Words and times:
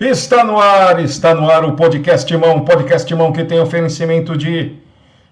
Está 0.00 0.42
no 0.42 0.58
ar, 0.58 0.98
está 0.98 1.36
no 1.36 1.48
ar 1.48 1.64
o 1.64 1.76
podcast 1.76 2.36
Mão, 2.36 2.64
podcast 2.64 3.14
Mão 3.14 3.32
que 3.32 3.44
tem 3.44 3.60
oferecimento 3.60 4.36
de 4.36 4.74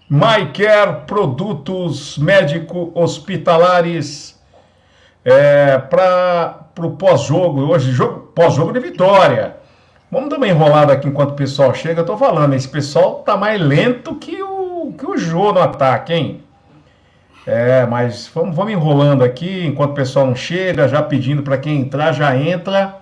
MyCare, 0.09 1.05
produtos 1.05 2.17
médico-hospitalares 2.17 4.41
é, 5.25 5.79
para 5.79 6.61
o 6.79 6.91
pós-jogo, 6.91 7.63
hoje 7.63 7.91
jogo, 7.91 8.31
pós-jogo 8.33 8.73
de 8.73 8.79
vitória. 8.79 9.57
Vamos 10.09 10.31
dar 10.31 10.37
uma 10.37 10.47
enrolada 10.47 10.93
aqui 10.93 11.09
enquanto 11.09 11.33
o 11.33 11.37
pessoal 11.37 11.75
chega. 11.75 12.03
Eu 12.03 12.07
tô 12.07 12.17
falando, 12.17 12.55
esse 12.55 12.69
pessoal 12.69 13.17
tá 13.17 13.37
mais 13.37 13.61
lento 13.61 14.15
que 14.15 14.41
o, 14.41 14.95
que 14.97 15.05
o 15.05 15.19
Jô 15.19 15.53
no 15.53 15.61
ataque, 15.61 16.13
hein? 16.13 16.41
É, 17.45 17.85
mas 17.85 18.31
vamos, 18.33 18.55
vamos 18.55 18.73
enrolando 18.73 19.25
aqui 19.25 19.67
enquanto 19.67 19.91
o 19.91 19.95
pessoal 19.95 20.25
não 20.25 20.37
chega, 20.37 20.87
já 20.87 21.03
pedindo 21.03 21.43
para 21.43 21.59
quem 21.59 21.81
entrar, 21.81 22.13
já 22.13 22.37
entra 22.37 23.02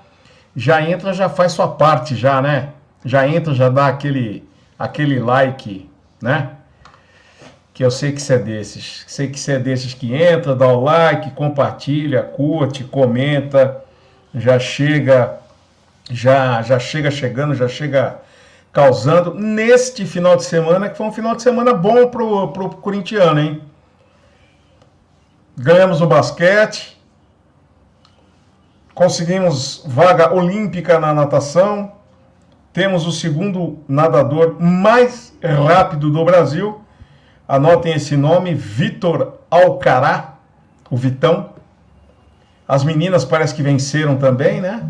já 0.55 0.83
entra, 0.83 1.13
já 1.13 1.29
faz 1.29 1.53
sua 1.53 1.69
parte, 1.69 2.17
já, 2.17 2.41
né? 2.43 2.71
Já 3.05 3.27
entra, 3.27 3.55
já 3.55 3.69
dá 3.69 3.87
aquele, 3.87 4.49
aquele 4.79 5.19
like, 5.19 5.89
né? 6.21 6.51
Que 7.73 7.85
eu 7.85 7.91
sei 7.91 8.13
que 8.13 8.21
você 8.21 8.35
é 8.35 8.39
desses. 8.39 9.05
Sei 9.07 9.29
que 9.29 9.39
você 9.39 9.53
é 9.53 9.59
desses 9.59 9.95
que 9.95 10.15
entra, 10.15 10.55
dá 10.55 10.67
o 10.67 10.83
like, 10.83 11.31
compartilha, 11.31 12.23
curte, 12.23 12.85
comenta, 12.85 13.83
já 14.35 14.59
chega, 14.59 15.39
já, 16.11 16.63
já 16.63 16.79
chega 16.79 17.11
chegando, 17.11 17.55
já 17.55 17.69
chega 17.69 18.19
causando 18.73 19.35
neste 19.35 20.05
final 20.05 20.37
de 20.37 20.45
semana, 20.45 20.89
que 20.89 20.97
foi 20.97 21.07
um 21.07 21.13
final 21.13 21.35
de 21.35 21.43
semana 21.43 21.73
bom 21.73 22.09
pro, 22.09 22.49
pro 22.49 22.71
corintiano, 22.71 23.41
hein? 23.41 23.63
Ganhamos 25.57 26.01
no 26.01 26.07
basquete, 26.07 27.00
conseguimos 29.01 29.83
vaga 29.87 30.31
olímpica 30.35 31.01
na 31.01 31.15
natação, 31.15 31.93
temos 32.71 33.07
o 33.07 33.13
segundo 33.13 33.79
nadador 33.89 34.61
mais 34.61 35.33
rápido 35.43 36.11
do 36.11 36.23
Brasil. 36.23 36.83
Anotem 37.49 37.95
esse 37.95 38.15
nome, 38.15 38.53
Vitor 38.53 39.39
Alcará, 39.51 40.35
o 40.91 40.99
Vitão. 40.99 41.55
As 42.69 42.85
meninas 42.85 43.25
parece 43.25 43.55
que 43.55 43.63
venceram 43.63 44.19
também, 44.19 44.61
né? 44.61 44.87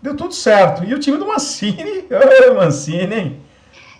Deu 0.00 0.16
tudo 0.16 0.32
certo. 0.32 0.82
E 0.82 0.94
o 0.94 0.98
time 0.98 1.18
do 1.18 1.26
Mancini, 1.26 2.06
Mancini, 2.56 3.14
hein? 3.14 3.40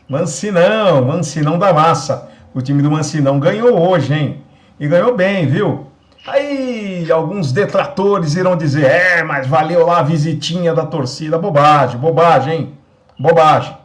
Mancinão, 0.09 1.05
Mancinão 1.05 1.59
da 1.59 1.71
massa. 1.71 2.31
O 2.55 2.63
time 2.63 2.81
do 2.81 2.91
Mancinão 2.91 3.39
ganhou 3.39 3.79
hoje, 3.79 4.15
hein? 4.15 4.43
E 4.81 4.89
ganhou 4.89 5.15
bem, 5.15 5.47
viu? 5.47 5.90
Aí 6.27 7.11
alguns 7.11 7.53
detratores 7.53 8.35
irão 8.35 8.57
dizer: 8.57 8.85
é, 8.85 9.23
mas 9.23 9.47
valeu 9.47 9.87
lá 9.87 10.01
a 10.01 10.03
visitinha 10.03 10.75
da 10.75 10.85
torcida. 10.85 11.39
Bobagem, 11.39 11.99
bobagem, 11.99 12.55
hein? 12.55 12.75
Bobagem. 13.19 13.77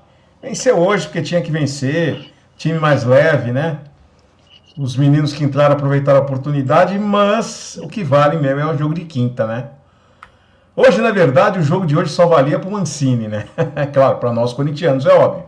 Venceu 0.42 0.78
hoje 0.78 1.06
porque 1.06 1.22
tinha 1.22 1.42
que 1.42 1.52
vencer. 1.52 2.32
Time 2.58 2.80
mais 2.80 3.04
leve, 3.04 3.52
né? 3.52 3.80
Os 4.78 4.98
meninos 4.98 5.34
que 5.34 5.44
entraram 5.44 5.76
aproveitaram 5.76 6.20
a 6.20 6.22
oportunidade, 6.22 7.00
mas 7.00 7.78
o 7.82 7.88
que 7.88 8.04
vale 8.04 8.38
mesmo 8.38 8.60
é 8.60 8.66
o 8.66 8.78
jogo 8.78 8.94
de 8.94 9.06
quinta, 9.06 9.48
né? 9.48 9.70
Hoje, 10.76 11.00
na 11.02 11.12
verdade, 11.12 11.60
o 11.60 11.64
jogo 11.64 11.86
de 11.86 11.98
hoje 11.98 12.12
só 12.12 12.28
valia 12.28 12.60
para 12.60 12.68
o 12.68 12.72
Mancini, 12.74 13.30
né? 13.30 13.46
É 13.76 13.86
claro, 13.88 14.18
para 14.18 14.34
nós 14.34 14.52
corintianos, 14.52 15.06
é 15.06 15.14
óbvio. 15.14 15.46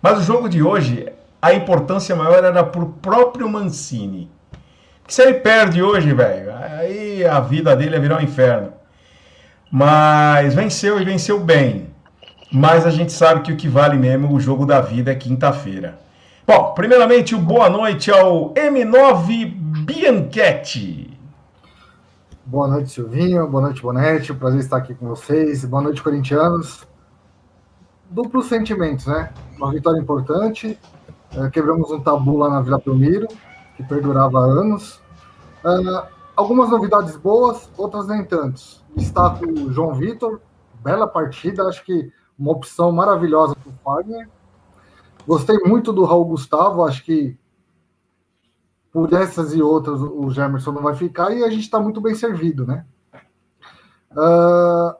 Mas 0.00 0.20
o 0.20 0.22
jogo 0.22 0.48
de 0.48 0.62
hoje, 0.62 1.12
a 1.42 1.52
importância 1.52 2.14
maior 2.14 2.44
era 2.44 2.62
para 2.62 2.80
o 2.80 2.90
próprio 2.92 3.48
Mancini. 3.48 4.30
Se 5.08 5.22
ele 5.22 5.40
perde 5.40 5.82
hoje, 5.82 6.12
velho, 6.12 6.52
aí 6.54 7.24
a 7.24 7.40
vida 7.40 7.74
dele 7.74 7.96
é 7.96 7.98
virar 7.98 8.18
um 8.18 8.22
inferno. 8.22 8.74
Mas 9.72 10.52
venceu 10.52 11.00
e 11.00 11.04
venceu 11.04 11.40
bem. 11.40 11.88
Mas 12.52 12.84
a 12.84 12.90
gente 12.90 13.10
sabe 13.10 13.40
que 13.40 13.50
o 13.50 13.56
que 13.56 13.68
vale 13.68 13.96
mesmo 13.96 14.30
o 14.30 14.38
jogo 14.38 14.66
da 14.66 14.82
vida 14.82 15.10
é 15.10 15.14
quinta-feira. 15.14 15.98
Bom, 16.46 16.74
primeiramente, 16.74 17.34
boa 17.34 17.70
noite 17.70 18.10
ao 18.10 18.52
M9 18.52 19.50
Bianchetti. 19.86 21.18
Boa 22.44 22.68
noite, 22.68 22.90
Silvinho. 22.90 23.48
Boa 23.48 23.62
noite, 23.62 23.80
Bonete. 23.80 24.34
Prazer 24.34 24.60
estar 24.60 24.76
aqui 24.76 24.94
com 24.94 25.08
vocês. 25.08 25.64
Boa 25.64 25.82
noite, 25.82 26.02
corintianos. 26.02 26.86
Duplos 28.10 28.46
sentimentos, 28.46 29.06
né? 29.06 29.30
Uma 29.56 29.72
vitória 29.72 29.98
importante. 29.98 30.78
É, 31.34 31.48
quebramos 31.48 31.90
um 31.90 32.00
tabu 32.00 32.36
lá 32.36 32.50
na 32.50 32.60
Vila 32.60 32.80
Belmiro 32.84 33.26
que 33.78 33.84
perdurava 33.84 34.40
há 34.40 34.44
anos. 34.44 35.00
Uh, 35.64 36.04
algumas 36.36 36.68
novidades 36.68 37.16
boas, 37.16 37.70
outras 37.78 38.08
nem 38.08 38.24
tantos. 38.24 38.84
Destaco 38.96 39.48
o 39.48 39.72
João 39.72 39.94
Vitor, 39.94 40.40
bela 40.82 41.06
partida, 41.06 41.62
acho 41.62 41.84
que 41.84 42.12
uma 42.36 42.50
opção 42.50 42.90
maravilhosa 42.90 43.54
para 43.54 43.70
o 43.70 43.74
Fagner. 43.84 44.28
Gostei 45.24 45.58
muito 45.64 45.92
do 45.92 46.04
Raul 46.04 46.24
Gustavo, 46.24 46.84
acho 46.84 47.04
que 47.04 47.38
por 48.90 49.12
essas 49.12 49.54
e 49.54 49.62
outras 49.62 50.00
o 50.00 50.28
Gemerson 50.30 50.72
não 50.72 50.82
vai 50.82 50.96
ficar 50.96 51.30
e 51.32 51.44
a 51.44 51.50
gente 51.50 51.62
está 51.62 51.78
muito 51.78 52.00
bem 52.00 52.16
servido, 52.16 52.66
né? 52.66 52.84
Uh, 54.10 54.96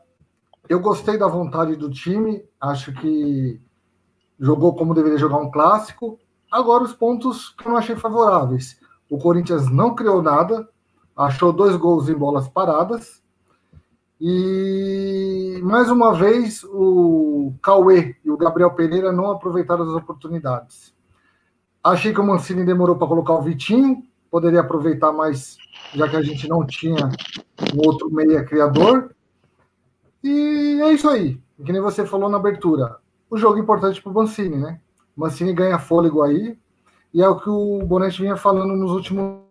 eu 0.69 0.79
gostei 0.79 1.19
da 1.19 1.27
vontade 1.27 1.75
do 1.75 1.91
time, 1.91 2.45
acho 2.61 2.93
que 2.93 3.61
jogou 4.39 4.77
como 4.77 4.95
deveria 4.95 5.19
jogar 5.19 5.39
um 5.39 5.51
clássico. 5.51 6.21
Agora, 6.51 6.85
os 6.85 6.93
pontos 6.93 7.51
que 7.51 7.67
eu 7.67 7.73
não 7.73 7.79
achei 7.79 7.97
favoráveis. 7.97 8.81
O 9.11 9.19
Corinthians 9.19 9.71
não 9.71 9.95
criou 9.95 10.23
nada, 10.23 10.69
achou 11.17 11.53
dois 11.53 11.77
gols 11.77 12.09
em 12.09 12.15
bolas 12.15 12.49
paradas. 12.49 13.23
E 14.21 15.61
mais 15.63 15.91
uma 15.91 16.13
vez 16.13 16.65
o 16.65 17.53
Cauê 17.63 18.17
e 18.25 18.31
o 18.31 18.37
Gabriel 18.37 18.73
Pereira 18.73 19.13
não 19.13 19.31
aproveitaram 19.31 19.85
as 19.85 19.91
oportunidades. 19.91 20.93
Achei 21.83 22.13
que 22.13 22.21
o 22.21 22.27
Mancini 22.27 22.65
demorou 22.65 22.97
para 22.97 23.07
colocar 23.07 23.35
o 23.35 23.43
Vitinho, 23.43 24.03
poderia 24.31 24.61
aproveitar 24.61 25.13
mais, 25.13 25.57
já 25.95 26.09
que 26.09 26.17
a 26.17 26.23
gente 26.23 26.49
não 26.49 26.67
tinha 26.67 27.09
um 27.75 27.87
outro 27.87 28.11
meia 28.11 28.45
criador. 28.45 29.15
E 30.23 30.81
é 30.83 30.93
isso 30.93 31.09
aí. 31.09 31.41
Que 31.65 31.73
nem 31.73 31.81
você 31.81 32.05
falou 32.05 32.29
na 32.29 32.37
abertura. 32.37 32.97
O 33.31 33.37
jogo 33.37 33.59
importante 33.59 34.03
para 34.03 34.11
o 34.11 34.15
Mancini, 34.15 34.57
né? 34.57 34.81
Mancini 35.19 35.53
ganha 35.53 35.81
fôlego 35.81 36.23
aí, 36.23 36.57
e 37.13 37.21
é 37.21 37.29
o 37.29 37.41
que 37.41 37.51
o 37.51 37.85
Bonetti 37.85 38.23
vinha 38.23 38.37
falando 38.37 38.77
nos 38.77 38.93
últimos 38.93 39.43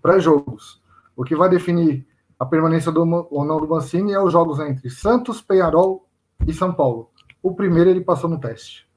pré-jogos. 0.00 0.80
O 1.16 1.24
que 1.24 1.34
vai 1.34 1.48
definir 1.48 2.06
a 2.38 2.46
permanência 2.46 2.92
do, 2.92 3.02
ou 3.28 3.44
não 3.44 3.58
do 3.58 3.66
Mancini 3.66 4.12
é 4.12 4.20
os 4.20 4.32
jogos 4.32 4.60
entre 4.60 4.88
Santos, 4.88 5.42
Penharol 5.42 6.06
e 6.46 6.52
São 6.52 6.72
Paulo. 6.72 7.10
O 7.42 7.54
primeiro 7.54 7.90
ele 7.90 8.02
passou 8.02 8.30
no 8.30 8.38
teste. 8.38 8.88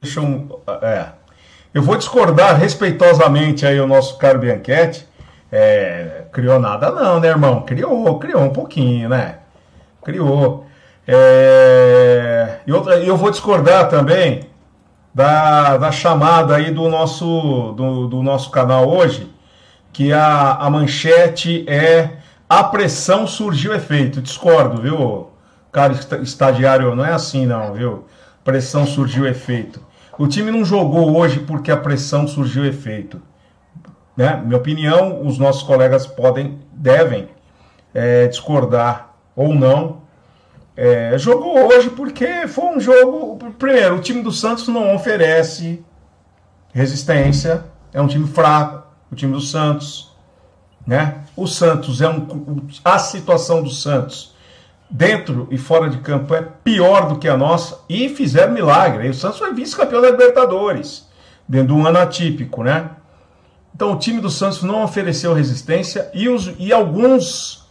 Deixa 0.00 0.20
eu, 0.20 0.62
é, 0.80 1.12
eu 1.74 1.82
vou 1.82 1.96
discordar 1.96 2.56
respeitosamente 2.56 3.66
aí 3.66 3.80
o 3.80 3.86
nosso 3.86 4.16
caro 4.16 4.38
Bianchetti. 4.38 5.07
É, 5.50 6.24
criou 6.30 6.58
nada 6.58 6.90
não, 6.90 7.20
né, 7.20 7.28
irmão? 7.28 7.62
Criou, 7.62 8.18
criou 8.18 8.42
um 8.42 8.50
pouquinho, 8.50 9.08
né? 9.08 9.38
Criou. 10.04 10.66
É, 11.06 12.58
e 12.66 12.72
outra, 12.72 12.96
eu 12.96 13.16
vou 13.16 13.30
discordar 13.30 13.88
também 13.88 14.46
da, 15.14 15.78
da 15.78 15.90
chamada 15.90 16.56
aí 16.56 16.70
do 16.70 16.88
nosso, 16.88 17.72
do, 17.72 18.06
do 18.08 18.22
nosso 18.22 18.50
canal 18.50 18.88
hoje, 18.88 19.32
que 19.92 20.12
a, 20.12 20.52
a 20.54 20.68
manchete 20.68 21.64
é 21.68 22.18
a 22.48 22.62
pressão 22.64 23.26
surgiu 23.26 23.74
efeito. 23.74 24.20
Discordo, 24.20 24.82
viu? 24.82 25.30
Cara, 25.72 25.94
estagiário, 26.22 26.94
não 26.94 27.04
é 27.04 27.12
assim 27.12 27.46
não, 27.46 27.72
viu? 27.72 28.04
Pressão 28.44 28.86
surgiu 28.86 29.26
efeito. 29.26 29.80
O 30.18 30.26
time 30.26 30.50
não 30.50 30.64
jogou 30.64 31.16
hoje 31.16 31.40
porque 31.40 31.70
a 31.70 31.76
pressão 31.76 32.26
surgiu 32.26 32.64
efeito 32.64 33.20
né? 34.18 34.42
Minha 34.44 34.56
opinião, 34.56 35.24
os 35.24 35.38
nossos 35.38 35.62
colegas 35.62 36.04
podem, 36.04 36.58
devem 36.72 37.28
é, 37.94 38.26
discordar 38.26 39.14
ou 39.36 39.54
não. 39.54 40.02
É, 40.76 41.16
jogou 41.16 41.56
hoje 41.68 41.88
porque 41.90 42.48
foi 42.48 42.64
um 42.64 42.80
jogo. 42.80 43.38
Primeiro, 43.56 43.94
o 43.94 44.00
time 44.00 44.20
do 44.20 44.32
Santos 44.32 44.66
não 44.66 44.92
oferece 44.92 45.84
resistência, 46.72 47.64
é 47.92 48.02
um 48.02 48.08
time 48.08 48.26
fraco, 48.26 48.88
o 49.08 49.14
time 49.14 49.32
do 49.32 49.40
Santos. 49.40 50.12
Né? 50.84 51.18
O 51.36 51.46
Santos 51.46 52.02
é 52.02 52.08
um. 52.08 52.26
A 52.84 52.98
situação 52.98 53.62
do 53.62 53.70
Santos 53.70 54.34
dentro 54.90 55.46
e 55.48 55.56
fora 55.56 55.88
de 55.88 55.98
campo 55.98 56.34
é 56.34 56.42
pior 56.42 57.08
do 57.08 57.20
que 57.20 57.28
a 57.28 57.36
nossa 57.36 57.84
e 57.88 58.08
fizeram 58.08 58.52
milagre. 58.52 59.06
E 59.06 59.10
o 59.10 59.14
Santos 59.14 59.38
foi 59.38 59.54
vice-campeão 59.54 60.02
da 60.02 60.10
Libertadores, 60.10 61.06
dentro 61.46 61.68
de 61.68 61.72
um 61.74 61.86
ano 61.86 61.98
atípico, 61.98 62.64
né? 62.64 62.90
Então 63.78 63.92
o 63.92 63.96
time 63.96 64.20
do 64.20 64.28
Santos 64.28 64.60
não 64.64 64.82
ofereceu 64.82 65.32
resistência 65.32 66.10
e, 66.12 66.28
os, 66.28 66.52
e 66.58 66.72
alguns 66.72 67.64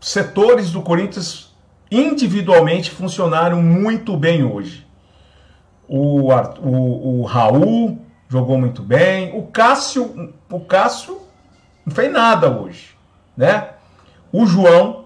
setores 0.00 0.72
do 0.72 0.82
Corinthians 0.82 1.54
individualmente 1.88 2.90
funcionaram 2.90 3.62
muito 3.62 4.16
bem 4.16 4.42
hoje. 4.42 4.84
O, 5.86 6.32
o, 6.32 7.20
o 7.20 7.22
Raul, 7.22 8.04
jogou 8.28 8.58
muito 8.58 8.82
bem. 8.82 9.38
O 9.38 9.44
Cássio, 9.44 10.34
o 10.50 10.58
Cássio 10.58 11.20
não 11.86 11.94
fez 11.94 12.12
nada 12.12 12.50
hoje, 12.50 12.96
né? 13.36 13.68
O 14.32 14.46
João, 14.46 15.04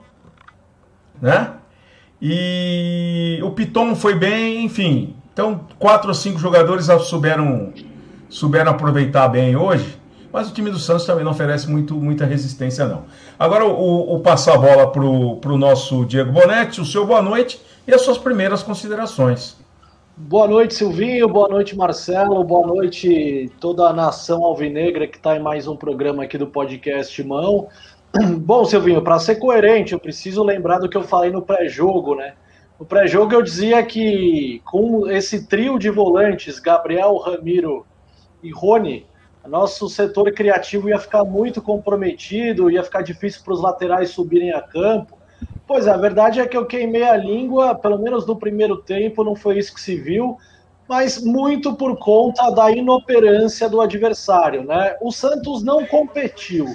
né? 1.21 1.53
E 2.19 3.41
o 3.43 3.51
Piton 3.51 3.95
foi 3.95 4.15
bem, 4.15 4.65
enfim. 4.65 5.15
Então, 5.35 5.67
quatro 5.79 6.09
ou 6.09 6.15
cinco 6.15 6.39
jogadores 6.39 6.87
souberam, 7.03 7.75
souberam 8.33 8.73
aproveitar 8.73 9.29
bem 9.29 9.55
hoje. 9.55 9.99
Mas 10.33 10.51
o 10.51 10.55
time 10.55 10.71
do 10.71 10.79
Santos 10.79 11.05
também 11.05 11.23
não 11.23 11.33
oferece 11.33 11.71
muito, 11.71 11.95
muita 11.95 12.25
resistência, 12.25 12.87
não. 12.87 13.05
Agora, 13.39 13.67
o, 13.67 14.15
o 14.15 14.21
passar 14.21 14.55
a 14.55 14.59
bola 14.59 14.91
para 14.91 15.03
o 15.53 15.59
nosso 15.59 16.07
Diego 16.07 16.33
Bonetti, 16.33 16.81
o 16.81 16.87
seu 16.87 17.07
boa 17.07 17.21
noite 17.21 17.61
e 17.87 17.93
as 17.93 18.01
suas 18.01 18.17
primeiras 18.17 18.63
considerações. 18.63 19.59
Boa 20.17 20.49
noite, 20.49 20.75
Silvinho. 20.75 21.29
Boa 21.29 21.49
noite, 21.49 21.77
Marcelo. 21.77 22.43
Boa 22.43 22.67
noite, 22.67 23.53
toda 23.61 23.87
a 23.87 23.93
nação 23.93 24.43
alvinegra 24.43 25.07
que 25.07 25.19
está 25.19 25.37
em 25.37 25.41
mais 25.41 25.69
um 25.69 25.77
programa 25.77 26.25
aqui 26.25 26.39
do 26.39 26.47
podcast 26.47 27.23
Mão. 27.23 27.69
Bom, 28.41 28.65
Silvinho, 28.65 29.03
para 29.03 29.19
ser 29.19 29.37
coerente, 29.37 29.93
eu 29.93 30.01
preciso 30.01 30.43
lembrar 30.43 30.79
do 30.79 30.89
que 30.89 30.97
eu 30.97 31.03
falei 31.03 31.31
no 31.31 31.43
pré-jogo, 31.43 32.15
né? 32.15 32.33
No 32.81 32.87
pré-jogo 32.87 33.35
eu 33.35 33.43
dizia 33.43 33.83
que 33.83 34.63
com 34.65 35.11
esse 35.11 35.47
trio 35.47 35.79
de 35.79 35.91
volantes, 35.91 36.59
Gabriel, 36.59 37.17
Ramiro 37.19 37.87
e 38.43 38.51
Rony, 38.51 39.07
nosso 39.47 39.89
setor 39.89 40.33
criativo 40.33 40.89
ia 40.89 40.99
ficar 40.99 41.25
muito 41.25 41.61
comprometido, 41.61 42.71
ia 42.71 42.83
ficar 42.83 43.03
difícil 43.03 43.43
para 43.45 43.55
os 43.55 43.61
laterais 43.61 44.11
subirem 44.11 44.53
a 44.53 44.61
campo. 44.61 45.19
Pois 45.67 45.87
é, 45.87 45.91
a 45.91 45.97
verdade 45.97 46.41
é 46.41 46.47
que 46.47 46.57
eu 46.57 46.67
queimei 46.67 47.03
a 47.03 47.17
língua, 47.17 47.75
pelo 47.75 47.99
menos 47.99 48.27
no 48.27 48.37
primeiro 48.37 48.77
tempo, 48.77 49.25
não 49.25 49.35
foi 49.35 49.59
isso 49.59 49.75
que 49.75 49.81
se 49.81 49.97
viu, 49.97 50.37
mas 50.89 51.23
muito 51.23 51.75
por 51.75 51.97
conta 51.99 52.51
da 52.51 52.71
inoperância 52.71 53.69
do 53.69 53.81
adversário, 53.81 54.65
né? 54.65 54.97
O 55.01 55.11
Santos 55.11 55.63
não 55.63 55.87
competiu. 55.87 56.67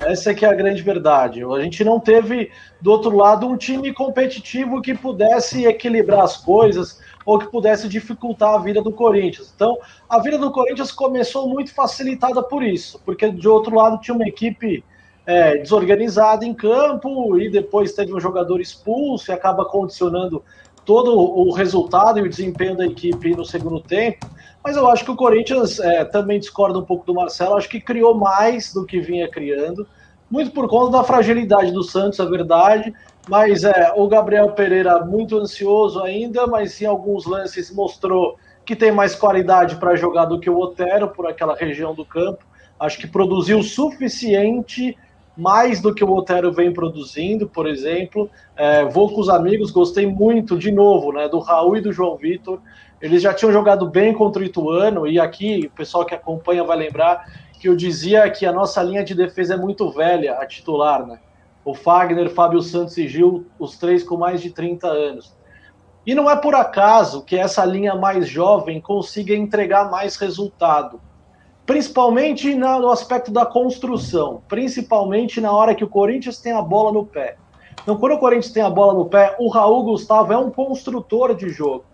Essa 0.00 0.30
é 0.30 0.34
que 0.34 0.44
é 0.44 0.48
a 0.48 0.54
grande 0.54 0.82
verdade. 0.82 1.42
A 1.44 1.60
gente 1.60 1.82
não 1.84 1.98
teve, 1.98 2.50
do 2.80 2.90
outro 2.90 3.16
lado, 3.16 3.46
um 3.46 3.56
time 3.56 3.92
competitivo 3.92 4.82
que 4.82 4.94
pudesse 4.94 5.64
equilibrar 5.64 6.24
as 6.24 6.36
coisas, 6.36 7.00
ou 7.24 7.38
que 7.38 7.46
pudesse 7.46 7.88
dificultar 7.88 8.54
a 8.54 8.58
vida 8.58 8.82
do 8.82 8.92
Corinthians. 8.92 9.52
Então, 9.54 9.78
a 10.08 10.18
vida 10.18 10.38
do 10.38 10.50
Corinthians 10.50 10.92
começou 10.92 11.48
muito 11.48 11.72
facilitada 11.72 12.42
por 12.42 12.62
isso, 12.62 13.00
porque 13.04 13.30
de 13.30 13.48
outro 13.48 13.74
lado 13.74 14.00
tinha 14.00 14.14
uma 14.14 14.28
equipe 14.28 14.84
é, 15.26 15.56
desorganizada 15.56 16.44
em 16.44 16.52
campo 16.52 17.38
e 17.38 17.50
depois 17.50 17.92
teve 17.92 18.14
um 18.14 18.20
jogador 18.20 18.60
expulso 18.60 19.30
e 19.30 19.32
acaba 19.32 19.64
condicionando 19.64 20.42
todo 20.84 21.18
o 21.18 21.50
resultado 21.52 22.18
e 22.18 22.22
o 22.22 22.28
desempenho 22.28 22.76
da 22.76 22.84
equipe 22.84 23.34
no 23.34 23.44
segundo 23.44 23.80
tempo. 23.80 24.28
Mas 24.62 24.76
eu 24.76 24.88
acho 24.88 25.04
que 25.04 25.10
o 25.10 25.16
Corinthians 25.16 25.78
é, 25.78 26.04
também 26.04 26.38
discorda 26.38 26.78
um 26.78 26.84
pouco 26.84 27.06
do 27.06 27.14
Marcelo, 27.14 27.56
acho 27.56 27.68
que 27.68 27.80
criou 27.80 28.14
mais 28.14 28.72
do 28.72 28.84
que 28.84 29.00
vinha 29.00 29.28
criando, 29.28 29.86
muito 30.30 30.50
por 30.52 30.68
conta 30.68 30.98
da 30.98 31.04
fragilidade 31.04 31.70
do 31.70 31.82
Santos, 31.82 32.18
é 32.18 32.24
verdade, 32.26 32.92
mas 33.28 33.64
é, 33.64 33.92
o 33.96 34.06
Gabriel 34.06 34.50
Pereira 34.52 35.04
muito 35.04 35.38
ansioso 35.38 36.02
ainda, 36.02 36.46
mas 36.46 36.80
em 36.80 36.86
alguns 36.86 37.26
lances 37.26 37.70
mostrou 37.74 38.36
que 38.64 38.74
tem 38.74 38.92
mais 38.92 39.14
qualidade 39.14 39.76
para 39.76 39.96
jogar 39.96 40.24
do 40.24 40.40
que 40.40 40.48
o 40.48 40.58
Otero 40.58 41.08
por 41.08 41.26
aquela 41.26 41.54
região 41.54 41.94
do 41.94 42.04
campo. 42.04 42.44
Acho 42.78 42.98
que 42.98 43.06
produziu 43.06 43.58
o 43.58 43.62
suficiente, 43.62 44.96
mais 45.36 45.80
do 45.80 45.94
que 45.94 46.04
o 46.04 46.12
Otero 46.12 46.52
vem 46.52 46.72
produzindo, 46.72 47.48
por 47.48 47.66
exemplo. 47.66 48.30
É, 48.56 48.84
vou 48.84 49.12
com 49.12 49.20
os 49.20 49.28
amigos, 49.28 49.70
gostei 49.70 50.06
muito, 50.06 50.56
de 50.56 50.70
novo, 50.70 51.12
né, 51.12 51.28
do 51.28 51.38
Raul 51.38 51.76
e 51.76 51.80
do 51.80 51.92
João 51.92 52.16
Vitor. 52.16 52.60
Eles 53.00 53.22
já 53.22 53.34
tinham 53.34 53.52
jogado 53.52 53.88
bem 53.88 54.14
contra 54.14 54.42
o 54.42 54.44
Ituano, 54.44 55.06
e 55.06 55.20
aqui 55.20 55.66
o 55.66 55.76
pessoal 55.76 56.04
que 56.04 56.14
acompanha 56.14 56.64
vai 56.64 56.76
lembrar 56.76 57.24
que 57.60 57.68
eu 57.68 57.76
dizia 57.76 58.28
que 58.30 58.46
a 58.46 58.52
nossa 58.52 58.82
linha 58.82 59.04
de 59.04 59.14
defesa 59.14 59.54
é 59.54 59.56
muito 59.56 59.90
velha, 59.90 60.34
a 60.34 60.46
titular, 60.46 61.06
né? 61.06 61.18
O 61.64 61.74
Fagner, 61.74 62.28
Fábio 62.30 62.60
Santos 62.60 62.96
e 62.98 63.08
Gil, 63.08 63.46
os 63.58 63.78
três 63.78 64.02
com 64.02 64.16
mais 64.16 64.42
de 64.42 64.50
30 64.50 64.86
anos. 64.86 65.34
E 66.06 66.14
não 66.14 66.30
é 66.30 66.36
por 66.36 66.54
acaso 66.54 67.24
que 67.24 67.36
essa 67.36 67.64
linha 67.64 67.94
mais 67.94 68.28
jovem 68.28 68.80
consiga 68.80 69.34
entregar 69.34 69.90
mais 69.90 70.16
resultado, 70.16 71.00
principalmente 71.64 72.54
no 72.54 72.90
aspecto 72.90 73.30
da 73.30 73.46
construção, 73.46 74.42
principalmente 74.46 75.40
na 75.40 75.50
hora 75.50 75.74
que 75.74 75.84
o 75.84 75.88
Corinthians 75.88 76.38
tem 76.38 76.52
a 76.52 76.60
bola 76.60 76.92
no 76.92 77.06
pé. 77.06 77.36
Então, 77.82 77.96
quando 77.96 78.12
o 78.12 78.18
Corinthians 78.18 78.52
tem 78.52 78.62
a 78.62 78.68
bola 78.68 78.92
no 78.92 79.06
pé, 79.06 79.34
o 79.38 79.48
Raul 79.48 79.84
Gustavo 79.84 80.32
é 80.32 80.36
um 80.36 80.50
construtor 80.50 81.34
de 81.34 81.48
jogo. 81.48 81.84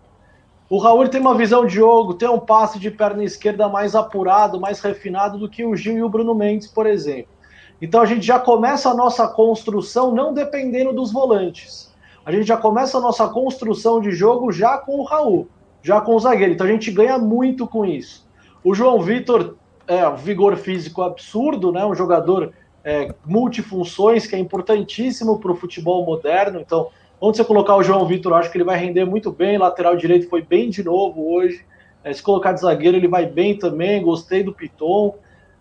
O 0.69 0.79
Raul 0.79 1.09
tem 1.09 1.21
uma 1.21 1.35
visão 1.35 1.65
de 1.67 1.75
jogo, 1.75 2.15
tem 2.15 2.29
um 2.29 2.39
passe 2.39 2.79
de 2.79 2.91
perna 2.91 3.25
esquerda 3.25 3.69
mais 3.69 3.95
apurado, 3.95 4.61
mais 4.61 4.81
refinado 4.81 5.39
do 5.39 5.49
que 5.49 5.65
o 5.65 5.75
Gil 5.75 5.99
e 5.99 6.03
o 6.03 6.09
Bruno 6.09 6.35
Mendes, 6.35 6.69
por 6.69 6.87
exemplo. 6.87 7.40
Então 7.81 8.01
a 8.01 8.07
gente 8.07 8.27
já 8.27 8.39
começa 8.39 8.91
a 8.91 8.95
nossa 8.95 9.27
construção 9.27 10.15
não 10.15 10.35
dependendo 10.35 10.93
dos 10.93 11.13
volantes. 11.13 11.91
A 12.25 12.31
gente 12.31 12.47
já 12.47 12.57
começa 12.57 12.99
a 12.99 13.01
nossa 13.01 13.27
construção 13.29 14.01
de 14.01 14.11
jogo 14.13 14.53
já 14.53 14.77
com 14.77 14.99
o 14.99 15.05
Raul, 15.05 15.49
já 15.83 16.01
com 16.01 16.15
o 16.15 16.21
zagueiro. 16.21 16.53
Então 16.53 16.67
a 16.67 16.71
gente 16.71 16.91
ganha 16.91 17.19
muito 17.19 17.67
com 17.67 17.85
isso. 17.85 18.29
O 18.63 18.75
João 18.75 19.01
Vitor 19.01 19.57
é 19.89 20.07
um 20.07 20.17
vigor 20.17 20.57
físico 20.57 21.03
absurdo, 21.03 21.73
né? 21.73 21.85
Um 21.85 21.95
jogador 21.95 22.53
é, 22.85 23.15
multifunções 23.25 24.27
que 24.27 24.37
é 24.37 24.39
importantíssimo 24.39 25.39
para 25.39 25.51
o 25.51 25.57
futebol 25.57 26.05
moderno. 26.05 26.61
Então, 26.61 26.89
onde 27.21 27.39
você 27.39 27.45
colocar 27.45 27.77
o 27.77 27.83
João 27.83 28.07
Vitor, 28.07 28.35
acho 28.35 28.51
que 28.51 28.59
ele 28.59 28.65
vai 28.65 28.79
render 28.79 29.05
muito 29.05 29.33
bem. 29.33 29.59
Lateral 29.59 29.97
direito 29.97 30.29
foi 30.29 30.43
bem 30.43 30.69
de 30.69 30.85
novo 30.85 31.33
hoje. 31.33 31.65
É, 32.05 32.13
se 32.13 32.23
colocar 32.23 32.53
de 32.53 32.61
zagueiro, 32.61 32.97
ele 32.97 33.09
vai 33.09 33.27
bem 33.27 33.59
também. 33.59 34.03
Gostei 34.03 34.43
do 34.43 34.53
Piton. 34.53 35.15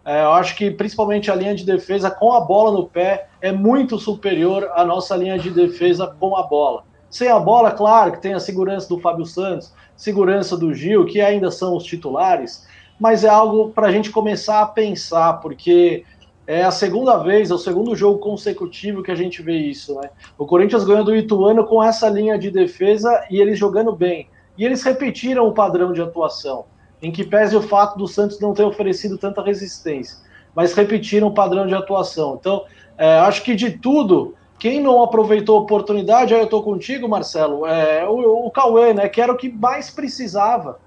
É, 0.06 0.24
eu 0.24 0.32
acho 0.32 0.56
que 0.56 0.72
principalmente 0.72 1.30
a 1.30 1.36
linha 1.36 1.54
de 1.54 1.66
defesa 1.66 2.10
com 2.10 2.34
a 2.34 2.40
bola 2.40 2.72
no 2.72 2.88
pé 2.88 3.28
é 3.42 3.52
muito 3.52 4.00
superior 4.00 4.70
à 4.74 4.86
nossa 4.86 5.16
linha 5.16 5.38
de 5.38 5.50
defesa 5.50 6.08
com 6.20 6.36
a 6.36 6.44
bola. 6.44 6.84
Sem 7.10 7.28
a 7.28 7.40
bola, 7.40 7.72
claro 7.72 8.14
que 8.14 8.22
tem 8.22 8.34
a 8.34 8.40
segurança 8.40 8.88
do 8.88 9.00
Fábio 9.00 9.26
Santos, 9.26 9.74
segurança 9.96 10.56
do 10.56 10.74
Gil, 10.74 11.06
que 11.06 11.20
ainda 11.20 11.52
são 11.52 11.76
os 11.76 11.84
titulares, 11.84 12.68
mas 13.00 13.24
é 13.24 13.30
algo 13.30 13.70
para 13.70 13.88
a 13.88 13.92
gente 13.92 14.12
começar 14.12 14.62
a 14.62 14.66
pensar, 14.66 15.34
porque 15.42 16.06
é 16.46 16.64
a 16.64 16.72
segunda 16.72 17.18
vez, 17.18 17.52
é 17.52 17.54
o 17.54 17.58
segundo 17.58 17.96
jogo 17.96 18.20
consecutivo 18.20 19.04
que 19.04 19.12
a 19.12 19.16
gente 19.16 19.42
vê 19.42 19.58
isso. 19.58 19.96
Né? 20.00 20.10
O 20.38 20.46
Corinthians 20.46 20.84
ganhou 20.84 21.04
do 21.04 21.16
Ituano 21.16 21.66
com 21.66 21.84
essa 21.84 22.10
linha 22.10 22.38
de 22.38 22.50
defesa 22.50 23.26
e 23.30 23.40
eles 23.40 23.60
jogando 23.60 23.96
bem. 23.96 24.28
E 24.58 24.66
eles 24.66 24.84
repetiram 24.84 25.48
o 25.48 25.54
padrão 25.54 25.94
de 25.94 26.02
atuação 26.02 26.66
em 27.02 27.12
que 27.12 27.24
pese 27.24 27.56
o 27.56 27.62
fato 27.62 27.98
do 27.98 28.08
Santos 28.08 28.40
não 28.40 28.54
ter 28.54 28.64
oferecido 28.64 29.18
tanta 29.18 29.42
resistência, 29.42 30.18
mas 30.54 30.74
repetiram 30.74 31.28
o 31.28 31.34
padrão 31.34 31.66
de 31.66 31.74
atuação. 31.74 32.38
Então, 32.40 32.66
é, 32.98 33.18
acho 33.20 33.44
que 33.44 33.56
de 33.56 33.72
tudo, 33.72 34.36
quem 34.58 34.82
não 34.82 35.02
aproveitou 35.02 35.58
a 35.58 35.62
oportunidade, 35.62 36.34
aí 36.34 36.42
eu 36.42 36.46
estou 36.46 36.62
contigo, 36.62 37.08
Marcelo, 37.08 37.66
é 37.66 38.08
o, 38.08 38.48
o 38.48 38.52
Cauê, 38.52 38.94
né, 38.94 39.08
que 39.08 39.22
era 39.22 39.32
o 39.32 39.38
que 39.38 39.50
mais 39.50 39.90
precisava. 39.90 40.80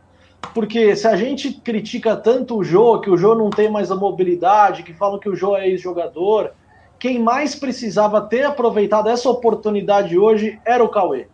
Porque 0.55 0.95
se 0.95 1.07
a 1.07 1.17
gente 1.17 1.53
critica 1.53 2.17
tanto 2.17 2.59
o 2.59 2.65
Jô, 2.65 3.01
que 3.01 3.09
o 3.09 3.17
Jô 3.17 3.35
não 3.35 3.49
tem 3.49 3.71
mais 3.71 3.91
a 3.91 3.97
mobilidade, 3.97 4.83
que 4.83 4.93
falam 4.93 5.19
que 5.19 5.29
o 5.29 5.37
Jô 5.37 5.57
é 5.57 5.69
ex-jogador, 5.69 6.53
quem 6.99 7.19
mais 7.19 7.55
precisava 7.55 8.21
ter 8.21 8.45
aproveitado 8.45 9.09
essa 9.09 9.31
oportunidade 9.31 10.19
hoje 10.19 10.61
era 10.65 10.85
o 10.85 10.89
Cauê. 10.89 11.27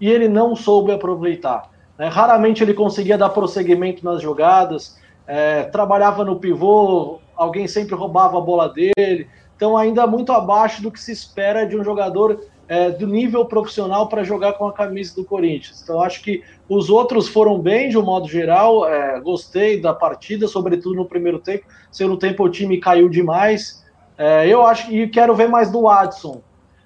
E 0.00 0.10
ele 0.10 0.28
não 0.28 0.56
soube 0.56 0.90
aproveitar. 0.90 1.70
Né? 1.98 2.08
Raramente 2.08 2.62
ele 2.62 2.74
conseguia 2.74 3.18
dar 3.18 3.30
prosseguimento 3.30 4.04
nas 4.04 4.20
jogadas, 4.20 4.98
é, 5.26 5.62
trabalhava 5.64 6.24
no 6.24 6.36
pivô, 6.36 7.18
alguém 7.36 7.66
sempre 7.66 7.94
roubava 7.94 8.38
a 8.38 8.40
bola 8.40 8.68
dele. 8.68 9.28
Então, 9.56 9.76
ainda 9.76 10.06
muito 10.06 10.32
abaixo 10.32 10.82
do 10.82 10.90
que 10.90 11.00
se 11.00 11.12
espera 11.12 11.66
de 11.66 11.76
um 11.76 11.84
jogador 11.84 12.40
é, 12.66 12.90
do 12.90 13.06
nível 13.06 13.44
profissional 13.44 14.08
para 14.08 14.24
jogar 14.24 14.54
com 14.54 14.66
a 14.66 14.72
camisa 14.72 15.14
do 15.14 15.24
Corinthians. 15.24 15.82
Então, 15.82 16.00
acho 16.00 16.22
que 16.22 16.42
os 16.68 16.90
outros 16.90 17.28
foram 17.28 17.58
bem 17.58 17.88
de 17.88 17.96
um 17.96 18.02
modo 18.02 18.26
geral. 18.26 18.88
É, 18.88 19.20
gostei 19.20 19.80
da 19.80 19.94
partida, 19.94 20.48
sobretudo 20.48 20.96
no 20.96 21.04
primeiro 21.06 21.38
tempo. 21.38 21.66
Segundo 21.90 22.18
tempo, 22.18 22.42
o 22.42 22.48
time 22.48 22.78
caiu 22.78 23.08
demais. 23.08 23.84
É, 24.16 24.46
eu 24.48 24.64
acho 24.66 24.92
e 24.92 25.08
quero 25.08 25.34
ver 25.34 25.48
mais 25.48 25.70
do 25.70 25.88
Adson. 25.88 26.40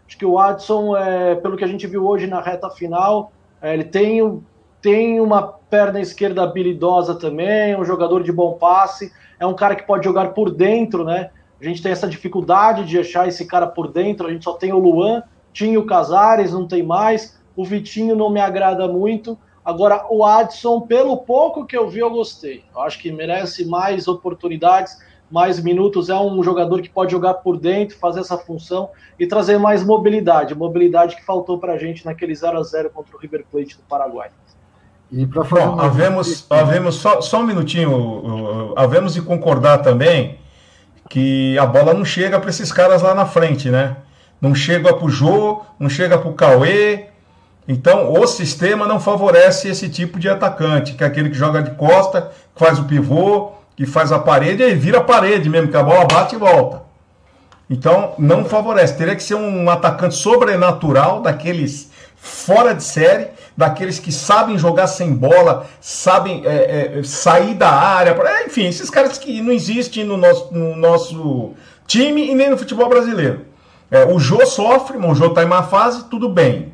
Acho 0.07 0.17
que 0.17 0.25
o 0.25 0.39
Adson, 0.39 0.97
é, 0.97 1.35
pelo 1.37 1.57
que 1.57 1.65
a 1.65 1.69
gente 1.69 1.87
viu 1.87 2.07
hoje 2.07 2.27
na 2.27 2.41
reta 2.41 2.71
final, 2.71 3.31
é, 3.61 3.75
ele 3.75 3.85
tem 3.85 4.43
tem 4.81 5.21
uma 5.21 5.43
perna 5.43 6.01
esquerda 6.01 6.43
habilidosa 6.43 7.15
também, 7.15 7.79
um 7.79 7.85
jogador 7.85 8.23
de 8.23 8.33
bom 8.33 8.55
passe, 8.55 9.13
é 9.39 9.47
um 9.47 9.55
cara 9.55 9.75
que 9.75 9.87
pode 9.87 10.05
jogar 10.05 10.33
por 10.33 10.51
dentro, 10.51 11.05
né? 11.05 11.31
A 11.61 11.65
gente 11.65 11.83
tem 11.83 11.91
essa 11.91 12.09
dificuldade 12.09 12.85
de 12.85 12.99
achar 12.99 13.27
esse 13.27 13.47
cara 13.47 13.67
por 13.67 13.91
dentro, 13.91 14.27
a 14.27 14.31
gente 14.31 14.45
só 14.45 14.53
tem 14.53 14.73
o 14.73 14.79
Luan, 14.79 15.23
tinha 15.53 15.79
o 15.79 15.87
Casares, 15.87 16.53
não 16.53 16.69
tem 16.69 16.83
mais, 16.83 17.39
o 17.57 17.65
Vitinho 17.65 18.15
não 18.15 18.31
me 18.31 18.41
agrada 18.41 18.87
muito. 18.87 19.37
Agora, 19.65 20.07
o 20.09 20.25
Adson, 20.25 20.83
pelo 20.83 21.17
pouco 21.19 21.67
que 21.67 21.77
eu 21.77 21.89
vi, 21.89 21.99
eu 21.99 22.11
gostei. 22.11 22.65
Eu 22.73 22.81
acho 22.81 22.99
que 23.01 23.11
merece 23.11 23.67
mais 23.67 24.07
oportunidades, 24.07 24.97
mais 25.31 25.61
minutos. 25.63 26.09
É 26.09 26.15
um 26.15 26.43
jogador 26.43 26.81
que 26.81 26.89
pode 26.89 27.11
jogar 27.13 27.35
por 27.35 27.59
dentro, 27.59 27.99
fazer 27.99 28.21
essa 28.21 28.39
função 28.39 28.91
e 29.19 29.27
trazer 29.27 29.59
mais 29.59 29.85
mobilidade. 29.85 30.55
Mobilidade 30.55 31.17
que 31.17 31.25
faltou 31.25 31.59
para 31.59 31.75
a 31.75 31.77
gente 31.77 32.07
naquele 32.07 32.35
0 32.35 32.59
a 32.59 32.63
0 32.63 32.91
contra 32.91 33.17
o 33.17 33.19
River 33.19 33.45
Plate 33.51 33.77
do 33.77 33.83
Paraguai. 33.83 34.31
E 35.11 35.27
para 35.27 35.45
fazer 35.45 35.65
Bom, 35.65 35.81
havemos, 35.81 36.47
havemos 36.51 36.97
só, 36.97 37.21
só 37.21 37.41
um 37.41 37.47
minutinho, 37.47 38.75
havemos 38.77 39.15
de 39.15 39.23
concordar 39.23 39.79
também 39.79 40.39
que 41.09 41.59
a 41.59 41.65
bola 41.65 41.95
não 41.95 42.05
chega 42.05 42.39
para 42.39 42.51
esses 42.51 42.71
caras 42.71 43.01
lá 43.01 43.15
na 43.15 43.25
frente, 43.25 43.71
né? 43.71 43.97
Não 44.41 44.55
chega 44.55 44.93
para 44.93 45.07
o 45.07 45.09
Jô, 45.09 45.63
não 45.81 45.89
chega 45.89 46.19
para 46.19 46.29
o 46.29 46.35
Cauê. 46.35 47.07
Então, 47.67 48.13
o 48.13 48.27
sistema 48.27 48.87
não 48.87 49.01
favorece 49.01 49.69
esse 49.69 49.89
tipo 49.89 50.19
de 50.19 50.29
atacante, 50.29 50.95
que 50.95 51.03
é 51.03 51.07
aquele 51.07 51.31
que 51.31 51.37
joga 51.37 51.63
de 51.63 51.71
costa, 51.73 52.31
que 52.55 52.61
faz 52.63 52.79
o 52.79 52.85
pivô, 52.85 53.53
que 53.77 53.87
faz 53.87 54.13
a 54.13 54.19
parede 54.19 54.63
e 54.63 54.75
vira 54.75 54.99
a 54.99 55.05
parede 55.05 55.49
mesmo, 55.49 55.69
que 55.69 55.77
a 55.77 55.83
bola 55.83 56.07
bate 56.07 56.35
e 56.35 56.39
volta. 56.39 56.83
Então, 57.71 58.15
não 58.19 58.45
favorece. 58.45 58.97
Teria 58.97 59.17
que 59.17 59.23
ser 59.23 59.35
um 59.35 59.69
atacante 59.69 60.15
sobrenatural, 60.15 61.21
daqueles 61.21 61.91
fora 62.17 62.75
de 62.75 62.83
série, 62.83 63.29
daqueles 63.59 63.99
que 63.99 64.13
sabem 64.13 64.57
jogar 64.57 64.87
sem 64.87 65.13
bola, 65.13 65.67
sabem 65.81 66.47
é, 66.47 67.01
é, 67.01 67.03
sair 67.03 67.55
da 67.55 67.69
área. 67.69 68.11
É, 68.11 68.47
enfim, 68.47 68.67
esses 68.67 68.89
caras 68.89 69.19
que 69.19 69.43
não 69.43 69.51
existem 69.51 70.05
no 70.05 70.17
nosso, 70.17 70.55
no 70.55 70.77
nosso 70.77 71.55
time 71.85 72.31
e 72.31 72.37
nem 72.37 72.51
no 72.51 72.57
futebol 72.57 72.89
brasileiro. 72.89 73.47
É, 73.91 74.05
o 74.05 74.17
Jô 74.21 74.47
sofre, 74.47 74.97
o 74.97 75.13
Jô 75.13 75.27
está 75.27 75.43
em 75.43 75.47
má 75.47 75.65
fase, 75.65 76.05
tudo 76.05 76.29
bem. 76.29 76.73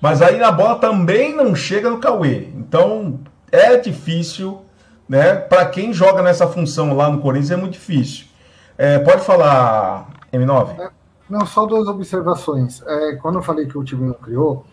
Mas 0.00 0.22
aí 0.22 0.42
a 0.42 0.50
bola 0.50 0.76
também 0.76 1.36
não 1.36 1.54
chega 1.54 1.90
no 1.90 1.98
Cauê. 1.98 2.48
Então 2.56 3.20
é 3.52 3.76
difícil, 3.76 4.62
né? 5.06 5.34
Para 5.34 5.66
quem 5.66 5.92
joga 5.92 6.22
nessa 6.22 6.46
função 6.46 6.96
lá 6.96 7.10
no 7.10 7.20
Corinthians 7.20 7.50
é 7.50 7.56
muito 7.56 7.74
difícil. 7.74 8.24
É, 8.78 8.98
pode 8.98 9.22
falar, 9.26 10.08
M9? 10.32 10.80
É, 10.80 10.88
não, 11.28 11.44
só 11.44 11.66
duas 11.66 11.86
observações. 11.86 12.82
É, 12.86 13.16
quando 13.16 13.34
eu 13.34 13.42
falei 13.42 13.66
que 13.66 13.76
o 13.76 13.84
time 13.84 14.06
não 14.06 14.14
criou, 14.14 14.64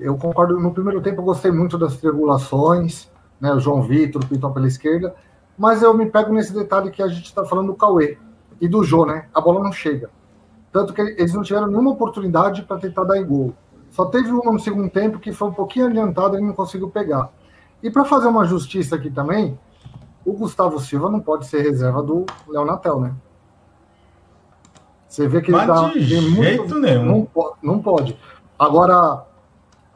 eu 0.00 0.16
concordo. 0.16 0.58
No 0.58 0.72
primeiro 0.72 1.00
tempo, 1.00 1.20
eu 1.20 1.24
gostei 1.24 1.50
muito 1.50 1.78
das 1.78 1.96
triangulações, 1.96 3.10
né? 3.40 3.52
O 3.52 3.60
João 3.60 3.82
Vitor, 3.82 4.22
o 4.22 4.26
Pitão 4.26 4.52
pela 4.52 4.66
esquerda. 4.66 5.14
Mas 5.56 5.82
eu 5.82 5.92
me 5.94 6.06
pego 6.06 6.32
nesse 6.32 6.52
detalhe 6.52 6.90
que 6.90 7.02
a 7.02 7.08
gente 7.08 7.26
está 7.26 7.44
falando 7.44 7.68
do 7.68 7.74
Cauê 7.74 8.18
e 8.60 8.66
do 8.66 8.82
Jô, 8.82 9.04
né? 9.04 9.26
A 9.34 9.40
bola 9.40 9.62
não 9.62 9.72
chega. 9.72 10.10
Tanto 10.72 10.94
que 10.94 11.00
eles 11.00 11.34
não 11.34 11.42
tiveram 11.42 11.66
nenhuma 11.66 11.90
oportunidade 11.90 12.62
para 12.62 12.78
tentar 12.78 13.04
dar 13.04 13.18
em 13.18 13.26
gol. 13.26 13.54
Só 13.90 14.06
teve 14.06 14.30
uma 14.30 14.52
no 14.52 14.58
segundo 14.58 14.88
tempo 14.88 15.18
que 15.18 15.32
foi 15.32 15.48
um 15.48 15.52
pouquinho 15.52 15.86
adiantado 15.86 16.38
e 16.38 16.40
não 16.40 16.52
conseguiu 16.52 16.88
pegar. 16.88 17.30
E 17.82 17.90
para 17.90 18.04
fazer 18.04 18.28
uma 18.28 18.44
justiça 18.44 18.96
aqui 18.96 19.10
também, 19.10 19.58
o 20.24 20.32
Gustavo 20.32 20.78
Silva 20.78 21.10
não 21.10 21.20
pode 21.20 21.46
ser 21.46 21.62
reserva 21.62 22.02
do 22.02 22.24
Léo 22.48 22.64
Natel, 22.64 23.00
né? 23.00 23.14
Você 25.08 25.26
vê 25.26 25.40
que 25.40 25.50
Mas 25.50 25.62
ele 25.62 25.72
tá. 25.72 25.88
De 25.88 26.00
jeito 26.00 26.30
muito, 26.30 26.78
nenhum. 26.78 27.26
Não, 27.34 27.52
não 27.62 27.82
pode. 27.82 28.16
Agora, 28.56 29.26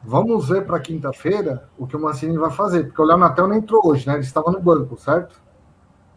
vamos 0.05 0.47
ver 0.47 0.65
para 0.65 0.79
quinta-feira 0.79 1.67
o 1.77 1.87
que 1.87 1.95
o 1.95 1.99
Mancini 1.99 2.37
vai 2.37 2.51
fazer, 2.51 2.85
porque 2.85 3.01
o 3.01 3.05
Léo 3.05 3.17
Natel 3.17 3.47
não 3.47 3.55
entrou 3.55 3.81
hoje, 3.85 4.07
né? 4.07 4.13
Ele 4.13 4.23
estava 4.23 4.51
no 4.51 4.61
banco, 4.61 4.97
certo? 4.97 5.41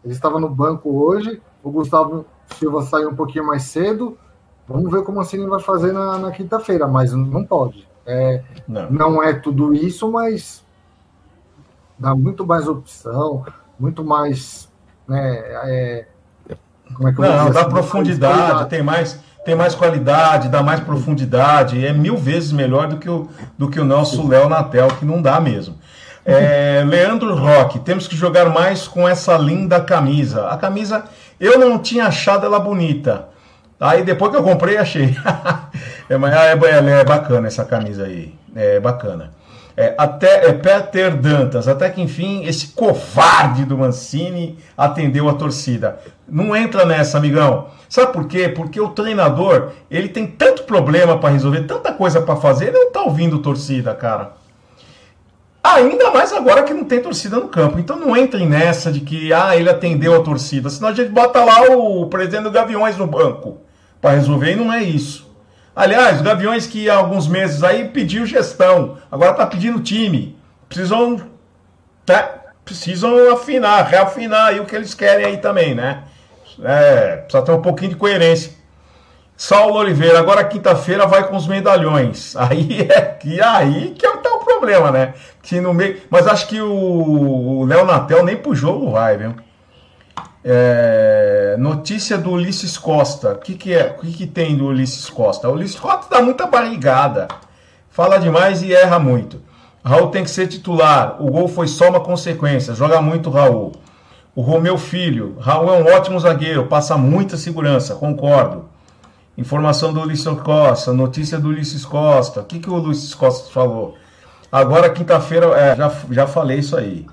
Ele 0.03 0.13
estava 0.13 0.39
no 0.39 0.49
banco 0.49 0.89
hoje, 1.03 1.41
o 1.63 1.71
Gustavo 1.71 2.25
Silva 2.57 2.81
saiu 2.83 3.09
um 3.09 3.15
pouquinho 3.15 3.45
mais 3.45 3.63
cedo. 3.63 4.17
Vamos 4.67 4.91
ver 4.91 5.03
como 5.03 5.17
o 5.17 5.21
Mancini 5.21 5.45
vai 5.47 5.59
fazer 5.59 5.91
na, 5.91 6.17
na 6.19 6.31
quinta-feira, 6.31 6.87
mas 6.87 7.11
não 7.11 7.43
pode. 7.43 7.87
É, 8.05 8.43
não. 8.67 8.91
não 8.91 9.23
é 9.23 9.33
tudo 9.33 9.73
isso, 9.73 10.09
mas 10.11 10.63
dá 11.97 12.15
muito 12.15 12.45
mais 12.45 12.67
opção, 12.67 13.45
muito 13.79 14.03
mais. 14.03 14.69
Né, 15.07 15.19
é, 15.65 16.07
como 16.93 17.09
é 17.09 17.13
que 17.13 17.19
eu 17.19 17.25
não, 17.25 17.51
dá 17.51 17.61
assim, 17.61 17.69
profundidade, 17.69 18.69
tem 18.69 18.81
mais, 18.81 19.19
tem 19.45 19.55
mais 19.55 19.73
qualidade, 19.73 20.49
dá 20.49 20.61
mais 20.61 20.79
profundidade, 20.79 21.85
é 21.85 21.93
mil 21.93 22.17
vezes 22.17 22.51
melhor 22.51 22.87
do 22.87 22.97
que 22.97 23.09
o, 23.09 23.29
do 23.57 23.69
que 23.69 23.79
o 23.79 23.85
nosso 23.85 24.27
Léo 24.27 24.49
Natel, 24.49 24.87
que 24.89 25.05
não 25.05 25.21
dá 25.21 25.39
mesmo. 25.39 25.75
É, 26.25 26.83
Leandro 26.87 27.35
Roque, 27.35 27.79
temos 27.79 28.07
que 28.07 28.15
jogar 28.15 28.49
mais 28.49 28.87
com 28.87 29.07
essa 29.07 29.37
linda 29.37 29.79
camisa. 29.81 30.47
A 30.47 30.57
camisa, 30.57 31.05
eu 31.39 31.57
não 31.57 31.79
tinha 31.79 32.05
achado 32.05 32.45
ela 32.45 32.59
bonita. 32.59 33.27
Aí 33.79 34.03
depois 34.03 34.31
que 34.31 34.37
eu 34.37 34.43
comprei, 34.43 34.77
achei. 34.77 35.15
é, 36.09 36.13
é, 36.13 36.99
é, 36.99 37.03
bacana 37.05 37.47
essa 37.47 37.63
camisa 37.63 38.03
aí. 38.03 38.33
É 38.55 38.79
bacana. 38.79 39.31
É, 39.79 39.95
até 39.97 40.49
é, 40.49 40.51
Peter 40.51 41.15
Dantas, 41.15 41.65
até 41.65 41.89
que 41.89 42.01
enfim, 42.01 42.43
esse 42.43 42.67
covarde 42.73 43.63
do 43.63 43.77
Mancini 43.77 44.59
atendeu 44.77 45.29
a 45.29 45.33
torcida. 45.33 46.01
Não 46.27 46.53
entra 46.53 46.85
nessa, 46.85 47.17
amigão. 47.17 47.67
Sabe 47.87 48.11
por 48.11 48.27
quê? 48.27 48.49
Porque 48.49 48.81
o 48.81 48.89
treinador, 48.89 49.71
ele 49.89 50.09
tem 50.09 50.27
tanto 50.27 50.63
problema 50.63 51.17
para 51.17 51.29
resolver, 51.29 51.61
tanta 51.61 51.93
coisa 51.93 52.19
para 52.19 52.35
fazer, 52.35 52.67
ele 52.67 52.77
não 52.77 52.91
tá 52.91 53.03
ouvindo 53.03 53.39
torcida, 53.39 53.95
cara. 53.95 54.33
Ainda 55.63 56.11
mais 56.11 56.33
agora 56.33 56.63
que 56.63 56.73
não 56.73 56.83
tem 56.83 57.01
torcida 57.01 57.37
no 57.37 57.47
campo. 57.47 57.79
Então 57.79 57.97
não 57.97 58.17
entrem 58.17 58.49
nessa 58.49 58.91
de 58.91 58.99
que 58.99 59.31
ah, 59.31 59.55
ele 59.55 59.69
atendeu 59.69 60.13
a 60.13 60.21
torcida. 60.21 60.69
Senão 60.69 60.89
a 60.89 60.93
gente 60.93 61.09
bota 61.09 61.41
lá 61.41 61.61
o 61.71 62.05
presidente 62.07 62.43
do 62.43 62.51
Gaviões 62.51 62.97
no 62.97 63.07
banco 63.07 63.61
para 64.01 64.11
resolver 64.11 64.51
e 64.51 64.55
não 64.57 64.73
é 64.73 64.83
isso. 64.83 65.28
Aliás, 65.79 66.19
o 66.19 66.23
Gaviões 66.25 66.67
que 66.67 66.89
há 66.89 66.97
alguns 66.97 67.25
meses 67.25 67.63
aí 67.63 67.87
pediu 67.87 68.25
gestão, 68.25 68.97
agora 69.09 69.31
está 69.31 69.47
pedindo 69.47 69.79
time. 69.79 70.37
Precisam, 70.67 71.21
tá, 72.05 72.51
precisam 72.65 73.31
afinar, 73.31 73.83
reafinar 73.83 74.47
aí 74.47 74.59
o 74.59 74.65
que 74.65 74.75
eles 74.75 74.93
querem 74.93 75.25
aí 75.25 75.37
também, 75.37 75.73
né? 75.73 76.03
É, 76.61 77.15
precisa 77.15 77.45
ter 77.45 77.53
um 77.53 77.61
pouquinho 77.61 77.91
de 77.91 77.95
coerência. 77.95 78.51
Saulo 79.37 79.75
Oliveira, 79.75 80.19
agora 80.19 80.43
quinta-feira 80.43 81.07
vai 81.07 81.25
com 81.29 81.37
os 81.37 81.47
medalhões. 81.47 82.35
Aí 82.35 82.81
é 82.81 82.99
que 82.99 83.41
aí 83.41 83.91
que 83.97 84.05
é 84.05 84.17
tá 84.17 84.33
o 84.33 84.43
problema, 84.43 84.91
né? 84.91 85.13
Que 85.41 85.61
no 85.61 85.73
meio, 85.73 86.01
mas 86.09 86.27
acho 86.27 86.45
que 86.49 86.59
o 86.59 87.63
Léo 87.63 87.85
Natel 87.85 88.25
nem 88.25 88.35
pro 88.35 88.53
jogo 88.53 88.91
vai, 88.91 89.15
viu? 89.17 89.33
É, 90.43 91.55
notícia 91.59 92.17
do 92.17 92.31
Ulisses 92.31 92.77
Costa. 92.77 93.33
O 93.33 93.37
que, 93.37 93.55
que 93.55 93.73
é? 93.73 93.95
O 93.97 94.01
que, 94.01 94.13
que 94.13 94.27
tem 94.27 94.55
do 94.55 94.65
Ulisses 94.65 95.09
Costa? 95.09 95.49
O 95.49 95.53
Ulisses 95.53 95.79
Costa 95.79 96.07
dá 96.09 96.21
muita 96.21 96.47
barrigada. 96.47 97.27
Fala 97.89 98.17
demais 98.17 98.61
e 98.61 98.73
erra 98.73 98.99
muito. 98.99 99.41
Raul 99.83 100.07
tem 100.07 100.23
que 100.23 100.29
ser 100.29 100.47
titular. 100.47 101.21
O 101.21 101.29
gol 101.31 101.47
foi 101.47 101.67
só 101.67 101.89
uma 101.89 101.99
consequência. 101.99 102.73
Joga 102.73 103.01
muito, 103.01 103.29
Raul. 103.29 103.73
O 104.35 104.41
Romeu 104.41 104.77
Filho. 104.77 105.35
Raul 105.39 105.73
é 105.73 105.77
um 105.77 105.93
ótimo 105.93 106.19
zagueiro. 106.19 106.67
Passa 106.67 106.97
muita 106.97 107.35
segurança. 107.35 107.95
Concordo. 107.95 108.69
Informação 109.37 109.91
do 109.91 110.01
Ulisses 110.01 110.27
Costa. 110.41 110.93
Notícia 110.93 111.37
do 111.39 111.49
Ulisses 111.49 111.83
Costa. 111.83 112.41
O 112.41 112.45
que, 112.45 112.59
que 112.59 112.69
o 112.69 112.75
Ulisses 112.75 113.13
Costa 113.13 113.51
falou? 113.51 113.95
Agora, 114.51 114.89
quinta-feira, 114.89 115.47
é, 115.47 115.75
já, 115.75 115.91
já 116.09 116.27
falei 116.27 116.59
isso 116.59 116.75
aí. 116.75 117.05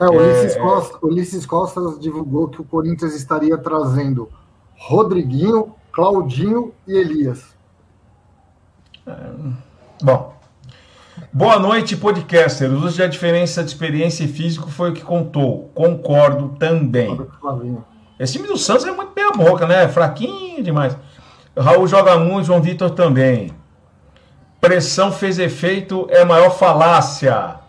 É, 0.00 0.06
o 0.06 0.12
Ulisses, 0.12 0.56
é... 0.56 0.58
Costa, 0.58 1.06
Ulisses 1.06 1.46
Costa 1.46 1.80
divulgou 2.00 2.48
que 2.48 2.60
o 2.60 2.64
Corinthians 2.64 3.14
estaria 3.14 3.58
trazendo 3.58 4.30
Rodriguinho, 4.74 5.74
Claudinho 5.92 6.72
e 6.88 6.96
Elias. 6.96 7.54
É... 9.06 9.12
Bom. 10.02 10.34
Boa 11.30 11.58
noite, 11.58 11.98
podcaster. 11.98 12.72
Hoje 12.72 13.02
a 13.02 13.06
diferença 13.06 13.62
de 13.62 13.68
experiência 13.68 14.24
e 14.24 14.28
físico 14.28 14.70
foi 14.70 14.90
o 14.90 14.94
que 14.94 15.02
contou. 15.02 15.70
Concordo 15.74 16.56
também. 16.58 17.20
Esse 18.18 18.32
time 18.32 18.48
do 18.48 18.56
Santos 18.56 18.86
é 18.86 18.90
muito 18.90 19.12
meia 19.14 19.30
boca, 19.32 19.66
né? 19.66 19.86
Fraquinho 19.86 20.62
demais. 20.62 20.96
Raul 21.54 21.86
joga 21.86 22.18
muito, 22.18 22.46
João 22.46 22.62
Vitor 22.62 22.90
também. 22.90 23.52
Pressão 24.60 25.12
fez 25.12 25.38
efeito, 25.38 26.06
é 26.08 26.24
maior 26.24 26.50
falácia. 26.50 27.60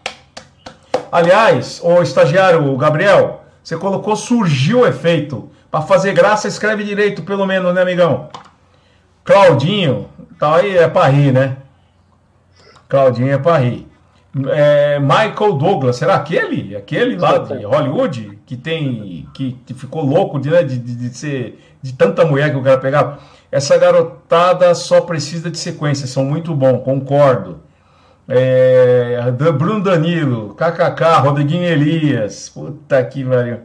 Aliás, 1.11 1.81
o 1.83 2.01
estagiário 2.01 2.75
Gabriel, 2.77 3.43
você 3.61 3.75
colocou 3.77 4.15
surgiu 4.15 4.81
o 4.81 4.87
efeito. 4.87 5.49
Para 5.69 5.81
fazer 5.81 6.13
graça, 6.13 6.47
escreve 6.47 6.83
direito, 6.83 7.23
pelo 7.23 7.45
menos, 7.45 7.73
né, 7.73 7.81
amigão? 7.81 8.29
Claudinho, 9.23 10.07
tá 10.39 10.55
aí, 10.55 10.77
é 10.77 10.87
para 10.87 11.07
rir, 11.09 11.31
né? 11.31 11.57
Claudinho 12.89 13.33
é 13.33 13.37
para 13.37 13.57
rir. 13.57 13.87
É, 14.49 14.99
Michael 14.99 15.53
Douglas, 15.53 15.97
será 15.97 16.15
aquele? 16.15 16.75
Aquele 16.75 17.17
lá 17.17 17.37
de 17.37 17.63
Hollywood 17.63 18.39
que 18.45 18.55
tem. 18.55 19.27
que, 19.33 19.53
que 19.65 19.73
ficou 19.73 20.03
louco 20.03 20.39
de, 20.39 20.49
né, 20.49 20.63
de, 20.63 20.77
de, 20.77 20.95
de, 20.95 21.17
ser. 21.17 21.59
de 21.81 21.93
tanta 21.93 22.25
mulher 22.25 22.51
que 22.51 22.57
o 22.57 22.63
cara 22.63 22.77
pegava. 22.77 23.19
Essa 23.51 23.77
garotada 23.77 24.73
só 24.73 25.01
precisa 25.01 25.51
de 25.51 25.57
sequência, 25.57 26.07
são 26.07 26.23
muito 26.23 26.55
bom, 26.55 26.79
concordo. 26.79 27.59
É, 28.27 29.31
Bruno 29.57 29.83
Danilo, 29.83 30.55
KKK, 30.55 31.21
Rodriguinho 31.21 31.63
Elias. 31.63 32.49
Puta 32.49 33.03
que 33.03 33.23
pariu. 33.23 33.59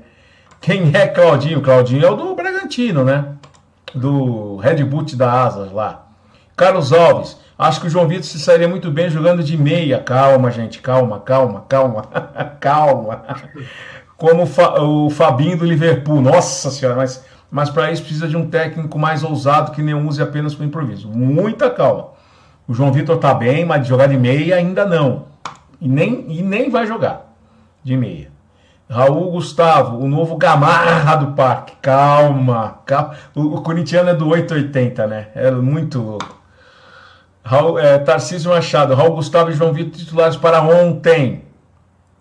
Quem 0.61 0.91
é 0.95 1.07
Claudinho? 1.07 1.61
Claudinho 1.61 2.05
é 2.05 2.11
o 2.11 2.17
do 2.17 2.35
Bragantino, 2.35 3.05
né? 3.05 3.27
Do 3.95 4.57
Red 4.57 4.83
Bull 4.85 5.05
da 5.17 5.45
Asas 5.45 5.71
lá. 5.73 6.07
Carlos 6.57 6.93
Alves. 6.93 7.39
Acho 7.59 7.81
que 7.81 7.87
o 7.87 7.91
João 7.91 8.07
Vitor 8.07 8.25
se 8.25 8.39
sairia 8.39 8.69
muito 8.69 8.91
bem 8.91 9.09
jogando 9.09 9.43
de 9.43 9.57
meia. 9.57 9.99
Calma, 9.99 10.51
gente. 10.51 10.81
Calma, 10.81 11.21
calma, 11.21 11.65
calma. 11.69 12.03
calma. 12.61 13.23
Como 14.17 14.43
o 14.45 15.11
Fabinho 15.11 15.57
do 15.57 15.65
Liverpool. 15.65 16.21
Nossa 16.21 16.71
senhora, 16.71 16.97
mas, 16.97 17.25
mas 17.51 17.71
para 17.71 17.91
isso 17.91 18.03
precisa 18.03 18.29
de 18.29 18.37
um 18.37 18.51
técnico 18.51 18.99
mais 18.99 19.23
ousado 19.23 19.73
que 19.73 19.83
nem 19.83 19.95
use 19.95 20.21
apenas 20.21 20.55
para 20.55 20.67
improviso. 20.67 21.09
Muita 21.09 21.71
calma. 21.71 22.16
O 22.69 22.75
João 22.75 22.93
Vitor 22.93 23.19
tá 23.19 23.33
bem, 23.33 23.65
mas 23.65 23.83
de 23.83 23.89
jogar 23.89 24.09
de 24.09 24.17
meia 24.19 24.57
ainda 24.57 24.85
não. 24.85 25.27
E 25.81 25.89
nem, 25.89 26.27
e 26.29 26.43
nem 26.43 26.71
vai 26.71 26.87
jogar. 26.87 27.33
de 27.85 27.97
meia. 27.97 28.31
Raul 28.89 29.33
Gustavo, 29.33 29.99
o 29.99 30.09
novo 30.09 30.37
Gamarra 30.37 31.17
do 31.17 31.33
Parque. 31.33 31.75
Calma, 31.83 32.79
calma. 32.87 33.15
O, 33.35 33.57
o 33.57 33.63
corintiano 33.63 34.11
é 34.11 34.15
do 34.15 34.29
880, 34.29 35.07
né? 35.07 35.29
É 35.35 35.51
muito 35.51 36.01
louco. 36.01 36.37
Raul, 37.45 37.79
é, 37.79 37.99
Tarcísio 37.99 38.51
Machado, 38.51 38.95
Raul 38.95 39.15
Gustavo 39.17 39.51
e 39.51 39.55
João 39.55 39.73
Vitor 39.73 39.99
titulares 39.99 40.37
para 40.37 40.63
ontem. 40.63 41.43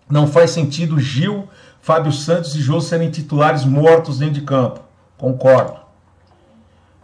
Não 0.08 0.26
faz 0.26 0.50
sentido 0.50 1.00
Gil, 1.00 1.48
Fábio 1.80 2.12
Santos 2.12 2.54
e 2.54 2.60
Jô 2.60 2.80
serem 2.80 3.10
titulares 3.10 3.64
mortos 3.64 4.18
dentro 4.18 4.34
de 4.34 4.42
campo. 4.42 4.80
Concordo. 5.16 5.85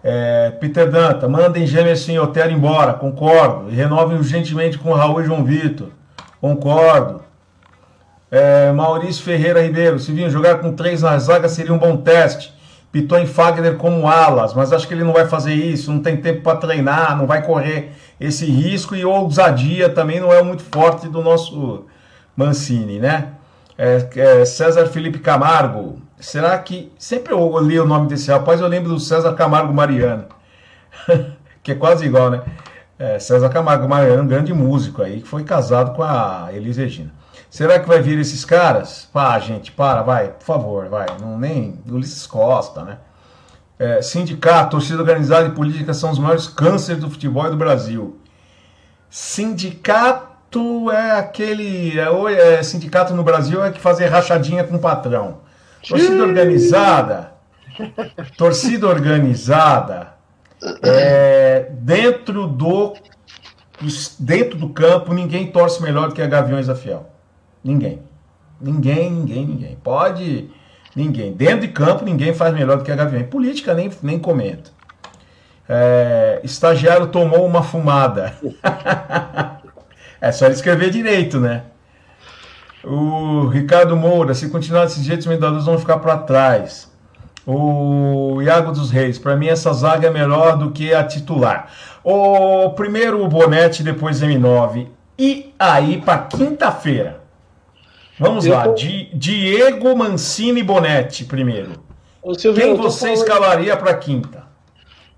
É, 0.04 0.50
Peter 0.60 0.90
Danta, 0.90 1.28
mandem 1.28 1.66
Gemerson 1.66 2.12
e 2.12 2.18
Otero 2.18 2.50
embora. 2.50 2.94
Concordo. 2.94 3.70
E 3.70 3.74
renovem 3.74 4.16
urgentemente 4.16 4.78
com 4.78 4.92
Raul 4.92 5.20
e 5.20 5.24
João 5.24 5.44
Vitor. 5.44 5.88
Concordo. 6.40 7.22
É, 8.30 8.72
Maurício 8.72 9.22
Ferreira 9.22 9.62
Ribeiro, 9.62 9.98
Silvinho, 9.98 10.30
jogar 10.30 10.58
com 10.58 10.72
três 10.72 11.02
na 11.02 11.18
zaga 11.18 11.48
seria 11.48 11.72
um 11.72 11.78
bom 11.78 11.98
teste. 11.98 12.52
Piton 12.90 13.20
e 13.20 13.26
Fagner 13.26 13.76
como 13.76 14.06
alas, 14.06 14.52
mas 14.52 14.70
acho 14.70 14.86
que 14.86 14.92
ele 14.92 15.02
não 15.02 15.14
vai 15.14 15.26
fazer 15.26 15.54
isso, 15.54 15.90
não 15.90 16.00
tem 16.00 16.18
tempo 16.18 16.42
para 16.42 16.58
treinar, 16.58 17.16
não 17.16 17.26
vai 17.26 17.42
correr 17.42 17.92
esse 18.20 18.44
risco 18.44 18.94
e 18.94 19.02
ousadia 19.02 19.88
também 19.88 20.20
não 20.20 20.30
é 20.30 20.42
muito 20.42 20.62
forte 20.62 21.08
do 21.08 21.22
nosso 21.22 21.86
Mancini, 22.36 22.98
né? 22.98 23.28
É, 23.78 24.08
é, 24.16 24.44
César 24.44 24.86
Felipe 24.86 25.18
Camargo, 25.20 26.01
será 26.24 26.58
que. 26.58 26.92
Sempre 26.98 27.32
eu 27.32 27.58
li 27.58 27.78
o 27.78 27.86
nome 27.86 28.08
desse 28.08 28.30
rapaz, 28.30 28.60
eu 28.60 28.68
lembro 28.68 28.90
do 28.90 29.00
César 29.00 29.34
Camargo 29.34 29.72
Mariano, 29.72 30.26
que 31.62 31.72
é 31.72 31.74
quase 31.74 32.06
igual, 32.06 32.30
né? 32.30 32.42
É, 32.98 33.18
César 33.18 33.48
Camargo 33.48 33.88
Mariano, 33.88 34.22
um 34.22 34.26
grande 34.26 34.52
músico 34.52 35.02
aí, 35.02 35.20
que 35.20 35.28
foi 35.28 35.44
casado 35.44 35.94
com 35.94 36.02
a 36.02 36.48
Elis 36.52 36.76
Regina. 36.76 37.12
Será 37.52 37.78
que 37.78 37.86
vai 37.86 38.00
vir 38.00 38.18
esses 38.18 38.46
caras? 38.46 39.08
Pá, 39.12 39.38
gente, 39.38 39.72
para, 39.72 40.02
vai, 40.02 40.28
por 40.28 40.44
favor, 40.44 40.88
vai. 40.88 41.06
Não 41.20 41.38
nem 41.38 41.78
Ulisses 41.86 42.26
Costa, 42.26 42.82
né? 42.82 42.96
É, 43.78 44.00
sindicato, 44.00 44.70
torcida 44.70 45.00
organizada 45.00 45.48
e 45.48 45.50
política 45.50 45.92
são 45.92 46.10
os 46.10 46.18
maiores 46.18 46.46
cânceres 46.46 47.02
do 47.02 47.10
futebol 47.10 47.50
do 47.50 47.56
Brasil. 47.56 48.18
Sindicato 49.10 50.90
é 50.90 51.18
aquele. 51.18 52.00
É, 52.00 52.54
é, 52.54 52.62
sindicato 52.62 53.12
no 53.12 53.22
Brasil 53.22 53.62
é 53.62 53.70
que 53.70 53.80
fazer 53.80 54.06
rachadinha 54.06 54.64
com 54.64 54.76
o 54.76 54.78
patrão. 54.78 55.40
Torcida 55.88 56.22
organizada. 56.22 57.32
Torcida 58.36 58.86
organizada. 58.86 60.14
É, 60.82 61.70
dentro 61.72 62.46
do 62.46 62.94
dentro 64.18 64.56
do 64.56 64.68
campo, 64.68 65.12
ninguém 65.12 65.50
torce 65.50 65.82
melhor 65.82 66.08
do 66.08 66.14
que 66.14 66.22
a 66.22 66.26
Gaviões 66.26 66.68
da 66.68 66.74
Fiel. 66.76 67.10
Ninguém. 67.64 68.00
Ninguém, 68.60 69.10
ninguém, 69.10 69.46
ninguém. 69.46 69.76
Pode. 69.82 70.48
Ninguém. 70.94 71.32
Dentro 71.32 71.60
de 71.60 71.68
campo, 71.68 72.04
ninguém 72.04 72.32
faz 72.32 72.54
melhor 72.54 72.78
do 72.78 72.84
que 72.84 72.92
a 72.92 72.96
Gaviões. 72.96 73.26
Política, 73.26 73.74
nem, 73.74 73.90
nem 74.02 74.18
comenta. 74.18 74.70
É, 75.68 76.40
estagiário 76.44 77.08
tomou 77.08 77.44
uma 77.44 77.62
fumada. 77.62 78.34
é 80.20 80.30
só 80.30 80.44
ele 80.44 80.54
escrever 80.54 80.90
direito, 80.90 81.40
né? 81.40 81.64
O 82.84 83.46
Ricardo 83.46 83.96
Moura, 83.96 84.34
se 84.34 84.48
continuar 84.50 84.84
desse 84.84 85.02
jeito, 85.02 85.20
os 85.20 85.26
medalhões 85.26 85.64
vão 85.64 85.78
ficar 85.78 85.98
para 85.98 86.18
trás. 86.18 86.90
O 87.46 88.40
Iago 88.42 88.72
dos 88.72 88.90
Reis, 88.90 89.18
para 89.18 89.36
mim 89.36 89.48
essa 89.48 89.72
zaga 89.72 90.08
é 90.08 90.10
melhor 90.10 90.56
do 90.56 90.70
que 90.70 90.94
a 90.94 91.04
titular. 91.04 91.70
O 92.04 92.70
primeiro 92.70 93.24
o 93.24 93.28
Bonete, 93.28 93.82
depois 93.82 94.20
M9. 94.20 94.88
E 95.18 95.52
aí 95.58 96.00
para 96.00 96.18
quinta-feira. 96.18 97.20
Vamos 98.18 98.46
Eu 98.46 98.54
lá, 98.54 98.64
tô... 98.64 98.74
Di 98.74 99.10
Diego 99.14 99.96
Mancini 99.96 100.62
Bonetti 100.62 101.24
primeiro. 101.24 101.72
Silvio, 102.38 102.62
Quem 102.62 102.76
você 102.76 103.00
falando... 103.00 103.16
escalaria 103.16 103.76
para 103.76 103.94
quinta? 103.94 104.44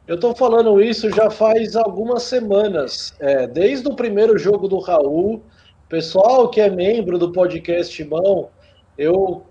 Eu 0.07 0.17
estou 0.17 0.35
falando 0.35 0.83
isso 0.83 1.11
já 1.11 1.31
faz 1.31 1.77
algumas 1.77 2.23
semanas. 2.23 3.15
É, 3.21 3.47
desde 3.47 3.89
o 3.89 3.95
primeiro 3.95 4.39
jogo 4.39 4.69
do 4.69 4.79
Raul, 4.79 5.43
pessoal 5.89 6.49
que 6.49 6.61
é 6.61 6.71
membro 6.71 7.19
do 7.19 7.33
podcast 7.33 8.03
Mão, 8.05 8.49
eu 8.97 9.45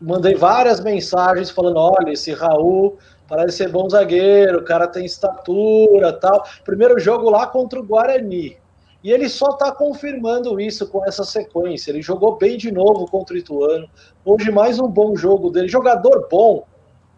mandei 0.00 0.34
várias 0.34 0.80
mensagens 0.80 1.50
falando: 1.50 1.78
olha, 1.78 2.12
esse 2.12 2.32
Raul 2.32 2.98
parece 3.28 3.58
ser 3.58 3.68
bom 3.70 3.88
zagueiro, 3.88 4.58
o 4.58 4.64
cara 4.64 4.86
tem 4.86 5.04
estatura 5.04 6.12
tal. 6.12 6.44
Primeiro 6.64 6.98
jogo 6.98 7.30
lá 7.30 7.46
contra 7.46 7.80
o 7.80 7.82
Guarani. 7.82 8.56
E 9.02 9.12
ele 9.12 9.28
só 9.28 9.50
está 9.50 9.70
confirmando 9.70 10.60
isso 10.60 10.88
com 10.88 11.04
essa 11.04 11.24
sequência. 11.24 11.90
Ele 11.90 12.02
jogou 12.02 12.36
bem 12.36 12.56
de 12.56 12.72
novo 12.72 13.06
contra 13.06 13.34
o 13.34 13.38
Ituano. 13.38 13.88
Hoje, 14.24 14.50
mais 14.50 14.80
um 14.80 14.88
bom 14.88 15.14
jogo 15.14 15.50
dele. 15.50 15.68
Jogador 15.68 16.26
bom, 16.28 16.64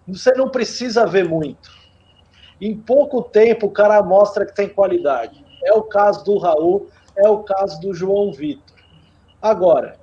você 0.07 0.33
não 0.33 0.51
precisa 0.51 1.07
ver 1.07 1.27
muito. 1.27 1.71
Em 2.61 2.77
pouco 2.77 3.23
tempo, 3.23 3.66
o 3.66 3.71
cara 3.71 4.03
mostra 4.03 4.44
que 4.44 4.55
tem 4.55 4.68
qualidade. 4.68 5.42
É 5.64 5.73
o 5.73 5.83
caso 5.83 6.25
do 6.25 6.37
Raul, 6.37 6.88
é 7.19 7.29
o 7.29 7.43
caso 7.43 7.81
do 7.81 7.93
João 7.93 8.33
Vitor. 8.33 8.77
Agora, 9.41 9.99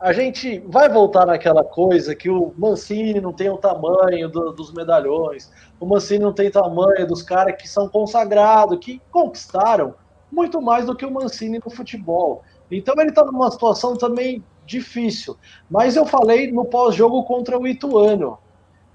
a 0.00 0.12
gente 0.12 0.58
vai 0.66 0.88
voltar 0.88 1.26
naquela 1.26 1.62
coisa 1.62 2.14
que 2.14 2.28
o 2.28 2.52
Mancini 2.58 3.20
não 3.20 3.32
tem 3.32 3.48
o 3.48 3.56
tamanho 3.56 4.28
do, 4.28 4.52
dos 4.52 4.72
medalhões, 4.72 5.50
o 5.78 5.86
Mancini 5.86 6.24
não 6.24 6.32
tem 6.32 6.50
tamanho 6.50 7.06
dos 7.06 7.22
caras 7.22 7.54
que 7.60 7.68
são 7.68 7.88
consagrados, 7.88 8.78
que 8.80 9.00
conquistaram 9.10 9.94
muito 10.30 10.60
mais 10.60 10.86
do 10.86 10.96
que 10.96 11.06
o 11.06 11.10
Mancini 11.10 11.60
no 11.64 11.70
futebol. 11.70 12.42
Então 12.70 12.94
ele 12.98 13.10
está 13.10 13.24
numa 13.24 13.50
situação 13.50 13.94
também 13.96 14.42
difícil. 14.66 15.36
Mas 15.70 15.94
eu 15.94 16.06
falei 16.06 16.50
no 16.50 16.64
pós-jogo 16.64 17.22
contra 17.24 17.58
o 17.58 17.66
Ituano. 17.66 18.38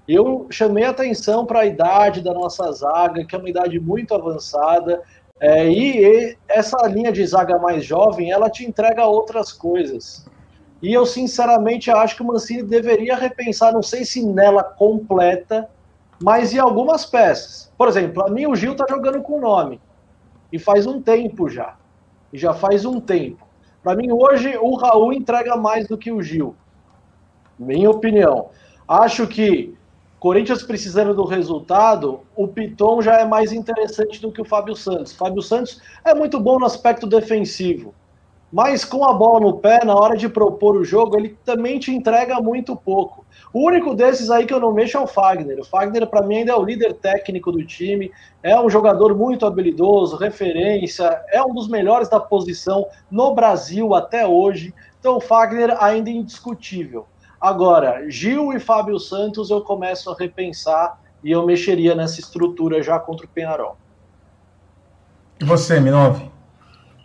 Eu 0.06 0.46
chamei 0.50 0.84
atenção 0.84 1.46
para 1.46 1.60
a 1.60 1.66
idade 1.66 2.20
da 2.20 2.34
nossa 2.34 2.70
zaga, 2.72 3.24
que 3.24 3.34
é 3.34 3.38
uma 3.38 3.48
idade 3.48 3.78
muito 3.78 4.14
avançada. 4.14 5.02
É, 5.40 5.68
e, 5.68 6.04
e 6.04 6.36
essa 6.48 6.76
linha 6.88 7.12
de 7.12 7.24
zaga 7.26 7.58
mais 7.58 7.84
jovem, 7.84 8.30
ela 8.32 8.50
te 8.50 8.64
entrega 8.64 9.06
outras 9.06 9.52
coisas. 9.52 10.26
E 10.82 10.92
eu, 10.92 11.04
sinceramente, 11.06 11.90
acho 11.90 12.16
que 12.16 12.22
o 12.22 12.26
Mancini 12.26 12.62
deveria 12.62 13.16
repensar, 13.16 13.72
não 13.72 13.82
sei 13.82 14.04
se 14.04 14.24
nela 14.24 14.62
completa, 14.62 15.68
mas 16.22 16.52
em 16.52 16.58
algumas 16.58 17.04
peças. 17.04 17.72
Por 17.76 17.88
exemplo, 17.88 18.24
a 18.24 18.30
mim 18.30 18.46
o 18.46 18.54
Gil 18.54 18.74
tá 18.74 18.86
jogando 18.88 19.22
com 19.22 19.40
nome. 19.40 19.80
E 20.52 20.58
faz 20.58 20.86
um 20.86 21.00
tempo 21.00 21.48
já. 21.48 21.76
E 22.32 22.38
já 22.38 22.54
faz 22.54 22.84
um 22.84 23.00
tempo. 23.00 23.46
Para 23.82 23.94
mim, 23.94 24.10
hoje, 24.10 24.56
o 24.56 24.74
Raul 24.76 25.12
entrega 25.12 25.56
mais 25.56 25.86
do 25.86 25.96
que 25.96 26.10
o 26.10 26.22
Gil. 26.22 26.54
Minha 27.58 27.90
opinião. 27.90 28.50
Acho 28.86 29.26
que 29.26 29.77
Corinthians 30.20 30.62
precisando 30.64 31.14
do 31.14 31.24
resultado, 31.24 32.20
o 32.34 32.48
Piton 32.48 33.00
já 33.00 33.20
é 33.20 33.24
mais 33.24 33.52
interessante 33.52 34.20
do 34.20 34.32
que 34.32 34.40
o 34.40 34.44
Fábio 34.44 34.74
Santos. 34.74 35.12
Fábio 35.12 35.40
Santos 35.40 35.80
é 36.04 36.12
muito 36.12 36.40
bom 36.40 36.58
no 36.58 36.66
aspecto 36.66 37.06
defensivo. 37.06 37.94
Mas 38.50 38.84
com 38.84 39.04
a 39.04 39.12
bola 39.12 39.40
no 39.40 39.58
pé, 39.58 39.84
na 39.84 39.94
hora 39.94 40.16
de 40.16 40.28
propor 40.28 40.74
o 40.74 40.84
jogo, 40.84 41.16
ele 41.16 41.36
também 41.44 41.78
te 41.78 41.94
entrega 41.94 42.40
muito 42.40 42.74
pouco. 42.74 43.24
O 43.52 43.66
único 43.66 43.94
desses 43.94 44.30
aí 44.30 44.46
que 44.46 44.54
eu 44.54 44.60
não 44.60 44.72
mexo 44.72 44.96
é 44.96 45.00
o 45.00 45.06
Fagner. 45.06 45.60
O 45.60 45.64
Fagner, 45.64 46.06
para 46.06 46.26
mim, 46.26 46.38
ainda 46.38 46.52
é 46.52 46.56
o 46.56 46.64
líder 46.64 46.94
técnico 46.94 47.52
do 47.52 47.64
time, 47.64 48.10
é 48.42 48.58
um 48.58 48.70
jogador 48.70 49.14
muito 49.14 49.46
habilidoso, 49.46 50.16
referência, 50.16 51.22
é 51.30 51.42
um 51.42 51.52
dos 51.54 51.68
melhores 51.68 52.08
da 52.08 52.18
posição 52.18 52.86
no 53.10 53.34
Brasil 53.34 53.94
até 53.94 54.26
hoje. 54.26 54.74
Então, 54.98 55.18
o 55.18 55.20
Fagner 55.20 55.76
ainda 55.82 56.08
é 56.10 56.14
indiscutível. 56.14 57.06
Agora, 57.40 58.10
Gil 58.10 58.52
e 58.52 58.58
Fábio 58.58 58.98
Santos 58.98 59.50
eu 59.50 59.60
começo 59.60 60.10
a 60.10 60.14
repensar 60.14 60.98
e 61.22 61.30
eu 61.30 61.46
mexeria 61.46 61.94
nessa 61.94 62.20
estrutura 62.20 62.82
já 62.82 62.98
contra 62.98 63.26
o 63.26 63.28
Penharol. 63.28 63.76
E 65.40 65.44
você, 65.44 65.78
Minove? 65.78 66.30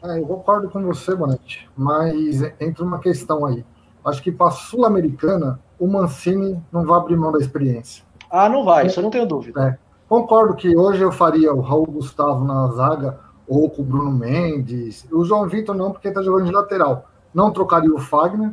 É, 0.03 0.19
eu 0.19 0.25
concordo 0.25 0.69
com 0.69 0.83
você, 0.83 1.15
Bonete, 1.15 1.69
mas 1.77 2.41
entra 2.59 2.83
uma 2.83 2.99
questão 2.99 3.45
aí. 3.45 3.63
Acho 4.03 4.21
que 4.21 4.31
para 4.31 4.47
a 4.47 4.51
Sul-Americana, 4.51 5.59
o 5.79 5.87
Mancini 5.87 6.61
não 6.71 6.83
vai 6.83 6.99
abrir 6.99 7.15
mão 7.15 7.31
da 7.31 7.39
experiência. 7.39 8.03
Ah, 8.29 8.49
não 8.49 8.65
vai, 8.65 8.87
isso 8.87 8.99
eu 8.99 9.03
não 9.03 9.11
tenho 9.11 9.27
dúvida. 9.27 9.61
É, 9.61 9.77
concordo 10.09 10.55
que 10.55 10.75
hoje 10.75 11.01
eu 11.01 11.11
faria 11.11 11.53
o 11.53 11.61
Raul 11.61 11.85
Gustavo 11.85 12.43
na 12.43 12.67
zaga, 12.69 13.19
ou 13.47 13.69
com 13.69 13.81
o 13.81 13.85
Bruno 13.85 14.11
Mendes. 14.11 15.05
O 15.11 15.23
João 15.23 15.47
Vitor 15.47 15.75
não, 15.75 15.91
porque 15.91 16.07
está 16.07 16.21
jogando 16.21 16.47
de 16.47 16.51
lateral. 16.51 17.05
Não 17.33 17.51
trocaria 17.51 17.93
o 17.93 17.99
Fagner, 17.99 18.51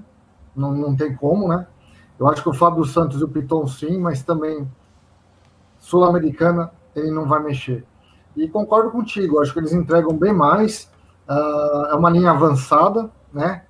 não, 0.55 0.73
não 0.73 0.97
tem 0.97 1.15
como, 1.15 1.49
né? 1.49 1.67
Eu 2.19 2.29
acho 2.29 2.43
que 2.43 2.49
o 2.49 2.55
Fábio 2.55 2.85
Santos 2.85 3.21
e 3.21 3.25
o 3.25 3.29
Piton 3.29 3.67
sim, 3.67 3.99
mas 3.99 4.23
também 4.23 4.71
Sul-Americana 5.79 6.71
ele 6.95 7.11
não 7.11 7.27
vai 7.27 7.43
mexer. 7.43 7.85
E 8.37 8.49
concordo 8.49 8.91
contigo, 8.91 9.41
acho 9.41 9.53
que 9.53 9.59
eles 9.59 9.73
entregam 9.73 10.17
bem 10.17 10.33
mais. 10.33 10.91
Uh, 11.29 11.87
é 11.91 11.95
uma 11.95 12.11
linha 12.11 12.31
avançada, 12.31 13.11
né? 13.33 13.65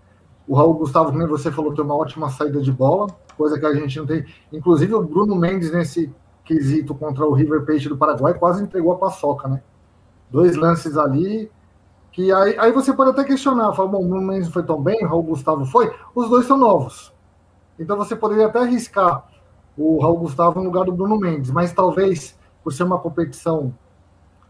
O 0.49 0.55
Raul 0.55 0.75
Gustavo, 0.75 1.13
como 1.13 1.29
você 1.29 1.51
falou, 1.53 1.75
tem 1.75 1.85
uma 1.85 1.95
ótima 1.95 2.29
saída 2.29 2.61
de 2.61 2.73
bola, 2.73 3.07
coisa 3.37 3.59
que 3.59 3.67
a 3.67 3.75
gente 3.75 3.99
não 3.99 4.07
tem. 4.07 4.25
Inclusive, 4.53 4.95
o 4.95 5.03
Bruno 5.03 5.37
Mendes, 5.37 5.71
nesse 5.71 6.13
quesito 6.45 6.95
contra 6.95 7.25
o 7.25 7.33
River 7.33 7.65
Plate 7.65 7.89
do 7.89 7.97
Paraguai, 7.97 8.35
quase 8.35 8.63
entregou 8.63 8.93
a 8.93 8.99
paçoca, 8.99 9.47
né? 9.47 9.63
Dois 10.31 10.57
lances 10.57 10.97
ali, 10.97 11.51
que 12.13 12.33
aí, 12.33 12.59
aí 12.59 12.73
você 12.73 12.93
pode 12.93 13.11
até 13.11 13.25
questionar, 13.25 13.73
falar, 13.73 13.89
bom, 13.89 14.05
o 14.05 14.09
Bruno 14.09 14.27
Mendes 14.27 14.49
foi 14.49 14.63
tão 14.63 14.81
bem, 14.81 15.05
o 15.05 15.09
Raul 15.09 15.23
Gustavo 15.23 15.65
foi, 15.65 15.95
os 16.15 16.29
dois 16.29 16.47
são 16.47 16.57
novos. 16.57 17.13
Então 17.79 17.97
você 17.97 18.17
poderia 18.17 18.47
até 18.47 18.59
arriscar 18.59 19.25
o 19.77 20.01
Raul 20.01 20.19
Gustavo 20.19 20.59
no 20.59 20.67
lugar 20.67 20.85
do 20.85 20.93
Bruno 20.93 21.19
Mendes, 21.19 21.51
mas 21.51 21.73
talvez 21.73 22.39
por 22.63 22.73
ser 22.73 22.83
uma 22.83 22.99
competição 22.99 23.73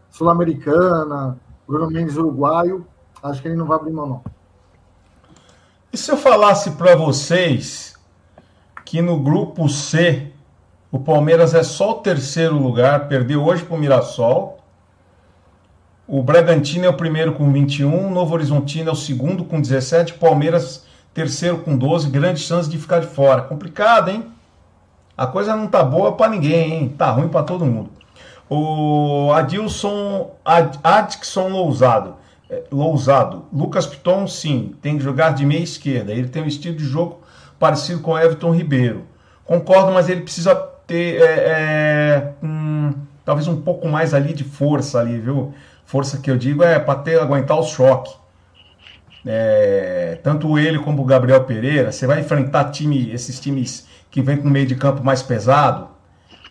sul-americana, 0.09 1.37
Bruno 1.67 1.89
Mendes 1.89 2.17
uruguaio, 2.17 2.85
acho 3.23 3.41
que 3.41 3.47
ele 3.47 3.55
não 3.55 3.65
vai 3.65 3.77
abrir 3.77 3.93
mão, 3.93 4.07
não. 4.07 4.23
E 5.93 5.97
se 5.97 6.11
eu 6.11 6.17
falasse 6.17 6.71
para 6.71 6.95
vocês 6.95 7.95
que 8.85 9.01
no 9.01 9.19
grupo 9.19 9.69
C 9.69 10.31
o 10.91 10.99
Palmeiras 10.99 11.53
é 11.53 11.63
só 11.63 11.91
o 11.91 12.01
terceiro 12.01 12.57
lugar, 12.57 13.07
perdeu 13.07 13.43
hoje 13.43 13.63
para 13.63 13.75
o 13.75 13.79
Mirassol. 13.79 14.60
O 16.11 16.21
Bragantino 16.21 16.83
é 16.85 16.89
o 16.89 16.93
primeiro 16.93 17.31
com 17.31 17.49
21, 17.53 18.07
o 18.07 18.09
Novo 18.09 18.33
Horizontino 18.33 18.89
é 18.89 18.91
o 18.91 18.95
segundo 18.97 19.45
com 19.45 19.61
17, 19.61 20.11
o 20.11 20.17
Palmeiras 20.17 20.85
terceiro 21.13 21.59
com 21.59 21.77
12, 21.77 22.09
grande 22.09 22.41
chance 22.41 22.69
de 22.69 22.77
ficar 22.77 22.99
de 22.99 23.07
fora. 23.07 23.43
Complicado, 23.43 24.09
hein? 24.09 24.25
A 25.15 25.25
coisa 25.25 25.55
não 25.55 25.67
tá 25.67 25.81
boa 25.81 26.11
para 26.11 26.29
ninguém, 26.29 26.73
hein? 26.73 26.89
Tá 26.97 27.11
ruim 27.11 27.29
para 27.29 27.43
todo 27.43 27.65
mundo. 27.65 27.91
O 28.49 29.31
Adilson 29.33 30.31
Ad, 30.43 30.79
Adkson 30.83 31.47
Lousado, 31.47 32.15
é, 32.49 32.61
Lousado. 32.69 33.45
Lucas 33.53 33.87
Piton, 33.87 34.27
sim, 34.27 34.75
tem 34.81 34.97
que 34.97 35.03
jogar 35.05 35.33
de 35.33 35.45
meia 35.45 35.63
esquerda. 35.63 36.11
Ele 36.11 36.27
tem 36.27 36.43
um 36.43 36.47
estilo 36.47 36.75
de 36.75 36.83
jogo 36.83 37.21
parecido 37.57 38.01
com 38.01 38.11
o 38.11 38.19
Everton 38.19 38.53
Ribeiro. 38.53 39.03
Concordo, 39.45 39.93
mas 39.93 40.09
ele 40.09 40.23
precisa 40.23 40.55
ter 40.85 41.21
é, 41.21 41.23
é, 41.23 42.33
um, 42.43 42.93
talvez 43.23 43.47
um 43.47 43.61
pouco 43.61 43.87
mais 43.87 44.13
ali 44.13 44.33
de 44.33 44.43
força 44.43 44.99
ali, 44.99 45.17
viu? 45.17 45.53
Força 45.91 46.19
que 46.19 46.31
eu 46.31 46.37
digo 46.37 46.63
é 46.63 46.79
para 46.79 46.99
ter 46.99 47.19
aguentar 47.19 47.59
o 47.59 47.63
choque. 47.63 48.15
É, 49.25 50.17
tanto 50.23 50.57
ele 50.57 50.79
como 50.79 51.01
o 51.01 51.05
Gabriel 51.05 51.43
Pereira, 51.43 51.91
você 51.91 52.07
vai 52.07 52.21
enfrentar 52.21 52.71
time, 52.71 53.11
esses 53.11 53.37
times 53.41 53.85
que 54.09 54.21
vem 54.21 54.37
com 54.37 54.49
meio 54.49 54.65
de 54.65 54.73
campo 54.73 55.03
mais 55.03 55.21
pesado, 55.21 55.89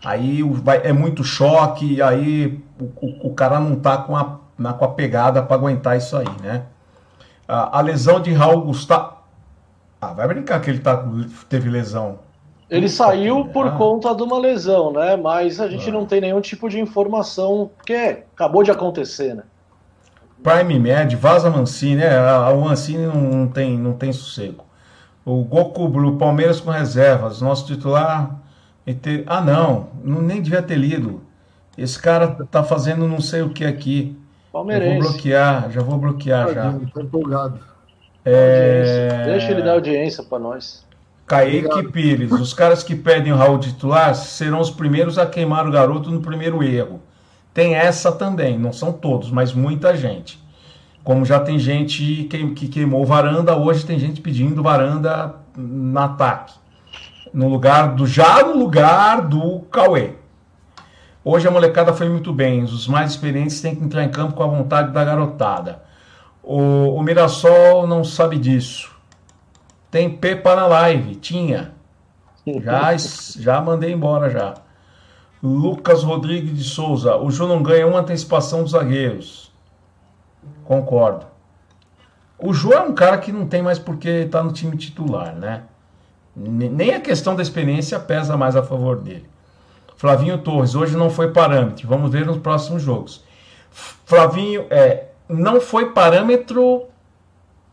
aí 0.04 0.42
vai, 0.42 0.86
é 0.86 0.92
muito 0.92 1.24
choque, 1.24 2.02
aí 2.02 2.62
o, 2.78 2.84
o, 2.84 3.28
o, 3.28 3.34
cara 3.34 3.58
não 3.58 3.76
tá 3.76 3.96
com 3.96 4.14
a, 4.14 4.40
na, 4.58 4.74
com 4.74 4.84
a 4.84 4.88
pegada 4.88 5.42
para 5.42 5.56
aguentar 5.56 5.96
isso 5.96 6.18
aí, 6.18 6.28
né? 6.42 6.64
A, 7.48 7.78
a, 7.78 7.80
lesão 7.80 8.20
de 8.20 8.34
Raul 8.34 8.60
Gustavo. 8.60 9.14
Ah, 9.98 10.12
vai 10.12 10.28
brincar 10.28 10.60
que 10.60 10.68
ele 10.68 10.80
tá, 10.80 11.02
teve 11.48 11.70
lesão. 11.70 12.18
Ele 12.70 12.88
saiu 12.88 13.46
por 13.46 13.66
ah. 13.66 13.70
conta 13.72 14.14
de 14.14 14.22
uma 14.22 14.38
lesão, 14.38 14.92
né? 14.92 15.16
Mas 15.16 15.60
a 15.60 15.68
gente 15.68 15.88
ah. 15.90 15.92
não 15.92 16.06
tem 16.06 16.20
nenhum 16.20 16.40
tipo 16.40 16.68
de 16.68 16.78
informação, 16.78 17.70
porque 17.76 18.22
acabou 18.32 18.62
de 18.62 18.70
acontecer, 18.70 19.34
né? 19.34 19.42
Prime 20.42 20.78
Med, 20.78 21.16
Vaza 21.16 21.50
Mancini, 21.50 21.96
né? 21.96 22.18
O 22.50 22.60
Mancini 22.62 23.06
não, 23.06 23.48
tem, 23.48 23.76
não 23.76 23.92
tem 23.92 24.12
sossego. 24.12 24.64
O 25.24 25.42
Goku 25.42 25.88
Blue, 25.88 26.16
Palmeiras 26.16 26.60
com 26.60 26.70
reservas, 26.70 27.42
nosso 27.42 27.66
titular. 27.66 28.36
Ah, 29.26 29.40
não, 29.40 29.88
nem 30.02 30.40
devia 30.40 30.62
ter 30.62 30.76
lido. 30.76 31.20
Esse 31.76 32.00
cara 32.00 32.28
tá 32.50 32.62
fazendo 32.62 33.06
não 33.06 33.20
sei 33.20 33.42
o 33.42 33.50
que 33.50 33.64
aqui. 33.64 34.16
Palmeirense. 34.52 34.96
Eu 34.96 35.02
vou 35.02 35.12
bloquear, 35.12 35.70
já 35.70 35.82
vou 35.82 35.98
bloquear 35.98 36.54
já. 36.54 36.74
Tô 36.92 37.00
empolgado. 37.00 37.60
É... 38.24 39.24
Deixa 39.24 39.50
ele 39.50 39.62
dar 39.62 39.72
audiência 39.72 40.22
para 40.22 40.38
nós. 40.38 40.84
Kaique 41.30 41.84
Pires, 41.92 42.32
os 42.32 42.52
caras 42.52 42.82
que 42.82 42.96
pedem 42.96 43.32
o 43.32 43.36
Raul 43.36 43.60
titular 43.60 44.16
serão 44.16 44.58
os 44.58 44.68
primeiros 44.68 45.16
a 45.16 45.24
queimar 45.24 45.64
o 45.64 45.70
garoto 45.70 46.10
no 46.10 46.20
primeiro 46.20 46.60
erro. 46.60 47.00
Tem 47.54 47.76
essa 47.76 48.10
também, 48.10 48.58
não 48.58 48.72
são 48.72 48.92
todos, 48.92 49.30
mas 49.30 49.52
muita 49.52 49.96
gente. 49.96 50.42
Como 51.04 51.24
já 51.24 51.38
tem 51.38 51.56
gente 51.56 52.24
que, 52.56 52.66
queimou 52.66 53.06
varanda, 53.06 53.56
hoje 53.56 53.86
tem 53.86 53.96
gente 53.96 54.20
pedindo 54.20 54.60
varanda 54.60 55.36
no 55.56 56.00
ataque. 56.00 56.52
No 57.32 57.48
lugar 57.48 57.94
do. 57.94 58.08
Já 58.08 58.42
no 58.42 58.58
lugar 58.58 59.20
do 59.28 59.60
Cauê. 59.70 60.14
Hoje 61.24 61.46
a 61.46 61.50
molecada 61.52 61.92
foi 61.92 62.08
muito 62.08 62.32
bem. 62.32 62.64
Os 62.64 62.88
mais 62.88 63.12
experientes 63.12 63.60
têm 63.60 63.76
que 63.76 63.84
entrar 63.84 64.02
em 64.02 64.08
campo 64.08 64.34
com 64.34 64.42
a 64.42 64.48
vontade 64.48 64.90
da 64.90 65.04
garotada. 65.04 65.80
O, 66.42 66.58
o 66.96 67.02
Mirassol 67.04 67.86
não 67.86 68.02
sabe 68.02 68.36
disso. 68.36 68.99
Tem 69.90 70.10
Pepa 70.10 70.54
na 70.54 70.66
live. 70.66 71.16
Tinha. 71.16 71.72
Já, 72.62 72.96
já 73.38 73.60
mandei 73.60 73.92
embora 73.92 74.30
já. 74.30 74.54
Lucas 75.42 76.02
Rodrigues 76.02 76.56
de 76.56 76.64
Souza. 76.64 77.16
O 77.16 77.30
Ju 77.30 77.46
não 77.46 77.62
ganha 77.62 77.86
uma 77.86 78.00
antecipação 78.00 78.62
dos 78.62 78.72
zagueiros. 78.72 79.50
Concordo. 80.64 81.26
O 82.38 82.52
Ju 82.52 82.72
é 82.72 82.80
um 82.80 82.94
cara 82.94 83.18
que 83.18 83.32
não 83.32 83.46
tem 83.46 83.62
mais 83.62 83.78
porque 83.78 84.08
está 84.08 84.42
no 84.42 84.52
time 84.52 84.76
titular, 84.76 85.34
né? 85.34 85.64
Nem 86.34 86.94
a 86.94 87.00
questão 87.00 87.34
da 87.34 87.42
experiência 87.42 87.98
pesa 87.98 88.36
mais 88.36 88.56
a 88.56 88.62
favor 88.62 89.00
dele. 89.00 89.28
Flavinho 89.96 90.38
Torres, 90.38 90.74
hoje 90.74 90.96
não 90.96 91.10
foi 91.10 91.32
parâmetro. 91.32 91.86
Vamos 91.86 92.10
ver 92.10 92.24
nos 92.24 92.38
próximos 92.38 92.82
jogos. 92.82 93.22
Flavinho, 93.70 94.64
é, 94.70 95.08
não 95.28 95.60
foi 95.60 95.90
parâmetro 95.90 96.84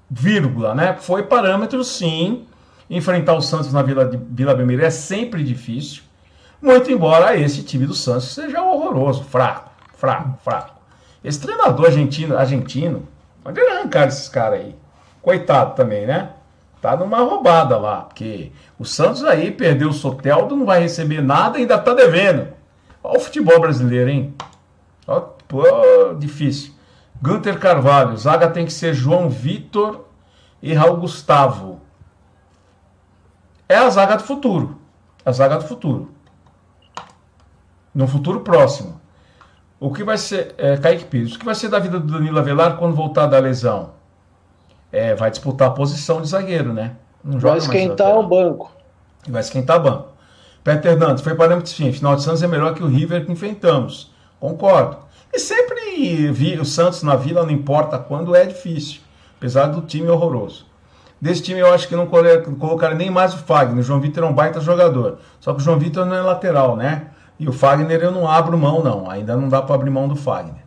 vírgula, 0.09 0.73
né? 0.73 0.95
Foi 0.99 1.23
parâmetro, 1.23 1.83
sim. 1.83 2.45
Enfrentar 2.89 3.33
o 3.33 3.41
Santos 3.41 3.73
na 3.73 3.81
Vila, 3.81 4.09
Vila 4.29 4.55
Belmiro 4.55 4.85
é 4.85 4.89
sempre 4.89 5.43
difícil. 5.43 6.03
Muito 6.61 6.91
embora 6.91 7.37
esse 7.37 7.61
time 7.63 7.85
do 7.85 7.93
Santos 7.93 8.33
seja 8.33 8.61
horroroso, 8.63 9.23
fraco, 9.23 9.69
fraco, 9.95 10.39
fraco. 10.43 10.75
Esse 11.23 11.39
treinador 11.41 11.87
argentino, 11.87 12.37
argentino, 12.37 13.07
arrancar 13.43 14.07
esses 14.07 14.29
caras 14.29 14.61
aí? 14.61 14.75
Coitado 15.21 15.75
também, 15.75 16.05
né? 16.05 16.29
Tá 16.81 16.95
numa 16.95 17.19
roubada 17.19 17.77
lá, 17.77 18.01
porque 18.01 18.51
o 18.77 18.85
Santos 18.85 19.23
aí 19.23 19.51
perdeu 19.51 19.89
o 19.89 19.93
Soteldo, 19.93 20.55
não 20.55 20.65
vai 20.65 20.81
receber 20.81 21.21
nada, 21.21 21.57
ainda 21.57 21.77
tá 21.77 21.93
devendo. 21.93 22.47
Olha 23.03 23.17
o 23.17 23.21
futebol 23.21 23.59
brasileiro, 23.59 24.09
hein? 24.09 24.33
Ó, 25.07 25.19
pô, 25.19 25.63
difícil. 26.17 26.76
Gunter 27.21 27.59
Carvalho, 27.59 28.15
zaga 28.17 28.49
tem 28.49 28.65
que 28.65 28.73
ser 28.73 28.93
João 28.93 29.29
Vitor 29.29 30.05
e 30.61 30.73
Raul 30.73 30.97
Gustavo. 30.97 31.81
É 33.67 33.75
a 33.75 33.89
zaga 33.89 34.17
do 34.17 34.23
futuro. 34.23 34.77
A 35.25 35.31
zaga 35.31 35.57
do 35.57 35.65
futuro. 35.65 36.11
No 37.93 38.07
futuro 38.07 38.41
próximo. 38.41 39.01
O 39.79 39.91
que 39.91 40.03
vai 40.03 40.17
ser. 40.17 40.55
É, 40.57 40.77
Kaique 40.77 41.05
Pires, 41.05 41.35
o 41.35 41.39
que 41.39 41.45
vai 41.45 41.55
ser 41.55 41.69
da 41.69 41.79
vida 41.79 41.99
do 41.99 42.13
Danilo 42.13 42.39
Avelar 42.39 42.77
quando 42.77 42.95
voltar 42.95 43.27
da 43.27 43.37
lesão? 43.39 43.91
É, 44.91 45.13
vai 45.15 45.29
disputar 45.29 45.67
a 45.67 45.71
posição 45.71 46.21
de 46.21 46.27
zagueiro, 46.27 46.73
né? 46.73 46.95
Não 47.23 47.39
vai 47.39 47.57
esquentar 47.57 48.17
o 48.17 48.23
banco. 48.23 48.71
Vai 49.27 49.41
esquentar 49.41 49.77
o 49.77 49.83
banco. 49.83 50.07
Peter 50.63 50.93
Hernandes, 50.93 51.23
foi 51.23 51.35
parâmetro 51.35 51.73
fim. 51.73 51.91
Final 51.91 52.15
de 52.15 52.23
Santos 52.23 52.41
é 52.41 52.47
melhor 52.47 52.73
que 52.73 52.83
o 52.83 52.87
River 52.87 53.25
que 53.25 53.31
enfrentamos. 53.31 54.11
Concordo. 54.39 54.97
E 55.37 55.39
sempre 55.39 56.31
vi 56.31 56.59
o 56.59 56.65
Santos 56.65 57.03
na 57.03 57.15
Vila, 57.15 57.43
não 57.43 57.51
importa 57.51 57.99
quando, 57.99 58.35
é 58.35 58.43
difícil. 58.43 59.01
Apesar 59.37 59.67
do 59.67 59.81
time 59.81 60.09
horroroso. 60.09 60.65
Desse 61.21 61.43
time 61.43 61.59
eu 61.59 61.71
acho 61.71 61.87
que 61.87 61.95
não 61.95 62.07
colocaram 62.07 62.95
nem 62.95 63.11
mais 63.11 63.35
o 63.35 63.37
Fagner. 63.37 63.77
O 63.77 63.83
João 63.83 63.99
Vitor 63.99 64.23
é 64.23 64.25
um 64.25 64.33
baita 64.33 64.59
jogador. 64.59 65.19
Só 65.39 65.53
que 65.53 65.59
o 65.59 65.63
João 65.63 65.77
Vitor 65.77 66.07
não 66.07 66.15
é 66.15 66.21
lateral, 66.21 66.75
né? 66.75 67.09
E 67.39 67.47
o 67.47 67.51
Fagner 67.51 68.01
eu 68.01 68.11
não 68.11 68.27
abro 68.27 68.57
mão, 68.57 68.83
não. 68.83 69.11
Ainda 69.11 69.37
não 69.37 69.47
dá 69.47 69.61
para 69.61 69.75
abrir 69.75 69.91
mão 69.91 70.07
do 70.07 70.15
Fagner. 70.15 70.63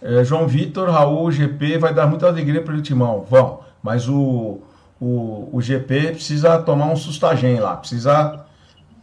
É, 0.00 0.24
João 0.24 0.48
Vitor, 0.48 0.88
Raul, 0.88 1.30
GP 1.30 1.76
vai 1.76 1.92
dar 1.92 2.06
muita 2.06 2.26
alegria 2.26 2.62
para 2.62 2.72
o 2.72 2.80
Timão. 2.80 3.26
Vão. 3.28 3.60
Mas 3.82 4.08
o, 4.08 4.62
o, 4.98 5.50
o 5.52 5.60
GP 5.60 6.12
precisa 6.12 6.58
tomar 6.62 6.86
um 6.86 6.96
sustagem 6.96 7.60
lá. 7.60 7.76
Precisa 7.76 8.46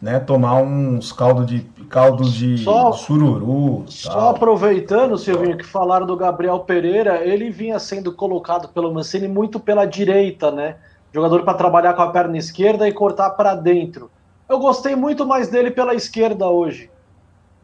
né, 0.01 0.19
tomar 0.19 0.55
uns 0.55 1.11
caldos 1.11 1.45
de 1.45 1.59
caldo 1.89 2.29
de 2.29 2.57
só, 2.59 2.91
sururu. 2.91 3.85
Só 3.87 4.11
tal. 4.11 4.29
aproveitando, 4.29 5.17
Silvinho, 5.17 5.57
que 5.57 5.65
falaram 5.65 6.05
do 6.05 6.15
Gabriel 6.15 6.59
Pereira, 6.59 7.25
ele 7.25 7.49
vinha 7.49 7.79
sendo 7.79 8.13
colocado 8.13 8.69
pelo 8.69 8.93
Mancini 8.93 9.27
muito 9.27 9.59
pela 9.59 9.85
direita, 9.85 10.51
né? 10.51 10.75
Jogador 11.13 11.43
para 11.43 11.57
trabalhar 11.57 11.93
com 11.93 12.01
a 12.01 12.11
perna 12.11 12.37
esquerda 12.37 12.87
e 12.87 12.93
cortar 12.93 13.31
para 13.31 13.55
dentro. 13.55 14.11
Eu 14.47 14.59
gostei 14.59 14.95
muito 14.95 15.25
mais 15.25 15.49
dele 15.49 15.71
pela 15.71 15.93
esquerda 15.93 16.47
hoje. 16.47 16.89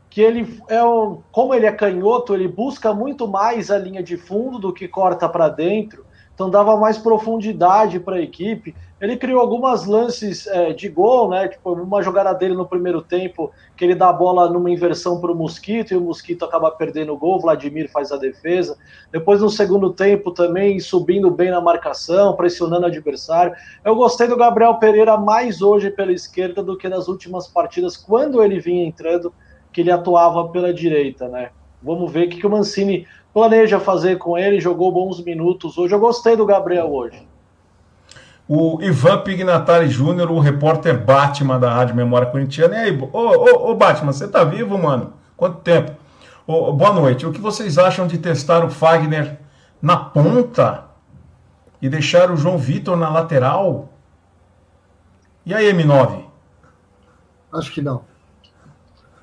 Que 0.09 0.21
ele 0.21 0.59
é 0.67 0.83
um, 0.83 1.21
como 1.31 1.53
ele 1.53 1.65
é 1.65 1.71
canhoto, 1.71 2.33
ele 2.33 2.47
busca 2.47 2.93
muito 2.93 3.27
mais 3.27 3.71
a 3.71 3.77
linha 3.77 4.03
de 4.03 4.15
fundo 4.15 4.59
do 4.59 4.73
que 4.73 4.88
corta 4.88 5.27
para 5.27 5.49
dentro. 5.49 6.05
Então 6.33 6.49
dava 6.49 6.75
mais 6.77 6.97
profundidade 6.97 7.99
para 7.99 8.15
a 8.15 8.21
equipe. 8.21 8.75
Ele 8.99 9.17
criou 9.17 9.41
algumas 9.41 9.85
lances 9.85 10.47
é, 10.47 10.71
de 10.71 10.87
gol, 10.87 11.29
né? 11.29 11.47
Tipo, 11.49 11.73
uma 11.73 12.01
jogada 12.01 12.33
dele 12.33 12.55
no 12.55 12.65
primeiro 12.65 13.01
tempo, 13.01 13.51
que 13.75 13.83
ele 13.83 13.93
dá 13.93 14.09
a 14.09 14.13
bola 14.13 14.49
numa 14.49 14.71
inversão 14.71 15.19
para 15.19 15.31
o 15.31 15.35
Mosquito 15.35 15.93
e 15.93 15.97
o 15.97 16.01
Mosquito 16.01 16.45
acaba 16.45 16.71
perdendo 16.71 17.13
o 17.13 17.17
gol, 17.17 17.39
Vladimir 17.39 17.91
faz 17.91 18.11
a 18.11 18.17
defesa. 18.17 18.77
Depois, 19.11 19.41
no 19.41 19.49
segundo 19.49 19.91
tempo, 19.91 20.31
também 20.31 20.79
subindo 20.79 21.29
bem 21.29 21.51
na 21.51 21.61
marcação, 21.61 22.35
pressionando 22.35 22.83
o 22.83 22.87
adversário. 22.87 23.53
Eu 23.83 23.95
gostei 23.95 24.27
do 24.27 24.37
Gabriel 24.37 24.75
Pereira 24.75 25.17
mais 25.17 25.61
hoje 25.61 25.91
pela 25.91 26.13
esquerda 26.13 26.63
do 26.63 26.77
que 26.77 26.87
nas 26.87 27.07
últimas 27.07 27.47
partidas, 27.47 27.97
quando 27.97 28.41
ele 28.41 28.59
vinha 28.59 28.85
entrando, 28.85 29.33
que 29.71 29.81
ele 29.81 29.91
atuava 29.91 30.47
pela 30.49 30.73
direita, 30.73 31.27
né? 31.27 31.49
Vamos 31.81 32.09
ver 32.09 32.27
o 32.27 32.29
que, 32.29 32.37
que 32.37 32.47
o 32.47 32.49
Mancini 32.49 33.05
planeja 33.33 33.79
fazer 33.79 34.17
com 34.17 34.37
ele. 34.37 34.61
Jogou 34.61 34.91
bons 34.91 35.23
minutos 35.23 35.77
hoje. 35.77 35.93
Eu 35.93 35.99
gostei 35.99 36.35
do 36.35 36.45
Gabriel 36.45 36.93
hoje. 36.93 37.27
o 38.47 38.81
Ivan 38.81 39.21
Pignatari 39.21 39.87
Júnior, 39.89 40.29
o 40.29 40.39
repórter 40.39 40.97
Batman 41.03 41.59
da 41.59 41.73
Rádio 41.73 41.95
Memória 41.95 42.29
Corintiana. 42.29 42.75
E 42.75 42.79
aí, 42.79 43.09
ô, 43.11 43.17
ô, 43.17 43.71
ô 43.71 43.75
Batman, 43.75 44.11
você 44.11 44.27
tá 44.27 44.43
vivo, 44.43 44.77
mano? 44.77 45.13
Quanto 45.35 45.61
tempo? 45.61 45.93
Ô, 46.45 46.71
boa 46.73 46.93
noite. 46.93 47.25
O 47.25 47.31
que 47.31 47.41
vocês 47.41 47.77
acham 47.77 48.05
de 48.05 48.17
testar 48.17 48.63
o 48.63 48.69
Fagner 48.69 49.39
na 49.81 49.97
ponta 49.97 50.85
e 51.81 51.89
deixar 51.89 52.29
o 52.29 52.37
João 52.37 52.57
Vitor 52.57 52.95
na 52.95 53.09
lateral? 53.09 53.89
E 55.45 55.53
aí, 55.53 55.71
M9? 55.73 56.23
Acho 57.51 57.71
que 57.71 57.81
não. 57.81 58.03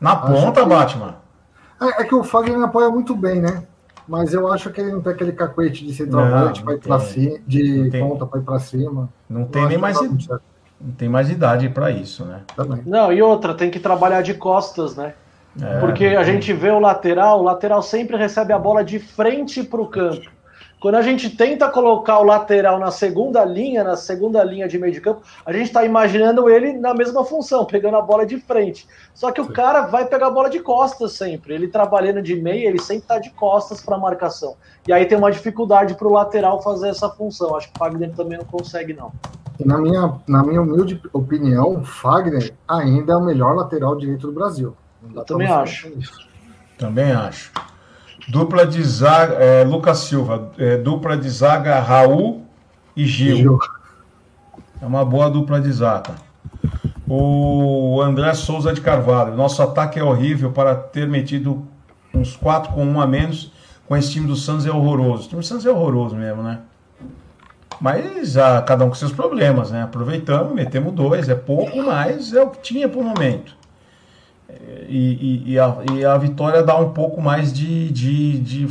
Na 0.00 0.16
ponta, 0.16 0.62
que... 0.62 0.68
Batman? 0.68 1.16
É, 1.80 2.02
é, 2.02 2.04
que 2.04 2.14
o 2.14 2.24
Fagner 2.24 2.62
apoia 2.62 2.90
muito 2.90 3.14
bem, 3.14 3.40
né? 3.40 3.66
Mas 4.08 4.34
eu 4.34 4.50
acho 4.52 4.70
que 4.70 4.80
ele 4.80 4.92
não 4.92 5.00
tem 5.00 5.12
aquele 5.12 5.32
cacuete 5.32 5.86
de 5.86 5.92
centroavante 5.94 6.62
para 6.62 6.74
ir 6.74 6.78
para 6.78 7.00
cima, 7.00 7.38
de 7.46 7.90
ponta 7.98 8.26
para 8.26 8.40
ir 8.40 8.42
para 8.42 8.58
cima. 8.58 9.08
Não 9.28 9.44
tem 9.44 9.66
nem 9.66 9.78
mais 9.78 10.00
idade. 10.00 10.28
Não 10.80 10.92
tem 10.92 11.08
mais 11.08 11.30
idade 11.30 11.68
para 11.68 11.90
isso, 11.90 12.24
né? 12.24 12.40
Também. 12.56 12.82
Não, 12.86 13.12
e 13.12 13.20
outra, 13.20 13.54
tem 13.54 13.70
que 13.70 13.78
trabalhar 13.78 14.22
de 14.22 14.32
costas, 14.34 14.96
né? 14.96 15.14
É, 15.60 15.80
Porque 15.80 16.06
a 16.06 16.22
gente 16.22 16.52
vê 16.52 16.70
o 16.70 16.78
lateral, 16.78 17.40
o 17.40 17.42
lateral 17.42 17.82
sempre 17.82 18.16
recebe 18.16 18.52
a 18.52 18.58
bola 18.58 18.84
de 18.84 18.98
frente 18.98 19.62
para 19.62 19.80
o 19.80 19.86
campo. 19.86 20.30
Quando 20.80 20.94
a 20.94 21.02
gente 21.02 21.28
tenta 21.28 21.68
colocar 21.68 22.18
o 22.20 22.24
lateral 22.24 22.78
na 22.78 22.90
segunda 22.90 23.44
linha, 23.44 23.84
na 23.84 23.96
segunda 23.96 24.42
linha 24.42 24.66
de 24.66 24.78
meio 24.78 24.94
de 24.94 25.00
campo, 25.00 25.20
a 25.44 25.52
gente 25.52 25.66
está 25.66 25.84
imaginando 25.84 26.48
ele 26.48 26.72
na 26.72 26.94
mesma 26.94 27.22
função, 27.22 27.66
pegando 27.66 27.98
a 27.98 28.02
bola 28.02 28.24
de 28.24 28.38
frente. 28.38 28.88
Só 29.12 29.30
que 29.30 29.42
o 29.42 29.52
cara 29.52 29.82
vai 29.82 30.06
pegar 30.06 30.28
a 30.28 30.30
bola 30.30 30.48
de 30.48 30.58
costas 30.58 31.12
sempre. 31.12 31.52
Ele 31.52 31.68
trabalhando 31.68 32.22
de 32.22 32.34
meia, 32.34 32.66
ele 32.66 32.80
sempre 32.80 33.02
está 33.02 33.18
de 33.18 33.28
costas 33.28 33.82
para 33.82 33.96
a 33.96 33.98
marcação. 33.98 34.56
E 34.88 34.92
aí 34.92 35.04
tem 35.04 35.18
uma 35.18 35.30
dificuldade 35.30 35.94
para 35.94 36.08
o 36.08 36.12
lateral 36.12 36.62
fazer 36.62 36.88
essa 36.88 37.10
função. 37.10 37.54
Acho 37.54 37.68
que 37.68 37.74
o 37.76 37.78
Fagner 37.78 38.14
também 38.14 38.38
não 38.38 38.46
consegue, 38.46 38.94
não. 38.94 39.12
Na 39.62 39.76
minha, 39.76 40.14
na 40.26 40.42
minha 40.42 40.62
humilde 40.62 40.98
opinião, 41.12 41.84
Fagner 41.84 42.54
ainda 42.66 43.12
é 43.12 43.16
o 43.16 43.20
melhor 43.20 43.54
lateral 43.54 43.94
direito 43.96 44.28
do 44.28 44.32
Brasil. 44.32 44.74
Eu 45.14 45.24
também 45.24 45.46
acho. 45.46 45.92
Também 46.78 47.12
acho. 47.12 47.52
Dupla 48.28 48.66
de 48.66 48.82
zaga, 48.82 49.34
é, 49.34 49.64
Lucas 49.64 49.98
Silva, 49.98 50.50
é, 50.58 50.76
dupla 50.76 51.16
de 51.16 51.28
zaga 51.28 51.80
Raul 51.80 52.44
e 52.96 53.06
Gil. 53.06 53.36
Gil. 53.36 53.58
É 54.80 54.86
uma 54.86 55.04
boa 55.04 55.30
dupla 55.30 55.60
de 55.60 55.72
zaga. 55.72 56.14
O 57.08 58.00
André 58.02 58.32
Souza 58.34 58.72
de 58.72 58.80
Carvalho. 58.80 59.34
Nosso 59.34 59.62
ataque 59.62 59.98
é 59.98 60.04
horrível 60.04 60.52
para 60.52 60.74
ter 60.74 61.08
metido 61.08 61.66
uns 62.14 62.36
4 62.36 62.72
com 62.72 62.84
1 62.84 63.00
a 63.00 63.06
menos. 63.06 63.52
Com 63.86 63.96
esse 63.96 64.12
time 64.12 64.26
do 64.26 64.36
Santos 64.36 64.64
é 64.64 64.70
horroroso. 64.70 65.26
O 65.26 65.28
time 65.28 65.40
do 65.40 65.46
Santos 65.46 65.66
é 65.66 65.70
horroroso 65.70 66.14
mesmo, 66.14 66.42
né? 66.42 66.60
Mas 67.80 68.36
ah, 68.36 68.62
cada 68.62 68.84
um 68.84 68.88
com 68.88 68.94
seus 68.94 69.12
problemas, 69.12 69.70
né? 69.70 69.82
Aproveitamos, 69.82 70.54
metemos 70.54 70.92
dois. 70.92 71.28
É 71.28 71.34
pouco, 71.34 71.82
mas 71.82 72.32
é 72.32 72.42
o 72.42 72.50
que 72.50 72.60
tinha 72.60 72.88
por 72.88 73.02
momento 73.02 73.59
e, 74.88 75.52
e, 75.52 75.58
a, 75.58 75.76
e, 75.92 76.04
a, 76.04 76.16
vitória 76.18 76.62
dá 76.62 76.76
um 76.76 76.90
pouco 76.90 77.20
mais 77.20 77.52
de, 77.52 77.90
de, 77.90 78.38
de, 78.40 78.68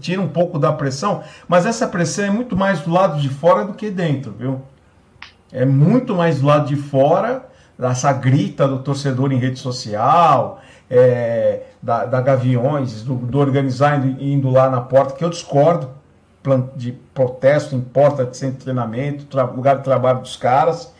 tira 0.00 0.20
um 0.20 0.28
pouco 0.28 0.58
da 0.58 0.72
pressão, 0.72 1.22
mas 1.46 1.64
essa 1.66 1.86
pressão 1.86 2.24
é 2.24 2.30
muito 2.30 2.56
mais 2.56 2.80
do 2.80 2.90
lado 2.90 3.20
de 3.20 3.28
fora 3.28 3.64
do 3.64 3.74
que 3.74 3.90
dentro, 3.90 4.32
viu? 4.32 4.60
É 5.52 5.64
muito 5.64 6.14
mais 6.14 6.40
do 6.40 6.46
lado 6.46 6.66
de 6.66 6.76
fora, 6.76 7.46
essa 7.78 8.12
grita 8.12 8.66
do 8.66 8.78
torcedor 8.78 9.32
em 9.32 9.38
rede 9.38 9.58
social, 9.58 10.60
é, 10.90 11.62
da, 11.82 12.04
da, 12.04 12.20
Gaviões, 12.20 13.02
do, 13.02 13.14
do 13.14 13.38
organizar 13.38 13.98
indo, 13.98 14.22
indo, 14.22 14.50
lá 14.50 14.68
na 14.68 14.80
porta, 14.80 15.14
que 15.14 15.24
eu 15.24 15.30
discordo 15.30 15.90
de 16.76 16.92
protesto 17.14 17.74
em 17.74 17.80
porta 17.80 18.24
de 18.24 18.36
centro 18.36 18.58
de 18.58 18.64
treinamento, 18.64 19.26
lugar 19.54 19.76
de 19.76 19.84
trabalho 19.84 20.20
dos 20.20 20.36
caras. 20.36 20.92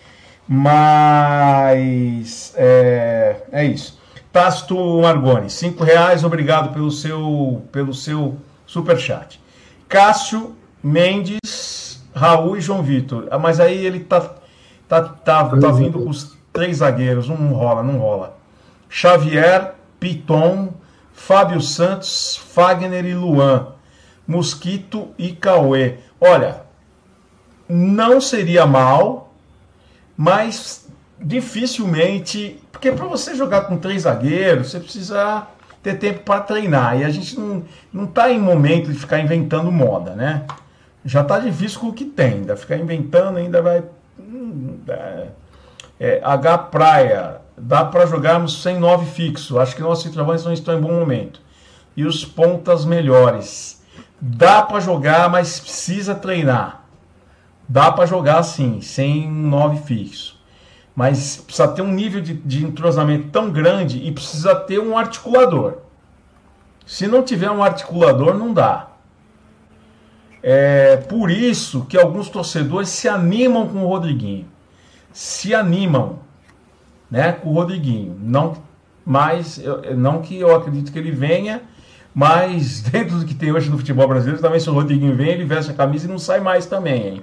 Mas 0.49 2.53
é, 2.57 3.43
é 3.53 3.65
isso. 3.65 4.01
Tasto 4.33 5.01
Margoni, 5.01 5.51
cinco 5.51 5.85
reais, 5.85 6.25
obrigado 6.25 6.73
pelo 6.73 6.91
seu, 6.91 7.63
pelo 7.71 7.93
seu 7.93 8.37
super 8.67 8.99
chat. 8.99 9.41
Cássio 9.89 10.57
Mendes, 10.83 12.03
Raul 12.15 12.57
e 12.57 12.61
João 12.61 12.83
Vitor. 12.83 13.29
Ah, 13.31 13.39
mas 13.39 13.61
aí 13.61 13.85
ele 13.85 14.01
tá, 14.01 14.21
tá, 14.89 15.03
tá, 15.03 15.45
tá 15.45 15.71
vindo 15.71 16.01
com 16.01 16.09
os 16.09 16.37
três 16.53 16.79
zagueiros, 16.79 17.29
não 17.29 17.53
rola, 17.53 17.83
não 17.83 17.99
rola. 17.99 18.37
Xavier, 18.89 19.75
Piton, 20.01 20.73
Fábio 21.13 21.61
Santos, 21.61 22.37
Fagner 22.37 23.05
e 23.05 23.15
Luan, 23.15 23.69
Mosquito 24.27 25.09
e 25.19 25.33
Cauê. 25.33 25.99
Olha, 26.21 26.63
não 27.69 28.21
seria 28.21 28.67
mal 28.67 29.32
mas 30.17 30.89
dificilmente. 31.21 32.61
Porque 32.71 32.91
para 32.91 33.07
você 33.07 33.35
jogar 33.35 33.63
com 33.63 33.77
três 33.77 34.03
zagueiros, 34.03 34.71
você 34.71 34.81
precisa 34.81 35.47
ter 35.83 35.99
tempo 35.99 36.21
para 36.21 36.41
treinar. 36.41 36.99
E 37.01 37.05
a 37.05 37.11
gente 37.11 37.39
não, 37.39 37.65
não 37.93 38.07
tá 38.07 38.31
em 38.31 38.39
momento 38.39 38.91
de 38.91 38.99
ficar 38.99 39.19
inventando 39.19 39.71
moda, 39.71 40.15
né? 40.15 40.45
Já 41.05 41.25
tá 41.25 41.39
difícil 41.39 41.81
com 41.81 41.89
o 41.89 41.93
que 41.93 42.05
tem, 42.05 42.35
ainda 42.35 42.57
ficar 42.57 42.77
inventando 42.77 43.39
ainda 43.39 43.61
vai. 43.61 43.83
Hum, 44.19 44.79
é, 44.89 45.27
é, 45.99 46.21
H 46.23 46.59
Praia, 46.59 47.41
dá 47.57 47.85
para 47.85 48.07
jogarmos 48.07 48.63
sem 48.63 48.79
nove 48.79 49.07
fixo. 49.07 49.59
Acho 49.59 49.75
que 49.75 49.83
nossos 49.83 50.05
centroavantes 50.05 50.45
não 50.45 50.53
estão 50.53 50.79
em 50.79 50.81
bom 50.81 50.93
momento. 50.93 51.41
E 51.97 52.05
os 52.05 52.25
pontas 52.25 52.85
melhores. 52.85 53.83
Dá 54.21 54.63
para 54.63 54.79
jogar, 54.79 55.29
mas 55.29 55.59
precisa 55.59 56.15
treinar. 56.15 56.82
Dá 57.73 57.91
para 57.91 58.05
jogar 58.05 58.43
sim, 58.43 58.83
sem 58.83 59.27
um 59.27 59.49
9 59.49 59.81
fixo. 59.87 60.39
Mas 60.95 61.39
precisa 61.39 61.67
ter 61.69 61.81
um 61.81 61.91
nível 61.91 62.21
de, 62.21 62.35
de 62.35 62.67
entrosamento 62.67 63.29
tão 63.29 63.51
grande 63.51 63.97
e 64.07 64.13
precisa 64.13 64.55
ter 64.55 64.79
um 64.79 64.99
articulador. 64.99 65.79
Se 66.85 67.07
não 67.07 67.23
tiver 67.23 67.51
um 67.51 67.65
articulador, 67.65 68.35
não 68.35 68.53
dá. 68.53 68.89
É 70.43 70.99
por 70.99 71.31
isso 71.31 71.87
que 71.87 71.97
alguns 71.97 72.29
torcedores 72.29 72.91
se 72.91 73.09
animam 73.09 73.67
com 73.67 73.85
o 73.85 73.89
Rodriguinho. 73.89 74.45
Se 75.11 75.55
animam 75.55 76.19
né, 77.11 77.33
com 77.33 77.49
o 77.49 77.55
Rodriguinho. 77.55 78.19
Não, 78.21 78.53
mas, 79.03 79.59
não 79.97 80.21
que 80.21 80.39
eu 80.39 80.55
acredito 80.55 80.93
que 80.93 80.99
ele 80.99 81.11
venha, 81.11 81.63
mas 82.15 82.83
dentro 82.93 83.19
do 83.19 83.25
que 83.25 83.35
tem 83.35 83.51
hoje 83.51 83.71
no 83.71 83.79
futebol 83.79 84.07
brasileiro, 84.07 84.43
também 84.43 84.61
se 84.61 84.69
o 84.69 84.75
Rodriguinho 84.75 85.17
vem, 85.17 85.31
ele 85.31 85.47
veste 85.47 85.71
a 85.71 85.75
camisa 85.75 86.07
e 86.07 86.11
não 86.11 86.19
sai 86.19 86.41
mais 86.41 86.67
também, 86.67 87.09
hein? 87.09 87.23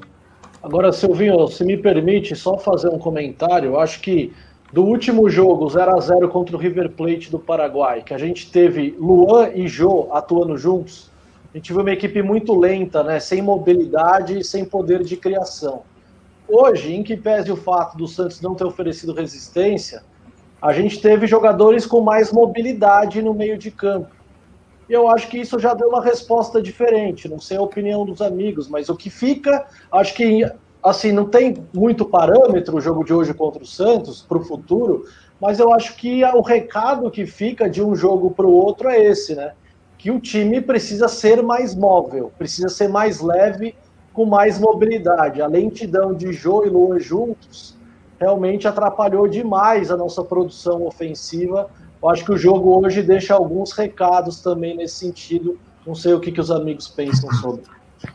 Agora, 0.61 0.91
Silvinho, 0.91 1.47
se 1.47 1.63
me 1.63 1.77
permite 1.77 2.35
só 2.35 2.57
fazer 2.57 2.89
um 2.89 2.99
comentário, 2.99 3.69
eu 3.69 3.79
acho 3.79 4.01
que 4.01 4.33
do 4.73 4.83
último 4.83 5.29
jogo 5.29 5.69
0 5.69 5.95
a 5.95 5.99
0 6.01 6.27
contra 6.27 6.55
o 6.55 6.59
River 6.59 6.89
Plate 6.89 7.31
do 7.31 7.39
Paraguai, 7.39 8.01
que 8.01 8.13
a 8.13 8.17
gente 8.17 8.51
teve 8.51 8.93
Luan 8.99 9.51
e 9.55 9.69
Jô 9.69 10.09
atuando 10.11 10.57
juntos, 10.57 11.09
a 11.53 11.57
gente 11.57 11.71
viu 11.71 11.81
uma 11.81 11.91
equipe 11.91 12.21
muito 12.21 12.53
lenta, 12.53 13.01
né, 13.01 13.21
sem 13.21 13.41
mobilidade 13.41 14.37
e 14.37 14.43
sem 14.43 14.65
poder 14.65 15.01
de 15.01 15.15
criação. 15.15 15.83
Hoje, 16.45 16.93
em 16.93 17.03
que 17.03 17.15
pese 17.15 17.51
o 17.51 17.55
fato 17.55 17.97
do 17.97 18.07
Santos 18.07 18.41
não 18.41 18.53
ter 18.53 18.65
oferecido 18.65 19.13
resistência, 19.13 20.03
a 20.61 20.73
gente 20.73 21.01
teve 21.01 21.25
jogadores 21.25 21.85
com 21.85 22.01
mais 22.01 22.33
mobilidade 22.33 23.21
no 23.21 23.33
meio 23.33 23.57
de 23.57 23.71
campo 23.71 24.18
eu 24.89 25.07
acho 25.09 25.27
que 25.27 25.37
isso 25.37 25.59
já 25.59 25.73
deu 25.73 25.89
uma 25.89 26.03
resposta 26.03 26.61
diferente. 26.61 27.29
Não 27.29 27.39
sei 27.39 27.57
a 27.57 27.61
opinião 27.61 28.05
dos 28.05 28.21
amigos, 28.21 28.67
mas 28.67 28.89
o 28.89 28.95
que 28.95 29.09
fica, 29.09 29.65
acho 29.91 30.13
que 30.15 30.43
assim 30.83 31.11
não 31.11 31.25
tem 31.25 31.55
muito 31.73 32.05
parâmetro 32.05 32.77
o 32.77 32.81
jogo 32.81 33.03
de 33.03 33.13
hoje 33.13 33.33
contra 33.33 33.61
o 33.61 33.65
Santos 33.65 34.21
para 34.21 34.37
o 34.37 34.43
futuro, 34.43 35.05
mas 35.39 35.59
eu 35.59 35.71
acho 35.73 35.95
que 35.95 36.23
o 36.23 36.41
recado 36.41 37.11
que 37.11 37.25
fica 37.25 37.69
de 37.69 37.83
um 37.83 37.95
jogo 37.95 38.31
para 38.31 38.45
o 38.45 38.51
outro 38.51 38.89
é 38.89 39.01
esse, 39.01 39.35
né? 39.35 39.53
Que 39.97 40.09
o 40.09 40.19
time 40.19 40.61
precisa 40.61 41.07
ser 41.07 41.43
mais 41.43 41.75
móvel, 41.75 42.31
precisa 42.37 42.69
ser 42.69 42.87
mais 42.87 43.21
leve, 43.21 43.75
com 44.13 44.25
mais 44.25 44.59
mobilidade. 44.59 45.41
A 45.41 45.47
lentidão 45.47 46.13
de 46.13 46.33
Jô 46.33 46.65
e 46.65 46.69
Luan 46.69 46.99
juntos 46.99 47.77
realmente 48.19 48.67
atrapalhou 48.67 49.27
demais 49.27 49.91
a 49.91 49.97
nossa 49.97 50.23
produção 50.23 50.85
ofensiva 50.85 51.69
eu 52.01 52.09
acho 52.09 52.23
que 52.23 52.31
o 52.31 52.37
jogo 52.37 52.83
hoje 52.83 53.01
deixa 53.01 53.33
alguns 53.33 53.71
recados 53.71 54.41
também 54.41 54.75
nesse 54.77 54.95
sentido. 54.95 55.59
Não 55.85 55.95
sei 55.95 56.13
o 56.13 56.19
que, 56.19 56.31
que 56.31 56.39
os 56.39 56.51
amigos 56.51 56.87
pensam 56.87 57.31
sobre. 57.33 57.63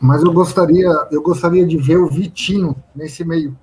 Mas 0.01 0.23
eu 0.23 0.33
gostaria, 0.33 0.89
eu 1.11 1.21
gostaria 1.21 1.65
de 1.65 1.77
ver 1.77 1.97
o 1.97 2.07
Vitinho 2.07 2.75
nesse 2.95 3.23
meio. 3.23 3.57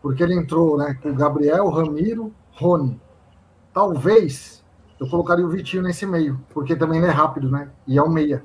Porque 0.00 0.22
ele 0.22 0.34
entrou 0.34 0.78
né, 0.78 0.96
com 1.02 1.10
o 1.10 1.14
Gabriel, 1.14 1.68
Ramiro, 1.68 2.32
Rony. 2.52 2.98
Talvez 3.74 4.64
eu 4.98 5.06
colocaria 5.08 5.44
o 5.44 5.50
Vitinho 5.50 5.82
nesse 5.82 6.06
meio, 6.06 6.40
porque 6.54 6.74
também 6.74 6.98
ele 6.98 7.08
é 7.08 7.10
rápido, 7.10 7.50
né? 7.50 7.68
E 7.86 7.98
é 7.98 8.02
um 8.02 8.08
meia. 8.08 8.42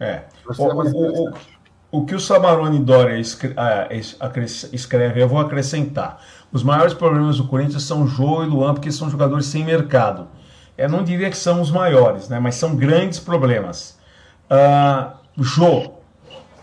É. 0.00 0.24
O, 0.46 0.62
o, 0.62 1.28
o, 1.28 1.34
o, 1.90 2.06
que 2.06 2.14
o 2.14 2.20
Samarone 2.20 2.78
Dória 2.78 3.20
ah, 3.56 3.88
escreve, 4.72 5.22
eu 5.22 5.28
vou 5.28 5.38
acrescentar. 5.38 6.18
Os 6.52 6.62
maiores 6.62 6.92
problemas 6.92 7.38
do 7.38 7.44
Corinthians 7.44 7.84
são 7.84 8.06
Jô 8.06 8.42
e 8.42 8.46
Luan, 8.46 8.74
porque 8.74 8.92
são 8.92 9.08
jogadores 9.08 9.46
sem 9.46 9.64
mercado. 9.64 10.28
Eu 10.76 10.88
não 10.88 11.02
diria 11.02 11.30
que 11.30 11.36
são 11.36 11.60
os 11.60 11.70
maiores, 11.70 12.28
né? 12.28 12.38
mas 12.38 12.56
são 12.56 12.76
grandes 12.76 13.18
problemas. 13.18 13.98
Uh, 14.50 15.12
Jô, 15.42 15.92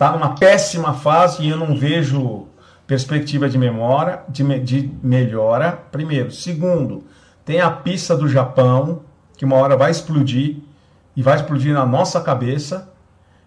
Está 0.00 0.12
numa 0.12 0.34
péssima 0.34 0.94
fase 0.94 1.42
e 1.42 1.50
eu 1.50 1.58
não 1.58 1.76
vejo 1.76 2.46
perspectiva 2.86 3.50
de 3.50 3.58
memória, 3.58 4.22
de, 4.30 4.42
de 4.60 4.90
melhora. 5.02 5.72
Primeiro. 5.92 6.30
Segundo, 6.30 7.04
tem 7.44 7.60
a 7.60 7.70
pista 7.70 8.16
do 8.16 8.26
Japão, 8.26 9.02
que 9.36 9.44
uma 9.44 9.56
hora 9.56 9.76
vai 9.76 9.90
explodir, 9.90 10.56
e 11.14 11.22
vai 11.22 11.36
explodir 11.36 11.74
na 11.74 11.84
nossa 11.84 12.18
cabeça, 12.18 12.90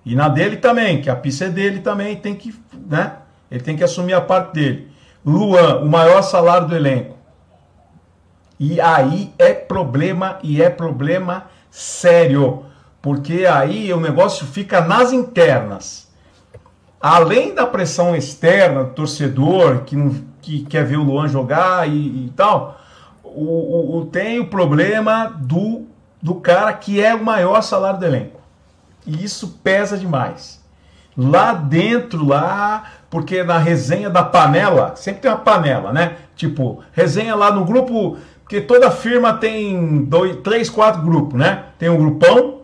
e 0.06 0.14
na 0.14 0.30
dele 0.30 0.58
também, 0.58 1.02
que 1.02 1.10
a 1.10 1.16
pista 1.16 1.46
é 1.46 1.50
dele 1.50 1.80
também, 1.80 2.18
tem 2.18 2.36
que, 2.36 2.54
né? 2.88 3.14
Ele 3.50 3.64
tem 3.64 3.76
que 3.76 3.84
assumir 3.84 4.14
a 4.14 4.22
parte 4.22 4.54
dele. 4.54 4.92
Luan, 5.26 5.80
o 5.80 5.86
maior 5.90 6.22
salário 6.22 6.68
do 6.68 6.76
elenco. 6.76 7.18
E 8.60 8.80
aí 8.80 9.34
é 9.38 9.54
problema, 9.54 10.40
e 10.44 10.62
é 10.62 10.70
problema 10.70 11.46
sério, 11.72 12.66
porque 13.02 13.46
aí 13.46 13.92
o 13.94 14.00
negócio 14.00 14.46
fica 14.46 14.82
nas 14.82 15.12
internas 15.12 16.04
além 17.04 17.54
da 17.54 17.68
pressão 17.68 18.16
externa 18.16 18.86
do 18.86 18.92
torcedor 18.92 19.84
que, 19.84 19.94
não, 19.94 20.16
que 20.42 20.64
quer 20.64 20.86
ver 20.86 20.96
o 20.96 21.04
Luan 21.04 21.28
jogar 21.28 21.86
e, 21.90 22.28
e 22.28 22.34
tal, 22.34 22.80
o, 23.22 23.44
o, 23.44 23.98
o, 23.98 24.06
tem 24.06 24.40
o 24.40 24.48
problema 24.48 25.26
do, 25.26 25.86
do 26.22 26.36
cara 26.36 26.72
que 26.72 27.04
é 27.04 27.14
o 27.14 27.22
maior 27.22 27.62
salário 27.62 28.00
do 28.00 28.06
elenco. 28.06 28.40
E 29.06 29.22
isso 29.22 29.60
pesa 29.62 29.98
demais. 29.98 30.63
Lá 31.16 31.54
dentro, 31.54 32.26
lá, 32.26 32.84
porque 33.10 33.44
na 33.44 33.58
resenha 33.58 34.10
da 34.10 34.24
panela, 34.24 34.96
sempre 34.96 35.22
tem 35.22 35.32
uma 35.32 35.38
panela, 35.38 35.94
né? 35.94 36.14
Tipo, 36.36 36.84
resenha 36.92 37.36
lá 37.36 37.52
no 37.52 37.64
grupo, 37.66 38.18
porque 38.42 38.60
toda 38.60 38.90
firma 38.90 39.34
tem 39.34 40.04
dois, 40.06 40.38
três, 40.38 40.70
quatro 40.70 41.02
grupos, 41.04 41.40
né? 41.40 41.66
Tem 41.78 41.90
o 41.90 41.98
grupão, 41.98 42.62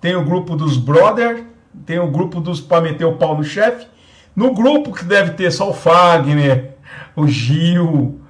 tem 0.00 0.16
o 0.16 0.24
grupo 0.24 0.56
dos 0.56 0.76
brother, 0.76 1.44
tem 1.84 1.98
o 1.98 2.08
grupo 2.08 2.40
dos 2.40 2.60
para 2.60 2.80
meter 2.80 3.04
o 3.04 3.16
pau 3.16 3.36
no 3.36 3.44
chefe. 3.44 3.86
No 4.34 4.52
grupo 4.52 4.92
que 4.92 5.04
deve 5.04 5.32
ter 5.32 5.50
só 5.50 5.70
o 5.70 5.72
Fagner, 5.72 6.76
o 7.14 7.26
Gil, 7.26 8.20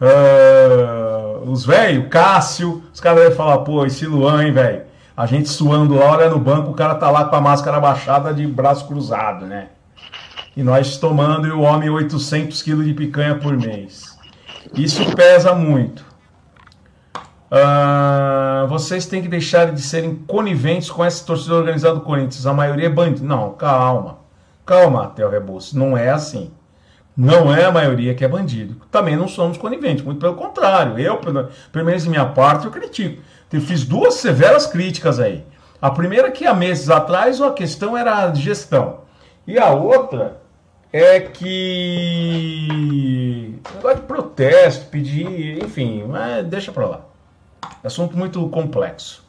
uh, 0.00 1.50
os 1.50 1.64
velhos, 1.64 2.08
Cássio, 2.08 2.82
os 2.92 3.00
caras 3.00 3.20
devem 3.20 3.36
falar, 3.36 3.58
pô, 3.58 3.84
esse 3.86 4.06
Luan, 4.06 4.44
hein, 4.44 4.52
velho? 4.52 4.82
A 5.16 5.26
gente 5.26 5.48
suando 5.48 5.94
lá, 5.94 6.12
olha 6.12 6.30
no 6.30 6.38
banco, 6.38 6.70
o 6.70 6.74
cara 6.74 6.94
tá 6.94 7.10
lá 7.10 7.26
com 7.26 7.36
a 7.36 7.40
máscara 7.40 7.78
baixada 7.78 8.32
de 8.32 8.46
braço 8.46 8.86
cruzado, 8.86 9.46
né? 9.46 9.68
E 10.56 10.62
nós 10.62 10.96
tomando 10.96 11.46
e 11.46 11.50
o 11.50 11.60
homem 11.60 11.90
800 11.90 12.60
quilos 12.62 12.84
de 12.86 12.94
picanha 12.94 13.34
por 13.34 13.56
mês. 13.56 14.18
Isso 14.74 15.14
pesa 15.14 15.54
muito. 15.54 16.04
Uh, 17.52 18.66
vocês 18.68 19.04
têm 19.04 19.20
que 19.20 19.28
deixar 19.28 19.72
de 19.72 19.82
serem 19.82 20.14
coniventes 20.14 20.90
com 20.90 21.04
essa 21.04 21.24
torcida 21.24 21.54
organizada 21.54 21.96
do 21.96 22.00
Corinthians. 22.00 22.46
A 22.46 22.54
maioria 22.54 22.86
é 22.86 22.90
bandido. 22.90 23.26
Não, 23.26 23.52
calma. 23.52 24.18
Calma, 24.64 25.08
Theo 25.08 25.28
Rebus. 25.28 25.74
Não 25.74 25.96
é 25.96 26.10
assim. 26.10 26.50
Não 27.14 27.54
é 27.54 27.64
a 27.64 27.70
maioria 27.70 28.14
que 28.14 28.24
é 28.24 28.28
bandido. 28.28 28.80
Também 28.90 29.16
não 29.16 29.28
somos 29.28 29.58
coniventes, 29.58 30.02
muito 30.02 30.18
pelo 30.18 30.34
contrário. 30.34 30.98
Eu, 30.98 31.18
pelo 31.18 31.84
menos 31.84 32.04
de 32.04 32.08
minha 32.08 32.24
parte, 32.24 32.64
eu 32.64 32.70
critico. 32.70 33.22
Eu 33.52 33.60
fiz 33.60 33.84
duas 33.84 34.14
severas 34.14 34.66
críticas 34.66 35.20
aí. 35.20 35.44
A 35.80 35.90
primeira 35.90 36.30
que 36.30 36.46
há 36.46 36.54
meses 36.54 36.88
atrás 36.88 37.40
a 37.40 37.52
questão 37.52 37.96
era 37.98 38.24
a 38.24 38.34
gestão. 38.34 39.00
E 39.46 39.58
a 39.58 39.70
outra 39.70 40.40
é 40.92 41.20
que 41.20 42.68
negócio 43.74 44.00
de 44.00 44.06
protesto, 44.06 44.86
pedir, 44.86 45.62
enfim, 45.62 46.04
mas 46.08 46.46
deixa 46.46 46.70
pra 46.70 46.86
lá. 46.86 47.00
Assunto 47.82 48.16
muito 48.16 48.48
complexo. 48.48 49.24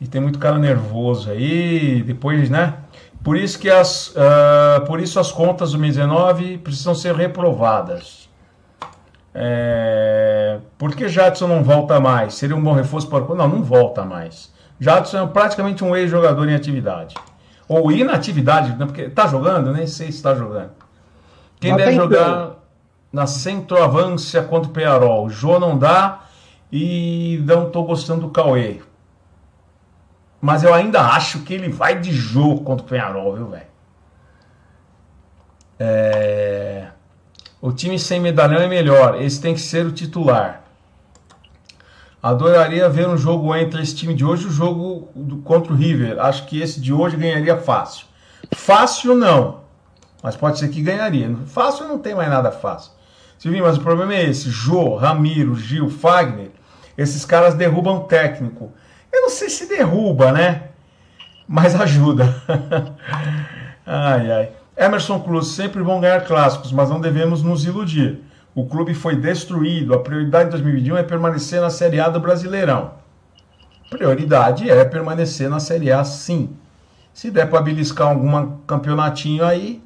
E 0.00 0.06
tem 0.06 0.20
muito 0.20 0.38
cara 0.38 0.58
nervoso 0.58 1.30
aí, 1.30 2.02
depois, 2.02 2.50
né? 2.50 2.74
Por 3.24 3.36
isso 3.36 3.58
que 3.58 3.70
as, 3.70 4.08
uh, 4.08 4.84
por 4.86 5.00
isso 5.00 5.18
as 5.18 5.32
contas 5.32 5.72
do 5.72 5.78
2019 5.78 6.58
precisam 6.58 6.94
ser 6.94 7.14
reprovadas. 7.14 8.25
É, 9.38 10.60
por 10.78 10.96
que 10.96 11.08
Jadson 11.08 11.46
não 11.46 11.62
volta 11.62 12.00
mais? 12.00 12.34
Seria 12.34 12.56
um 12.56 12.62
bom 12.62 12.72
reforço 12.72 13.06
para 13.06 13.22
o 13.22 13.34
Não, 13.34 13.46
não 13.46 13.62
volta 13.62 14.02
mais. 14.02 14.50
Jadson 14.80 15.24
é 15.24 15.26
praticamente 15.26 15.84
um 15.84 15.94
ex-jogador 15.94 16.48
em 16.48 16.54
atividade. 16.54 17.14
Ou 17.68 17.92
inatividade, 17.92 18.74
né? 18.76 18.86
porque 18.86 19.02
está 19.02 19.26
jogando, 19.26 19.74
nem 19.74 19.86
sei 19.86 20.06
se 20.06 20.16
está 20.16 20.34
jogando. 20.34 20.70
Quem 21.60 21.72
Mas 21.72 21.84
deve 21.84 21.96
jogar 21.96 22.52
na 23.12 23.26
centroavância 23.26 24.42
contra 24.42 24.70
o 24.70 24.72
Pearol? 24.72 25.28
Jô 25.28 25.58
não 25.58 25.76
dá 25.76 26.24
e 26.72 27.42
não 27.44 27.66
estou 27.66 27.84
gostando 27.84 28.22
do 28.22 28.30
Cauê. 28.30 28.80
Mas 30.40 30.62
eu 30.62 30.72
ainda 30.72 31.02
acho 31.02 31.40
que 31.40 31.52
ele 31.52 31.68
vai 31.68 31.98
de 31.98 32.12
jogo 32.12 32.62
contra 32.62 32.86
o 32.86 32.88
Penharol, 32.88 33.34
viu, 33.34 33.48
velho? 33.48 33.66
É... 35.78 36.86
O 37.66 37.72
time 37.72 37.98
sem 37.98 38.20
medalhão 38.20 38.60
é 38.60 38.68
melhor. 38.68 39.20
Esse 39.20 39.40
tem 39.40 39.52
que 39.52 39.60
ser 39.60 39.84
o 39.84 39.90
titular. 39.90 40.62
Adoraria 42.22 42.88
ver 42.88 43.08
um 43.08 43.16
jogo 43.16 43.52
entre 43.56 43.82
esse 43.82 43.92
time 43.92 44.14
de 44.14 44.24
hoje 44.24 44.44
e 44.44 44.46
o 44.46 44.52
jogo 44.52 45.08
do, 45.16 45.38
contra 45.38 45.72
o 45.72 45.76
River. 45.76 46.20
Acho 46.20 46.46
que 46.46 46.60
esse 46.62 46.80
de 46.80 46.92
hoje 46.92 47.16
ganharia 47.16 47.56
fácil. 47.56 48.06
Fácil 48.54 49.16
não. 49.16 49.62
Mas 50.22 50.36
pode 50.36 50.60
ser 50.60 50.68
que 50.68 50.80
ganharia. 50.80 51.36
Fácil 51.46 51.88
não 51.88 51.98
tem 51.98 52.14
mais 52.14 52.30
nada 52.30 52.52
fácil. 52.52 52.92
Silvinho, 53.36 53.64
mas 53.64 53.78
o 53.78 53.80
problema 53.80 54.14
é 54.14 54.30
esse. 54.30 54.48
Jô, 54.48 54.94
Ramiro, 54.94 55.56
Gil, 55.56 55.90
Fagner 55.90 56.52
esses 56.96 57.24
caras 57.24 57.54
derrubam 57.54 58.04
técnico. 58.04 58.72
Eu 59.12 59.22
não 59.22 59.28
sei 59.28 59.50
se 59.50 59.66
derruba, 59.66 60.30
né? 60.30 60.68
Mas 61.48 61.74
ajuda. 61.74 62.32
ai, 63.84 64.30
ai. 64.30 64.65
Emerson 64.76 65.20
Cruz, 65.20 65.48
sempre 65.48 65.82
vão 65.82 66.00
ganhar 66.00 66.20
clássicos, 66.26 66.70
mas 66.70 66.90
não 66.90 67.00
devemos 67.00 67.42
nos 67.42 67.64
iludir. 67.64 68.20
O 68.54 68.66
clube 68.66 68.92
foi 68.92 69.16
destruído. 69.16 69.94
A 69.94 70.00
prioridade 70.00 70.46
de 70.46 70.50
2021 70.52 70.98
é 70.98 71.02
permanecer 71.02 71.60
na 71.60 71.70
Série 71.70 71.98
A 71.98 72.08
do 72.08 72.20
Brasileirão. 72.20 72.92
Prioridade 73.88 74.68
é 74.68 74.84
permanecer 74.84 75.48
na 75.48 75.60
Série 75.60 75.90
A, 75.90 76.04
sim. 76.04 76.50
Se 77.14 77.30
der 77.30 77.48
para 77.48 77.62
beliscar 77.62 78.08
algum 78.08 78.58
campeonatinho 78.66 79.44
aí. 79.44 79.82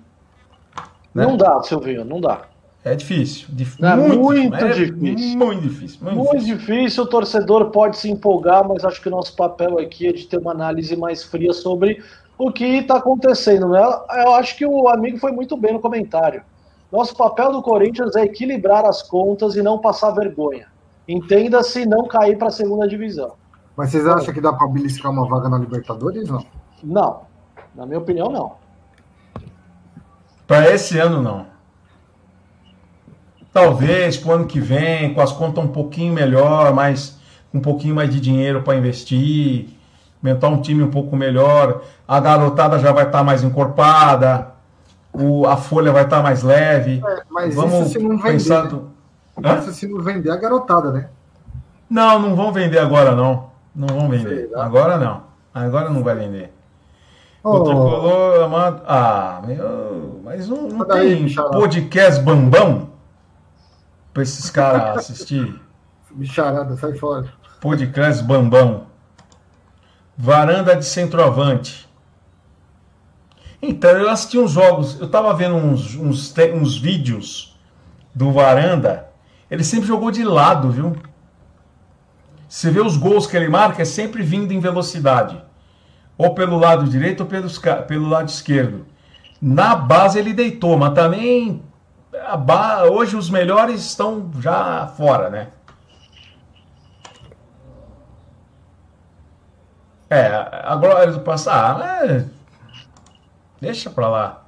Né? 1.15 1.25
Não 1.25 1.37
dá, 1.37 1.63
Silvinho, 1.63 2.05
não 2.05 2.21
dá. 2.21 2.43
É 2.83 2.95
difícil. 2.95 3.47
Dif 3.51 3.77
é 3.85 3.95
muito, 3.95 4.19
muito 4.19 4.57
é 4.57 4.69
difícil. 4.71 5.37
Muito 5.37 5.63
difícil. 5.63 5.99
Muito, 6.01 6.17
muito 6.17 6.45
difícil. 6.45 6.57
difícil. 6.57 7.05
O 7.05 7.07
torcedor 7.07 7.71
pode 7.71 7.99
se 7.99 8.11
empolgar, 8.11 8.67
mas 8.67 8.85
acho 8.85 9.03
que 9.03 9.09
o 9.09 9.11
nosso 9.11 9.37
papel 9.37 9.79
aqui 9.79 10.09
é 10.09 10.13
de 10.13 10.27
ter 10.27 10.39
uma 10.39 10.53
análise 10.53 10.97
mais 10.97 11.23
fria 11.23 11.53
sobre 11.53 12.03
o 12.41 12.51
que 12.51 12.65
está 12.65 12.97
acontecendo. 12.97 13.69
Né? 13.69 13.81
Eu 14.25 14.35
acho 14.35 14.57
que 14.57 14.65
o 14.65 14.89
amigo 14.89 15.19
foi 15.19 15.31
muito 15.31 15.57
bem 15.59 15.75
no 15.75 15.81
comentário. 15.81 16.43
Nosso 16.91 17.15
papel 17.15 17.53
do 17.53 17.63
Corinthians 17.63 18.17
é 18.17 18.23
equilibrar 18.23 18.87
as 18.87 19.03
contas 19.03 19.55
e 19.57 19.63
não 19.63 19.79
passar 19.79 20.11
vergonha. 20.13 20.67
Entenda-se 21.07 21.85
não 21.85 22.09
cair 22.09 22.39
para 22.39 22.49
a 22.49 22.51
segunda 22.51 22.89
divisão. 22.89 23.33
Mas 23.77 23.91
vocês 23.91 24.07
acham 24.07 24.33
que 24.33 24.41
dá 24.41 24.53
para 24.53 24.67
beliscar 24.67 25.13
uma 25.13 25.29
vaga 25.29 25.49
na 25.49 25.59
Libertadores? 25.59 26.29
Não. 26.29 26.45
Não. 26.83 27.21
Na 27.75 27.85
minha 27.85 27.99
opinião, 27.99 28.31
não. 28.31 28.53
Para 30.47 30.71
esse 30.75 30.99
ano, 30.99 31.23
não. 31.23 31.47
Talvez 33.53 34.17
para 34.17 34.31
o 34.31 34.35
ano 34.35 34.47
que 34.47 34.61
vem, 34.61 35.13
com 35.13 35.21
as 35.21 35.33
contas 35.33 35.63
um 35.63 35.69
pouquinho 35.69 36.13
melhor, 36.13 36.73
mais 36.73 37.19
um 37.53 37.61
pouquinho 37.61 37.95
mais 37.95 38.09
de 38.11 38.21
dinheiro 38.21 38.63
para 38.63 38.77
investir, 38.77 39.69
aumentar 40.23 40.49
um 40.49 40.61
time 40.61 40.83
um 40.83 40.91
pouco 40.91 41.17
melhor, 41.17 41.83
a 42.07 42.21
garotada 42.21 42.79
já 42.79 42.93
vai 42.93 43.05
estar 43.05 43.19
tá 43.19 43.25
mais 43.25 43.43
encorpada, 43.43 44.49
o, 45.13 45.47
a 45.47 45.57
folha 45.57 45.93
vai 45.93 46.05
estar 46.05 46.19
tá 46.19 46.23
mais 46.23 46.43
leve. 46.43 47.03
É, 47.07 47.23
mas 47.31 47.55
Vamos 47.55 47.81
isso 47.81 47.91
se 47.91 47.99
não 47.99 48.17
vender. 48.17 48.33
Pensar. 48.33 48.73
Né? 49.39 49.59
Isso 49.59 49.73
se 49.73 49.89
não 49.89 50.03
vender 50.03 50.31
a 50.31 50.37
garotada, 50.37 50.93
né? 50.93 51.09
Não, 51.89 52.19
não 52.19 52.37
vão 52.37 52.53
vender 52.53 52.79
agora 52.79 53.15
não. 53.15 53.51
Não 53.75 53.89
vão 53.89 54.09
vender. 54.09 54.49
Sei, 54.49 54.55
agora 54.55 54.97
não. 54.97 55.23
Agora 55.53 55.91
não 55.91 56.03
vai 56.03 56.15
vender. 56.15 56.53
Oh. 57.43 57.57
O 57.57 57.65
tricolor 57.65 58.45
amado. 58.45 58.83
Ah, 58.87 59.41
meu. 59.47 60.21
Mas 60.23 60.49
não, 60.49 60.69
não 60.69 60.85
tem 60.85 61.35
podcast 61.35 62.23
bambão? 62.23 62.91
para 64.13 64.23
esses 64.23 64.51
caras 64.51 64.99
assistir. 64.99 65.61
Bicharada, 66.11 66.77
sai 66.77 66.95
fora. 66.95 67.33
Podcast 67.61 68.23
Bambão. 68.25 68.87
Varanda 70.23 70.77
de 70.77 70.85
centroavante. 70.85 71.89
Então, 73.63 73.91
eu 73.93 74.11
assisti 74.11 74.39
uns 74.39 74.51
jogos, 74.51 75.01
eu 75.01 75.09
tava 75.09 75.33
vendo 75.33 75.57
uns, 75.57 75.97
uns, 75.97 76.35
uns 76.55 76.77
vídeos 76.77 77.59
do 78.15 78.31
Varanda. 78.31 79.09
Ele 79.51 79.65
sempre 79.65 79.89
jogou 79.89 80.11
de 80.11 80.23
lado, 80.23 80.71
viu? 80.71 80.95
Você 82.47 82.71
vê 82.71 82.81
os 82.81 82.99
gols 82.99 83.27
que 83.27 83.35
ele 83.35 83.49
marca, 83.49 83.81
é 83.81 83.85
sempre 83.87 84.23
vindo 84.23 84.53
em 84.53 84.61
velocidade. 84.61 85.43
Ou 86.19 86.35
pelo 86.35 86.59
lado 86.59 86.85
direito 86.85 87.21
ou 87.21 87.27
pelos, 87.27 87.59
pelo 87.89 88.07
lado 88.07 88.29
esquerdo. 88.29 88.85
Na 89.41 89.75
base 89.75 90.19
ele 90.19 90.35
deitou, 90.35 90.77
mas 90.77 90.93
também 90.93 91.63
hoje 92.93 93.17
os 93.17 93.31
melhores 93.31 93.81
estão 93.81 94.31
já 94.39 94.87
fora, 94.87 95.31
né? 95.31 95.49
É, 100.11 100.27
a 100.27 100.75
glória 100.75 101.13
do 101.13 101.21
passado. 101.21 101.83
É... 101.85 102.27
Deixa 103.61 103.89
para 103.89 104.09
lá. 104.09 104.43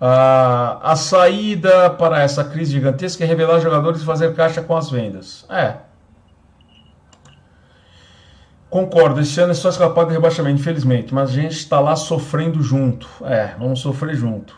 A, 0.00 0.92
a 0.92 0.96
saída 0.96 1.90
para 1.90 2.22
essa 2.22 2.44
crise 2.44 2.70
gigantesca 2.70 3.24
é 3.24 3.26
revelar 3.26 3.58
jogadores 3.58 4.00
e 4.00 4.04
fazer 4.04 4.32
caixa 4.34 4.62
com 4.62 4.76
as 4.76 4.88
vendas. 4.88 5.44
É. 5.50 5.74
Concordo, 8.70 9.20
esse 9.20 9.40
ano 9.40 9.52
é 9.52 9.54
só 9.54 9.70
escapar 9.70 10.04
do 10.04 10.12
rebaixamento, 10.12 10.60
infelizmente, 10.60 11.12
mas 11.12 11.30
a 11.30 11.32
gente 11.32 11.56
está 11.56 11.80
lá 11.80 11.96
sofrendo 11.96 12.62
junto. 12.62 13.08
É, 13.24 13.54
vamos 13.58 13.80
sofrer 13.80 14.14
junto. 14.14 14.56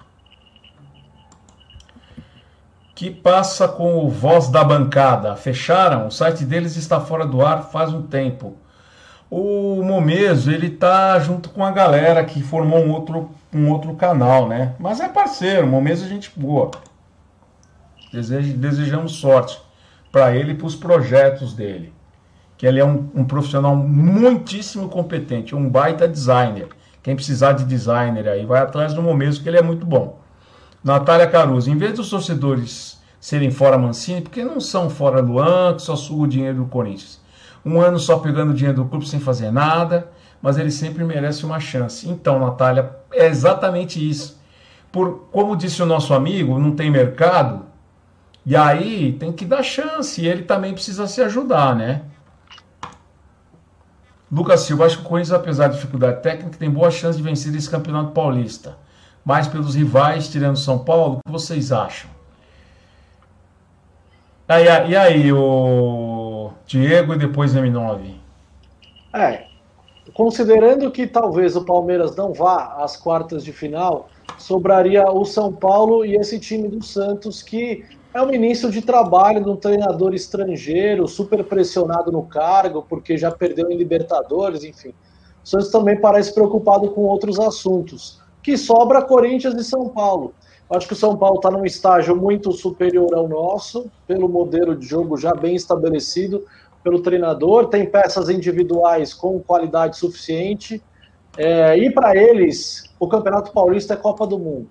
Que 2.94 3.08
passa 3.08 3.66
com 3.66 4.04
o 4.04 4.10
Voz 4.10 4.48
da 4.48 4.62
Bancada? 4.62 5.34
Fecharam? 5.36 6.08
O 6.08 6.10
site 6.10 6.44
deles 6.44 6.76
está 6.76 7.00
fora 7.00 7.24
do 7.24 7.40
ar 7.40 7.70
faz 7.70 7.94
um 7.94 8.02
tempo. 8.02 8.58
O 9.30 9.82
Momeso, 9.84 10.50
ele 10.50 10.70
tá 10.70 11.18
junto 11.20 11.50
com 11.50 11.64
a 11.64 11.70
galera 11.70 12.24
que 12.24 12.42
formou 12.42 12.80
um 12.80 12.90
outro, 12.90 13.30
um 13.54 13.70
outro 13.70 13.94
canal, 13.94 14.48
né? 14.48 14.74
Mas 14.78 15.00
é 15.00 15.08
parceiro, 15.08 15.66
o 15.66 15.70
Momeso 15.70 16.04
é 16.04 16.08
gente 16.08 16.32
boa. 16.34 16.72
Desejo, 18.12 18.56
desejamos 18.56 19.12
sorte 19.12 19.60
para 20.10 20.34
ele 20.34 20.52
e 20.52 20.54
para 20.56 20.66
os 20.66 20.74
projetos 20.74 21.54
dele 21.54 21.92
que 22.60 22.66
ele 22.66 22.78
é 22.78 22.84
um, 22.84 23.08
um, 23.14 23.24
profissional 23.24 23.74
muitíssimo 23.74 24.86
competente, 24.90 25.56
um 25.56 25.66
baita 25.66 26.06
designer. 26.06 26.68
Quem 27.02 27.16
precisar 27.16 27.52
de 27.52 27.64
designer 27.64 28.28
aí, 28.28 28.44
vai 28.44 28.60
atrás 28.60 28.92
do 28.92 29.00
Momeso, 29.00 29.42
que 29.42 29.48
ele 29.48 29.56
é 29.56 29.62
muito 29.62 29.86
bom. 29.86 30.20
Natália 30.84 31.26
Caruso, 31.26 31.70
em 31.70 31.78
vez 31.78 31.94
dos 31.94 32.10
torcedores 32.10 33.00
serem 33.18 33.50
fora 33.50 33.78
Mancini, 33.78 34.20
porque 34.20 34.44
não 34.44 34.60
são 34.60 34.90
fora 34.90 35.22
Luan, 35.22 35.74
que 35.74 35.80
só 35.80 35.96
suga 35.96 36.24
o 36.24 36.28
dinheiro 36.28 36.58
do 36.58 36.66
Corinthians. 36.66 37.18
Um 37.64 37.80
ano 37.80 37.98
só 37.98 38.18
pegando 38.18 38.54
dinheiro 38.54 38.82
do 38.82 38.88
clube 38.88 39.08
sem 39.08 39.20
fazer 39.20 39.50
nada, 39.50 40.11
mas 40.40 40.56
ele 40.56 40.70
sempre 40.70 41.04
merece 41.04 41.44
uma 41.44 41.61
chance. 41.61 42.08
Então, 42.08 42.38
Natália, 42.38 42.96
é 43.12 43.26
exatamente 43.26 44.08
isso. 44.08 44.40
Por, 44.90 45.28
como 45.30 45.56
disse 45.56 45.82
o 45.82 45.86
nosso 45.86 46.14
amigo, 46.14 46.58
não 46.58 46.74
tem 46.74 46.90
mercado, 46.90 47.66
e 48.44 48.56
aí 48.56 49.12
tem 49.12 49.32
que 49.32 49.44
dar 49.44 49.62
chance, 49.62 50.20
e 50.20 50.26
ele 50.26 50.42
também 50.42 50.72
precisa 50.72 51.06
se 51.06 51.22
ajudar, 51.22 51.76
né? 51.76 52.02
Lucas 54.32 54.61
Silva, 54.61 54.86
acho 54.86 54.98
que 54.98 55.04
o 55.04 55.08
Corinthians, 55.08 55.32
apesar 55.32 55.68
da 55.68 55.74
dificuldade 55.74 56.22
técnica, 56.22 56.56
tem 56.56 56.70
boa 56.70 56.90
chance 56.90 57.18
de 57.18 57.22
vencer 57.22 57.54
esse 57.54 57.68
campeonato 57.68 58.12
paulista. 58.12 58.78
Mais 59.24 59.46
pelos 59.46 59.74
rivais, 59.74 60.28
tirando 60.28 60.56
São 60.56 60.78
Paulo, 60.78 61.16
o 61.18 61.20
que 61.26 61.32
vocês 61.32 61.72
acham? 61.72 62.08
Aí, 64.48 64.64
e 64.88 64.96
aí, 64.96 65.32
o 65.32 66.09
Diego 66.70 67.14
e 67.14 67.18
depois 67.18 67.52
M9? 67.52 68.14
É, 69.12 69.46
considerando 70.14 70.88
que 70.92 71.04
talvez 71.04 71.56
o 71.56 71.64
Palmeiras 71.64 72.14
não 72.14 72.32
vá 72.32 72.76
às 72.78 72.96
quartas 72.96 73.42
de 73.42 73.52
final, 73.52 74.08
sobraria 74.38 75.04
o 75.10 75.24
São 75.24 75.52
Paulo 75.52 76.04
e 76.04 76.14
esse 76.14 76.38
time 76.38 76.68
do 76.68 76.80
Santos 76.80 77.42
que 77.42 77.84
é 78.14 78.22
um 78.22 78.32
início 78.32 78.70
de 78.70 78.82
trabalho 78.82 79.42
de 79.42 79.50
um 79.50 79.56
treinador 79.56 80.14
estrangeiro, 80.14 81.08
super 81.08 81.42
pressionado 81.42 82.12
no 82.12 82.22
cargo, 82.22 82.86
porque 82.88 83.18
já 83.18 83.32
perdeu 83.32 83.68
em 83.68 83.76
Libertadores, 83.76 84.62
enfim. 84.62 84.94
O 85.42 85.48
Santos 85.48 85.70
também 85.70 86.00
parece 86.00 86.32
preocupado 86.32 86.88
com 86.92 87.00
outros 87.00 87.40
assuntos. 87.40 88.20
Que 88.44 88.56
sobra 88.56 89.02
Corinthians 89.02 89.54
e 89.54 89.64
São 89.64 89.88
Paulo. 89.88 90.34
Acho 90.70 90.86
que 90.86 90.92
o 90.92 90.96
São 90.96 91.16
Paulo 91.16 91.36
está 91.36 91.50
num 91.50 91.64
estágio 91.64 92.14
muito 92.14 92.52
superior 92.52 93.12
ao 93.14 93.28
nosso, 93.28 93.90
pelo 94.06 94.28
modelo 94.28 94.76
de 94.76 94.86
jogo 94.86 95.16
já 95.16 95.32
bem 95.34 95.56
estabelecido 95.56 96.44
pelo 96.82 97.02
treinador, 97.02 97.68
tem 97.68 97.84
peças 97.84 98.28
individuais 98.28 99.12
com 99.12 99.40
qualidade 99.40 99.98
suficiente. 99.98 100.82
É, 101.36 101.76
e 101.76 101.90
para 101.90 102.16
eles, 102.16 102.84
o 102.98 103.06
Campeonato 103.08 103.52
Paulista 103.52 103.94
é 103.94 103.96
Copa 103.96 104.26
do 104.26 104.38
Mundo. 104.38 104.68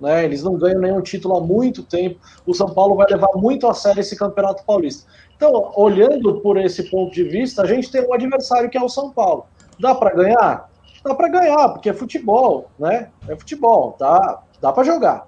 Né? 0.00 0.24
Eles 0.24 0.42
não 0.42 0.56
ganham 0.56 0.80
nenhum 0.80 1.00
título 1.00 1.36
há 1.36 1.40
muito 1.40 1.82
tempo. 1.82 2.18
O 2.46 2.54
São 2.54 2.68
Paulo 2.70 2.96
vai 2.96 3.06
levar 3.08 3.30
muito 3.36 3.68
a 3.68 3.74
sério 3.74 4.00
esse 4.00 4.16
Campeonato 4.16 4.64
Paulista. 4.64 5.08
Então, 5.36 5.72
olhando 5.76 6.40
por 6.40 6.56
esse 6.56 6.90
ponto 6.90 7.12
de 7.12 7.24
vista, 7.24 7.62
a 7.62 7.66
gente 7.66 7.90
tem 7.90 8.06
um 8.06 8.12
adversário 8.12 8.68
que 8.68 8.76
é 8.76 8.82
o 8.82 8.88
São 8.88 9.10
Paulo. 9.10 9.46
Dá 9.78 9.94
para 9.94 10.14
ganhar? 10.14 10.68
Dá 11.04 11.14
para 11.14 11.28
ganhar, 11.28 11.68
porque 11.70 11.88
é 11.88 11.94
futebol, 11.94 12.68
né? 12.78 13.08
É 13.26 13.34
futebol, 13.34 13.96
dá, 13.98 14.42
dá 14.60 14.72
para 14.72 14.84
jogar. 14.84 15.26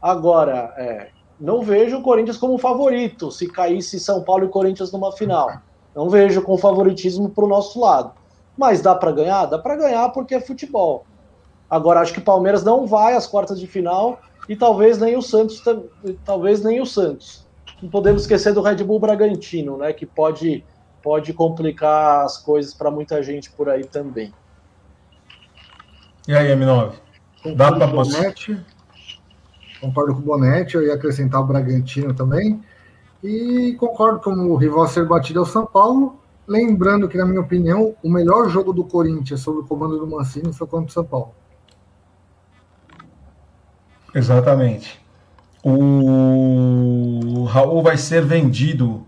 Agora, 0.00 0.72
é, 0.76 1.08
não 1.40 1.62
vejo 1.62 1.98
o 1.98 2.02
Corinthians 2.02 2.36
como 2.36 2.58
favorito 2.58 3.30
se 3.30 3.46
caísse 3.48 4.00
São 4.00 4.22
Paulo 4.22 4.44
e 4.44 4.48
Corinthians 4.48 4.92
numa 4.92 5.12
final. 5.12 5.50
Não 5.94 6.08
vejo 6.08 6.42
com 6.42 6.56
favoritismo 6.58 7.30
para 7.30 7.44
o 7.44 7.48
nosso 7.48 7.80
lado. 7.80 8.12
Mas 8.56 8.80
dá 8.80 8.94
para 8.94 9.12
ganhar? 9.12 9.46
Dá 9.46 9.58
para 9.58 9.76
ganhar 9.76 10.08
porque 10.10 10.34
é 10.34 10.40
futebol. 10.40 11.04
Agora 11.68 12.00
acho 12.00 12.12
que 12.12 12.18
o 12.18 12.24
Palmeiras 12.24 12.62
não 12.64 12.86
vai 12.86 13.14
às 13.14 13.26
quartas 13.26 13.58
de 13.58 13.66
final 13.66 14.18
e 14.48 14.54
talvez 14.54 14.98
nem 14.98 15.16
o 15.16 15.22
Santos, 15.22 15.62
talvez 16.24 16.62
nem 16.62 16.80
o 16.80 16.86
Santos. 16.86 17.46
Não 17.82 17.90
podemos 17.90 18.22
esquecer 18.22 18.54
do 18.54 18.62
Red 18.62 18.76
Bull 18.76 19.00
Bragantino, 19.00 19.76
né, 19.76 19.92
que 19.92 20.06
pode 20.06 20.64
pode 21.02 21.32
complicar 21.32 22.24
as 22.24 22.36
coisas 22.36 22.74
para 22.74 22.90
muita 22.90 23.22
gente 23.22 23.52
por 23.52 23.68
aí 23.68 23.84
também. 23.84 24.34
E 26.26 26.34
aí, 26.34 26.48
M9? 26.48 26.94
Dá 27.54 27.72
para 27.72 27.86
Bonetti. 27.86 28.58
Concordo 29.80 30.14
com 30.14 30.20
o 30.20 30.24
Bonetti, 30.24 30.74
eu 30.74 30.82
ia 30.82 30.94
acrescentar 30.94 31.40
o 31.40 31.44
Bragantino 31.44 32.14
também. 32.14 32.60
E 33.22 33.74
concordo 33.78 34.20
com 34.20 34.30
o 34.30 34.56
rival 34.56 34.82
a 34.82 34.88
ser 34.88 35.06
batido 35.06 35.40
é 35.40 35.42
o 35.42 35.46
São 35.46 35.66
Paulo. 35.66 36.18
Lembrando 36.46 37.08
que, 37.08 37.18
na 37.18 37.26
minha 37.26 37.40
opinião, 37.40 37.94
o 38.02 38.10
melhor 38.10 38.48
jogo 38.48 38.72
do 38.72 38.84
Corinthians 38.84 39.40
sob 39.40 39.60
o 39.60 39.64
comando 39.64 39.98
do 39.98 40.06
Mancini 40.06 40.52
foi 40.52 40.66
contra 40.66 40.88
o 40.88 40.92
São 40.92 41.04
Paulo. 41.04 41.34
Exatamente. 44.14 45.00
O 45.62 47.44
Raul 47.44 47.82
vai 47.82 47.96
ser 47.96 48.24
vendido, 48.24 49.04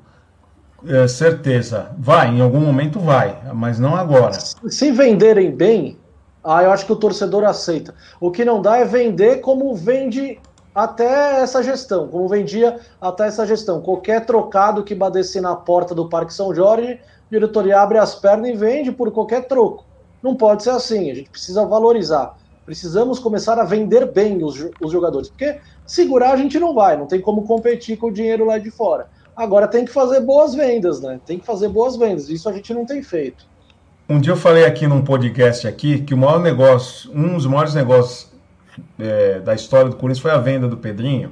é, 0.84 1.06
certeza. 1.06 1.94
Vai, 1.96 2.28
em 2.34 2.40
algum 2.40 2.60
momento 2.60 2.98
vai, 2.98 3.40
mas 3.54 3.78
não 3.78 3.94
agora. 3.94 4.32
Se 4.32 4.90
venderem 4.90 5.54
bem, 5.54 5.96
ah, 6.42 6.62
eu 6.62 6.70
acho 6.70 6.86
que 6.86 6.92
o 6.92 6.96
torcedor 6.96 7.44
aceita. 7.44 7.94
O 8.20 8.30
que 8.30 8.44
não 8.44 8.62
dá 8.62 8.78
é 8.78 8.84
vender 8.84 9.40
como 9.40 9.74
vende 9.74 10.40
até 10.74 11.40
essa 11.40 11.62
gestão, 11.62 12.06
como 12.06 12.28
vendia 12.28 12.78
até 13.00 13.26
essa 13.26 13.46
gestão. 13.46 13.80
Qualquer 13.80 14.24
trocado 14.24 14.84
que 14.84 14.94
badesse 14.94 15.40
na 15.40 15.56
porta 15.56 15.94
do 15.94 16.08
Parque 16.08 16.32
São 16.32 16.54
Jorge, 16.54 16.92
a 16.92 17.30
diretoria 17.30 17.80
abre 17.80 17.98
as 17.98 18.14
pernas 18.14 18.50
e 18.50 18.52
vende 18.56 18.92
por 18.92 19.10
qualquer 19.10 19.48
troco. 19.48 19.84
Não 20.22 20.36
pode 20.36 20.62
ser 20.62 20.70
assim, 20.70 21.10
a 21.10 21.14
gente 21.14 21.30
precisa 21.30 21.66
valorizar. 21.66 22.36
Precisamos 22.64 23.18
começar 23.18 23.58
a 23.58 23.64
vender 23.64 24.12
bem 24.12 24.44
os, 24.44 24.70
os 24.80 24.92
jogadores, 24.92 25.28
porque 25.28 25.58
segurar 25.86 26.32
a 26.32 26.36
gente 26.36 26.60
não 26.60 26.74
vai, 26.74 26.96
não 26.96 27.06
tem 27.06 27.20
como 27.20 27.46
competir 27.46 27.96
com 27.96 28.08
o 28.08 28.12
dinheiro 28.12 28.44
lá 28.44 28.58
de 28.58 28.70
fora. 28.70 29.08
Agora 29.34 29.66
tem 29.66 29.84
que 29.84 29.92
fazer 29.92 30.20
boas 30.20 30.54
vendas, 30.54 31.00
né? 31.00 31.20
Tem 31.24 31.38
que 31.38 31.46
fazer 31.46 31.68
boas 31.68 31.96
vendas. 31.96 32.28
Isso 32.28 32.48
a 32.48 32.52
gente 32.52 32.74
não 32.74 32.84
tem 32.84 33.02
feito. 33.02 33.46
Um 34.10 34.18
dia 34.18 34.32
eu 34.32 34.38
falei 34.38 34.64
aqui 34.64 34.86
num 34.86 35.02
podcast 35.02 35.68
aqui 35.68 35.98
que 35.98 36.14
o 36.14 36.16
maior 36.16 36.40
negócio, 36.40 37.10
um 37.14 37.34
dos 37.34 37.44
maiores 37.44 37.74
negócios 37.74 38.32
é, 38.98 39.38
da 39.40 39.54
história 39.54 39.90
do 39.90 39.96
Corinthians 39.96 40.22
foi 40.22 40.30
a 40.30 40.38
venda 40.38 40.66
do 40.66 40.78
Pedrinho, 40.78 41.30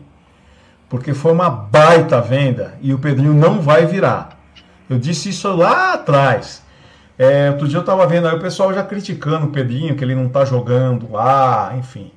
porque 0.87 1.15
foi 1.15 1.33
uma 1.33 1.49
baita 1.49 2.21
venda 2.21 2.75
e 2.83 2.93
o 2.93 2.99
Pedrinho 2.99 3.33
não 3.33 3.63
vai 3.63 3.87
virar. 3.87 4.39
Eu 4.91 4.99
disse 4.99 5.31
isso 5.31 5.51
lá 5.57 5.95
atrás. 5.95 6.63
É, 7.19 7.49
outro 7.49 7.67
dia 7.67 7.79
eu 7.79 7.83
tava 7.83 8.07
vendo 8.07 8.29
aí 8.29 8.37
o 8.37 8.41
pessoal 8.41 8.75
já 8.75 8.85
criticando 8.85 9.47
o 9.47 9.51
Pedrinho, 9.51 9.97
que 9.97 10.05
ele 10.05 10.15
não 10.15 10.29
tá 10.29 10.45
jogando 10.45 11.11
lá, 11.11 11.75
enfim. 11.79 12.13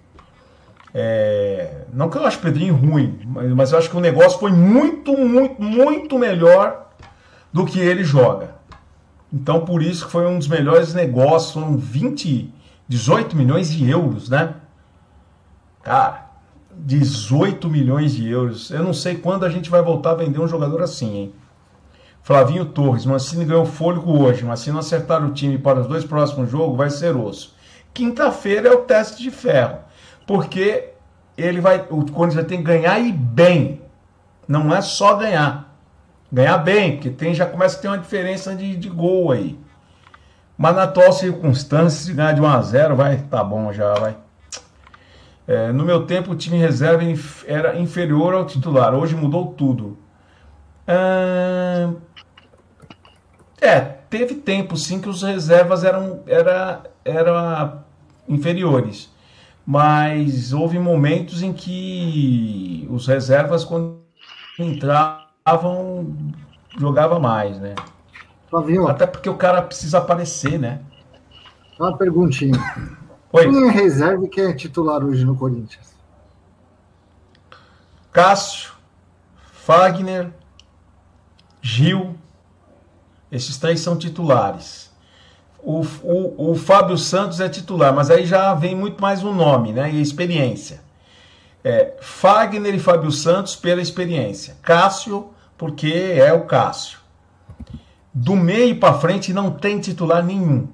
É, 0.94 1.84
não 1.94 2.10
que 2.10 2.18
eu 2.18 2.26
acho 2.26 2.38
o 2.38 2.42
Pedrinho 2.42 2.76
ruim, 2.76 3.18
mas, 3.26 3.50
mas 3.54 3.72
eu 3.72 3.78
acho 3.78 3.90
que 3.90 3.96
o 3.96 4.02
negócio 4.02 4.38
foi 4.38 4.52
muito, 4.52 5.16
muito, 5.16 5.62
muito 5.62 6.20
melhor 6.20 6.90
do 7.54 7.66
que 7.66 7.80
ele 7.80 8.04
joga. 8.04 8.59
Então 9.32 9.66
por 9.66 9.82
isso 9.82 10.06
que 10.06 10.12
foi 10.12 10.26
um 10.26 10.38
dos 10.38 10.48
melhores 10.48 10.94
negócios, 10.94 11.54
foram 11.54 11.78
20, 11.78 12.54
18 12.88 13.36
milhões 13.36 13.72
de 13.72 13.88
euros, 13.90 14.30
né? 14.30 14.56
Cara, 15.84 16.30
18 16.72 17.70
milhões 17.70 18.14
de 18.14 18.28
euros. 18.30 18.72
Eu 18.72 18.84
não 18.84 18.94
sei 18.94 19.16
quando 19.16 19.46
a 19.46 19.50
gente 19.50 19.70
vai 19.70 19.82
voltar 19.82 20.12
a 20.12 20.16
vender 20.16 20.40
um 20.40 20.48
jogador 20.48 20.82
assim, 20.82 21.16
hein? 21.16 21.34
Flavinho 22.22 22.66
Torres, 22.66 23.06
Mancini 23.06 23.46
ganhou 23.46 23.66
fôlego 23.66 24.22
hoje, 24.22 24.44
mas 24.44 24.60
se 24.60 24.72
não 24.72 24.80
acertar 24.80 25.26
o 25.26 25.32
time 25.32 25.58
para 25.58 25.80
os 25.80 25.88
dois 25.88 26.04
próximos 26.04 26.50
jogos, 26.52 26.78
vai 26.78 26.90
ser 26.90 27.16
osso. 27.16 27.56
Quinta-feira 27.94 28.70
é 28.70 28.72
o 28.72 28.82
teste 28.82 29.24
de 29.24 29.32
ferro, 29.32 29.80
porque 30.28 30.90
ele 31.38 31.60
vai, 31.60 31.88
o 31.90 32.06
Corinthians 32.06 32.36
vai 32.36 32.44
ter 32.44 32.58
que 32.58 32.64
ganhar 32.64 33.00
e 33.00 33.12
bem. 33.12 33.82
Não 34.48 34.74
é 34.76 34.82
só 34.82 35.16
ganhar. 35.16 35.69
Ganhar 36.32 36.58
bem, 36.60 36.94
porque 36.94 37.10
tem, 37.10 37.34
já 37.34 37.46
começa 37.46 37.78
a 37.78 37.82
ter 37.82 37.88
uma 37.88 37.98
diferença 37.98 38.56
de, 38.56 38.76
de 38.76 38.90
gol 38.90 39.32
aí. 39.32 39.60
Mas 40.58 40.76
na 40.76 40.84
atual 40.84 41.12
circunstância, 41.12 42.06
se 42.06 42.14
ganhar 42.14 42.34
de 42.34 42.42
1 42.42 42.46
a 42.48 42.62
0 42.62 42.96
vai, 42.96 43.18
tá 43.18 43.44
bom 43.44 43.72
já, 43.74 43.94
vai. 43.96 44.16
É, 45.48 45.72
no 45.72 45.84
meu 45.84 46.06
tempo, 46.06 46.32
o 46.32 46.36
time 46.36 46.58
reserva 46.58 47.04
era 47.48 47.80
inferior 47.80 48.36
ao 48.36 48.46
titular. 48.46 48.94
Hoje 48.94 49.16
mudou 49.16 49.48
tudo. 49.54 49.98
Ah, 50.88 51.92
é, 53.62 53.80
teve 53.80 54.36
tempo 54.36 54.76
sim 54.78 55.00
que 55.00 55.10
os 55.10 55.22
reservas 55.24 55.84
eram 55.84 56.24
era, 56.28 56.84
era 57.04 57.84
inferiores. 58.28 59.10
mas 59.66 60.54
houve 60.54 60.80
momentos 60.80 61.44
em 61.44 61.54
que 61.54 62.88
os 62.90 63.08
reservas, 63.08 63.64
quando 63.64 64.00
entravam, 65.50 66.16
jogava 66.78 67.20
mais, 67.20 67.60
né? 67.60 67.76
Flavinho. 68.50 68.88
Até 68.88 69.08
porque 69.08 69.30
o 69.30 69.36
cara 69.36 69.62
precisa 69.62 69.98
aparecer, 69.98 70.60
né? 70.60 70.82
Uma 71.80 71.98
perguntinha. 71.98 72.58
Oi. 73.32 73.50
Quem 73.50 73.68
é 73.68 73.72
reserva 73.72 74.26
e 74.26 74.30
quem 74.30 74.46
é 74.46 74.54
titular 74.54 75.04
hoje 75.04 75.26
no 75.26 75.36
Corinthians? 75.36 75.96
Cássio, 78.12 78.72
Fagner, 79.54 80.32
Gil. 81.62 82.16
Esses 83.32 83.58
três 83.58 83.80
são 83.80 83.98
titulares. 83.98 84.90
O, 85.62 85.82
o, 86.04 86.52
o 86.52 86.56
Fábio 86.56 86.98
Santos 86.98 87.40
é 87.40 87.50
titular, 87.50 87.94
mas 87.94 88.10
aí 88.10 88.26
já 88.26 88.54
vem 88.56 88.76
muito 88.76 89.02
mais 89.02 89.24
o 89.24 89.30
um 89.30 89.36
nome 89.36 89.74
né, 89.74 89.92
e 89.92 90.00
a 90.00 90.02
experiência. 90.02 90.82
É, 91.64 91.94
Fagner 92.02 92.74
e 92.74 92.80
Fábio 92.80 93.12
Santos 93.12 93.56
pela 93.56 93.82
experiência. 93.82 94.56
Cássio, 94.62 95.32
porque 95.60 96.16
é 96.16 96.32
o 96.32 96.46
Cássio. 96.46 97.00
Do 98.14 98.34
meio 98.36 98.80
para 98.80 98.98
frente 98.98 99.34
não 99.34 99.52
tem 99.52 99.78
titular 99.78 100.26
nenhum. 100.26 100.70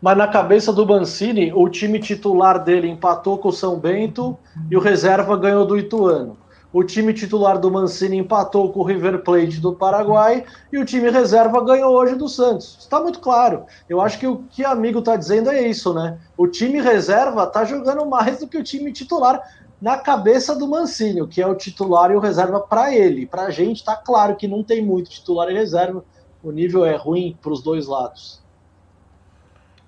Mas 0.00 0.16
na 0.16 0.28
cabeça 0.28 0.74
do 0.74 0.86
Mancini, 0.86 1.50
o 1.54 1.66
time 1.70 1.98
titular 1.98 2.62
dele 2.62 2.86
empatou 2.86 3.38
com 3.38 3.48
o 3.48 3.52
São 3.52 3.78
Bento 3.80 4.36
e 4.70 4.76
o 4.76 4.80
reserva 4.80 5.38
ganhou 5.38 5.64
do 5.64 5.76
Ituano. 5.76 6.36
O 6.70 6.84
time 6.84 7.14
titular 7.14 7.58
do 7.58 7.70
Mancini 7.70 8.18
empatou 8.18 8.70
com 8.70 8.80
o 8.80 8.84
River 8.84 9.22
Plate 9.22 9.58
do 9.58 9.72
Paraguai 9.72 10.44
e 10.70 10.76
o 10.76 10.84
time 10.84 11.08
reserva 11.10 11.64
ganhou 11.64 11.94
hoje 11.94 12.14
do 12.14 12.28
Santos. 12.28 12.76
Está 12.78 13.00
muito 13.00 13.20
claro. 13.20 13.64
Eu 13.88 14.02
acho 14.02 14.18
que 14.18 14.26
o 14.26 14.44
que 14.50 14.64
o 14.64 14.68
amigo 14.68 14.98
está 14.98 15.16
dizendo 15.16 15.50
é 15.50 15.66
isso, 15.66 15.94
né? 15.94 16.18
O 16.36 16.46
time 16.46 16.78
reserva 16.82 17.44
está 17.44 17.64
jogando 17.64 18.04
mais 18.04 18.40
do 18.40 18.46
que 18.46 18.58
o 18.58 18.62
time 18.62 18.92
titular 18.92 19.40
na 19.80 19.98
cabeça 19.98 20.54
do 20.54 20.66
Mancini, 20.66 21.26
que 21.26 21.40
é 21.42 21.46
o 21.46 21.54
titular 21.54 22.10
e 22.10 22.14
o 22.14 22.20
reserva 22.20 22.60
para 22.60 22.94
ele. 22.94 23.26
Para 23.26 23.42
a 23.42 23.50
gente 23.50 23.76
está 23.76 23.94
claro 23.94 24.36
que 24.36 24.48
não 24.48 24.62
tem 24.62 24.82
muito 24.82 25.10
titular 25.10 25.50
e 25.50 25.54
reserva. 25.54 26.04
O 26.42 26.50
nível 26.50 26.84
é 26.84 26.96
ruim 26.96 27.36
para 27.40 27.52
os 27.52 27.62
dois 27.62 27.86
lados. 27.86 28.40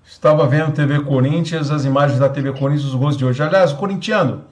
Estava 0.05 0.47
vendo 0.47 0.73
TV 0.73 1.03
Corinthians, 1.03 1.69
as 1.69 1.85
imagens 1.85 2.19
da 2.19 2.27
TV 2.27 2.51
Corinthians, 2.51 2.85
os 2.85 2.95
gols 2.95 3.15
de 3.15 3.23
hoje. 3.23 3.41
Aliás, 3.41 3.71
o 3.71 3.77
corintiano, 3.77 4.43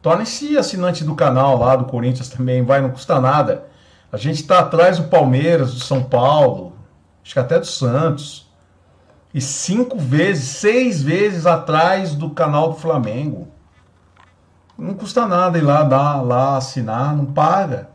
torne-se 0.00 0.56
assinante 0.56 1.04
do 1.04 1.14
canal 1.14 1.58
lá 1.58 1.76
do 1.76 1.84
Corinthians 1.84 2.30
também, 2.30 2.64
vai, 2.64 2.80
não 2.80 2.90
custa 2.90 3.20
nada. 3.20 3.66
A 4.10 4.16
gente 4.16 4.40
está 4.40 4.60
atrás 4.60 4.98
do 4.98 5.04
Palmeiras, 5.04 5.74
do 5.74 5.80
São 5.80 6.02
Paulo, 6.02 6.72
acho 7.22 7.34
que 7.34 7.38
até 7.38 7.58
do 7.58 7.66
Santos. 7.66 8.50
E 9.34 9.40
cinco 9.40 9.98
vezes, 9.98 10.44
seis 10.44 11.02
vezes 11.02 11.46
atrás 11.46 12.14
do 12.14 12.30
canal 12.30 12.70
do 12.70 12.76
Flamengo. 12.76 13.51
Não 14.78 14.94
custa 14.94 15.26
nada 15.26 15.58
ir 15.58 15.62
lá, 15.62 15.82
dar, 15.82 16.22
lá 16.22 16.56
assinar, 16.56 17.14
não 17.16 17.26
paga. 17.26 17.90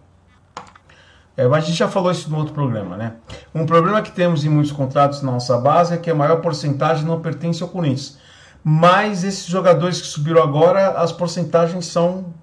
É, 1.36 1.48
mas 1.48 1.64
a 1.64 1.68
gente 1.68 1.78
já 1.78 1.88
falou 1.88 2.12
isso 2.12 2.30
no 2.32 2.38
outro 2.38 2.54
programa, 2.54 2.98
né? 2.98 3.14
Um 3.54 3.66
problema 3.66 4.02
que 4.02 4.12
temos 4.12 4.44
em 4.44 4.50
muitos 4.50 4.72
contratos 4.72 5.22
na 5.22 5.32
nossa 5.32 5.58
base 5.58 5.94
é 5.94 5.98
que 5.98 6.10
a 6.10 6.16
maior 6.16 6.42
porcentagem 6.42 7.06
não 7.06 7.22
pertence 7.22 7.62
ao 7.62 7.70
Corinthians. 7.70 8.18
Mas 8.64 9.24
esses 9.24 9.46
jogadores 9.46 10.02
que 10.02 10.08
subiram 10.08 10.42
agora, 10.42 11.00
as 11.00 11.12
porcentagens 11.12 11.86
são, 11.86 12.34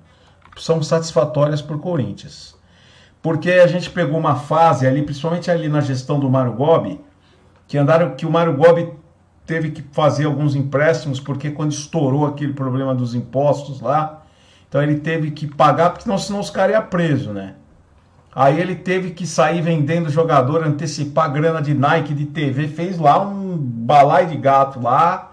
são 0.56 0.82
satisfatórias 0.82 1.60
por 1.60 1.80
Corinthians. 1.80 2.54
Porque 3.20 3.50
a 3.50 3.66
gente 3.66 3.90
pegou 3.90 4.18
uma 4.18 4.36
fase 4.36 4.86
ali, 4.86 5.02
principalmente 5.02 5.50
ali 5.50 5.68
na 5.68 5.80
gestão 5.80 6.20
do 6.20 6.30
Mário 6.30 6.52
Gobi, 6.52 7.00
que 7.66 7.76
andaram 7.76 8.14
que 8.14 8.24
o 8.24 8.30
Mário 8.30 8.56
Gobi 8.56 8.92
teve 9.44 9.70
que 9.70 9.82
fazer 9.92 10.26
alguns 10.26 10.54
empréstimos, 10.54 11.18
porque 11.18 11.50
quando 11.50 11.72
estourou 11.72 12.26
aquele 12.26 12.52
problema 12.52 12.94
dos 12.94 13.14
impostos 13.14 13.80
lá, 13.80 14.23
então 14.74 14.82
ele 14.82 14.96
teve 14.96 15.30
que 15.30 15.46
pagar, 15.46 15.90
porque 15.90 16.02
senão, 16.02 16.18
senão 16.18 16.40
os 16.40 16.50
caras 16.50 16.74
iam 16.74 16.82
preso, 16.86 17.32
né? 17.32 17.54
Aí 18.34 18.60
ele 18.60 18.74
teve 18.74 19.12
que 19.12 19.24
sair 19.24 19.62
vendendo 19.62 20.10
jogador, 20.10 20.66
antecipar 20.66 21.32
grana 21.32 21.62
de 21.62 21.72
Nike, 21.72 22.12
de 22.12 22.26
TV, 22.26 22.66
fez 22.66 22.98
lá 22.98 23.22
um 23.22 23.56
balai 23.56 24.26
de 24.26 24.36
gato 24.36 24.82
lá. 24.82 25.30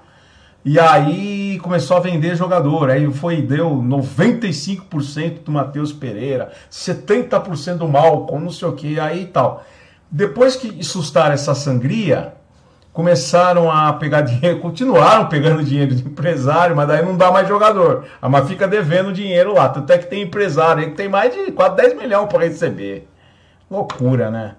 E 0.63 0.79
aí 0.79 1.59
começou 1.63 1.97
a 1.97 1.99
vender 1.99 2.35
jogador. 2.35 2.91
Aí 2.91 3.11
foi 3.11 3.41
deu 3.41 3.71
95% 3.77 5.43
do 5.43 5.51
Matheus 5.51 5.91
Pereira, 5.91 6.51
70% 6.71 7.77
do 7.77 7.87
Malcom, 7.87 8.39
não 8.39 8.51
sei 8.51 8.67
o 8.67 8.73
que, 8.73 8.99
aí 8.99 9.25
tal. 9.25 9.65
Depois 10.11 10.55
que 10.55 10.83
sustaram 10.83 11.33
essa 11.33 11.55
sangria, 11.55 12.35
começaram 12.93 13.71
a 13.71 13.93
pegar 13.93 14.21
dinheiro, 14.21 14.59
continuaram 14.61 15.27
pegando 15.27 15.63
dinheiro 15.63 15.95
de 15.95 16.05
empresário, 16.05 16.75
mas 16.75 16.87
daí 16.87 17.03
não 17.03 17.15
dá 17.15 17.31
mais 17.31 17.47
jogador. 17.47 18.05
A 18.21 18.29
mas 18.29 18.47
fica 18.47 18.67
devendo 18.67 19.13
dinheiro 19.13 19.53
lá. 19.53 19.69
Tanto 19.69 19.91
é 19.91 19.97
que 19.97 20.07
tem 20.07 20.23
empresário 20.23 20.83
aí 20.83 20.89
que 20.89 20.97
tem 20.97 21.09
mais 21.09 21.33
de 21.33 21.51
quase 21.51 21.75
10 21.75 21.97
milhões 21.97 22.27
para 22.27 22.43
receber. 22.43 23.07
Loucura, 23.69 24.29
né? 24.29 24.55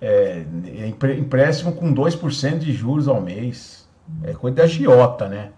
É, 0.00 0.44
é 0.78 0.86
empréstimo 0.86 1.72
com 1.72 1.92
2% 1.92 2.58
de 2.58 2.72
juros 2.72 3.08
ao 3.08 3.20
mês. 3.20 3.88
É 4.22 4.32
coisa 4.32 4.56
de 4.56 4.62
agiota, 4.62 5.28
né? 5.28 5.50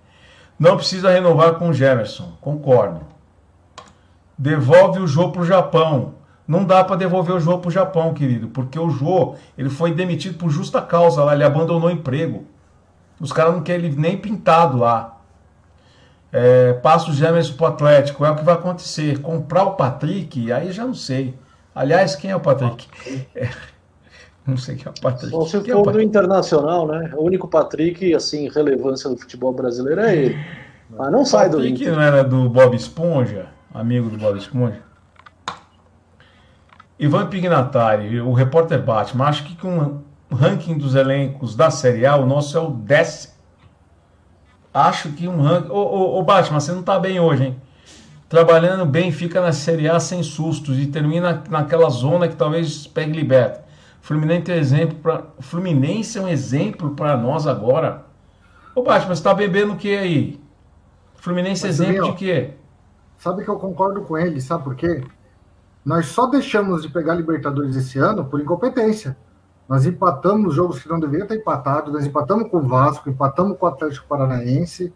Não 0.59 0.77
precisa 0.77 1.11
renovar 1.11 1.55
com 1.55 1.69
o 1.69 1.73
Jefferson, 1.73 2.33
concordo. 2.41 3.01
Devolve 4.37 5.01
o 5.01 5.07
jogo 5.07 5.33
para 5.33 5.43
o 5.43 5.47
Japão. 5.47 6.15
Não 6.49 6.65
dá 6.65 6.83
para 6.83 6.97
devolver 6.97 7.37
o 7.37 7.41
Jô 7.41 7.59
para 7.59 7.69
o 7.69 7.71
Japão, 7.71 8.15
querido, 8.15 8.49
porque 8.49 8.79
o 8.79 8.89
Jô 8.89 9.35
ele 9.57 9.69
foi 9.69 9.93
demitido 9.93 10.39
por 10.39 10.49
justa 10.49 10.81
causa 10.81 11.23
lá, 11.23 11.35
ele 11.35 11.45
abandonou 11.45 11.91
o 11.91 11.93
emprego. 11.93 12.47
Os 13.21 13.31
caras 13.31 13.53
não 13.53 13.63
querem 13.63 13.85
ele 13.85 14.01
nem 14.01 14.17
pintado 14.17 14.79
lá. 14.79 15.19
É, 16.33 16.73
passa 16.75 17.11
o 17.11 17.13
Gemerson 17.13 17.55
pro 17.55 17.67
Atlético, 17.67 18.25
é 18.25 18.31
o 18.31 18.37
que 18.37 18.45
vai 18.45 18.55
acontecer. 18.55 19.21
Comprar 19.21 19.65
o 19.65 19.73
Patrick, 19.73 20.51
aí 20.51 20.73
já 20.73 20.87
não 20.87 20.95
sei. 20.95 21.35
Aliás, 21.75 22.17
quem 22.17 22.31
é 22.31 22.37
o 22.37 22.41
Patrick? 22.41 22.87
É, 23.35 23.51
não 24.47 24.57
sei 24.57 24.77
quem 24.77 24.87
é 24.87 24.91
o 24.91 25.01
Patrick. 25.03 25.31
Bom, 25.31 25.47
se 25.47 25.61
quem 25.61 25.75
for 25.75 25.91
é 25.91 25.93
do 25.93 26.01
Internacional, 26.01 26.87
né? 26.87 27.13
O 27.15 27.25
único 27.25 27.47
Patrick, 27.47 28.15
assim, 28.15 28.49
relevância 28.49 29.11
do 29.11 29.19
futebol 29.19 29.53
brasileiro 29.53 30.01
é 30.01 30.17
ele. 30.17 30.39
Mas 30.89 31.13
não 31.13 31.27
sai 31.27 31.51
do 31.51 31.59
Inter. 31.59 31.73
Patrick 31.73 31.91
não 31.91 32.03
era 32.03 32.25
do 32.25 32.49
Bob 32.49 32.75
Esponja? 32.75 33.47
Amigo 33.75 34.09
do 34.09 34.17
Bob 34.17 34.39
Esponja? 34.39 34.88
Ivan 36.99 37.27
Pignatari, 37.27 38.21
o 38.21 38.33
repórter 38.33 38.83
Batman, 38.83 39.27
acho 39.27 39.45
que 39.45 39.57
com 39.57 40.01
o 40.31 40.35
ranking 40.35 40.77
dos 40.77 40.95
elencos 40.95 41.55
da 41.55 41.71
Série 41.71 42.05
A, 42.05 42.17
o 42.17 42.27
nosso 42.27 42.57
é 42.57 42.61
o 42.61 42.71
décimo. 42.71 43.35
Acho 44.75 45.11
que 45.13 45.29
um 45.29 45.41
ranking. 45.41 45.71
Ô, 45.71 45.77
ô, 45.77 46.19
ô 46.19 46.23
Batman, 46.23 46.61
você 46.61 46.73
não 46.73 46.83
tá 46.83 46.99
bem 46.99 47.21
hoje, 47.21 47.45
hein? 47.45 47.57
Trabalhando 48.29 48.85
bem, 48.85 49.11
fica 49.11 49.41
na 49.41 49.53
Série 49.53 49.89
A 49.89 49.99
sem 49.99 50.23
sustos 50.23 50.79
e 50.79 50.87
termina 50.87 51.43
naquela 51.49 51.89
zona 51.89 52.29
que 52.29 52.37
talvez 52.37 52.87
pegue 52.87 53.13
liberta. 53.13 53.65
Fluminense 54.03 54.51
é 54.51 54.55
um 54.55 54.59
exemplo 54.59 54.99
para 54.99 55.25
Fluminense 55.41 56.19
é 56.19 56.23
um 56.23 56.29
exemplo 56.29 56.91
para 56.91 57.17
nós 57.17 57.47
agora. 57.47 58.05
Ô 58.75 58.83
Batman, 58.83 59.15
você 59.15 59.23
tá 59.23 59.33
bebendo 59.33 59.73
o 59.73 59.77
que 59.77 59.97
aí? 59.97 60.41
Fluminense 61.17 61.67
é 61.67 61.69
exemplo 61.69 62.11
de 62.11 62.17
quê? 62.17 62.51
Sabe 63.17 63.45
que 63.45 63.51
eu 63.51 63.57
concordo 63.57 64.03
com 64.03 64.17
ele, 64.17 64.41
sabe 64.41 64.65
por 64.65 64.77
quê? 64.77 65.03
Nós 65.85 66.07
só 66.07 66.27
deixamos 66.27 66.83
de 66.83 66.89
pegar 66.89 67.15
Libertadores 67.15 67.77
esse 67.77 67.99
ano 67.99 68.25
por 68.25 68.41
incompetência. 68.41 69.17
Nós 69.69 69.85
empatamos 69.85 70.55
jogos 70.55 70.83
que 70.83 70.89
não 70.89 70.99
deveriam 70.99 71.27
ter 71.27 71.37
empatado, 71.37 71.93
nós 71.93 72.07
empatamos 72.07 72.51
com 72.51 72.59
o 72.59 72.63
Vasco, 72.63 73.11
empatamos 73.11 73.59
com 73.59 73.67
o 73.67 73.69
Atlético 73.69 74.07
Paranaense. 74.09 74.93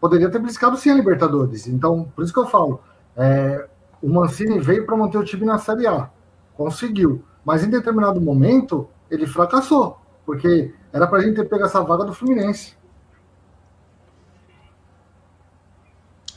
Poderia 0.00 0.30
ter 0.30 0.38
buscado 0.38 0.76
sim 0.76 0.90
a 0.90 0.94
Libertadores. 0.94 1.66
Então, 1.66 2.10
por 2.14 2.22
isso 2.22 2.32
que 2.32 2.38
eu 2.38 2.46
falo, 2.46 2.80
é, 3.16 3.66
o 4.02 4.08
Mancini 4.08 4.58
veio 4.58 4.84
para 4.84 4.96
manter 4.96 5.18
o 5.18 5.24
time 5.24 5.44
na 5.46 5.58
Série 5.58 5.86
A. 5.86 6.10
Conseguiu. 6.54 7.24
Mas 7.44 7.64
em 7.64 7.70
determinado 7.70 8.20
momento, 8.20 8.88
ele 9.10 9.26
fracassou. 9.26 9.98
Porque 10.26 10.72
era 10.92 11.06
para 11.06 11.18
a 11.18 11.22
gente 11.22 11.36
ter 11.36 11.48
pego 11.48 11.64
essa 11.64 11.82
vaga 11.82 12.04
do 12.04 12.14
Fluminense. 12.14 12.76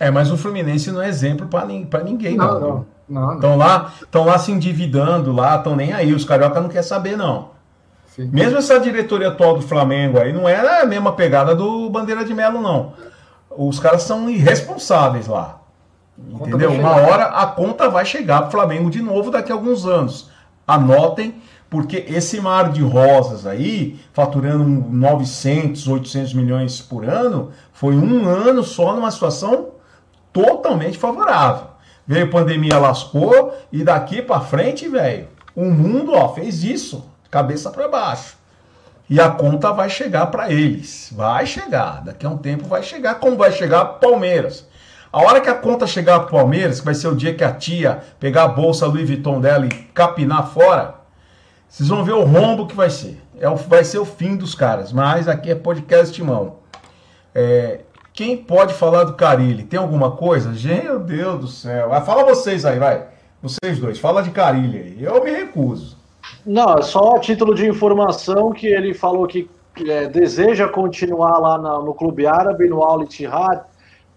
É, 0.04 0.12
mas 0.12 0.30
o 0.30 0.38
Fluminense 0.38 0.92
não 0.92 1.02
é 1.02 1.08
exemplo 1.08 1.48
para 1.48 2.04
ninguém, 2.04 2.36
não. 2.36 2.86
não. 3.08 3.36
Estão 3.36 3.56
lá, 3.56 3.94
estão 4.02 4.26
lá 4.26 4.38
se 4.38 4.52
endividando 4.52 5.32
lá, 5.32 5.56
estão 5.56 5.78
nem 5.78 5.94
aí. 5.94 6.14
Os 6.14 6.26
carioca 6.26 6.60
não 6.60 6.68
quer 6.68 6.82
saber, 6.82 7.16
não. 7.16 7.52
Sim. 8.08 8.30
Mesmo 8.32 8.58
essa 8.58 8.80
diretoria 8.82 9.30
atual 9.30 9.56
do 9.56 9.62
Flamengo 9.62 10.20
aí, 10.20 10.34
não 10.34 10.48
era 10.48 10.82
a 10.82 10.86
mesma 10.86 11.14
pegada 11.14 11.56
do 11.56 11.90
Bandeira 11.90 12.26
de 12.26 12.34
Melo, 12.34 12.62
não. 12.62 12.94
Os 13.50 13.80
caras 13.80 14.04
são 14.04 14.30
irresponsáveis 14.30 15.28
lá. 15.28 15.62
Entendeu? 16.18 16.72
Uma 16.74 16.98
hora 16.98 17.26
a 17.28 17.48
conta 17.48 17.90
vai 17.90 18.06
chegar 18.06 18.40
para 18.40 18.48
o 18.50 18.52
Flamengo 18.52 18.90
de 18.90 19.02
novo 19.02 19.32
daqui 19.32 19.54
a 19.54 19.56
alguns 19.56 19.86
anos. 19.86 20.30
Anotem, 20.68 21.36
porque 21.70 22.06
esse 22.10 22.42
mar 22.42 22.72
de 22.72 22.84
rosas 22.84 23.48
aí, 23.48 23.98
faturando 24.12 24.66
900, 24.66 25.88
800 25.88 26.34
milhões 26.34 26.82
por 26.82 27.08
ano, 27.08 27.52
foi 27.72 27.96
um 27.96 28.28
ano 28.28 28.64
só 28.64 28.94
numa 28.94 29.10
situação 29.10 29.73
totalmente 30.34 30.98
favorável. 30.98 31.68
Veio 32.06 32.30
pandemia, 32.30 32.78
lascou, 32.80 33.54
e 33.72 33.84
daqui 33.84 34.22
para 34.22 34.42
frente, 34.42 34.90
velho, 34.90 35.28
o 35.56 35.66
mundo, 35.66 36.14
ó, 36.14 36.34
fez 36.34 36.64
isso, 36.64 37.10
cabeça 37.32 37.70
para 37.70 37.88
baixo. 37.88 38.36
E 39.10 39.20
a 39.20 39.30
conta 39.30 39.72
vai 39.72 39.90
chegar 39.90 40.28
para 40.28 40.52
eles. 40.52 41.14
Vai 41.16 41.46
chegar. 41.46 42.02
Daqui 42.04 42.26
a 42.26 42.30
um 42.30 42.38
tempo 42.38 42.68
vai 42.68 42.82
chegar, 42.82 43.16
como 43.16 43.38
vai 43.38 43.52
chegar 43.52 43.86
Palmeiras. 43.86 44.68
A 45.12 45.22
hora 45.22 45.40
que 45.40 45.50
a 45.50 45.54
conta 45.54 45.86
chegar 45.86 46.22
para 46.22 46.40
Palmeiras, 46.40 46.80
que 46.80 46.86
vai 46.86 46.96
ser 46.96 47.08
o 47.08 47.16
dia 47.16 47.36
que 47.36 47.44
a 47.44 47.54
tia 47.54 48.02
pegar 48.20 48.46
a 48.46 48.48
bolsa 48.48 48.88
Louis 48.88 49.08
Vuitton 49.08 49.40
dela 49.40 49.68
e 49.68 49.70
capinar 49.70 50.48
fora, 50.48 50.96
vocês 51.70 51.88
vão 51.88 52.04
ver 52.04 52.14
o 52.14 52.24
rombo 52.24 52.66
que 52.66 52.76
vai 52.76 52.90
ser. 52.90 53.22
É 53.40 53.48
o, 53.48 53.56
vai 53.56 53.84
ser 53.84 54.00
o 54.00 54.06
fim 54.06 54.36
dos 54.36 54.56
caras. 54.56 54.92
Mas 54.92 55.28
aqui 55.28 55.52
é 55.52 55.56
podcast 55.56 56.20
mão. 56.24 56.58
É, 57.36 57.82
quem 58.14 58.38
pode 58.38 58.74
falar 58.76 59.06
do 59.06 59.16
Carilli? 59.16 59.64
Tem 59.64 59.80
alguma 59.80 60.12
coisa? 60.12 60.52
Meu 60.52 61.00
Deus 61.00 61.40
do 61.40 61.48
céu. 61.48 61.90
Vai, 61.90 62.02
fala 62.06 62.24
vocês 62.24 62.64
aí, 62.64 62.78
vai. 62.78 63.08
Vocês 63.42 63.80
dois. 63.80 64.00
Fala 64.00 64.22
de 64.22 64.30
Carilli 64.30 64.78
aí. 64.78 65.04
Eu 65.04 65.24
me 65.24 65.32
recuso. 65.32 65.98
Não, 66.46 66.76
é 66.78 66.82
só 66.82 67.16
a 67.16 67.20
título 67.20 67.56
de 67.56 67.68
informação 67.68 68.52
que 68.52 68.68
ele 68.68 68.94
falou 68.94 69.28
que 69.28 69.50
é, 69.88 70.08
deseja 70.08 70.68
continuar 70.68 71.40
lá 71.40 71.58
na, 71.58 71.80
no 71.80 71.94
Clube 71.94 72.28
Árabe, 72.28 72.70
no 72.70 72.84
Al 72.84 73.02
Ittihad, 73.04 73.64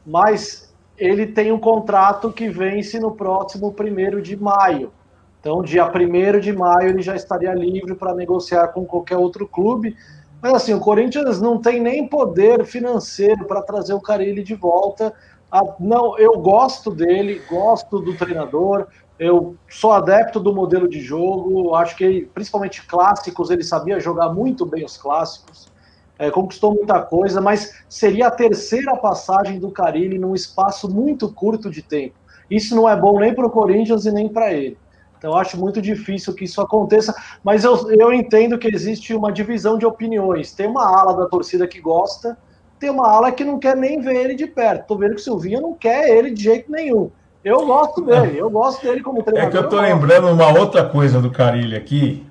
mas 0.05 0.73
ele 0.99 1.27
tem 1.27 1.51
um 1.51 1.59
contrato 1.59 2.31
que 2.31 2.49
vence 2.49 3.01
no 3.01 3.13
próximo 3.13 3.73
primeiro 3.73 4.21
de 4.21 4.37
maio. 4.37 4.93
Então, 5.41 5.63
dia 5.63 5.87
1 5.87 6.41
de 6.41 6.53
maio, 6.53 6.91
ele 6.91 7.03
já 7.03 7.15
estaria 7.15 7.55
livre 7.55 7.95
para 7.95 8.15
negociar 8.15 8.69
com 8.69 8.85
qualquer 8.85 9.17
outro 9.17 9.47
clube. 9.47 9.97
Mas 10.43 10.55
assim, 10.55 10.75
o 10.75 10.81
Corinthians 10.81 11.41
não 11.41 11.61
tem 11.61 11.81
nem 11.81 12.09
poder 12.09 12.65
financeiro 12.65 13.47
para 13.47 13.63
trazer 13.63 13.95
o 13.95 14.01
Carilli 14.01 14.43
de 14.43 14.55
volta. 14.55 15.13
Ah, 15.51 15.63
não, 15.81 16.19
eu 16.19 16.33
gosto 16.39 16.91
dele, 16.91 17.41
gosto 17.49 18.01
do 18.01 18.17
treinador, 18.17 18.87
eu 19.19 19.57
sou 19.71 19.93
adepto 19.93 20.39
do 20.39 20.55
modelo 20.55 20.89
de 20.89 21.01
jogo, 21.01 21.75
acho 21.75 21.97
que 21.97 22.29
principalmente 22.35 22.87
clássicos, 22.87 23.51
ele 23.51 23.63
sabia 23.63 23.99
jogar 23.99 24.33
muito 24.33 24.67
bem 24.67 24.85
os 24.85 24.99
clássicos, 24.99 25.71
é, 26.19 26.31
conquistou 26.31 26.75
muita 26.75 27.01
coisa, 27.03 27.41
mas 27.41 27.71
seria 27.89 28.27
a 28.27 28.31
terceira 28.31 28.97
passagem 28.97 29.59
do 29.59 29.71
Carilli 29.71 30.19
num 30.19 30.35
espaço 30.35 30.93
muito 30.93 31.33
curto 31.33 31.71
de 31.71 31.83
tempo. 31.83 32.15
Isso 32.51 32.75
não 32.75 32.89
é 32.89 32.97
bom 32.97 33.19
nem 33.19 33.35
para 33.35 33.47
o 33.47 33.51
Corinthians 33.51 34.07
e 34.07 34.13
nem 34.13 34.29
para 34.29 34.53
ele. 34.53 34.79
Então 35.19 35.37
acho 35.37 35.59
muito 35.59 35.81
difícil 35.81 36.35
que 36.35 36.45
isso 36.45 36.61
aconteça, 36.61 37.15
mas 37.43 37.65
eu, 37.65 37.91
eu 37.91 38.13
entendo 38.13 38.59
que 38.59 38.69
existe 38.69 39.15
uma 39.15 39.33
divisão 39.33 39.79
de 39.79 39.87
opiniões. 39.87 40.53
Tem 40.53 40.67
uma 40.67 40.87
ala 40.87 41.17
da 41.17 41.27
torcida 41.27 41.67
que 41.67 41.81
gosta, 41.81 42.37
tem 42.79 42.91
uma 42.91 43.09
ala 43.09 43.33
que 43.33 43.45
não 43.45 43.59
quer 43.59 43.77
nem 43.77 44.01
ver 44.01 44.17
ele 44.17 44.35
de 44.35 44.47
perto. 44.47 44.87
Tô 44.87 44.99
vendo 44.99 45.15
que 45.15 45.21
o 45.21 45.25
Silvinho 45.25 45.61
não 45.61 45.75
quer 45.75 46.09
ele 46.11 46.31
de 46.31 46.43
jeito 46.43 46.71
nenhum. 46.71 47.11
Eu 47.43 47.65
gosto 47.65 48.01
dele, 48.01 48.39
eu 48.39 48.51
gosto 48.51 48.83
dele 48.83 49.03
como 49.03 49.23
treinador. 49.23 49.49
É 49.49 49.53
que 49.53 49.65
eu 49.65 49.69
tô 49.69 49.81
lembrando 49.81 50.29
uma 50.29 50.59
outra 50.59 50.85
coisa 50.85 51.21
do 51.21 51.31
Carilli 51.31 51.77
aqui. 51.77 52.27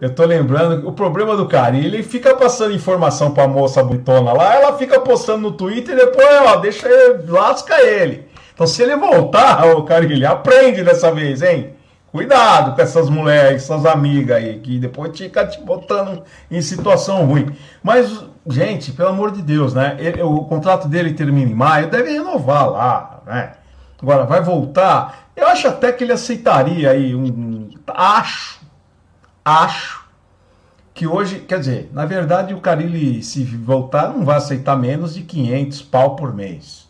Eu 0.00 0.14
tô 0.14 0.24
lembrando, 0.24 0.88
o 0.88 0.92
problema 0.92 1.36
do 1.36 1.48
Carilli, 1.48 1.86
ele 1.86 2.02
fica 2.02 2.34
passando 2.36 2.74
informação 2.74 3.32
pra 3.32 3.48
moça 3.48 3.82
bonitona 3.82 4.32
lá, 4.32 4.54
ela 4.54 4.78
fica 4.78 5.00
postando 5.00 5.42
no 5.42 5.52
Twitter 5.52 5.94
e 5.94 5.98
depois, 5.98 6.26
ó, 6.46 6.56
deixa 6.56 6.88
ele, 6.88 7.30
lasca 7.30 7.80
ele. 7.82 8.26
Então 8.54 8.66
se 8.66 8.82
ele 8.82 8.96
voltar, 8.96 9.66
o 9.74 9.82
Carilli, 9.82 10.24
aprende 10.24 10.82
dessa 10.82 11.12
vez, 11.12 11.42
hein? 11.42 11.74
Cuidado 12.12 12.76
com 12.76 12.82
essas 12.82 13.08
mulheres, 13.08 13.62
essas 13.62 13.86
amigas 13.86 14.36
aí, 14.36 14.60
que 14.60 14.78
depois 14.78 15.16
fica 15.16 15.46
te 15.46 15.58
botando 15.62 16.22
em 16.50 16.60
situação 16.60 17.24
ruim. 17.24 17.46
Mas, 17.82 18.22
gente, 18.46 18.92
pelo 18.92 19.08
amor 19.08 19.30
de 19.30 19.40
Deus, 19.40 19.72
né? 19.72 19.96
Ele, 19.98 20.20
o 20.20 20.44
contrato 20.44 20.86
dele 20.88 21.14
termina 21.14 21.50
em 21.50 21.54
maio, 21.54 21.90
deve 21.90 22.12
renovar 22.12 22.68
lá, 22.68 23.22
né? 23.26 23.52
Agora, 24.02 24.26
vai 24.26 24.42
voltar? 24.42 25.30
Eu 25.34 25.46
acho 25.48 25.66
até 25.66 25.90
que 25.90 26.04
ele 26.04 26.12
aceitaria 26.12 26.90
aí 26.90 27.14
um. 27.14 27.70
Acho, 27.86 28.60
acho 29.42 30.04
que 30.92 31.06
hoje, 31.06 31.38
quer 31.38 31.60
dizer, 31.60 31.90
na 31.94 32.04
verdade 32.04 32.52
o 32.52 32.60
Carilli, 32.60 33.22
se 33.22 33.42
voltar, 33.42 34.08
não 34.08 34.22
vai 34.22 34.36
aceitar 34.36 34.76
menos 34.76 35.14
de 35.14 35.22
500 35.22 35.80
pau 35.80 36.14
por 36.14 36.34
mês. 36.34 36.86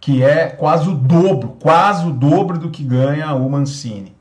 Que 0.00 0.22
é 0.22 0.46
quase 0.46 0.88
o 0.88 0.94
dobro, 0.94 1.56
quase 1.60 2.06
o 2.06 2.12
dobro 2.12 2.56
do 2.56 2.70
que 2.70 2.84
ganha 2.84 3.34
o 3.34 3.50
Mancini. 3.50 4.17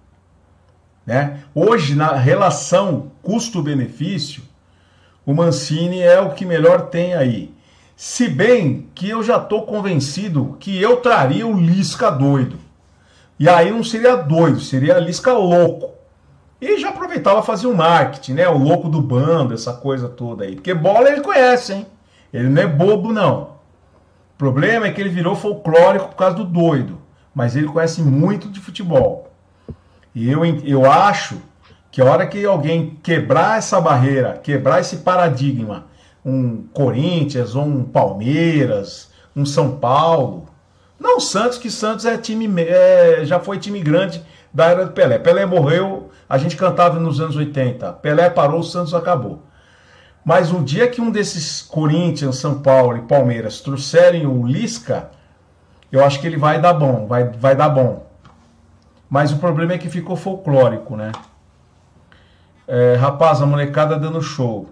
Né? 1.08 1.40
Hoje, 1.56 1.96
na 1.96 2.12
relação 2.12 3.14
custo-benefício, 3.24 4.44
o 5.26 5.34
Mancini 5.34 6.02
é 6.02 6.20
o 6.20 6.32
que 6.32 6.46
melhor 6.46 6.90
tem 6.90 7.14
aí. 7.14 7.56
Se 7.96 8.28
bem 8.28 8.90
que 8.94 9.10
eu 9.10 9.24
já 9.24 9.38
estou 9.38 9.66
convencido 9.66 10.58
que 10.60 10.80
eu 10.80 10.98
traria 10.98 11.48
o 11.48 11.58
Lisca 11.58 12.12
doido. 12.12 12.60
E 13.40 13.48
aí 13.48 13.72
não 13.72 13.84
seria 13.84 14.18
doido, 14.18 14.60
seria 14.60 15.00
Lisca 15.00 15.32
louco. 15.32 15.92
E 16.60 16.78
já 16.78 16.90
aproveitava 16.90 17.42
fazer 17.42 17.68
o 17.68 17.72
um 17.72 17.76
marketing, 17.76 18.34
né? 18.34 18.50
O 18.50 18.58
louco 18.58 18.90
do 18.90 19.02
bando, 19.02 19.54
essa 19.54 19.74
coisa 19.74 20.10
toda 20.10 20.44
aí. 20.44 20.56
Porque 20.56 20.74
bola 20.74 21.10
ele 21.10 21.22
conhece, 21.22 21.74
hein? 21.74 21.88
Ele 22.34 22.50
não 22.50 22.62
é 22.62 22.68
bobo, 22.68 23.14
não. 23.14 23.58
O 24.34 24.38
problema 24.38 24.88
é 24.88 24.92
que 24.92 25.00
ele 25.00 25.10
virou 25.10 25.36
folclórico 25.36 26.10
por 26.10 26.16
causa 26.16 26.36
do 26.36 26.44
doido. 26.44 27.00
Mas 27.34 27.56
ele 27.56 27.68
conhece 27.68 28.02
muito 28.02 28.50
de 28.50 28.60
futebol. 28.60 29.27
E 30.18 30.32
eu, 30.32 30.44
eu 30.66 30.92
acho 30.92 31.38
que 31.92 32.02
a 32.02 32.06
hora 32.06 32.26
que 32.26 32.44
alguém 32.44 32.98
quebrar 33.04 33.60
essa 33.60 33.80
barreira, 33.80 34.40
quebrar 34.42 34.80
esse 34.80 34.98
paradigma 34.98 35.86
um 36.26 36.64
Corinthians 36.74 37.54
ou 37.54 37.64
um 37.64 37.84
Palmeiras, 37.84 39.12
um 39.36 39.46
São 39.46 39.78
Paulo. 39.78 40.50
Não 41.00 41.20
Santos, 41.20 41.60
que 41.60 41.70
Santos 41.70 42.04
é 42.04 42.18
time 42.18 42.50
é, 42.64 43.20
já 43.26 43.40
foi 43.40 43.60
time 43.60 43.80
grande 43.80 44.26
da 44.52 44.66
era 44.66 44.88
do 44.88 44.92
Pelé. 44.92 45.20
Pelé 45.20 45.46
morreu, 45.46 46.10
a 46.28 46.40
gente 46.40 46.58
cantava 46.58 47.00
nos 47.00 47.22
anos 47.22 47.36
80. 47.36 47.94
Pelé 47.94 48.28
parou, 48.28 48.62
o 48.62 48.64
Santos 48.64 48.96
acabou. 48.96 49.44
Mas 50.26 50.52
o 50.52 50.64
dia 50.64 50.88
que 50.88 51.00
um 51.00 51.12
desses 51.12 51.62
Corinthians, 51.62 52.38
São 52.38 52.60
Paulo 52.60 52.98
e 52.98 53.02
Palmeiras 53.02 53.62
trouxerem 53.62 54.26
o 54.26 54.48
Lisca, 54.48 55.12
eu 55.92 56.04
acho 56.04 56.20
que 56.20 56.26
ele 56.26 56.38
vai 56.38 56.60
dar 56.60 56.74
bom, 56.74 57.06
vai, 57.06 57.26
vai 57.26 57.56
dar 57.56 57.70
bom. 57.70 58.07
Mas 59.10 59.32
o 59.32 59.38
problema 59.38 59.74
é 59.74 59.78
que 59.78 59.90
ficou 59.90 60.16
folclórico, 60.16 60.96
né? 60.96 61.12
É, 62.68 62.96
rapaz, 62.96 63.42
a 63.42 63.46
molecada 63.46 63.98
dando 63.98 64.22
show. 64.22 64.70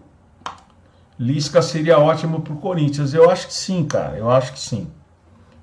Lisca 1.17 1.61
seria 1.61 1.97
ótimo 1.97 2.41
pro 2.41 2.57
Corinthians. 2.57 3.13
Eu 3.13 3.29
acho 3.29 3.47
que 3.47 3.53
sim, 3.53 3.85
cara. 3.85 4.17
Eu 4.17 4.29
acho 4.29 4.51
que 4.51 4.59
sim. 4.59 4.87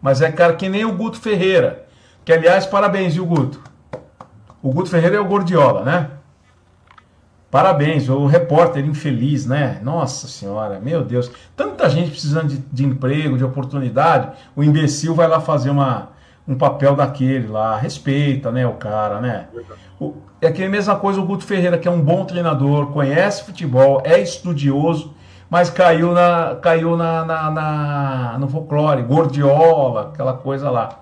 Mas 0.01 0.23
é, 0.23 0.33
cara, 0.33 0.55
que 0.55 0.69
nem 0.69 0.85
o 0.85 0.97
Guto 0.97 1.21
Ferreira. 1.21 1.87
Que, 2.25 2.33
aliás, 2.33 2.65
parabéns, 2.65 3.15
viu, 3.15 3.27
Guto? 3.27 3.61
O 4.63 4.73
Guto 4.73 4.89
Ferreira 4.89 5.17
é 5.17 5.21
o 5.21 5.27
Gordiola, 5.27 5.85
né? 5.85 6.11
Parabéns, 7.51 8.09
o 8.09 8.25
repórter 8.25 8.83
infeliz, 8.83 9.45
né? 9.45 9.79
Nossa 9.83 10.27
senhora, 10.27 10.81
meu 10.81 11.05
Deus. 11.05 11.31
Tanta 11.55 11.91
gente 11.91 12.11
precisando 12.11 12.49
de, 12.49 12.57
de 12.57 12.85
emprego, 12.87 13.37
de 13.37 13.45
oportunidade. 13.45 14.33
O 14.57 14.65
imbecil 14.65 15.15
vai 15.15 15.29
lá 15.29 15.39
fazer 15.39 15.69
uma, 15.69 16.12
um 16.47 16.55
papel 16.55 16.95
daquele 16.95 17.49
lá. 17.49 17.77
Respeita, 17.77 18.51
né, 18.51 18.67
o 18.67 18.75
cara, 18.75 19.21
né? 19.21 19.47
O, 20.01 20.15
é 20.41 20.51
que 20.51 20.65
a 20.65 20.69
mesma 20.69 20.97
coisa 20.97 21.21
o 21.21 21.25
Guto 21.25 21.45
Ferreira, 21.45 21.79
que 21.79 21.87
é 21.87 21.91
um 21.91 22.01
bom 22.01 22.25
treinador, 22.25 22.87
conhece 22.93 23.45
futebol, 23.45 24.03
é 24.05 24.21
estudioso 24.21 25.15
mas 25.53 25.69
caiu 25.69 26.13
na 26.13 26.57
caiu 26.63 26.97
na, 26.97 27.27
na, 27.27 27.51
na, 27.51 28.39
no 28.39 28.49
folclore, 28.49 29.03
gordiola, 29.03 30.11
aquela 30.11 30.33
coisa 30.33 30.71
lá. 30.71 31.01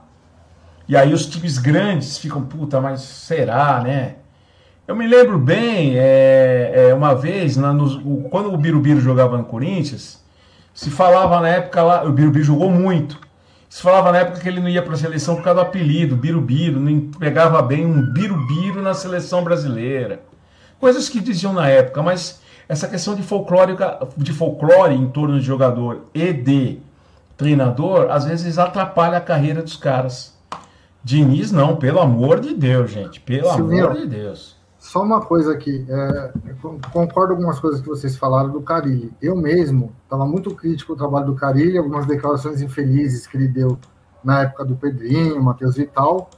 E 0.89 0.97
aí 0.97 1.13
os 1.15 1.25
times 1.27 1.57
grandes 1.57 2.19
ficam, 2.19 2.43
puta, 2.43 2.81
mas 2.81 3.01
será, 3.01 3.81
né? 3.81 4.17
Eu 4.89 4.97
me 4.97 5.07
lembro 5.07 5.39
bem, 5.39 5.97
é, 5.97 6.89
é 6.89 6.93
uma 6.93 7.15
vez, 7.15 7.57
na, 7.57 7.73
no, 7.73 8.25
quando 8.29 8.53
o 8.53 8.57
Birubiru 8.57 9.01
jogava 9.01 9.39
no 9.39 9.45
Corinthians, 9.45 10.21
se 10.75 10.91
falava 10.91 11.39
na 11.39 11.49
época 11.49 11.81
lá, 11.81 12.03
o 12.03 12.11
Birubiru 12.11 12.43
jogou 12.43 12.73
muito, 12.73 13.21
se 13.71 13.83
falava 13.83 14.11
na 14.11 14.19
época 14.19 14.41
que 14.41 14.49
ele 14.49 14.61
não 14.61 14.69
ia 14.69 14.83
para 14.83 14.95
a 14.95 14.97
seleção 14.97 15.37
por 15.37 15.45
causa 15.45 15.61
do 15.61 15.67
apelido, 15.67 16.17
Birubiru, 16.17 16.81
não 16.81 17.03
pegava 17.13 17.63
bem 17.63 17.87
um 17.87 18.03
Birubiru 18.03 18.83
na 18.83 18.95
seleção 18.95 19.45
brasileira. 19.45 20.21
Coisas 20.81 21.09
que 21.09 21.21
diziam 21.21 21.53
na 21.53 21.69
época, 21.69 22.03
mas 22.03 22.41
essa 22.69 22.89
questão 22.89 23.15
de 23.15 23.23
folclore, 23.23 23.77
de 24.17 24.33
folclore 24.33 24.97
em 24.97 25.09
torno 25.09 25.39
de 25.39 25.47
jogador 25.47 26.07
e 26.13 26.33
de 26.33 26.81
treinador, 27.37 28.11
às 28.11 28.25
vezes 28.25 28.59
atrapalha 28.59 29.19
a 29.19 29.21
carreira 29.21 29.63
dos 29.63 29.77
caras. 29.77 30.37
Diniz 31.05 31.53
não, 31.53 31.77
pelo 31.77 32.01
amor 32.01 32.41
de 32.41 32.53
Deus, 32.53 32.91
gente. 32.91 33.21
Pelo 33.21 33.51
amor 33.51 33.95
de 33.95 34.07
Deus. 34.07 34.57
Só 34.81 35.03
uma 35.03 35.21
coisa 35.21 35.53
aqui, 35.53 35.87
é, 35.91 36.33
concordo 36.91 37.35
com 37.35 37.41
algumas 37.41 37.61
coisas 37.61 37.83
que 37.83 37.87
vocês 37.87 38.17
falaram 38.17 38.51
do 38.51 38.63
Carilli. 38.63 39.13
Eu 39.21 39.37
mesmo 39.37 39.95
estava 40.05 40.27
muito 40.27 40.55
crítico 40.55 40.93
ao 40.93 40.99
trabalho 40.99 41.27
do 41.27 41.35
Carilli, 41.35 41.77
algumas 41.77 42.07
declarações 42.07 42.63
infelizes 42.63 43.27
que 43.27 43.37
ele 43.37 43.47
deu 43.47 43.79
na 44.25 44.41
época 44.41 44.65
do 44.65 44.75
Pedrinho, 44.75 45.41
Matheus 45.43 45.77
Vital. 45.77 46.31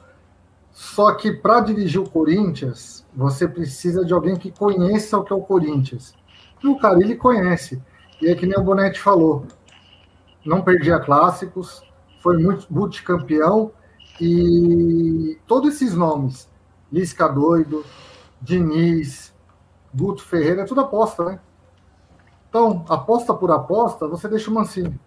Só 0.73 1.13
que 1.13 1.31
para 1.31 1.61
dirigir 1.61 2.01
o 2.01 2.09
Corinthians, 2.09 3.05
você 3.15 3.47
precisa 3.47 4.03
de 4.03 4.13
alguém 4.13 4.35
que 4.35 4.51
conheça 4.51 5.17
o 5.17 5.23
que 5.23 5.31
é 5.31 5.35
o 5.35 5.41
Corinthians. 5.41 6.13
E 6.61 6.67
o 6.67 6.77
Carilli 6.77 7.15
conhece. 7.15 7.81
E 8.21 8.27
é 8.27 8.35
que 8.35 8.45
nem 8.45 8.59
o 8.59 8.63
Bonetti 8.63 8.99
falou. 8.99 9.45
Não 10.45 10.61
perdia 10.61 10.99
clássicos, 10.99 11.81
foi 12.21 12.37
muito 12.37 12.67
multicampeão 12.69 13.71
e 14.19 15.39
todos 15.47 15.75
esses 15.75 15.95
nomes, 15.95 16.49
Lisca 16.91 17.29
Doido, 17.29 17.85
Diniz, 18.43 19.33
Guto 19.95 20.21
Ferreira, 20.21 20.63
é 20.63 20.65
tudo 20.65 20.81
aposta, 20.81 21.23
né? 21.23 21.39
Então, 22.49 22.83
aposta 22.89 23.33
por 23.33 23.49
aposta, 23.49 24.05
você 24.05 24.27
deixa 24.27 24.51
o 24.51 24.53
Mancini, 24.53 24.99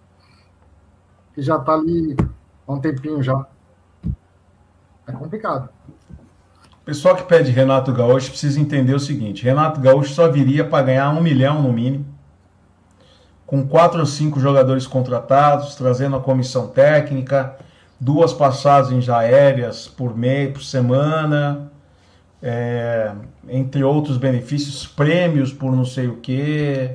que 1.34 1.42
já 1.42 1.56
está 1.56 1.74
ali 1.74 2.16
há 2.66 2.72
um 2.72 2.80
tempinho 2.80 3.22
já. 3.22 3.46
É 5.06 5.12
complicado. 5.12 5.68
O 6.80 6.84
pessoal 6.86 7.14
que 7.14 7.24
pede 7.24 7.50
Renato 7.50 7.92
Gaúcho 7.92 8.30
precisa 8.30 8.58
entender 8.58 8.94
o 8.94 9.00
seguinte: 9.00 9.44
Renato 9.44 9.80
Gaúcho 9.80 10.14
só 10.14 10.28
viria 10.30 10.66
para 10.66 10.86
ganhar 10.86 11.10
um 11.10 11.20
milhão 11.20 11.60
no 11.60 11.72
mínimo, 11.72 12.06
com 13.44 13.68
quatro 13.68 14.00
ou 14.00 14.06
cinco 14.06 14.40
jogadores 14.40 14.86
contratados, 14.86 15.74
trazendo 15.74 16.16
a 16.16 16.20
comissão 16.20 16.68
técnica, 16.68 17.54
duas 18.00 18.32
passagens 18.32 19.10
aéreas 19.10 19.86
por 19.86 20.16
mês, 20.16 20.52
por 20.52 20.62
semana, 20.62 21.70
é, 22.42 23.12
entre 23.48 23.82
outros 23.82 24.18
benefícios, 24.18 24.86
prêmios 24.86 25.52
por 25.52 25.74
não 25.74 25.84
sei 25.84 26.08
o 26.08 26.16
que 26.16 26.90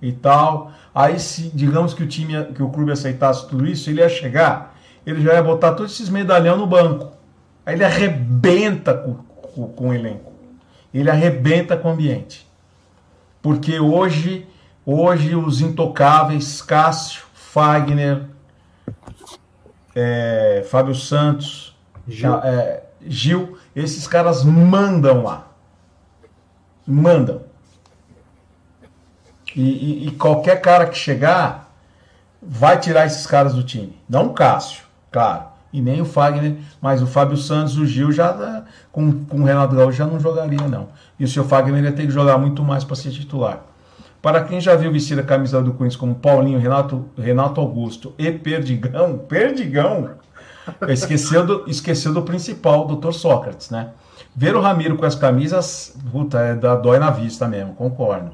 e 0.00 0.12
tal. 0.12 0.72
Aí, 0.94 1.18
se 1.18 1.50
digamos 1.54 1.94
que 1.94 2.02
o 2.02 2.06
time, 2.06 2.44
que 2.54 2.62
o 2.62 2.70
clube 2.70 2.92
aceitasse 2.92 3.48
tudo 3.48 3.66
isso, 3.66 3.90
ele 3.90 4.00
ia 4.00 4.08
chegar, 4.08 4.76
ele 5.06 5.22
já 5.22 5.34
ia 5.34 5.42
botar 5.42 5.72
todos 5.72 5.92
esses 5.92 6.08
medalhão 6.08 6.56
no 6.56 6.66
banco. 6.66 7.12
Aí 7.64 7.74
ele 7.74 7.84
arrebenta 7.84 8.94
com, 8.94 9.14
com, 9.14 9.68
com 9.68 9.88
o 9.88 9.94
elenco. 9.94 10.32
Ele 10.92 11.10
arrebenta 11.10 11.76
com 11.76 11.88
o 11.88 11.92
ambiente. 11.92 12.46
Porque 13.42 13.78
hoje, 13.78 14.46
hoje 14.84 15.34
os 15.34 15.60
intocáveis, 15.60 16.62
Cássio, 16.62 17.22
Fagner, 17.34 18.22
é, 19.94 20.64
Fábio 20.70 20.94
Santos, 20.94 21.76
Gil. 22.06 22.34
É, 22.36 22.82
Gil, 23.06 23.58
esses 23.80 24.06
caras 24.06 24.44
mandam 24.44 25.22
lá. 25.22 25.46
Mandam. 26.86 27.42
E, 29.54 29.62
e, 29.62 30.08
e, 30.08 30.10
qualquer 30.12 30.60
cara 30.60 30.86
que 30.86 30.96
chegar 30.96 31.70
vai 32.40 32.78
tirar 32.78 33.06
esses 33.06 33.26
caras 33.26 33.54
do 33.54 33.62
time. 33.62 33.98
Não 34.08 34.26
o 34.26 34.34
Cássio, 34.34 34.84
claro. 35.10 35.44
E 35.72 35.80
nem 35.80 36.00
o 36.00 36.04
Fagner, 36.04 36.56
mas 36.80 37.02
o 37.02 37.06
Fábio 37.06 37.36
Santos, 37.36 37.76
o 37.76 37.86
Gil 37.86 38.10
já 38.12 38.64
com, 38.90 39.24
com 39.24 39.40
o 39.40 39.44
Renato 39.44 39.74
Gaúcho 39.74 39.98
já 39.98 40.06
não 40.06 40.18
jogaria, 40.18 40.66
não. 40.66 40.88
E 41.18 41.24
o 41.24 41.28
seu 41.28 41.44
Fagner 41.44 41.82
ia 41.82 41.92
ter 41.92 42.06
que 42.06 42.12
jogar 42.12 42.38
muito 42.38 42.62
mais 42.62 42.84
para 42.84 42.96
ser 42.96 43.10
titular. 43.10 43.64
Para 44.20 44.42
quem 44.44 44.60
já 44.60 44.74
viu 44.74 44.90
vestir 44.90 45.18
a 45.18 45.22
camisa 45.22 45.62
do 45.62 45.72
Corinthians 45.72 45.96
como 45.96 46.14
Paulinho, 46.14 46.58
Renato, 46.58 47.04
Renato 47.16 47.60
Augusto 47.60 48.14
e 48.18 48.30
Perdigão, 48.32 49.18
Perdigão, 49.18 50.10
esqueceu 50.88 51.46
do, 51.46 51.64
esqueceu 51.68 52.12
do 52.12 52.22
principal, 52.22 52.86
Dr. 52.86 53.12
Sócrates, 53.12 53.70
né? 53.70 53.90
Ver 54.34 54.54
o 54.54 54.60
Ramiro 54.60 54.96
com 54.96 55.04
as 55.04 55.14
camisas, 55.14 55.96
puta, 56.10 56.38
é, 56.38 56.54
dá, 56.54 56.74
dói 56.74 56.98
na 56.98 57.10
vista 57.10 57.48
mesmo, 57.48 57.74
concordo. 57.74 58.32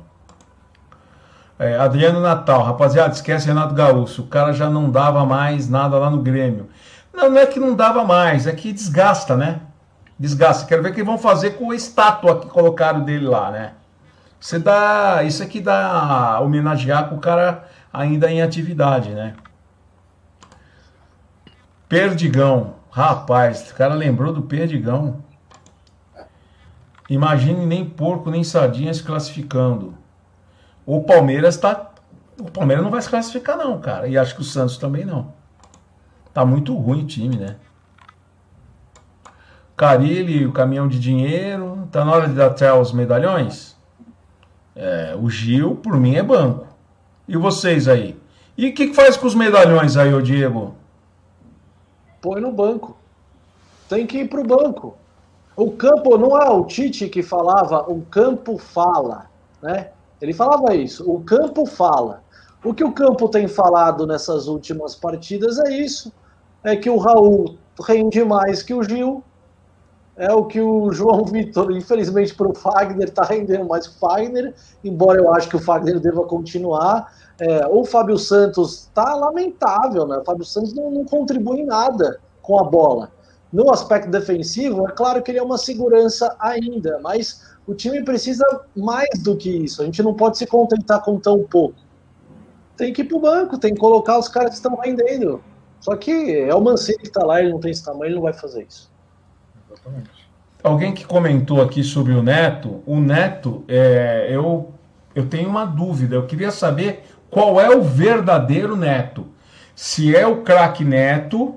É, 1.58 1.78
Adriano 1.78 2.20
Natal, 2.20 2.62
rapaziada, 2.62 3.14
esquece 3.14 3.46
Renato 3.46 3.74
Gaúcho, 3.74 4.22
o 4.22 4.26
cara 4.26 4.52
já 4.52 4.68
não 4.68 4.90
dava 4.90 5.24
mais 5.24 5.68
nada 5.68 5.98
lá 5.98 6.10
no 6.10 6.18
Grêmio. 6.18 6.68
Não, 7.12 7.30
não 7.30 7.38
é 7.38 7.46
que 7.46 7.60
não 7.60 7.74
dava 7.74 8.04
mais, 8.04 8.46
é 8.46 8.52
que 8.52 8.72
desgasta, 8.72 9.36
né? 9.36 9.60
Desgasta. 10.18 10.66
Quero 10.66 10.82
ver 10.82 10.90
o 10.90 10.94
que 10.94 11.02
vão 11.02 11.16
fazer 11.16 11.52
com 11.52 11.70
a 11.70 11.74
estátua 11.74 12.40
que 12.40 12.48
colocaram 12.48 13.00
dele 13.00 13.26
lá, 13.26 13.50
né? 13.50 13.72
Você 14.40 14.58
dá. 14.58 15.22
Isso 15.24 15.42
aqui 15.42 15.60
dá 15.60 16.38
homenagear 16.40 17.08
com 17.08 17.16
o 17.16 17.20
cara 17.20 17.64
ainda 17.92 18.30
em 18.30 18.42
atividade, 18.42 19.10
né? 19.10 19.34
Perdigão. 21.88 22.76
Rapaz, 22.90 23.70
o 23.70 23.74
cara 23.74 23.94
lembrou 23.94 24.32
do 24.32 24.42
Perdigão. 24.42 25.22
Imagine 27.08 27.66
nem 27.66 27.84
porco 27.84 28.30
nem 28.30 28.42
sardinha 28.42 28.92
se 28.94 29.02
classificando. 29.02 29.94
O 30.86 31.02
Palmeiras 31.02 31.56
tá. 31.56 31.90
O 32.38 32.50
Palmeiras 32.50 32.82
não 32.82 32.90
vai 32.90 33.00
se 33.00 33.08
classificar, 33.08 33.56
não, 33.56 33.80
cara. 33.80 34.08
E 34.08 34.16
acho 34.16 34.34
que 34.34 34.40
o 34.40 34.44
Santos 34.44 34.76
também 34.76 35.04
não. 35.04 35.32
Tá 36.32 36.44
muito 36.44 36.74
ruim 36.74 37.02
o 37.02 37.06
time, 37.06 37.36
né? 37.36 37.56
Carilli, 39.76 40.46
o 40.46 40.52
caminhão 40.52 40.88
de 40.88 40.98
dinheiro. 40.98 41.88
Tá 41.92 42.04
na 42.04 42.12
hora 42.12 42.28
de 42.28 42.34
dar 42.34 42.46
até 42.46 42.72
os 42.72 42.92
medalhões? 42.92 43.76
É, 44.74 45.16
o 45.20 45.30
Gil, 45.30 45.76
por 45.76 45.96
mim, 45.96 46.16
é 46.16 46.22
banco. 46.22 46.66
E 47.28 47.36
vocês 47.36 47.86
aí? 47.86 48.20
E 48.56 48.68
o 48.68 48.74
que, 48.74 48.88
que 48.88 48.94
faz 48.94 49.16
com 49.16 49.26
os 49.26 49.34
medalhões 49.34 49.96
aí, 49.96 50.12
ô 50.12 50.20
Diego? 50.20 50.74
Põe 52.24 52.40
no 52.40 52.50
banco. 52.50 52.96
Tem 53.86 54.06
que 54.06 54.20
ir 54.20 54.30
pro 54.30 54.42
banco. 54.42 54.96
O 55.54 55.72
campo, 55.72 56.16
não 56.16 56.40
é 56.40 56.48
o 56.48 56.64
Tite 56.64 57.06
que 57.06 57.22
falava, 57.22 57.82
o 57.82 58.00
campo 58.00 58.56
fala, 58.56 59.26
né? 59.62 59.90
Ele 60.22 60.32
falava 60.32 60.74
isso, 60.74 61.04
o 61.08 61.22
campo 61.22 61.66
fala. 61.66 62.22
O 62.64 62.72
que 62.72 62.82
o 62.82 62.92
campo 62.92 63.28
tem 63.28 63.46
falado 63.46 64.06
nessas 64.06 64.46
últimas 64.48 64.94
partidas 64.94 65.58
é 65.58 65.70
isso. 65.70 66.10
É 66.62 66.74
que 66.74 66.88
o 66.88 66.96
Raul 66.96 67.58
rende 67.86 68.24
mais 68.24 68.62
que 68.62 68.72
o 68.72 68.82
Gil. 68.82 69.22
É 70.16 70.32
o 70.32 70.46
que 70.46 70.62
o 70.62 70.90
João 70.94 71.26
Vitor, 71.28 71.76
infelizmente 71.76 72.34
para 72.34 72.48
o 72.48 72.54
Fagner, 72.54 73.08
está 73.08 73.22
rendendo 73.22 73.66
mais 73.66 73.86
que 73.86 73.96
o 73.96 73.98
Fagner, 73.98 74.54
embora 74.82 75.20
eu 75.20 75.34
acho 75.34 75.46
que 75.50 75.56
o 75.56 75.60
Fagner 75.62 76.00
deva 76.00 76.24
continuar. 76.24 77.12
É, 77.38 77.66
o 77.66 77.84
Fábio 77.84 78.18
Santos 78.18 78.82
está 78.82 79.14
lamentável, 79.14 80.06
né? 80.06 80.18
O 80.18 80.24
Fábio 80.24 80.44
Santos 80.44 80.72
não, 80.72 80.90
não 80.90 81.04
contribui 81.04 81.60
em 81.60 81.66
nada 81.66 82.20
com 82.40 82.58
a 82.60 82.64
bola. 82.64 83.10
No 83.52 83.72
aspecto 83.72 84.10
defensivo, 84.10 84.86
é 84.88 84.92
claro 84.92 85.22
que 85.22 85.30
ele 85.30 85.38
é 85.38 85.42
uma 85.42 85.58
segurança 85.58 86.34
ainda, 86.38 86.98
mas 87.02 87.54
o 87.66 87.74
time 87.74 88.02
precisa 88.02 88.44
mais 88.76 89.08
do 89.22 89.36
que 89.36 89.48
isso. 89.48 89.82
A 89.82 89.84
gente 89.84 90.02
não 90.02 90.14
pode 90.14 90.38
se 90.38 90.46
contentar 90.46 91.02
com 91.02 91.18
tão 91.18 91.42
pouco. 91.44 91.76
Tem 92.76 92.92
que 92.92 93.02
ir 93.02 93.04
pro 93.04 93.20
banco, 93.20 93.58
tem 93.58 93.72
que 93.72 93.80
colocar 93.80 94.18
os 94.18 94.28
caras 94.28 94.50
que 94.50 94.56
estão 94.56 94.76
rendendo. 94.76 95.42
Só 95.80 95.94
que 95.96 96.36
é 96.36 96.54
o 96.54 96.60
Mancini 96.60 96.98
que 96.98 97.08
está 97.08 97.24
lá, 97.24 97.40
ele 97.40 97.52
não 97.52 97.60
tem 97.60 97.70
esse 97.70 97.84
tamanho, 97.84 98.06
ele 98.06 98.14
não 98.16 98.22
vai 98.22 98.32
fazer 98.32 98.66
isso. 98.68 98.90
Exatamente. 99.70 100.10
Alguém 100.62 100.94
que 100.94 101.04
comentou 101.04 101.60
aqui 101.60 101.84
sobre 101.84 102.12
o 102.12 102.22
Neto, 102.22 102.82
o 102.86 102.98
Neto, 102.98 103.64
é, 103.68 104.28
eu, 104.30 104.72
eu 105.14 105.28
tenho 105.28 105.48
uma 105.48 105.66
dúvida, 105.66 106.16
eu 106.16 106.26
queria 106.26 106.50
saber 106.50 107.04
qual 107.34 107.60
é 107.60 107.68
o 107.68 107.82
verdadeiro 107.82 108.76
Neto. 108.76 109.26
Se 109.74 110.14
é 110.14 110.24
o 110.24 110.42
craque 110.42 110.84
Neto, 110.84 111.56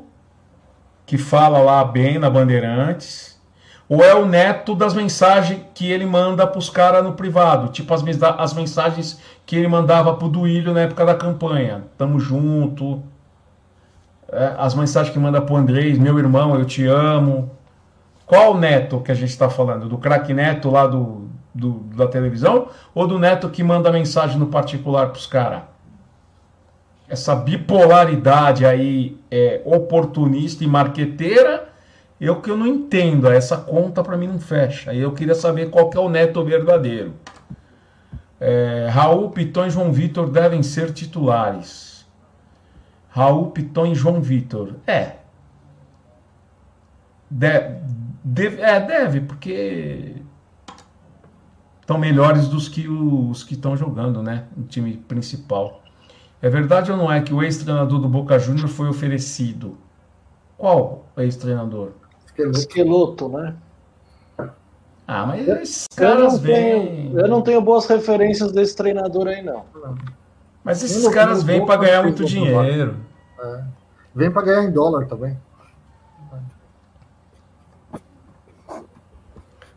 que 1.06 1.20
fala 1.20 1.60
lá 1.60 1.84
bem 1.84 2.18
na 2.18 2.32
Bandeirantes, 2.32 3.40
ou 3.88 4.04
é 4.04 4.14
o 4.16 4.26
neto 4.26 4.74
das 4.74 4.96
mensagens 4.96 5.62
que 5.74 5.90
ele 5.90 6.06
manda 6.06 6.46
para 6.46 6.58
os 6.58 6.70
caras 6.70 7.04
no 7.04 7.14
privado, 7.14 7.70
tipo 7.70 7.94
as, 7.94 8.04
as 8.38 8.54
mensagens 8.54 9.18
que 9.46 9.56
ele 9.56 9.68
mandava 9.68 10.14
para 10.16 10.28
o 10.28 10.30
Duílio 10.30 10.74
na 10.74 10.82
época 10.82 11.06
da 11.06 11.14
campanha. 11.16 11.84
Tamo 11.96 12.20
junto. 12.20 13.02
É, 14.30 14.56
as 14.58 14.74
mensagens 14.74 15.14
que 15.14 15.20
manda 15.20 15.40
para 15.40 15.54
o 15.54 15.58
Andrés, 15.58 15.98
meu 15.98 16.18
irmão, 16.18 16.56
eu 16.56 16.66
te 16.66 16.86
amo. 16.86 17.52
Qual 18.26 18.58
neto 18.58 19.00
que 19.00 19.12
a 19.12 19.16
gente 19.16 19.30
está 19.30 19.48
falando? 19.48 19.88
Do 19.88 19.98
craque 20.00 20.34
neto 20.34 20.70
lá 20.70 20.86
do, 20.86 21.27
do, 21.58 21.80
da 21.96 22.08
televisão? 22.08 22.70
Ou 22.94 23.08
do 23.08 23.20
neto 23.20 23.50
que 23.50 23.64
manda 23.64 23.92
mensagem 23.92 24.38
no 24.38 24.48
particular 24.48 25.10
para 25.10 25.18
os 25.18 25.28
caras? 25.28 25.64
Essa 27.10 27.36
bipolaridade 27.36 28.66
aí 28.66 29.18
é 29.32 29.62
oportunista 29.66 30.64
e 30.64 30.68
marqueteira 30.68 31.68
eu 32.20 32.42
que 32.42 32.50
eu 32.50 32.58
não 32.58 32.66
entendo, 32.66 33.30
essa 33.30 33.58
conta 33.58 34.04
para 34.04 34.18
mim 34.18 34.28
não 34.28 34.40
fecha. 34.40 34.94
Eu 34.94 35.14
queria 35.14 35.36
saber 35.36 35.70
qual 35.70 35.90
que 35.90 35.98
é 35.98 36.00
o 36.00 36.10
neto 36.10 36.44
verdadeiro. 36.44 37.14
É, 38.40 38.88
Raul, 38.92 39.30
Piton 39.30 39.68
e 39.68 39.70
João 39.70 39.92
Vitor 39.92 40.30
devem 40.30 40.64
ser 40.64 40.92
titulares. 40.92 42.06
Raul, 43.10 43.52
Piton 43.52 43.88
e 43.88 43.96
João 43.96 44.20
Vitor. 44.20 44.76
É. 44.88 45.18
De, 47.30 47.76
deve, 48.24 48.62
é, 48.62 48.80
deve, 48.80 49.22
porque 49.22 50.16
estão 51.88 51.98
melhores 51.98 52.50
dos 52.50 52.68
que 52.68 52.86
os 52.86 53.46
que 53.46 53.54
estão 53.54 53.78
jogando, 53.78 54.22
né? 54.22 54.44
No 54.58 54.66
time 54.66 54.98
principal. 55.08 55.82
É 56.42 56.50
verdade 56.50 56.92
ou 56.92 56.98
não 56.98 57.10
é 57.10 57.22
que 57.22 57.34
o 57.34 57.42
ex-treinador 57.42 58.00
do 58.00 58.10
Boca 58.10 58.38
Júnior 58.38 58.68
foi 58.68 58.90
oferecido? 58.90 59.78
Qual 60.58 61.06
ex-treinador? 61.16 61.92
Esqueloto, 62.38 63.30
né? 63.30 63.56
Ah, 65.08 65.26
mas 65.26 65.48
esses 65.48 65.88
caras 65.96 66.38
vêm. 66.40 67.14
Eu 67.14 67.30
não 67.30 67.42
tenho 67.42 67.62
boas 67.62 67.86
referências 67.86 68.52
desse 68.52 68.76
treinador 68.76 69.28
aí, 69.28 69.42
não. 69.42 69.64
Mas 70.66 70.84
esses 70.84 71.08
caras 71.08 71.42
vêm 71.42 71.66
para 71.66 71.80
ganhar 71.80 72.04
muito 72.04 72.26
dinheiro. 72.26 72.98
É. 73.40 73.64
Vem 74.14 74.30
para 74.30 74.42
ganhar 74.42 74.64
em 74.66 74.72
dólar 74.72 75.08
também. 75.08 75.38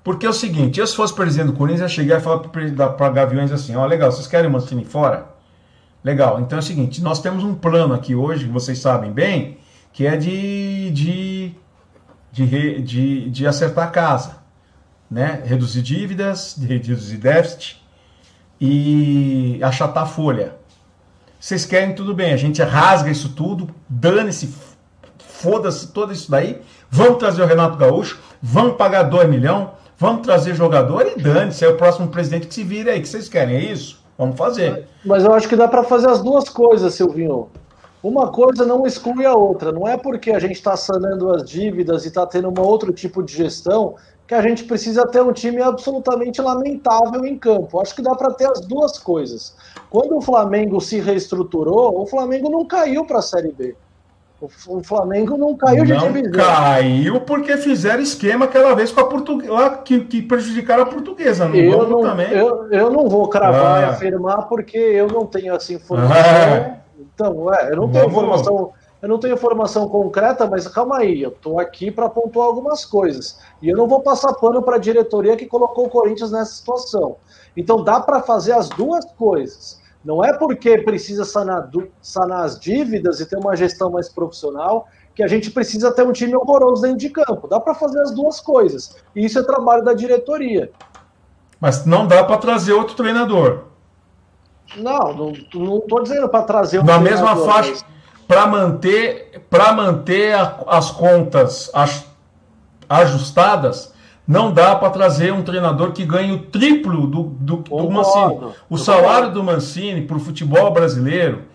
Porque 0.02 0.24
é 0.24 0.28
o 0.28 0.32
seguinte, 0.32 0.80
eu 0.80 0.86
se 0.86 0.96
fosse 0.96 1.14
presidente 1.14 1.48
do 1.48 1.52
Corinthians, 1.52 1.82
eu 1.82 1.88
chegar 1.88 2.18
e 2.18 2.22
falar 2.22 2.38
para 2.38 3.08
Gaviões 3.10 3.52
assim, 3.52 3.76
ó, 3.76 3.84
legal, 3.84 4.10
vocês 4.10 4.26
querem 4.26 4.48
o 4.48 4.52
Mancini 4.52 4.84
fora? 4.84 5.26
Legal, 6.02 6.40
então 6.40 6.58
é 6.58 6.60
o 6.60 6.64
seguinte, 6.64 7.02
nós 7.02 7.20
temos 7.20 7.44
um 7.44 7.54
plano 7.54 7.92
aqui 7.92 8.14
hoje, 8.14 8.46
vocês 8.46 8.78
sabem 8.78 9.12
bem, 9.12 9.58
que 9.92 10.06
é 10.06 10.16
de, 10.16 10.90
de 10.92 11.54
de, 12.32 12.80
de, 12.82 13.30
de 13.30 13.46
acertar 13.46 13.88
a 13.88 13.90
casa, 13.90 14.36
né? 15.10 15.42
reduzir 15.44 15.82
dívidas, 15.82 16.56
reduzir 16.56 17.16
déficit, 17.16 17.80
e 18.60 19.58
achatar 19.62 20.04
a 20.04 20.06
folha. 20.06 20.56
Vocês 21.38 21.64
querem, 21.64 21.94
tudo 21.94 22.14
bem, 22.14 22.32
a 22.32 22.36
gente 22.36 22.62
rasga 22.62 23.10
isso 23.10 23.30
tudo, 23.30 23.74
dane-se, 23.88 24.54
foda-se 25.18 25.88
todo 25.88 26.12
isso 26.12 26.30
daí, 26.30 26.60
vamos 26.90 27.18
trazer 27.18 27.42
o 27.42 27.46
Renato 27.46 27.78
Gaúcho, 27.78 28.20
vamos 28.42 28.76
pagar 28.76 29.04
2 29.04 29.28
milhões, 29.28 29.68
vamos 30.00 30.22
trazer 30.22 30.54
jogador 30.54 31.06
e 31.06 31.20
dane-se, 31.20 31.64
é 31.64 31.68
o 31.68 31.76
próximo 31.76 32.08
presidente 32.08 32.46
que 32.46 32.54
se 32.54 32.64
vira 32.64 32.92
aí, 32.92 33.00
que 33.02 33.08
vocês 33.08 33.28
querem, 33.28 33.56
é 33.56 33.64
isso? 33.64 34.00
Vamos 34.16 34.36
fazer. 34.36 34.86
Mas 35.04 35.24
eu 35.24 35.32
acho 35.32 35.48
que 35.48 35.54
dá 35.54 35.68
para 35.68 35.84
fazer 35.84 36.08
as 36.08 36.22
duas 36.22 36.48
coisas, 36.48 36.94
Silvinho. 36.94 37.48
Uma 38.02 38.32
coisa 38.32 38.64
não 38.64 38.86
exclui 38.86 39.26
a 39.26 39.34
outra. 39.34 39.70
Não 39.70 39.86
é 39.86 39.96
porque 39.96 40.30
a 40.30 40.38
gente 40.38 40.54
está 40.54 40.74
sanando 40.74 41.30
as 41.30 41.44
dívidas 41.44 42.04
e 42.04 42.08
está 42.08 42.26
tendo 42.26 42.48
um 42.48 42.62
outro 42.62 42.92
tipo 42.94 43.22
de 43.22 43.34
gestão 43.34 43.94
que 44.26 44.34
a 44.34 44.40
gente 44.40 44.64
precisa 44.64 45.06
ter 45.06 45.22
um 45.22 45.32
time 45.32 45.60
absolutamente 45.60 46.40
lamentável 46.40 47.26
em 47.26 47.36
campo. 47.36 47.80
Acho 47.80 47.94
que 47.94 48.00
dá 48.00 48.14
para 48.14 48.32
ter 48.32 48.48
as 48.48 48.60
duas 48.60 48.98
coisas. 48.98 49.54
Quando 49.90 50.16
o 50.16 50.22
Flamengo 50.22 50.80
se 50.80 50.98
reestruturou, 50.98 52.00
o 52.00 52.06
Flamengo 52.06 52.48
não 52.48 52.64
caiu 52.64 53.04
para 53.04 53.18
a 53.18 53.22
Série 53.22 53.52
B. 53.52 53.74
O 54.40 54.82
Flamengo 54.82 55.36
não 55.36 55.54
caiu 55.54 55.84
de 55.84 55.92
não 55.92 56.10
divisão. 56.10 56.32
Caiu 56.32 57.20
porque 57.20 57.58
fizeram 57.58 58.02
esquema 58.02 58.46
aquela 58.46 58.74
vez 58.74 58.90
com 58.90 59.00
a 59.00 59.04
portuguesa 59.04 59.70
que, 59.84 60.00
que 60.04 60.22
prejudicaram 60.22 60.84
a 60.84 60.86
portuguesa. 60.86 61.46
Não 61.46 61.54
eu, 61.56 61.86
não, 61.86 62.00
também. 62.00 62.32
Eu, 62.32 62.72
eu 62.72 62.90
não 62.90 63.06
vou 63.06 63.28
cravar 63.28 63.76
ah. 63.76 63.80
e 63.80 63.84
afirmar 63.90 64.48
porque 64.48 64.78
eu 64.78 65.08
não 65.08 65.26
tenho 65.26 65.54
essa 65.54 65.74
informação. 65.74 66.14
Ah. 66.16 66.76
Então, 66.98 67.52
é, 67.52 67.70
eu 67.70 67.76
não 67.76 67.90
tenho 67.90 68.08
Vamos. 68.08 68.16
informação. 68.16 68.72
Eu 69.02 69.08
não 69.08 69.18
tenho 69.18 69.34
informação 69.34 69.88
concreta, 69.88 70.46
mas 70.46 70.68
calma 70.68 70.98
aí, 70.98 71.22
eu 71.22 71.30
estou 71.30 71.58
aqui 71.58 71.90
para 71.90 72.08
pontuar 72.08 72.46
algumas 72.46 72.84
coisas. 72.84 73.38
E 73.62 73.68
eu 73.68 73.76
não 73.76 73.88
vou 73.88 74.00
passar 74.00 74.34
pano 74.34 74.62
para 74.62 74.76
a 74.76 74.78
diretoria 74.78 75.36
que 75.36 75.46
colocou 75.46 75.86
o 75.86 75.88
Corinthians 75.88 76.30
nessa 76.30 76.52
situação. 76.52 77.16
Então 77.56 77.82
dá 77.82 77.98
para 77.98 78.20
fazer 78.20 78.52
as 78.52 78.68
duas 78.68 79.04
coisas. 79.12 79.79
Não 80.04 80.24
é 80.24 80.32
porque 80.32 80.78
precisa 80.78 81.24
sanar, 81.24 81.70
sanar 82.00 82.44
as 82.44 82.58
dívidas 82.58 83.20
e 83.20 83.26
ter 83.26 83.36
uma 83.36 83.54
gestão 83.54 83.90
mais 83.90 84.08
profissional 84.08 84.88
que 85.14 85.22
a 85.22 85.28
gente 85.28 85.50
precisa 85.50 85.92
ter 85.92 86.02
um 86.02 86.12
time 86.12 86.34
horroroso 86.34 86.82
dentro 86.82 86.98
de 86.98 87.10
campo. 87.10 87.46
Dá 87.46 87.60
para 87.60 87.74
fazer 87.74 88.00
as 88.00 88.10
duas 88.10 88.40
coisas. 88.40 88.96
E 89.14 89.24
isso 89.24 89.38
é 89.38 89.42
trabalho 89.42 89.84
da 89.84 89.92
diretoria. 89.92 90.70
Mas 91.60 91.84
não 91.84 92.06
dá 92.06 92.24
para 92.24 92.38
trazer 92.38 92.72
outro 92.72 92.94
treinador. 92.94 93.64
Não, 94.76 95.32
não 95.54 95.78
estou 95.78 96.02
dizendo 96.02 96.28
para 96.28 96.44
trazer 96.44 96.78
um 96.78 96.84
Na 96.84 96.98
mesma 96.98 97.36
faixa, 97.36 97.72
mas... 97.72 97.84
para 98.26 98.46
manter, 98.46 99.42
manter 99.76 100.34
a, 100.34 100.62
as 100.68 100.90
contas 100.90 101.70
ajustadas, 102.88 103.89
não 104.30 104.52
dá 104.52 104.76
para 104.76 104.90
trazer 104.90 105.32
um 105.32 105.42
treinador 105.42 105.90
que 105.90 106.04
ganhe 106.04 106.30
o 106.30 106.38
triplo 106.38 107.04
do, 107.04 107.24
do, 107.24 107.56
do 107.56 107.90
Mancini. 107.90 108.38
O 108.68 108.78
salário 108.78 109.32
do 109.32 109.42
Mancini 109.42 110.02
para 110.02 110.16
o 110.16 110.20
futebol 110.20 110.70
brasileiro, 110.70 111.46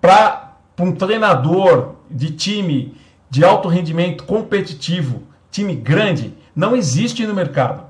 para 0.00 0.56
um 0.80 0.92
treinador 0.92 1.96
de 2.10 2.30
time 2.30 2.96
de 3.28 3.44
alto 3.44 3.68
rendimento 3.68 4.24
competitivo, 4.24 5.24
time 5.50 5.74
grande, 5.74 6.32
não 6.56 6.74
existe 6.74 7.26
no 7.26 7.34
mercado. 7.34 7.84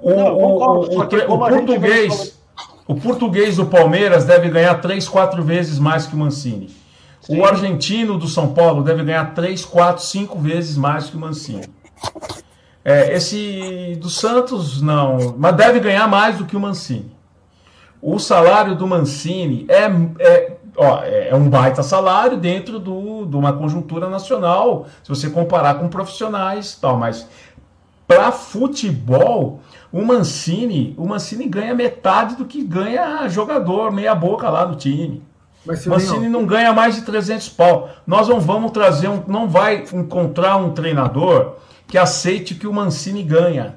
O, 0.00 0.10
não, 0.10 0.34
o, 0.34 0.58
o, 0.58 1.34
o 1.34 1.38
português, 1.38 2.36
o 2.84 2.96
português 2.96 3.56
do 3.58 3.66
Palmeiras 3.66 4.24
deve 4.24 4.48
ganhar 4.48 4.74
três, 4.80 5.06
quatro 5.06 5.40
vezes 5.40 5.78
mais 5.78 6.04
que 6.04 6.16
o 6.16 6.18
Mancini. 6.18 6.68
Sim. 7.20 7.38
O 7.38 7.44
argentino 7.44 8.18
do 8.18 8.26
São 8.26 8.52
Paulo 8.52 8.82
deve 8.82 9.04
ganhar 9.04 9.34
três, 9.34 9.64
quatro, 9.64 10.02
cinco 10.02 10.36
vezes 10.40 10.76
mais 10.76 11.08
que 11.08 11.16
o 11.16 11.20
Mancini. 11.20 11.72
É, 12.84 13.14
esse 13.14 13.96
do 14.00 14.10
Santos, 14.10 14.82
não, 14.82 15.34
mas 15.38 15.56
deve 15.56 15.80
ganhar 15.80 16.06
mais 16.06 16.36
do 16.36 16.44
que 16.44 16.56
o 16.56 16.60
Mancini. 16.60 17.14
O 18.02 18.18
salário 18.18 18.74
do 18.74 18.86
Mancini 18.86 19.64
é, 19.70 19.84
é, 20.18 20.52
ó, 20.76 21.00
é 21.02 21.34
um 21.34 21.48
baita 21.48 21.82
salário 21.82 22.36
dentro 22.36 22.78
do, 22.78 23.24
de 23.24 23.34
uma 23.34 23.54
conjuntura 23.54 24.10
nacional, 24.10 24.86
se 25.02 25.08
você 25.08 25.30
comparar 25.30 25.76
com 25.76 25.88
profissionais 25.88 26.76
tal, 26.78 26.98
mas 26.98 27.26
para 28.06 28.30
futebol, 28.30 29.60
o 29.90 30.04
Mancini, 30.04 30.94
o 30.98 31.06
Mancini 31.06 31.46
ganha 31.46 31.74
metade 31.74 32.36
do 32.36 32.44
que 32.44 32.62
ganha 32.62 33.26
jogador, 33.28 33.90
meia 33.90 34.14
boca 34.14 34.50
lá 34.50 34.66
no 34.66 34.76
time. 34.76 35.22
Mas, 35.64 35.86
Mancini 35.86 36.28
não 36.28 36.44
ganha 36.44 36.74
mais 36.74 36.96
de 36.96 37.02
300 37.02 37.48
pau. 37.48 37.88
Nós 38.06 38.28
não 38.28 38.38
vamos 38.38 38.72
trazer 38.72 39.08
um, 39.08 39.22
não 39.26 39.48
vai 39.48 39.84
encontrar 39.94 40.56
um 40.56 40.72
treinador 40.72 41.54
que 41.94 41.98
aceite 41.98 42.56
que 42.56 42.66
o 42.66 42.72
Mancini 42.72 43.22
ganha. 43.22 43.76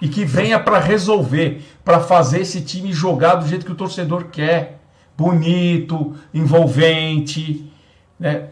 E 0.00 0.08
que 0.08 0.24
venha 0.24 0.60
para 0.60 0.78
resolver, 0.78 1.60
para 1.84 1.98
fazer 1.98 2.42
esse 2.42 2.60
time 2.60 2.92
jogar 2.92 3.34
do 3.34 3.48
jeito 3.48 3.66
que 3.66 3.72
o 3.72 3.74
torcedor 3.74 4.26
quer. 4.26 4.80
Bonito, 5.18 6.14
envolvente, 6.32 7.68
né? 8.16 8.50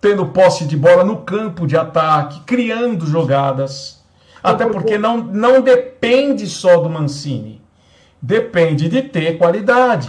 tendo 0.00 0.24
posse 0.28 0.64
de 0.64 0.78
bola 0.78 1.04
no 1.04 1.18
campo 1.18 1.66
de 1.66 1.76
ataque, 1.76 2.40
criando 2.46 3.04
jogadas. 3.04 4.02
Até 4.42 4.64
porque 4.64 4.96
não, 4.96 5.18
não 5.18 5.60
depende 5.60 6.46
só 6.46 6.78
do 6.78 6.88
Mancini. 6.88 7.60
Depende 8.20 8.88
de 8.88 9.02
ter 9.02 9.36
qualidade. 9.36 10.08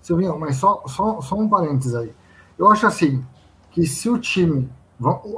Silvinho, 0.00 0.38
mas 0.38 0.54
só, 0.54 0.84
só, 0.86 1.20
só 1.20 1.34
um 1.34 1.48
parênteses 1.48 1.96
aí. 1.96 2.12
Eu 2.56 2.70
acho 2.70 2.86
assim, 2.86 3.24
que 3.72 3.84
se 3.84 4.08
o 4.08 4.18
time 4.18 4.70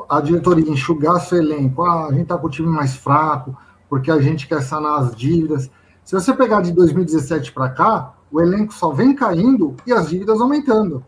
a 0.08 0.20
diretoria 0.20 0.70
enxugar 0.70 1.20
seu 1.20 1.38
elenco, 1.38 1.82
ah, 1.84 2.06
a 2.06 2.12
gente 2.12 2.22
está 2.22 2.36
com 2.36 2.46
o 2.46 2.50
time 2.50 2.68
mais 2.68 2.94
fraco, 2.94 3.56
porque 3.88 4.10
a 4.10 4.20
gente 4.20 4.46
quer 4.46 4.62
sanar 4.62 5.00
as 5.00 5.16
dívidas. 5.16 5.70
Se 6.04 6.14
você 6.14 6.32
pegar 6.34 6.60
de 6.60 6.72
2017 6.72 7.52
para 7.52 7.70
cá, 7.70 8.14
o 8.30 8.40
elenco 8.40 8.72
só 8.74 8.90
vem 8.90 9.14
caindo 9.14 9.76
e 9.86 9.92
as 9.92 10.08
dívidas 10.08 10.40
aumentando. 10.40 11.04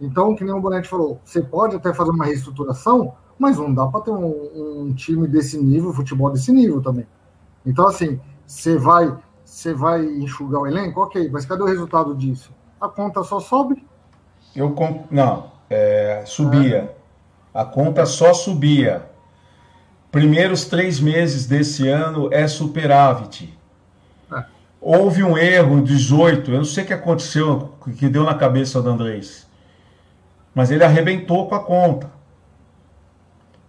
Então, 0.00 0.34
que 0.34 0.44
nem 0.44 0.54
o 0.54 0.60
Bonetti 0.60 0.88
falou, 0.88 1.20
você 1.24 1.42
pode 1.42 1.74
até 1.76 1.92
fazer 1.92 2.10
uma 2.10 2.24
reestruturação, 2.24 3.14
mas 3.38 3.56
não 3.56 3.72
dá 3.72 3.86
para 3.86 4.00
ter 4.02 4.10
um, 4.10 4.84
um, 4.86 4.94
time 4.94 5.26
desse 5.26 5.58
nível, 5.58 5.92
futebol 5.92 6.30
desse 6.30 6.52
nível 6.52 6.80
também. 6.80 7.06
Então, 7.66 7.88
assim, 7.88 8.20
você 8.46 8.76
vai, 8.76 9.16
você 9.44 9.72
vai 9.72 10.04
enxugar 10.04 10.60
o 10.60 10.66
elenco, 10.66 11.00
ok, 11.00 11.28
mas 11.32 11.44
cadê 11.46 11.62
o 11.62 11.66
resultado 11.66 12.14
disso? 12.14 12.52
A 12.80 12.88
conta 12.88 13.22
só 13.24 13.40
sobe? 13.40 13.84
Eu 14.54 14.72
comp... 14.72 15.06
não, 15.10 15.50
é, 15.68 16.22
subia. 16.24 16.94
É 16.94 16.97
a 17.58 17.64
conta 17.64 18.06
só 18.06 18.32
subia. 18.32 19.02
Primeiros 20.12 20.66
três 20.66 21.00
meses 21.00 21.44
desse 21.44 21.88
ano 21.88 22.28
é 22.32 22.46
superávit. 22.46 23.52
É. 24.32 24.44
Houve 24.80 25.24
um 25.24 25.36
erro 25.36 25.82
18, 25.82 26.52
eu 26.52 26.58
não 26.58 26.64
sei 26.64 26.84
o 26.84 26.86
que 26.86 26.92
aconteceu, 26.94 27.74
que 27.98 28.08
deu 28.08 28.22
na 28.22 28.36
cabeça 28.36 28.80
do 28.80 28.88
Andrés. 28.88 29.44
Mas 30.54 30.70
ele 30.70 30.84
arrebentou 30.84 31.48
com 31.48 31.56
a 31.56 31.58
conta. 31.58 32.08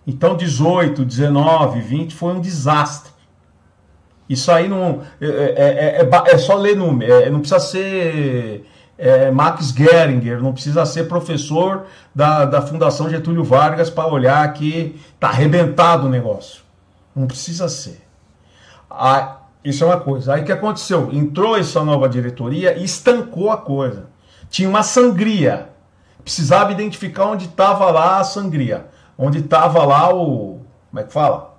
Então 0.06 0.38
18, 0.38 1.04
19, 1.04 1.82
20 1.82 2.14
foi 2.14 2.36
um 2.36 2.40
desastre. 2.40 3.12
Isso 4.30 4.52
aí 4.52 4.68
não. 4.68 5.02
É, 5.20 5.26
é, 5.26 6.08
é, 6.08 6.32
é 6.32 6.38
só 6.38 6.54
ler 6.54 6.78
número, 6.78 7.32
não 7.32 7.40
precisa 7.40 7.60
ser 7.60 8.68
é, 9.00 9.32
Max 9.32 9.70
Geringer, 9.70 10.42
não 10.44 10.52
precisa 10.52 10.86
ser 10.86 11.06
professor 11.08 11.86
da, 12.14 12.44
da 12.44 12.62
Fundação 12.62 13.10
Getúlio 13.10 13.46
Vargas 13.46 13.90
para 13.90 14.12
olhar 14.12 14.52
que 14.52 15.00
está 15.14 15.30
arrebentado 15.30 16.08
o 16.08 16.10
negócio. 16.10 16.62
Não 17.16 17.26
precisa 17.26 17.70
ser. 17.70 18.02
Isso 19.64 19.86
é 19.86 19.88
uma 19.88 20.00
coisa. 20.02 20.34
Aí 20.34 20.42
o 20.42 20.46
que 20.46 20.52
aconteceu? 20.52 21.10
Entrou 21.14 21.58
essa 21.58 21.82
nova 21.82 22.10
diretoria 22.10 22.78
e 22.78 22.84
estancou 22.84 23.50
a 23.50 23.58
coisa. 23.58 24.08
Tinha 24.50 24.68
uma 24.68 24.84
sangria. 24.84 25.70
Precisava 26.22 26.72
identificar 26.74 27.26
onde 27.26 27.46
estava 27.46 27.90
lá 27.92 28.20
a 28.20 28.24
sangria. 28.26 28.88
Onde 29.18 29.40
estava 29.40 29.86
lá 29.86 30.14
o. 30.14 30.60
Como 30.90 31.00
é 31.00 31.04
que 31.04 31.14
fala? 31.14 31.58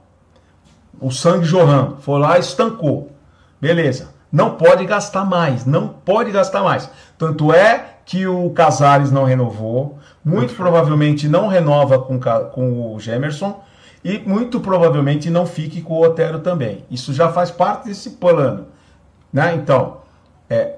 O 1.00 1.10
sangue 1.10 1.44
jorrando. 1.44 1.96
Foi 2.00 2.20
lá 2.20 2.36
e 2.36 2.40
estancou. 2.40 3.10
Beleza. 3.58 4.10
Não 4.30 4.56
pode 4.56 4.84
gastar 4.86 5.24
mais. 5.24 5.66
Não 5.66 5.88
pode 5.88 6.30
gastar 6.30 6.62
mais. 6.62 6.88
Tanto 7.20 7.52
é 7.52 7.96
que 8.06 8.26
o 8.26 8.48
Casares 8.48 9.12
não 9.12 9.24
renovou, 9.24 9.98
muito 10.24 10.54
provavelmente 10.54 11.28
não 11.28 11.48
renova 11.48 11.98
com, 11.98 12.18
com 12.18 12.94
o 12.94 12.98
Gemerson 12.98 13.62
e 14.02 14.18
muito 14.20 14.58
provavelmente 14.58 15.28
não 15.28 15.44
fique 15.44 15.82
com 15.82 15.92
o 15.92 16.02
Otero 16.02 16.38
também. 16.38 16.82
Isso 16.90 17.12
já 17.12 17.30
faz 17.30 17.50
parte 17.50 17.88
desse 17.88 18.12
plano. 18.12 18.68
Né? 19.30 19.54
Então, 19.54 19.98
é, 20.48 20.76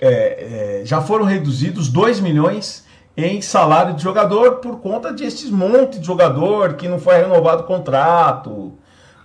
é, 0.00 0.80
é, 0.80 0.82
já 0.86 1.02
foram 1.02 1.26
reduzidos 1.26 1.90
2 1.90 2.20
milhões 2.20 2.86
em 3.14 3.42
salário 3.42 3.92
de 3.92 4.02
jogador 4.02 4.52
por 4.60 4.80
conta 4.80 5.12
desses 5.12 5.50
monte 5.50 5.98
de 5.98 6.06
jogador 6.06 6.76
que 6.76 6.88
não 6.88 6.98
foi 6.98 7.18
renovado 7.18 7.64
o 7.64 7.66
contrato 7.66 8.72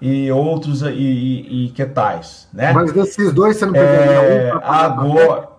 e 0.02 0.30
outros 0.30 0.82
e, 0.82 0.88
e, 0.90 1.68
e 1.68 1.70
que 1.70 1.86
tais, 1.86 2.50
né? 2.52 2.74
Mas 2.74 2.92
desses 2.92 3.32
dois 3.32 3.56
você 3.56 3.66
não 3.66 3.72
pegaria 3.72 4.12
é, 4.12 4.54
um 4.54 4.60
agora 4.62 5.53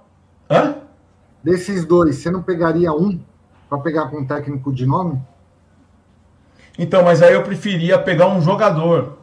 Hã? 0.50 0.76
Desses 1.42 1.84
dois, 1.84 2.16
você 2.16 2.30
não 2.30 2.42
pegaria 2.42 2.92
um 2.92 3.20
para 3.68 3.78
pegar 3.78 4.08
com 4.08 4.18
um 4.18 4.26
técnico 4.26 4.72
de 4.72 4.86
nome? 4.86 5.20
Então, 6.78 7.04
mas 7.04 7.22
aí 7.22 7.34
eu 7.34 7.42
preferia 7.42 7.98
pegar 7.98 8.28
um 8.28 8.40
jogador. 8.40 9.18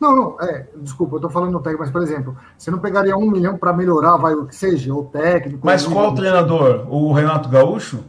Não, 0.00 0.14
não, 0.14 0.36
é, 0.40 0.66
desculpa, 0.76 1.16
eu 1.16 1.20
tô 1.20 1.30
falando 1.30 1.52
no 1.52 1.60
técnico, 1.60 1.82
mas, 1.82 1.90
por 1.90 2.02
exemplo, 2.02 2.36
você 2.58 2.70
não 2.70 2.78
pegaria 2.78 3.16
um 3.16 3.30
milhão 3.30 3.56
para 3.56 3.72
melhorar, 3.72 4.16
vai 4.16 4.34
o 4.34 4.44
que 4.44 4.54
seja, 4.54 4.92
o 4.92 5.04
técnico. 5.04 5.64
Mas 5.64 5.86
qual 5.86 6.12
o 6.12 6.14
treinador? 6.14 6.86
O 6.90 7.12
Renato 7.12 7.48
Gaúcho? 7.48 8.04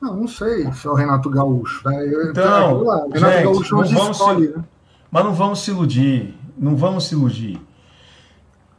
Não, 0.00 0.16
não 0.16 0.28
sei 0.28 0.72
se 0.72 0.86
é 0.86 0.90
o 0.90 0.94
Renato 0.94 1.28
Gaúcho. 1.28 1.86
Né? 1.86 2.06
Eu, 2.06 2.30
então, 2.30 2.84
lá, 2.84 3.04
o 3.04 3.10
Renato 3.10 3.32
gente, 3.34 3.44
Gaúcho 3.44 3.76
não 3.76 3.84
vamos 3.84 4.16
escolhe, 4.16 4.46
se, 4.46 4.56
né? 4.56 4.64
Mas 5.10 5.24
não 5.24 5.34
vamos 5.34 5.58
se 5.62 5.70
iludir, 5.70 6.34
não 6.56 6.76
vamos 6.76 7.06
se 7.06 7.14
iludir. 7.14 7.60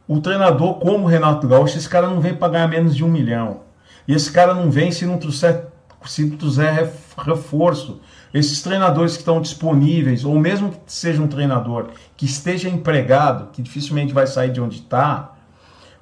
O 0.06 0.20
treinador, 0.20 0.74
como 0.74 1.04
o 1.04 1.08
Renato 1.08 1.46
Gaúcho, 1.46 1.78
esse 1.78 1.88
cara 1.88 2.08
não 2.08 2.20
vem 2.20 2.34
para 2.34 2.52
ganhar 2.52 2.68
menos 2.68 2.94
de 2.96 3.04
um 3.04 3.08
milhão. 3.08 3.60
E 4.06 4.14
esse 4.14 4.30
cara 4.30 4.52
não 4.52 4.70
vem 4.70 4.90
se 4.90 5.06
não 5.06 5.16
trouxer, 5.18 5.66
se 6.04 6.24
não 6.24 6.36
trouxer 6.36 6.90
reforço 7.16 8.00
esses 8.34 8.62
treinadores 8.62 9.12
que 9.12 9.20
estão 9.20 9.40
disponíveis, 9.40 10.24
ou 10.24 10.38
mesmo 10.38 10.70
que 10.70 10.92
seja 10.92 11.22
um 11.22 11.28
treinador 11.28 11.90
que 12.16 12.24
esteja 12.24 12.68
empregado, 12.68 13.50
que 13.52 13.62
dificilmente 13.62 14.12
vai 14.12 14.26
sair 14.26 14.50
de 14.50 14.60
onde 14.60 14.76
está, 14.76 15.32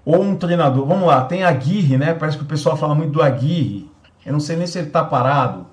ou 0.05 0.22
um 0.22 0.36
treinador, 0.36 0.86
vamos 0.86 1.07
lá, 1.07 1.24
tem 1.24 1.44
Aguirre, 1.44 1.98
né? 1.98 2.14
Parece 2.14 2.38
que 2.38 2.44
o 2.44 2.46
pessoal 2.46 2.76
fala 2.76 2.94
muito 2.94 3.12
do 3.12 3.22
Aguirre. 3.22 3.90
Eu 4.24 4.32
não 4.32 4.40
sei 4.40 4.57
nem 4.57 4.66
se 4.66 4.78
ele 4.78 4.86
está 4.86 5.05
parado. 5.05 5.66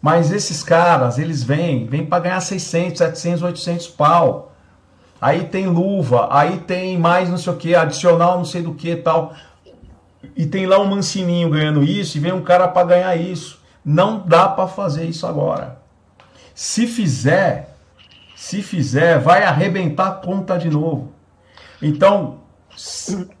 Mas 0.00 0.30
esses 0.30 0.62
caras, 0.62 1.18
eles 1.18 1.42
vêm, 1.42 1.86
vêm 1.86 2.04
para 2.04 2.22
ganhar 2.22 2.40
600, 2.40 2.98
700, 2.98 3.42
800 3.42 3.88
pau. 3.88 4.53
Aí 5.20 5.44
tem 5.44 5.66
luva, 5.66 6.28
aí 6.30 6.58
tem 6.58 6.98
mais 6.98 7.28
não 7.28 7.38
sei 7.38 7.52
o 7.52 7.56
que, 7.56 7.74
adicional 7.74 8.38
não 8.38 8.44
sei 8.44 8.62
do 8.62 8.74
que 8.74 8.96
tal. 8.96 9.32
E 10.36 10.46
tem 10.46 10.66
lá 10.66 10.78
um 10.78 10.86
mancininho 10.86 11.50
ganhando 11.50 11.82
isso 11.82 12.16
e 12.16 12.20
vem 12.20 12.32
um 12.32 12.42
cara 12.42 12.68
para 12.68 12.86
ganhar 12.86 13.16
isso. 13.16 13.60
Não 13.84 14.18
dá 14.18 14.48
para 14.48 14.66
fazer 14.66 15.04
isso 15.04 15.26
agora. 15.26 15.78
Se 16.54 16.86
fizer, 16.86 17.76
se 18.34 18.62
fizer, 18.62 19.18
vai 19.18 19.44
arrebentar 19.44 20.08
a 20.08 20.12
conta 20.12 20.58
de 20.58 20.70
novo. 20.70 21.12
Então, 21.82 22.40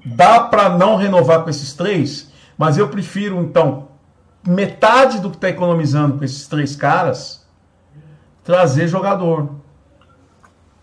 dá 0.04 0.40
para 0.40 0.68
não 0.70 0.96
renovar 0.96 1.42
com 1.42 1.50
esses 1.50 1.72
três, 1.72 2.30
mas 2.56 2.76
eu 2.76 2.88
prefiro 2.88 3.40
então 3.40 3.88
metade 4.46 5.20
do 5.20 5.30
que 5.30 5.36
está 5.36 5.48
economizando 5.48 6.18
com 6.18 6.24
esses 6.24 6.46
três 6.46 6.76
caras 6.76 7.44
trazer 8.44 8.86
jogador. 8.86 9.54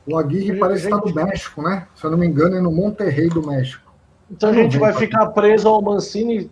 O 0.08 0.18
Aguirre 0.18 0.58
parece 0.58 0.86
estar 0.86 0.97
no 0.97 1.14
México, 1.14 1.62
né? 1.62 1.88
Se 1.95 2.04
eu 2.04 2.12
não 2.12 2.18
me 2.18 2.28
engano, 2.28 2.56
é 2.56 2.62
no 2.62 2.72
Monterrey 2.72 3.30
do 3.30 3.45
México. 3.45 3.91
Então 4.30 4.49
a 4.49 4.54
gente 4.54 4.78
vai 4.78 4.93
ficar 4.93 5.28
preso 5.28 5.68
ao 5.68 5.82
Mancini 5.82 6.49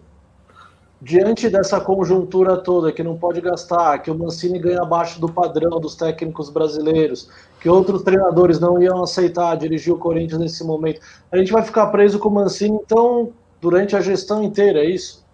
diante 1.01 1.49
dessa 1.49 1.79
conjuntura 1.79 2.57
toda, 2.57 2.91
que 2.91 3.01
não 3.01 3.17
pode 3.17 3.39
gastar, 3.39 3.99
que 3.99 4.11
o 4.11 4.17
Mancini 4.17 4.59
ganha 4.59 4.81
abaixo 4.81 5.19
do 5.19 5.29
padrão 5.29 5.79
dos 5.79 5.95
técnicos 5.95 6.49
brasileiros, 6.49 7.29
que 7.61 7.69
outros 7.69 8.03
treinadores 8.03 8.59
não 8.59 8.81
iam 8.81 9.01
aceitar 9.01 9.55
dirigir 9.55 9.93
o 9.93 9.97
Corinthians 9.97 10.39
nesse 10.39 10.63
momento, 10.63 10.99
a 11.31 11.37
gente 11.37 11.51
vai 11.51 11.63
ficar 11.63 11.87
preso 11.87 12.19
com 12.19 12.27
o 12.27 12.33
Mancini, 12.33 12.77
então, 12.83 13.31
durante 13.61 13.95
a 13.95 14.01
gestão 14.01 14.43
inteira, 14.43 14.79
é 14.79 14.85
isso? 14.85 15.25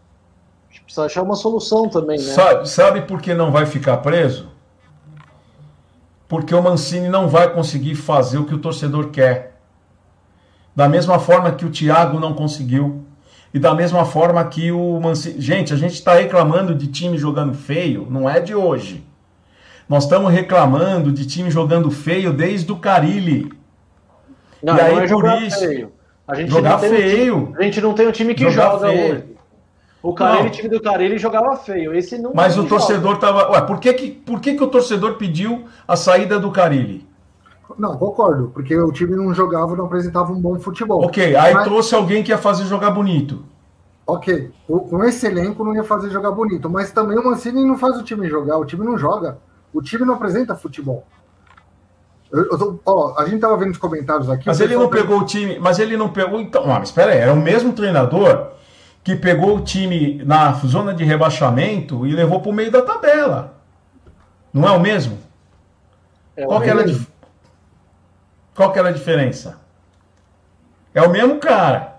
A 0.70 0.74
gente 0.74 0.84
precisa 0.84 1.06
achar 1.06 1.24
uma 1.24 1.36
solução 1.36 1.90
também, 1.90 2.18
né? 2.18 2.34
Sabe, 2.34 2.70
sabe 2.70 3.02
por 3.02 3.20
que 3.20 3.34
não 3.34 3.52
vai 3.52 3.66
ficar 3.66 3.98
preso? 3.98 4.55
Porque 6.28 6.54
o 6.54 6.62
Mancini 6.62 7.08
não 7.08 7.28
vai 7.28 7.54
conseguir 7.54 7.96
fazer 7.96 8.38
o 8.38 8.46
que 8.46 8.56
o 8.56 8.60
torcedor 8.60 9.10
quer. 9.10 9.60
Da 10.76 10.90
mesma 10.90 11.20
forma 11.20 11.52
que 11.52 11.66
o 11.66 11.70
Thiago 11.70 12.20
não 12.20 12.34
conseguiu 12.34 13.06
e 13.54 13.60
da 13.60 13.74
mesma 13.74 14.04
forma 14.04 14.44
que 14.44 14.70
o 14.70 15.00
Mancini. 15.00 15.40
Gente, 15.40 15.74
a 15.74 15.78
gente 15.78 15.94
está 15.94 16.16
reclamando 16.16 16.76
de 16.76 16.88
time 16.88 17.18
jogando 17.18 17.54
feio, 17.54 18.06
não 18.10 18.30
é 18.30 18.42
de 18.42 18.54
hoje. 18.54 19.02
Nós 19.88 20.04
estamos 20.04 20.30
reclamando 20.30 21.10
de 21.10 21.26
time 21.26 21.50
jogando 21.50 21.90
feio 21.90 22.34
desde 22.34 22.70
o 22.72 22.76
Carilli. 22.76 23.50
Não, 24.62 24.76
e 24.76 24.82
aí, 24.82 24.96
não 24.96 25.02
é 25.02 25.08
por 25.08 25.42
isso. 25.44 25.60
Feio. 25.60 25.94
A 26.28 26.36
gente 26.36 26.52
jogar 26.52 26.80
feio. 26.80 27.38
Um 27.38 27.46
time, 27.46 27.58
a 27.58 27.62
gente 27.62 27.82
não 27.82 27.94
tem 27.94 28.08
um 28.08 28.12
time 28.12 28.34
que 28.36 28.50
jogar 28.50 28.72
joga 28.72 28.88
feio. 28.90 29.14
hoje. 29.14 29.35
O 30.06 30.14
Carilli, 30.14 30.52
time 30.52 30.70
do 30.70 30.80
Carilli 30.80 31.18
jogava 31.18 31.56
feio. 31.56 31.92
Esse 31.96 32.20
não 32.20 32.32
Mas 32.32 32.56
o 32.60 32.66
torcedor 32.66 33.16
joga. 33.16 33.20
tava. 33.20 33.52
Ué, 33.52 33.62
por 33.62 33.80
que, 33.80 33.92
que, 33.92 34.12
por 34.12 34.40
que, 34.40 34.54
que 34.54 34.64
o 34.64 34.68
torcedor 34.68 35.16
pediu 35.16 35.66
a 35.88 35.96
saída 35.96 36.40
do 36.40 36.52
Carilli? 36.52 37.08
Não, 37.76 37.98
concordo, 37.98 38.52
porque 38.54 38.78
o 38.78 38.92
time 38.92 39.16
não 39.16 39.34
jogava, 39.34 39.76
não 39.76 39.86
apresentava 39.86 40.32
um 40.32 40.40
bom 40.40 40.60
futebol. 40.60 41.04
Ok, 41.04 41.36
aí 41.36 41.56
Mas... 41.56 41.64
trouxe 41.64 41.96
alguém 41.96 42.24
que 42.24 42.30
ia 42.30 42.38
fazer 42.38 42.66
jogar 42.66 42.92
bonito. 42.92 43.44
Ok, 44.06 44.52
com 44.68 45.04
esse 45.04 45.26
elenco 45.26 45.64
não 45.64 45.74
ia 45.74 45.84
fazer 45.84 46.12
jogar 46.12 46.30
bonito, 46.30 46.70
mas 46.70 46.92
também 46.92 47.18
o 47.18 47.24
Mancini 47.24 47.66
não 47.66 47.76
faz 47.76 47.98
o 47.98 48.04
time 48.04 48.30
jogar, 48.30 48.60
o 48.60 48.66
time 48.66 48.86
não 48.86 49.00
joga, 49.00 49.40
o 49.74 49.82
time 49.82 50.06
não 50.06 50.14
apresenta 50.14 50.56
futebol. 50.56 51.04
Eu, 52.32 52.44
eu 52.52 52.58
tô, 52.60 52.80
ó, 52.86 53.16
a 53.18 53.26
gente 53.26 53.40
tava 53.40 53.58
vendo 53.58 53.72
os 53.72 53.80
comentários 53.80 54.30
aqui. 54.30 54.46
Mas 54.46 54.62
ele 54.62 54.76
não 54.76 54.88
pegou 54.88 55.22
o 55.22 55.26
time, 55.26 55.58
mas 55.58 55.80
ele 55.80 55.98
não 55.98 56.10
pegou. 56.10 56.40
Então, 56.40 56.66
ah, 56.66 56.78
mas 56.80 56.90
espera 56.90 57.12
aí, 57.14 57.18
era 57.18 57.34
o 57.34 57.42
mesmo 57.42 57.74
treinador 57.74 58.52
que 59.06 59.16
pegou 59.16 59.56
o 59.56 59.62
time 59.62 60.24
na 60.26 60.52
zona 60.54 60.92
de 60.92 61.04
rebaixamento 61.04 62.08
e 62.08 62.12
levou 62.12 62.42
para 62.42 62.50
o 62.50 62.54
meio 62.54 62.72
da 62.72 62.82
tabela. 62.82 63.54
Não 64.52 64.68
é 64.68 64.72
o 64.72 64.80
mesmo? 64.80 65.20
É 66.36 66.44
Qual, 66.44 66.60
o 66.60 66.64
que 66.64 66.70
era, 66.72 66.84
qual 68.56 68.74
que 68.74 68.80
era 68.80 68.90
a 68.90 68.92
diferença? 68.92 69.60
É 70.92 71.04
o 71.04 71.12
mesmo 71.12 71.38
cara. 71.38 71.98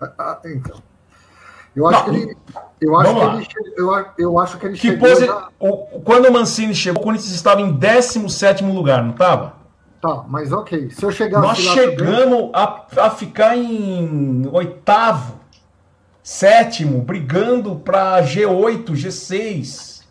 Ah, 0.00 0.12
ah 0.18 0.40
então. 0.46 0.82
Eu 1.76 1.86
acho 1.86 2.06
não, 2.06 2.14
que 2.14 2.20
ele. 2.22 2.36
Eu 2.80 2.96
acho 2.96 3.14
que 3.46 3.60
ele, 3.60 3.74
eu, 3.76 4.06
eu, 4.18 4.38
acho 4.38 4.58
que 4.58 4.66
ele 4.66 4.78
que 4.78 4.88
chegou. 4.88 5.08
Pose, 5.08 5.28
o, 5.58 6.00
quando 6.00 6.26
o 6.26 6.32
Mancini 6.32 6.74
chegou, 6.74 7.02
o 7.02 7.04
Corinthians 7.04 7.32
estava 7.32 7.60
em 7.60 7.72
17 7.72 8.64
lugar, 8.64 9.02
não 9.02 9.10
estava? 9.10 9.56
Tá, 10.00 10.24
mas 10.26 10.52
ok. 10.52 10.90
Se 10.90 11.04
eu 11.04 11.10
chegar 11.10 11.42
Nós 11.42 11.58
chegamos 11.58 12.50
a, 12.54 12.86
a 12.96 13.10
ficar 13.10 13.54
em 13.54 14.48
oitavo, 14.50 15.39
sétimo, 16.30 17.00
brigando 17.00 17.74
para 17.74 18.22
G8, 18.22 18.84
G6. 18.92 20.04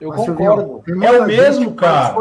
Eu 0.00 0.10
mas 0.10 0.24
concordo. 0.24 0.82
é 0.86 1.10
o 1.10 1.26
mesmo, 1.26 1.74
cara. 1.74 2.14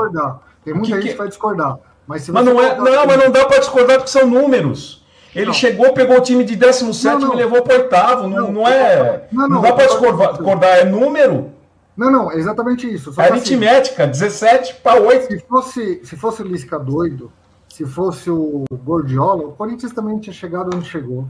Tem 0.66 0.74
muita 0.74 0.96
que 0.96 1.02
gente 1.04 1.12
que 1.12 1.18
vai 1.18 1.28
discordar. 1.28 1.78
Mas, 2.08 2.28
mas 2.30 2.44
não, 2.44 2.60
é, 2.60 2.76
não, 2.76 3.06
mas 3.06 3.24
não 3.24 3.32
dá 3.32 3.46
para 3.46 3.60
discordar 3.60 3.98
porque 3.98 4.10
são 4.10 4.28
números. 4.28 5.06
Ele 5.36 5.46
não. 5.46 5.54
chegou, 5.54 5.94
pegou 5.94 6.18
o 6.18 6.22
time 6.22 6.44
de 6.44 6.56
17 6.56 7.26
e 7.26 7.36
levou 7.36 7.62
para 7.62 7.76
oitavo. 7.76 8.28
Não, 8.28 8.52
não, 8.52 8.68
é. 8.68 9.28
Não, 9.32 9.48
não 9.48 9.62
dá 9.62 9.72
para 9.72 9.86
discordar, 9.86 10.80
é 10.80 10.84
número. 10.84 11.52
Não, 11.96 12.10
não, 12.10 12.32
é 12.32 12.38
exatamente 12.38 12.92
isso. 12.92 13.14
Só 13.14 13.22
é 13.22 13.30
aritmética, 13.30 14.04
assim, 14.04 14.12
17 14.12 14.76
para 14.82 15.00
8. 15.00 15.28
Se 15.28 15.40
fosse, 15.42 16.02
se 16.04 16.16
fosse 16.18 16.42
o 16.42 16.46
Lisca 16.46 16.80
doido, 16.80 17.32
se 17.70 17.86
fosse 17.86 18.32
o 18.32 18.64
Gordiola, 18.84 19.44
o 19.44 19.52
Corinthians 19.52 19.94
também 19.94 20.18
tinha 20.18 20.34
chegado 20.34 20.76
onde 20.76 20.90
chegou. 20.90 21.28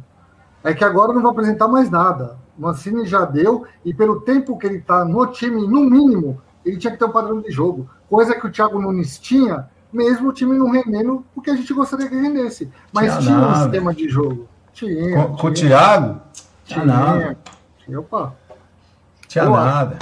É 0.63 0.73
que 0.73 0.83
agora 0.83 1.13
não 1.13 1.21
vai 1.21 1.31
apresentar 1.31 1.67
mais 1.67 1.89
nada. 1.89 2.37
O 2.57 2.61
Mancini 2.61 3.05
já 3.05 3.25
deu, 3.25 3.65
e 3.83 3.93
pelo 3.93 4.21
tempo 4.21 4.57
que 4.57 4.65
ele 4.65 4.77
está 4.77 5.03
no 5.03 5.27
time, 5.27 5.67
no 5.67 5.81
mínimo, 5.81 6.41
ele 6.65 6.77
tinha 6.77 6.91
que 6.91 6.99
ter 6.99 7.05
um 7.05 7.11
padrão 7.11 7.41
de 7.41 7.51
jogo. 7.51 7.89
Coisa 8.09 8.35
que 8.35 8.47
o 8.47 8.51
Thiago 8.51 8.81
Nunes 8.81 9.19
tinha 9.19 9.67
mesmo 9.91 10.29
o 10.29 10.33
time 10.33 10.57
não 10.57 10.71
rendendo 10.71 11.23
o 11.35 11.41
que 11.41 11.51
a 11.51 11.55
gente 11.55 11.71
gostaria 11.73 12.09
que 12.09 12.15
rendesse. 12.15 12.69
Mas 12.91 13.11
tinha, 13.17 13.21
tinha 13.21 13.47
um 13.47 13.55
sistema 13.55 13.93
de 13.93 14.09
jogo. 14.09 14.47
Tinha. 14.73 14.93
Com, 14.93 15.23
tinha, 15.23 15.37
com 15.37 15.47
o 15.47 15.53
Thiago? 15.53 16.21
Tinha, 16.65 16.81
tinha 16.81 16.85
nada. 16.85 17.37
Tinha, 17.85 17.99
opa. 17.99 18.33
Tinha 19.27 19.49
nada. 19.49 19.99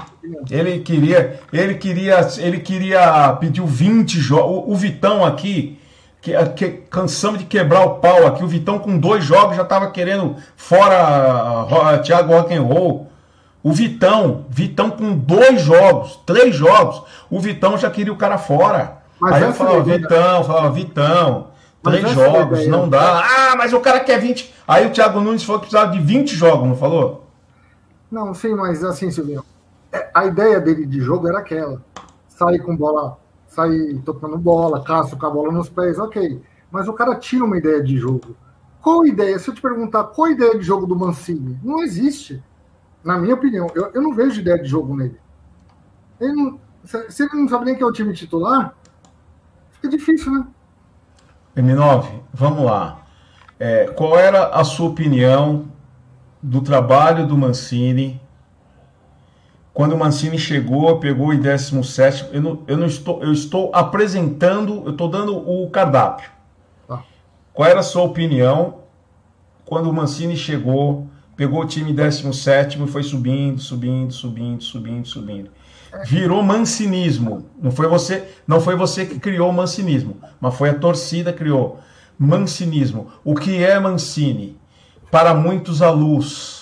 Ele 0.50 0.80
queria, 0.80 1.40
ele 1.52 1.76
queria, 1.76 2.20
ele 2.38 2.60
queria 2.60 3.34
pedir 3.34 3.66
20 3.66 4.20
jogos. 4.20 4.68
O, 4.68 4.72
o 4.72 4.76
Vitão 4.76 5.26
aqui, 5.26 5.80
que, 6.22 6.34
que, 6.56 6.70
cansamos 6.90 7.40
de 7.40 7.46
quebrar 7.46 7.84
o 7.86 7.96
pau 7.96 8.28
aqui. 8.28 8.44
O 8.44 8.48
Vitão 8.48 8.78
com 8.78 8.98
dois 8.98 9.24
jogos 9.24 9.56
já 9.56 9.64
estava 9.64 9.90
querendo 9.90 10.36
fora 10.56 11.66
uh, 11.66 12.02
Thiago 12.04 12.34
Rock 12.34 12.54
and 12.54 12.62
Roll. 12.62 13.08
O 13.64 13.72
Vitão, 13.72 14.46
Vitão 14.50 14.90
com 14.90 15.16
dois 15.16 15.62
jogos, 15.62 16.20
três 16.26 16.56
jogos, 16.56 17.04
o 17.30 17.40
Vitão 17.40 17.78
já 17.78 17.92
queria 17.92 18.12
o 18.12 18.18
cara 18.18 18.38
fora. 18.38 18.98
Mas 19.20 19.36
Aí 19.36 19.44
eu 19.44 19.54
falava, 19.54 19.84
Vitão, 19.84 20.44
falava, 20.44 20.72
Vitão, 20.72 21.48
três 21.84 22.10
jogos, 22.10 22.66
não 22.68 22.90
dá. 22.90 23.24
Ah, 23.24 23.56
mas 23.56 23.72
o 23.72 23.80
cara 23.80 24.00
quer 24.00 24.20
20. 24.20 24.52
Aí 24.68 24.88
o 24.88 24.90
Thiago 24.90 25.20
Nunes 25.20 25.44
falou 25.44 25.62
que 25.62 25.68
precisava 25.68 25.92
de 25.92 26.00
20 26.00 26.36
jogos, 26.36 26.68
não 26.68 26.76
falou? 26.76 27.28
Não, 28.12 28.34
sim, 28.34 28.56
mas 28.56 28.84
assim, 28.84 29.12
Silvio, 29.12 29.46
é, 29.92 30.10
a 30.12 30.26
ideia 30.26 30.60
dele 30.60 30.86
de 30.88 31.00
jogo 31.00 31.28
era 31.28 31.38
aquela. 31.38 31.82
Sair 32.30 32.60
com 32.60 32.76
bola, 32.76 33.20
sair 33.52 34.00
tocando 34.00 34.38
bola, 34.38 34.84
caço 34.84 35.18
com 35.18 35.26
a 35.26 35.30
bola 35.30 35.52
nos 35.52 35.70
pés, 35.70 36.00
ok. 36.00 36.42
Mas 36.72 36.88
o 36.88 36.94
cara 36.94 37.16
tira 37.16 37.44
uma 37.44 37.58
ideia 37.58 37.84
de 37.84 37.98
jogo. 37.98 38.36
Qual 38.82 39.06
ideia? 39.06 39.38
Se 39.38 39.50
eu 39.50 39.54
te 39.54 39.62
perguntar 39.62 40.06
qual 40.06 40.32
ideia 40.32 40.58
de 40.58 40.64
jogo 40.64 40.88
do 40.88 40.96
Mancini, 40.96 41.60
não 41.64 41.84
existe. 41.84 42.42
Na 43.04 43.18
minha 43.18 43.36
opinião, 43.36 43.68
eu, 43.76 43.92
eu 43.94 44.02
não 44.02 44.14
vejo 44.14 44.40
ideia 44.40 44.58
de 44.58 44.70
jogo 44.70 44.96
nele. 44.96 45.20
Ele 46.20 46.34
não, 46.34 46.60
se 46.84 47.24
ele 47.24 47.36
não 47.36 47.48
sabe 47.48 47.66
nem 47.66 47.76
que 47.76 47.84
é 47.84 47.86
o 47.86 47.92
time 47.92 48.14
titular, 48.14 48.76
Fica 49.82 49.98
difícil, 49.98 50.32
né? 50.32 50.46
M9, 51.58 52.06
vamos 52.32 52.64
lá. 52.64 53.02
É, 53.60 53.88
qual 53.88 54.18
era 54.18 54.50
a 54.50 54.64
sua 54.64 54.90
opinião 54.90 55.66
do 56.42 56.62
trabalho 56.62 57.26
do 57.26 57.36
Mancini 57.36 58.21
quando 59.74 59.94
o 59.94 59.98
Mancini 59.98 60.38
chegou, 60.38 61.00
pegou 61.00 61.34
em 61.34 61.40
17, 61.40 62.28
eu 62.34 62.42
não, 62.42 62.64
eu 62.68 62.78
não 62.78 62.88
estou, 62.88 63.24
eu 63.24 63.32
estou 63.32 63.72
apresentando, 63.74 64.84
eu 64.86 64.92
estou 64.92 65.10
dando 65.10 65.38
o 65.38 65.70
cardápio. 65.70 66.30
Ah. 66.90 67.02
Qual 67.54 67.68
era 67.68 67.80
a 67.80 67.84
sua 67.84 68.04
opinião 68.04 68.80
quando 69.66 69.90
o 69.90 69.94
Mancini 69.94 70.36
chegou, 70.36 71.08
pegou 71.38 71.62
o 71.62 71.66
time 71.66 71.94
17 71.94 72.84
e 72.84 72.88
foi 72.88 73.02
subindo, 73.02 73.62
subindo, 73.62 74.12
subindo, 74.12 74.62
subindo, 74.62 75.08
subindo? 75.08 75.52
Virou 76.06 76.44
mancinismo. 76.44 77.46
Não 77.62 77.72
foi 77.72 77.88
você, 77.88 78.28
não 78.46 78.60
foi 78.60 78.76
você 78.76 79.06
que 79.06 79.20
criou 79.20 79.50
o 79.50 79.54
mancinismo, 79.54 80.18
mas 80.40 80.56
foi 80.56 80.70
a 80.70 80.74
torcida 80.74 81.32
que 81.32 81.40
criou. 81.40 81.80
Mancinismo. 82.20 83.08
O 83.24 83.36
que 83.36 83.64
é 83.64 83.80
Mancini? 83.80 84.58
Para 85.10 85.34
muitos 85.34 85.82
a 85.82 85.90
luz 85.90 86.61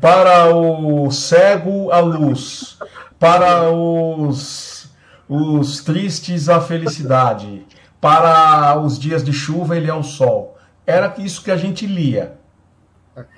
para 0.00 0.54
o 0.54 1.10
cego, 1.10 1.90
a 1.90 2.00
luz. 2.00 2.78
Para 3.18 3.70
os, 3.70 4.90
os 5.28 5.82
tristes, 5.82 6.48
a 6.48 6.60
felicidade. 6.60 7.66
Para 8.00 8.78
os 8.80 8.98
dias 8.98 9.24
de 9.24 9.32
chuva, 9.32 9.76
ele 9.76 9.90
é 9.90 9.94
o 9.94 10.02
sol. 10.02 10.58
Era 10.86 11.14
isso 11.18 11.42
que 11.42 11.50
a 11.50 11.56
gente 11.56 11.86
lia. 11.86 12.36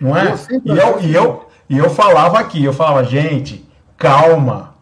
Não 0.01 0.16
é? 0.16 0.34
E 0.64 0.70
eu, 0.70 1.01
e 1.01 1.14
eu, 1.14 1.49
e 1.68 1.78
eu 1.78 1.90
falava 1.90 2.38
aqui, 2.38 2.64
eu 2.64 2.72
falava, 2.72 3.05
gente, 3.05 3.68
calma. 3.97 4.74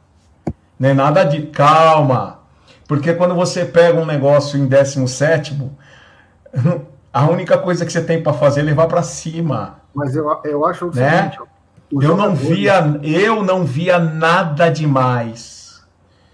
Não 0.79 0.89
é 0.89 0.95
nada 0.95 1.25
de 1.25 1.47
calma. 1.47 2.41
Porque 2.87 3.13
quando 3.15 3.35
você 3.35 3.65
pega 3.65 3.99
um 3.99 4.07
negócio 4.07 4.59
em 4.59 4.67
17, 4.67 5.59
a 7.13 7.27
única 7.27 7.59
coisa 7.59 7.85
que 7.85 7.93
você 7.93 8.03
tem 8.03 8.23
para 8.23 8.33
fazer 8.33 8.61
é 8.61 8.65
levar 8.65 8.87
para 8.87 9.03
cima. 9.03 9.84
Mas 9.95 10.17
eu, 10.17 10.27
eu 10.45 10.65
acho 10.67 10.87
o 10.87 10.95
né? 10.95 11.31
seguinte. 11.31 11.39
O 11.93 12.03
eu 12.03 12.17
não 12.17 12.35
via, 12.35 13.01
eu 13.03 13.43
não 13.43 13.65
via 13.65 13.99
nada 13.99 14.69
demais. 14.69 15.83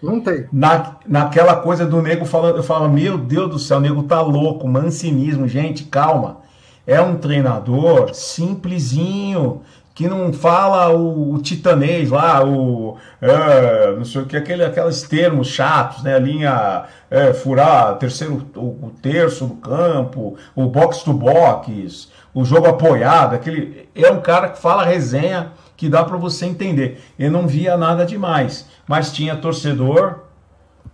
Não 0.02 0.20
tem. 0.20 0.46
Na, 0.50 0.96
naquela 1.06 1.56
coisa 1.56 1.84
do 1.84 2.00
nego 2.00 2.24
falando, 2.24 2.56
eu 2.56 2.62
falava, 2.62 2.88
meu 2.88 3.18
Deus 3.18 3.50
do 3.50 3.58
céu, 3.58 3.78
o 3.78 3.80
nego 3.80 4.02
tá 4.04 4.20
louco, 4.22 4.66
mancinismo, 4.66 5.46
gente, 5.46 5.84
calma. 5.84 6.38
É 6.86 7.00
um 7.00 7.16
treinador 7.16 8.14
simplesinho, 8.14 9.60
que 9.94 10.08
não 10.08 10.32
fala 10.32 10.90
o, 10.90 11.34
o 11.34 11.38
titanês 11.42 12.10
lá, 12.10 12.44
o 12.44 12.96
é, 13.20 13.94
não 13.96 14.04
sei 14.04 14.22
o 14.22 14.26
que, 14.26 14.36
aquele, 14.36 14.64
aqueles 14.64 15.02
termos 15.02 15.48
chatos, 15.48 16.02
né? 16.02 16.14
A 16.14 16.18
linha 16.18 16.84
é, 17.10 17.32
furar 17.32 17.96
terceiro, 17.98 18.46
o, 18.56 18.86
o 18.86 18.92
terço 19.02 19.46
do 19.46 19.54
campo, 19.56 20.36
o 20.54 20.66
box 20.66 21.02
to 21.02 21.12
box, 21.12 22.08
o 22.32 22.44
jogo 22.44 22.68
apoiado, 22.68 23.34
aquele 23.34 23.88
é 23.94 24.10
um 24.10 24.20
cara 24.20 24.48
que 24.48 24.58
fala 24.58 24.84
resenha 24.84 25.52
que 25.76 25.88
dá 25.88 26.04
para 26.04 26.16
você 26.16 26.46
entender. 26.46 27.02
Eu 27.18 27.30
não 27.30 27.46
via 27.46 27.76
nada 27.76 28.06
demais, 28.06 28.66
mas 28.86 29.12
tinha 29.12 29.36
torcedor 29.36 30.20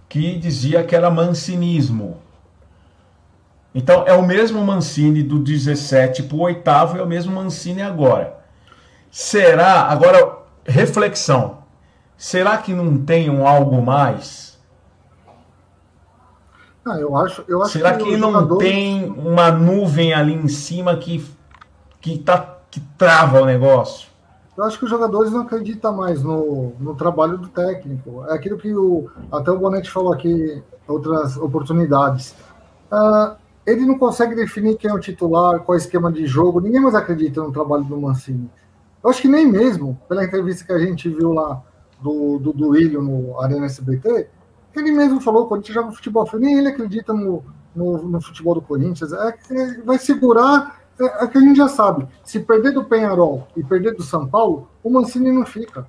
que 0.09 0.39
dizia 0.39 0.83
que 0.83 0.95
era 0.95 1.11
mancinismo. 1.11 2.19
Então 3.75 4.05
é 4.07 4.15
o 4.15 4.27
mesmo 4.27 4.65
Mancini 4.65 5.23
do 5.23 5.39
17 5.39 6.23
para 6.23 6.37
o 6.37 6.41
oitavo, 6.41 6.97
é 6.97 7.03
o 7.03 7.07
mesmo 7.07 7.35
Mancini 7.35 7.83
agora. 7.83 8.35
Será, 9.19 9.85
agora, 9.85 10.41
reflexão, 10.67 11.63
será 12.19 12.59
que 12.59 12.75
não 12.75 12.99
tem 13.03 13.31
um 13.31 13.49
algo 13.49 13.81
mais? 13.81 14.61
Ah, 16.85 16.99
eu 17.01 17.17
acho, 17.17 17.43
eu 17.49 17.63
acho 17.63 17.73
Será 17.73 17.95
que, 17.95 18.05
que 18.05 18.17
não 18.19 18.31
jogadores... 18.31 18.69
tem 18.69 19.09
uma 19.09 19.51
nuvem 19.51 20.13
ali 20.13 20.35
em 20.35 20.49
cima 20.49 20.99
que, 20.99 21.27
que, 21.99 22.19
tá, 22.19 22.59
que 22.71 22.79
trava 22.99 23.41
o 23.41 23.47
negócio? 23.47 24.11
Eu 24.55 24.65
acho 24.65 24.79
que 24.79 24.85
os 24.85 24.91
jogadores 24.91 25.33
não 25.33 25.41
acreditam 25.41 25.97
mais 25.97 26.23
no, 26.23 26.75
no 26.79 26.95
trabalho 26.95 27.39
do 27.39 27.49
técnico. 27.49 28.23
É 28.29 28.35
aquilo 28.35 28.59
que 28.59 28.75
o, 28.75 29.09
até 29.33 29.51
o 29.51 29.59
Bonetti 29.59 29.91
falou 29.91 30.13
aqui, 30.13 30.63
outras 30.87 31.39
oportunidades. 31.39 32.35
Uh, 32.93 33.35
ele 33.65 33.87
não 33.87 33.99
consegue 33.99 34.35
definir 34.35 34.77
quem 34.77 34.91
é 34.91 34.95
o 34.95 35.01
titular, 35.01 35.61
qual 35.61 35.75
é 35.75 35.79
o 35.79 35.83
esquema 35.83 36.13
de 36.13 36.27
jogo. 36.27 36.61
Ninguém 36.61 36.83
mais 36.83 36.95
acredita 36.95 37.43
no 37.43 37.51
trabalho 37.51 37.85
do 37.85 37.99
Mancini. 37.99 38.51
Eu 39.03 39.11
acho 39.11 39.23
que 39.23 39.29
nem 39.29 39.47
mesmo, 39.47 40.01
pela 40.09 40.25
entrevista 40.25 40.65
que 40.65 40.73
a 40.73 40.79
gente 40.79 41.09
viu 41.09 41.33
lá 41.33 41.63
do, 42.01 42.39
do 42.39 42.53
Duílio 42.53 43.03
no 43.03 43.41
Arena 43.41 43.67
SBT, 43.67 44.29
ele 44.75 44.93
mesmo 44.93 45.21
falou, 45.21 45.47
quando 45.47 45.61
a 45.61 45.65
gente 45.65 45.73
joga 45.73 45.93
futebol, 45.93 46.29
nem 46.35 46.59
ele 46.59 46.69
acredita 46.69 47.13
no, 47.13 47.43
no, 47.75 47.99
no 48.09 48.21
futebol 48.21 48.55
do 48.55 48.63
Corinthians. 48.63 49.13
É, 49.13 49.35
vai 49.85 49.99
segurar, 49.99 50.81
é, 50.99 51.25
é 51.25 51.27
que 51.27 51.39
a 51.39 51.41
gente 51.41 51.57
já 51.57 51.69
sabe. 51.69 52.07
Se 52.23 52.41
perder 52.41 52.73
do 52.73 52.85
Penharol 52.85 53.49
e 53.57 53.65
perder 53.65 53.95
do 53.95 54.03
São 54.03 54.27
Paulo, 54.27 54.69
o 54.83 54.91
Mancini 54.91 55.33
não 55.33 55.47
fica. 55.47 55.87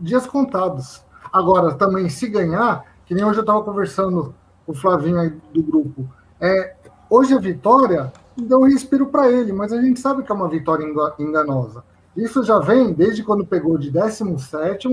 Dias 0.00 0.26
contados. 0.26 1.02
Agora, 1.32 1.74
também, 1.74 2.08
se 2.08 2.28
ganhar, 2.28 2.84
que 3.06 3.14
nem 3.14 3.24
hoje 3.24 3.38
eu 3.38 3.42
estava 3.42 3.62
conversando 3.62 4.34
com 4.66 4.72
o 4.72 4.74
Flavinho 4.74 5.18
aí 5.18 5.30
do 5.52 5.62
grupo, 5.62 6.08
é, 6.40 6.76
hoje 7.08 7.34
a 7.34 7.38
vitória 7.38 8.12
deu 8.36 8.60
um 8.60 8.68
respiro 8.68 9.06
para 9.06 9.30
ele, 9.30 9.52
mas 9.52 9.72
a 9.72 9.80
gente 9.80 10.00
sabe 10.00 10.22
que 10.22 10.32
é 10.32 10.34
uma 10.34 10.48
vitória 10.48 10.86
enganosa. 11.18 11.84
Isso 12.16 12.42
já 12.44 12.58
vem 12.58 12.92
desde 12.92 13.22
quando 13.22 13.46
pegou 13.46 13.78
de 13.78 13.90
17 13.90 14.88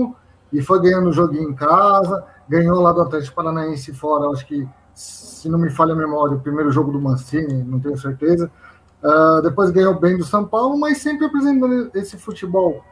e 0.52 0.62
foi 0.62 0.80
ganhando 0.80 1.10
o 1.10 1.12
joguinho 1.12 1.50
em 1.50 1.54
casa, 1.54 2.24
ganhou 2.48 2.80
lá 2.80 2.92
do 2.92 3.02
Atlético 3.02 3.36
Paranaense 3.36 3.92
fora, 3.92 4.30
acho 4.30 4.46
que, 4.46 4.66
se 4.94 5.48
não 5.48 5.58
me 5.58 5.70
falha 5.70 5.92
a 5.92 5.96
memória, 5.96 6.36
o 6.36 6.40
primeiro 6.40 6.70
jogo 6.70 6.90
do 6.90 7.00
Mancini, 7.00 7.62
não 7.62 7.78
tenho 7.78 7.96
certeza. 7.98 8.50
Uh, 9.02 9.40
depois 9.42 9.70
ganhou 9.70 9.98
bem 9.98 10.16
do 10.16 10.24
São 10.24 10.46
Paulo, 10.46 10.78
mas 10.78 10.98
sempre 10.98 11.26
apresentando 11.26 11.90
esse 11.94 12.18
futebol 12.18 12.84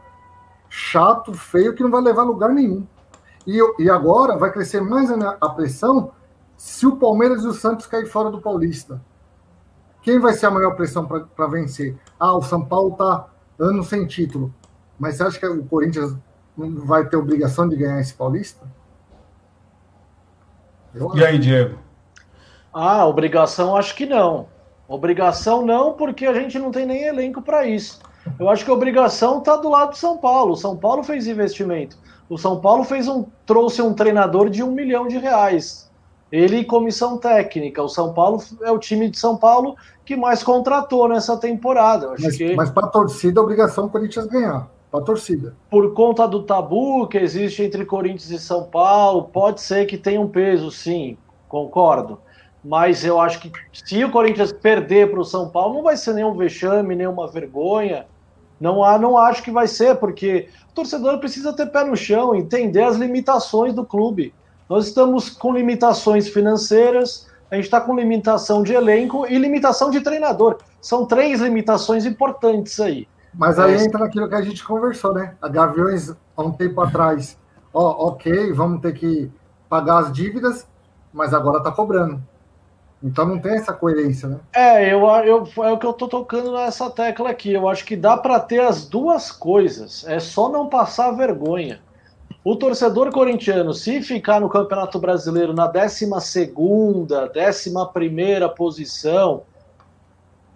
chato, 0.68 1.32
feio, 1.34 1.74
que 1.74 1.82
não 1.82 1.90
vai 1.90 2.03
levar 2.03 2.22
a 2.22 2.26
lugar 2.26 2.51
nenhum. 2.51 2.86
E, 3.46 3.59
e 3.78 3.90
agora 3.90 4.36
vai 4.36 4.53
crescer 4.53 4.80
mais 4.80 5.11
a 5.11 5.49
pressão 5.51 6.12
se 6.57 6.86
o 6.86 6.96
Palmeiras 6.96 7.44
e 7.44 7.46
o 7.46 7.53
Santos 7.53 7.86
caírem 7.86 8.11
fora 8.11 8.30
do 8.30 8.40
Paulista. 8.40 9.01
Quem 10.03 10.18
vai 10.18 10.32
ser 10.32 10.46
a 10.46 10.51
maior 10.51 10.74
pressão 10.74 11.07
para 11.07 11.46
vencer? 11.49 11.96
Ah, 12.18 12.36
o 12.36 12.42
São 12.42 12.64
Paulo 12.64 12.92
está 12.92 13.28
anos 13.59 13.88
sem 13.88 14.07
título. 14.07 14.53
Mas 14.99 15.16
você 15.16 15.22
acha 15.22 15.38
que 15.38 15.46
o 15.46 15.64
Corinthians 15.64 16.16
não 16.57 16.84
vai 16.86 17.07
ter 17.09 17.16
obrigação 17.16 17.68
de 17.68 17.76
ganhar 17.76 18.01
esse 18.01 18.14
Paulista? 18.14 18.66
e 21.14 21.24
aí, 21.24 21.38
Diego? 21.38 21.78
Ah, 22.72 23.07
obrigação 23.07 23.76
acho 23.76 23.94
que 23.94 24.07
não. 24.07 24.49
Obrigação 24.88 25.64
não, 25.64 25.92
porque 25.92 26.26
a 26.26 26.34
gente 26.34 26.59
não 26.59 26.70
tem 26.70 26.86
nem 26.86 27.05
elenco 27.05 27.42
para 27.42 27.66
isso. 27.66 28.01
Eu 28.38 28.49
acho 28.49 28.64
que 28.64 28.70
a 28.70 28.74
obrigação 28.74 29.38
está 29.38 29.57
do 29.57 29.68
lado 29.68 29.90
do 29.90 29.96
São 29.96 30.18
Paulo. 30.18 30.53
O 30.53 30.57
São 30.57 30.76
Paulo 30.76 31.03
fez 31.03 31.26
investimento. 31.26 31.99
O 32.28 32.36
São 32.36 32.61
Paulo 32.61 32.84
fez 32.84 33.09
um, 33.09 33.24
trouxe 33.46 33.80
um 33.80 33.94
treinador 33.94 34.51
de 34.51 34.62
um 34.62 34.70
milhão 34.70 35.07
de 35.07 35.18
reais. 35.18 35.88
Ele 36.31 36.59
e 36.59 36.64
comissão 36.64 37.18
técnica. 37.18 37.83
O 37.83 37.89
São 37.89 38.12
Paulo 38.12 38.43
é 38.62 38.70
o 38.70 38.79
time 38.79 39.09
de 39.09 39.18
São 39.18 39.37
Paulo 39.37 39.76
que 40.05 40.16
mais 40.16 40.43
contratou 40.43 41.09
nessa 41.09 41.37
temporada. 41.37 42.14
mas 42.18 42.37
que... 42.37 42.55
mas 42.55 42.71
para 42.71 42.87
a 42.87 42.91
torcida, 42.91 43.41
a 43.41 43.42
obrigação 43.42 43.84
do 43.84 43.91
Corinthians 43.91 44.26
ganhar 44.26 44.68
para 44.91 45.00
a 45.00 45.03
torcida. 45.03 45.55
Por 45.71 45.92
conta 45.92 46.26
do 46.26 46.42
tabu 46.42 47.07
que 47.07 47.18
existe 47.18 47.63
entre 47.63 47.84
Corinthians 47.84 48.30
e 48.30 48.38
São 48.38 48.64
Paulo, 48.64 49.25
pode 49.25 49.61
ser 49.61 49.87
que 49.87 49.99
tenha 49.99 50.21
um 50.21 50.29
peso, 50.29 50.71
sim, 50.71 51.17
concordo. 51.49 52.18
Mas 52.64 53.05
eu 53.05 53.21
acho 53.21 53.41
que 53.41 53.53
se 53.72 54.03
o 54.03 54.11
Corinthians 54.11 54.53
perder 54.53 55.11
para 55.11 55.21
o 55.21 55.25
São 55.25 55.49
Paulo, 55.49 55.75
não 55.75 55.83
vai 55.83 55.96
ser 55.96 56.14
nenhum 56.14 56.34
vexame, 56.34 56.95
nenhuma 56.95 57.29
vergonha. 57.29 58.07
Não, 58.61 58.83
há, 58.83 58.99
não 58.99 59.17
acho 59.17 59.42
que 59.42 59.50
vai 59.50 59.68
ser, 59.68 59.96
porque 59.96 60.49
o 60.71 60.75
torcedor 60.75 61.18
precisa 61.18 61.53
ter 61.53 61.67
pé 61.67 61.84
no 61.84 61.96
chão, 61.96 62.34
entender 62.34 62.83
as 62.83 62.96
limitações 62.96 63.72
do 63.72 63.84
clube. 63.84 64.34
Nós 64.68 64.86
estamos 64.86 65.30
com 65.30 65.53
limitações 65.53 66.28
financeiras, 66.28 67.26
a 67.50 67.54
gente 67.54 67.64
está 67.64 67.80
com 67.80 67.96
limitação 67.96 68.62
de 68.62 68.74
elenco 68.74 69.26
e 69.26 69.38
limitação 69.38 69.90
de 69.90 70.00
treinador. 70.00 70.58
São 70.80 71.07
três 71.07 71.40
limitações 71.40 72.04
importantes 72.04 72.78
aí. 72.78 73.08
Mas 73.32 73.58
aí 73.58 73.74
é 73.74 73.84
entra 73.84 74.00
naquilo 74.00 74.28
que 74.28 74.34
a 74.34 74.42
gente 74.42 74.62
conversou, 74.64 75.14
né? 75.14 75.34
A 75.40 75.49
Gaviões, 75.49 76.12
há 76.36 76.42
um 76.42 76.53
tempo 76.53 76.80
atrás, 76.80 77.38
ó, 77.72 78.08
ok, 78.08 78.53
vamos 78.53 78.82
ter 78.82 78.92
que 78.92 79.30
pagar 79.68 79.99
as 79.99 80.12
dívidas, 80.12 80.66
mas 81.12 81.32
agora 81.32 81.62
tá 81.62 81.70
cobrando. 81.70 82.22
Então 83.03 83.24
não 83.24 83.38
tem 83.38 83.53
essa 83.53 83.72
coerência, 83.72 84.28
né? 84.28 84.38
É, 84.53 84.92
eu, 84.92 85.07
eu, 85.24 85.49
é 85.64 85.70
o 85.70 85.78
que 85.78 85.86
eu 85.86 85.92
tô 85.92 86.08
tocando 86.08 86.53
nessa 86.53 86.90
tecla 86.90 87.30
aqui. 87.30 87.53
Eu 87.53 87.68
acho 87.68 87.84
que 87.84 87.96
dá 87.96 88.16
para 88.16 88.40
ter 88.40 88.61
as 88.61 88.86
duas 88.86 89.30
coisas. 89.30 90.04
É 90.07 90.18
só 90.18 90.49
não 90.49 90.68
passar 90.68 91.12
vergonha. 91.12 91.80
O 92.45 92.55
torcedor 92.55 93.11
corintiano, 93.11 93.75
se 93.75 94.01
ficar 94.01 94.41
no 94.41 94.49
Campeonato 94.49 94.99
Brasileiro 94.99 95.53
na 95.53 95.67
12 95.67 96.09
segunda, 96.21 97.31
11 97.37 97.73
primeira 97.93 98.49
posição, 98.49 99.43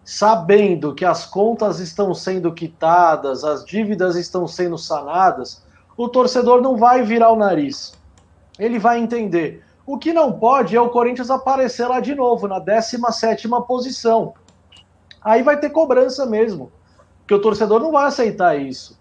sabendo 0.05 0.95
que 0.95 1.05
as 1.05 1.27
contas 1.27 1.81
estão 1.81 2.15
sendo 2.15 2.53
quitadas, 2.53 3.45
as 3.45 3.65
dívidas 3.65 4.15
estão 4.15 4.47
sendo 4.47 4.79
sanadas, 4.79 5.63
o 5.97 6.09
torcedor 6.09 6.63
não 6.63 6.77
vai 6.77 7.03
virar 7.03 7.31
o 7.33 7.37
nariz. 7.37 7.93
Ele 8.59 8.79
vai 8.79 9.01
entender. 9.01 9.65
O 9.85 9.99
que 9.99 10.13
não 10.13 10.33
pode 10.33 10.77
é 10.77 10.81
o 10.81 10.89
Corinthians 10.89 11.31
aparecer 11.31 11.87
lá 11.89 11.99
de 11.99 12.15
novo, 12.15 12.47
na 12.47 12.61
17 12.61 13.49
posição. 13.67 14.35
Aí 15.21 15.43
vai 15.43 15.59
ter 15.59 15.71
cobrança 15.71 16.25
mesmo. 16.27 16.71
Porque 17.19 17.35
o 17.35 17.41
torcedor 17.41 17.81
não 17.81 17.93
vai 17.93 18.07
aceitar 18.07 18.57
isso. 18.57 18.99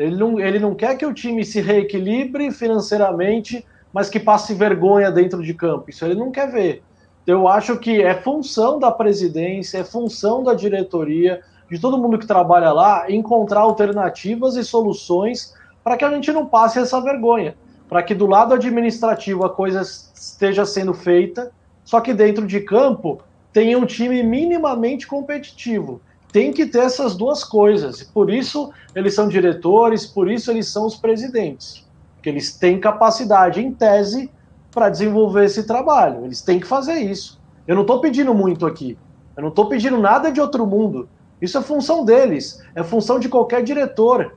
Ele 0.00 0.16
não, 0.16 0.40
ele 0.40 0.58
não 0.58 0.74
quer 0.74 0.96
que 0.96 1.04
o 1.04 1.12
time 1.12 1.44
se 1.44 1.60
reequilibre 1.60 2.50
financeiramente, 2.50 3.66
mas 3.92 4.08
que 4.08 4.18
passe 4.18 4.54
vergonha 4.54 5.10
dentro 5.10 5.42
de 5.42 5.52
campo. 5.52 5.90
Isso 5.90 6.04
ele 6.04 6.14
não 6.14 6.30
quer 6.30 6.50
ver. 6.50 6.82
Então, 7.22 7.40
eu 7.40 7.48
acho 7.48 7.78
que 7.78 8.00
é 8.02 8.14
função 8.14 8.78
da 8.78 8.90
presidência, 8.90 9.78
é 9.78 9.84
função 9.84 10.42
da 10.42 10.54
diretoria, 10.54 11.42
de 11.70 11.78
todo 11.78 11.98
mundo 11.98 12.18
que 12.18 12.26
trabalha 12.26 12.72
lá, 12.72 13.10
encontrar 13.10 13.60
alternativas 13.60 14.56
e 14.56 14.64
soluções 14.64 15.54
para 15.84 15.98
que 15.98 16.04
a 16.04 16.10
gente 16.10 16.32
não 16.32 16.46
passe 16.46 16.78
essa 16.78 16.98
vergonha. 17.00 17.54
Para 17.86 18.02
que 18.02 18.14
do 18.14 18.26
lado 18.26 18.54
administrativo 18.54 19.44
a 19.44 19.50
coisa 19.50 19.82
esteja 19.82 20.64
sendo 20.64 20.94
feita, 20.94 21.52
só 21.84 22.00
que 22.00 22.14
dentro 22.14 22.46
de 22.46 22.60
campo 22.60 23.20
tenha 23.52 23.78
um 23.78 23.84
time 23.84 24.22
minimamente 24.22 25.06
competitivo 25.06 26.00
tem 26.32 26.52
que 26.52 26.66
ter 26.66 26.80
essas 26.80 27.14
duas 27.16 27.44
coisas. 27.44 28.02
Por 28.02 28.32
isso 28.32 28.72
eles 28.94 29.14
são 29.14 29.28
diretores, 29.28 30.06
por 30.06 30.30
isso 30.30 30.50
eles 30.50 30.68
são 30.68 30.86
os 30.86 30.96
presidentes. 30.96 31.86
Porque 32.14 32.28
eles 32.28 32.56
têm 32.56 32.78
capacidade, 32.78 33.60
em 33.60 33.72
tese, 33.72 34.30
para 34.70 34.88
desenvolver 34.88 35.44
esse 35.44 35.64
trabalho. 35.64 36.24
Eles 36.24 36.42
têm 36.42 36.60
que 36.60 36.66
fazer 36.66 36.98
isso. 36.98 37.40
Eu 37.66 37.74
não 37.74 37.82
estou 37.82 38.00
pedindo 38.00 38.34
muito 38.34 38.66
aqui. 38.66 38.96
Eu 39.36 39.42
não 39.42 39.48
estou 39.50 39.66
pedindo 39.66 39.98
nada 39.98 40.30
de 40.30 40.40
outro 40.40 40.66
mundo. 40.66 41.08
Isso 41.40 41.56
é 41.56 41.62
função 41.62 42.04
deles. 42.04 42.62
É 42.74 42.82
função 42.82 43.18
de 43.18 43.28
qualquer 43.28 43.62
diretor. 43.62 44.36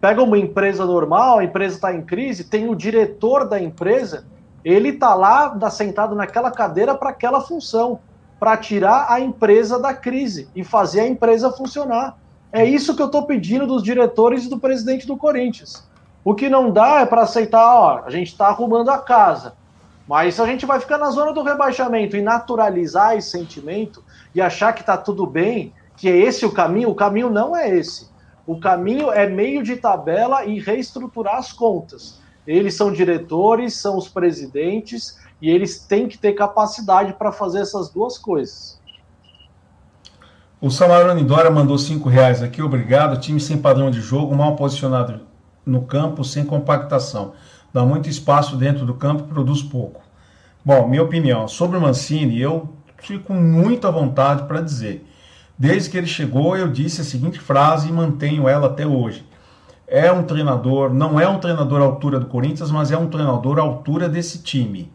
Pega 0.00 0.22
uma 0.22 0.38
empresa 0.38 0.84
normal, 0.84 1.38
a 1.38 1.44
empresa 1.44 1.76
está 1.76 1.94
em 1.94 2.02
crise, 2.02 2.44
tem 2.44 2.68
o 2.68 2.74
diretor 2.74 3.48
da 3.48 3.60
empresa, 3.60 4.26
ele 4.64 4.88
está 4.88 5.14
lá, 5.14 5.50
tá 5.50 5.70
sentado 5.70 6.16
naquela 6.16 6.50
cadeira 6.50 6.92
para 6.92 7.10
aquela 7.10 7.40
função 7.40 8.00
para 8.42 8.56
tirar 8.56 9.06
a 9.08 9.20
empresa 9.20 9.78
da 9.78 9.94
crise 9.94 10.48
e 10.52 10.64
fazer 10.64 10.98
a 10.98 11.06
empresa 11.06 11.52
funcionar. 11.52 12.18
É 12.50 12.64
isso 12.64 12.96
que 12.96 13.00
eu 13.00 13.06
estou 13.06 13.24
pedindo 13.24 13.68
dos 13.68 13.84
diretores 13.84 14.46
e 14.46 14.50
do 14.50 14.58
presidente 14.58 15.06
do 15.06 15.16
Corinthians. 15.16 15.88
O 16.24 16.34
que 16.34 16.48
não 16.48 16.68
dá 16.68 17.02
é 17.02 17.06
para 17.06 17.22
aceitar, 17.22 17.64
ó, 17.64 18.02
a 18.04 18.10
gente 18.10 18.32
está 18.32 18.48
arrumando 18.48 18.88
a 18.88 18.98
casa. 18.98 19.54
Mas 20.08 20.40
a 20.40 20.46
gente 20.46 20.66
vai 20.66 20.80
ficar 20.80 20.98
na 20.98 21.08
zona 21.10 21.32
do 21.32 21.44
rebaixamento 21.44 22.16
e 22.16 22.20
naturalizar 22.20 23.16
esse 23.16 23.30
sentimento 23.30 24.02
e 24.34 24.40
achar 24.40 24.72
que 24.72 24.80
está 24.80 24.96
tudo 24.96 25.24
bem, 25.24 25.72
que 25.96 26.08
é 26.08 26.16
esse 26.16 26.44
o 26.44 26.50
caminho, 26.50 26.90
o 26.90 26.96
caminho 26.96 27.30
não 27.30 27.56
é 27.56 27.70
esse. 27.70 28.10
O 28.44 28.58
caminho 28.58 29.12
é 29.12 29.28
meio 29.28 29.62
de 29.62 29.76
tabela 29.76 30.44
e 30.44 30.58
reestruturar 30.58 31.36
as 31.36 31.52
contas. 31.52 32.20
Eles 32.44 32.74
são 32.74 32.92
diretores, 32.92 33.76
são 33.76 33.96
os 33.96 34.08
presidentes, 34.08 35.16
e 35.42 35.50
eles 35.50 35.80
têm 35.80 36.06
que 36.06 36.16
ter 36.16 36.34
capacidade 36.34 37.14
para 37.14 37.32
fazer 37.32 37.62
essas 37.62 37.90
duas 37.90 38.16
coisas. 38.16 38.80
O 40.60 40.70
Samarone 40.70 41.24
Dória 41.24 41.50
mandou 41.50 41.76
cinco 41.76 42.08
reais 42.08 42.40
aqui, 42.40 42.62
obrigado. 42.62 43.18
Time 43.18 43.40
sem 43.40 43.58
padrão 43.58 43.90
de 43.90 44.00
jogo, 44.00 44.36
mal 44.36 44.54
posicionado 44.54 45.20
no 45.66 45.82
campo, 45.82 46.22
sem 46.22 46.44
compactação. 46.44 47.32
Dá 47.74 47.84
muito 47.84 48.08
espaço 48.08 48.54
dentro 48.56 48.86
do 48.86 48.94
campo 48.94 49.24
produz 49.24 49.60
pouco. 49.60 50.00
Bom, 50.64 50.86
minha 50.86 51.02
opinião 51.02 51.48
sobre 51.48 51.76
o 51.76 51.80
Mancini, 51.80 52.40
eu 52.40 52.68
fico 52.98 53.24
com 53.24 53.34
muita 53.34 53.90
vontade 53.90 54.44
para 54.44 54.60
dizer. 54.60 55.04
Desde 55.58 55.90
que 55.90 55.98
ele 55.98 56.06
chegou, 56.06 56.56
eu 56.56 56.68
disse 56.68 57.00
a 57.00 57.04
seguinte 57.04 57.40
frase 57.40 57.88
e 57.88 57.92
mantenho 57.92 58.48
ela 58.48 58.68
até 58.68 58.86
hoje. 58.86 59.26
É 59.88 60.12
um 60.12 60.22
treinador, 60.22 60.94
não 60.94 61.18
é 61.18 61.26
um 61.26 61.40
treinador 61.40 61.80
à 61.80 61.84
altura 61.84 62.20
do 62.20 62.26
Corinthians, 62.26 62.70
mas 62.70 62.92
é 62.92 62.96
um 62.96 63.08
treinador 63.08 63.58
à 63.58 63.62
altura 63.62 64.08
desse 64.08 64.40
time. 64.40 64.92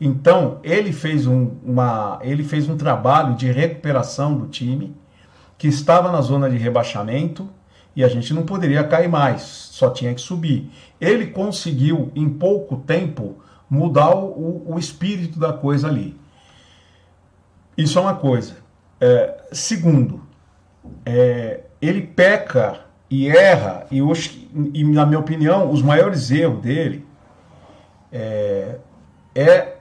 Então, 0.00 0.58
ele 0.62 0.92
fez 0.92 1.26
um, 1.26 1.52
uma, 1.64 2.18
ele 2.22 2.42
fez 2.42 2.68
um 2.68 2.76
trabalho 2.76 3.34
de 3.34 3.50
recuperação 3.50 4.36
do 4.36 4.48
time, 4.48 4.94
que 5.56 5.68
estava 5.68 6.10
na 6.10 6.20
zona 6.20 6.50
de 6.50 6.56
rebaixamento, 6.56 7.48
e 7.96 8.02
a 8.02 8.08
gente 8.08 8.34
não 8.34 8.42
poderia 8.42 8.82
cair 8.82 9.08
mais, 9.08 9.42
só 9.42 9.88
tinha 9.90 10.12
que 10.12 10.20
subir. 10.20 10.70
Ele 11.00 11.28
conseguiu, 11.28 12.10
em 12.14 12.28
pouco 12.28 12.76
tempo, 12.78 13.36
mudar 13.70 14.14
o, 14.14 14.64
o 14.66 14.78
espírito 14.78 15.38
da 15.38 15.52
coisa 15.52 15.88
ali. 15.88 16.18
Isso 17.76 17.98
é 17.98 18.02
uma 18.02 18.14
coisa. 18.14 18.56
É, 19.00 19.44
segundo, 19.52 20.22
é, 21.06 21.60
ele 21.80 22.02
peca 22.02 22.80
e 23.08 23.28
erra, 23.28 23.86
e, 23.90 24.02
hoje, 24.02 24.50
e, 24.72 24.82
na 24.84 25.06
minha 25.06 25.20
opinião, 25.20 25.70
os 25.70 25.82
maiores 25.82 26.30
erros 26.30 26.60
dele 26.60 27.06
é, 28.10 28.78
é 29.34 29.73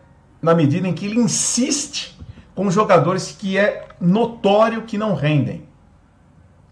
na 0.44 0.54
medida 0.54 0.86
em 0.86 0.94
que 0.94 1.06
ele 1.06 1.22
insiste 1.22 2.20
com 2.54 2.70
jogadores 2.70 3.32
que 3.32 3.58
é 3.58 3.88
notório 4.00 4.84
que 4.84 4.98
não 4.98 5.16
rendem. 5.16 5.66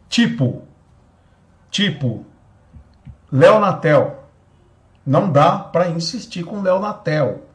Tipo, 0.09 0.63
tipo, 1.71 2.25
Léo 3.31 3.59
Natel. 3.61 4.19
Não 5.05 5.31
dá 5.31 5.57
para 5.57 5.89
insistir 5.89 6.43
com 6.43 6.61
Léo 6.61 6.79
Natel. 6.79 7.45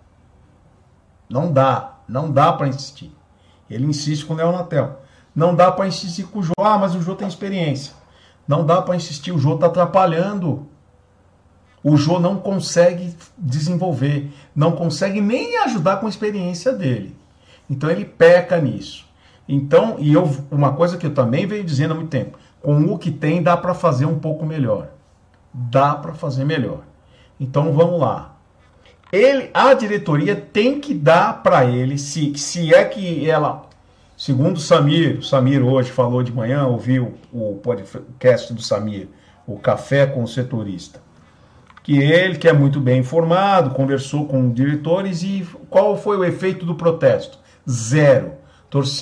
Não 1.28 1.52
dá, 1.52 1.98
não 2.08 2.32
dá 2.32 2.52
para 2.52 2.66
insistir. 2.66 3.14
Ele 3.68 3.84
insiste 3.86 4.24
com 4.24 4.34
Léo 4.34 4.52
Natel. 4.52 5.02
Não 5.34 5.54
dá 5.54 5.70
para 5.70 5.86
insistir 5.86 6.24
com 6.24 6.38
o 6.38 6.42
Jô. 6.42 6.54
Ah, 6.58 6.78
mas 6.78 6.94
o 6.94 7.02
Jô 7.02 7.14
tem 7.14 7.28
experiência. 7.28 7.92
Não 8.48 8.64
dá 8.64 8.80
para 8.80 8.96
insistir, 8.96 9.32
o 9.32 9.38
Jô 9.38 9.56
está 9.56 9.66
atrapalhando 9.66 10.66
o 11.88 11.96
Jô 11.96 12.18
não 12.18 12.38
consegue 12.38 13.14
desenvolver, 13.38 14.32
não 14.56 14.72
consegue 14.72 15.20
nem 15.20 15.56
ajudar 15.58 15.98
com 15.98 16.06
a 16.06 16.08
experiência 16.08 16.72
dele. 16.72 17.14
Então 17.70 17.88
ele 17.88 18.04
peca 18.04 18.60
nisso. 18.60 19.06
Então, 19.48 19.94
e 20.00 20.12
eu, 20.12 20.28
uma 20.50 20.72
coisa 20.72 20.96
que 20.96 21.06
eu 21.06 21.14
também 21.14 21.46
venho 21.46 21.62
dizendo 21.62 21.92
há 21.92 21.94
muito 21.94 22.10
tempo, 22.10 22.36
com 22.60 22.76
o 22.86 22.98
que 22.98 23.12
tem 23.12 23.40
dá 23.40 23.56
para 23.56 23.72
fazer 23.72 24.04
um 24.04 24.18
pouco 24.18 24.44
melhor. 24.44 24.88
Dá 25.54 25.94
para 25.94 26.12
fazer 26.12 26.44
melhor. 26.44 26.80
Então 27.38 27.72
vamos 27.72 28.00
lá. 28.00 28.34
Ele, 29.12 29.48
a 29.54 29.72
diretoria 29.72 30.34
tem 30.34 30.80
que 30.80 30.92
dar 30.92 31.40
para 31.40 31.66
ele, 31.66 31.98
se, 31.98 32.36
se 32.36 32.74
é 32.74 32.84
que 32.84 33.30
ela, 33.30 33.62
segundo 34.16 34.56
o 34.56 34.60
Samir, 34.60 35.20
o 35.20 35.22
Samir 35.22 35.64
hoje 35.64 35.92
falou 35.92 36.24
de 36.24 36.32
manhã, 36.32 36.66
ouviu 36.66 37.14
o 37.32 37.60
podcast 37.62 38.52
do 38.52 38.60
Samir, 38.60 39.06
o 39.46 39.56
Café 39.56 40.04
com 40.04 40.24
o 40.24 40.26
Setorista 40.26 41.05
que 41.86 41.96
ele, 41.96 42.36
que 42.36 42.48
é 42.48 42.52
muito 42.52 42.80
bem 42.80 42.98
informado, 42.98 43.70
conversou 43.70 44.26
com 44.26 44.50
diretores 44.50 45.22
e 45.22 45.46
qual 45.70 45.96
foi 45.96 46.16
o 46.16 46.24
efeito 46.24 46.66
do 46.66 46.74
protesto? 46.74 47.38
Zero. 47.70 48.32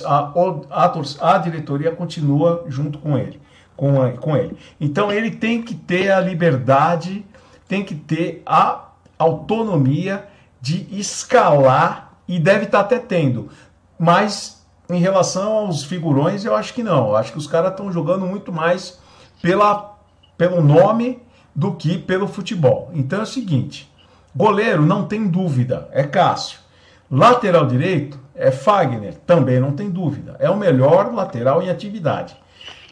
A, 0.05 0.31
a, 0.69 1.33
a 1.33 1.37
diretoria 1.39 1.91
continua 1.91 2.63
junto 2.67 2.99
com 2.99 3.17
ele, 3.17 3.41
com, 3.75 3.99
a, 3.99 4.11
com 4.11 4.37
ele. 4.37 4.55
Então 4.79 5.11
ele 5.11 5.31
tem 5.31 5.63
que 5.63 5.73
ter 5.73 6.11
a 6.11 6.19
liberdade, 6.19 7.25
tem 7.67 7.83
que 7.83 7.95
ter 7.95 8.43
a 8.45 8.89
autonomia 9.17 10.27
de 10.61 10.85
escalar 10.91 12.13
e 12.27 12.37
deve 12.39 12.65
estar 12.65 12.81
até 12.81 12.99
tendo. 12.99 13.49
Mas 13.97 14.63
em 14.91 14.99
relação 14.99 15.53
aos 15.53 15.83
figurões, 15.83 16.45
eu 16.45 16.55
acho 16.55 16.71
que 16.71 16.83
não. 16.83 17.07
Eu 17.07 17.15
acho 17.15 17.31
que 17.31 17.39
os 17.39 17.47
caras 17.47 17.71
estão 17.71 17.91
jogando 17.91 18.27
muito 18.27 18.53
mais 18.53 18.99
pela, 19.41 19.97
pelo 20.37 20.61
nome 20.61 21.24
do 21.55 21.73
que 21.73 21.97
pelo 21.97 22.27
futebol. 22.27 22.91
Então 22.93 23.19
é 23.19 23.23
o 23.23 23.27
seguinte: 23.27 23.89
goleiro 24.35 24.85
não 24.85 25.05
tem 25.05 25.27
dúvida, 25.27 25.89
é 25.91 26.03
Cássio. 26.03 26.59
Lateral 27.09 27.65
direito 27.65 28.19
é 28.33 28.51
Fagner, 28.51 29.15
também 29.25 29.59
não 29.59 29.71
tem 29.71 29.89
dúvida. 29.89 30.35
É 30.39 30.49
o 30.49 30.57
melhor 30.57 31.13
lateral 31.13 31.61
em 31.61 31.69
atividade. 31.69 32.35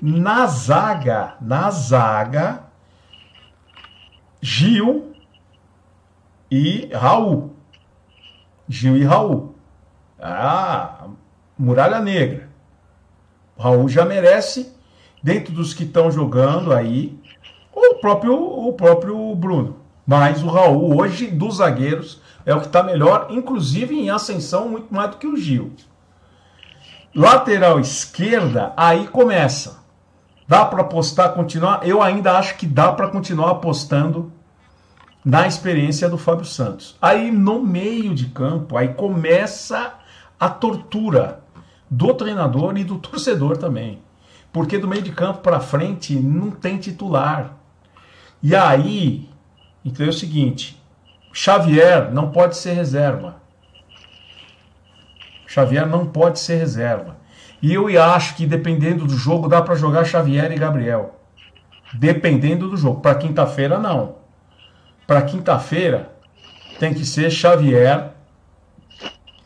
Na 0.01 0.45
zaga, 0.45 1.35
na 1.41 1.69
zaga, 1.71 2.63
Gil 4.41 5.13
e 6.49 6.89
Raul. 6.93 7.55
Gil 8.67 8.97
e 8.97 9.03
Raul. 9.03 9.55
Ah, 10.19 11.07
Muralha 11.57 11.99
Negra. 11.99 12.49
Raul 13.57 13.87
já 13.87 14.05
merece, 14.05 14.73
dentro 15.21 15.53
dos 15.53 15.73
que 15.73 15.83
estão 15.83 16.11
jogando 16.11 16.73
aí, 16.73 17.17
o 17.93 17.99
próprio, 17.99 18.35
o 18.35 18.73
próprio 18.73 19.35
Bruno. 19.35 19.77
Mas 20.05 20.43
o 20.43 20.47
Raul, 20.47 20.99
hoje, 20.99 21.27
dos 21.27 21.57
zagueiros, 21.57 22.21
é 22.45 22.53
o 22.53 22.59
que 22.59 22.65
está 22.65 22.83
melhor, 22.83 23.27
inclusive 23.29 23.97
em 23.97 24.09
ascensão, 24.09 24.67
muito 24.67 24.93
mais 24.93 25.11
do 25.11 25.17
que 25.17 25.27
o 25.27 25.37
Gil. 25.37 25.71
Lateral 27.15 27.79
esquerda, 27.79 28.73
aí 28.75 29.07
começa. 29.07 29.83
Dá 30.47 30.65
para 30.65 30.81
apostar, 30.81 31.33
continuar? 31.33 31.87
Eu 31.87 32.01
ainda 32.01 32.37
acho 32.37 32.57
que 32.57 32.65
dá 32.65 32.91
para 32.91 33.07
continuar 33.07 33.51
apostando 33.51 34.31
na 35.23 35.47
experiência 35.47 36.09
do 36.09 36.17
Fábio 36.17 36.43
Santos. 36.43 36.97
Aí 37.01 37.31
no 37.31 37.63
meio 37.63 38.13
de 38.13 38.25
campo, 38.25 38.75
aí 38.75 38.89
começa 38.89 39.93
a 40.37 40.49
tortura 40.49 41.41
do 41.89 42.13
treinador 42.13 42.77
e 42.77 42.83
do 42.83 42.97
torcedor 42.99 43.55
também. 43.55 44.01
Porque 44.51 44.77
do 44.77 44.87
meio 44.87 45.01
de 45.01 45.11
campo 45.11 45.39
para 45.39 45.59
frente 45.59 46.15
não 46.15 46.51
tem 46.51 46.77
titular. 46.77 47.57
E 48.43 48.53
aí, 48.53 49.29
então 49.85 50.05
é 50.05 50.09
o 50.09 50.13
seguinte: 50.13 50.77
Xavier 51.31 52.11
não 52.11 52.29
pode 52.29 52.57
ser 52.57 52.73
reserva. 52.73 53.41
Xavier 55.47 55.87
não 55.87 56.05
pode 56.05 56.39
ser 56.39 56.57
reserva. 56.57 57.15
E 57.61 57.73
eu 57.73 57.87
acho 58.03 58.35
que 58.35 58.45
dependendo 58.45 59.05
do 59.05 59.15
jogo 59.15 59.47
dá 59.47 59.61
para 59.61 59.75
jogar 59.75 60.03
Xavier 60.03 60.51
e 60.51 60.55
Gabriel. 60.55 61.17
Dependendo 61.93 62.69
do 62.69 62.75
jogo. 62.75 62.99
Para 62.99 63.15
quinta-feira, 63.15 63.79
não. 63.79 64.15
Para 65.07 65.21
quinta-feira, 65.21 66.11
tem 66.79 66.93
que 66.93 67.05
ser 67.05 67.31
Xavier 67.31 68.11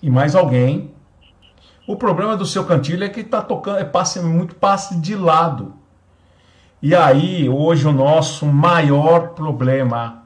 e 0.01 0.09
mais 0.09 0.35
alguém. 0.35 0.91
O 1.87 1.95
problema 1.95 2.35
do 2.35 2.45
seu 2.45 2.65
Cantilho 2.65 3.03
é 3.03 3.09
que 3.09 3.19
está 3.19 3.41
tocando, 3.41 3.77
é 3.77 3.85
passe, 3.85 4.19
muito 4.19 4.55
passe 4.55 4.99
de 4.99 5.15
lado. 5.15 5.76
E 6.81 6.93
aí, 6.93 7.49
hoje, 7.49 7.87
o 7.87 7.91
nosso 7.91 8.45
maior 8.45 9.29
problema, 9.29 10.23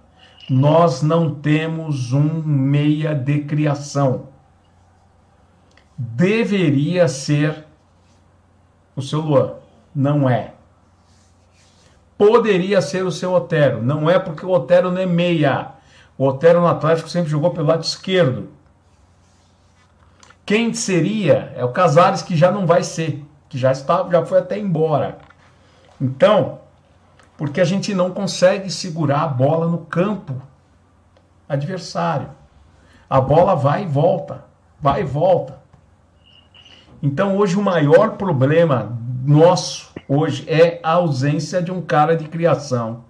nós 0.49 1.01
não 1.01 1.33
temos 1.33 2.11
um 2.11 2.43
meia 2.43 3.15
de 3.15 3.39
criação. 3.39 4.27
Deveria 5.97 7.07
ser 7.07 7.65
o 8.95 9.01
seu 9.01 9.21
Luan. 9.21 9.53
Não 9.95 10.29
é. 10.29 10.53
Poderia 12.17 12.81
ser 12.81 13.05
o 13.05 13.11
seu 13.11 13.31
Otero. 13.31 13.81
Não 13.81 14.09
é 14.09 14.19
porque 14.19 14.45
o 14.45 14.49
Otero 14.49 14.91
não 14.91 15.01
é 15.01 15.05
meia. 15.05 15.71
O 16.17 16.27
Otero 16.27 16.59
no 16.59 16.67
Atlético 16.67 17.09
sempre 17.09 17.31
jogou 17.31 17.51
pelo 17.51 17.67
lado 17.67 17.83
esquerdo. 17.83 18.49
Quem 20.45 20.73
seria 20.73 21.53
é 21.55 21.63
o 21.63 21.71
Casares 21.71 22.21
que 22.21 22.35
já 22.35 22.51
não 22.51 22.65
vai 22.65 22.83
ser, 22.83 23.23
que 23.47 23.57
já 23.57 23.71
está, 23.71 24.05
já 24.11 24.25
foi 24.25 24.39
até 24.39 24.59
embora. 24.59 25.17
Então, 26.01 26.59
porque 27.37 27.61
a 27.61 27.65
gente 27.65 27.93
não 27.93 28.09
consegue 28.09 28.71
segurar 28.71 29.21
a 29.21 29.27
bola 29.27 29.67
no 29.67 29.77
campo 29.77 30.41
adversário. 31.47 32.29
A 33.07 33.21
bola 33.21 33.55
vai 33.55 33.83
e 33.83 33.87
volta, 33.87 34.43
vai 34.79 35.01
e 35.01 35.05
volta. 35.05 35.59
Então, 37.03 37.37
hoje 37.37 37.55
o 37.55 37.61
maior 37.61 38.11
problema 38.11 38.97
nosso 39.23 39.91
hoje 40.07 40.43
é 40.49 40.79
a 40.81 40.93
ausência 40.93 41.61
de 41.61 41.71
um 41.71 41.81
cara 41.81 42.17
de 42.17 42.27
criação 42.27 43.03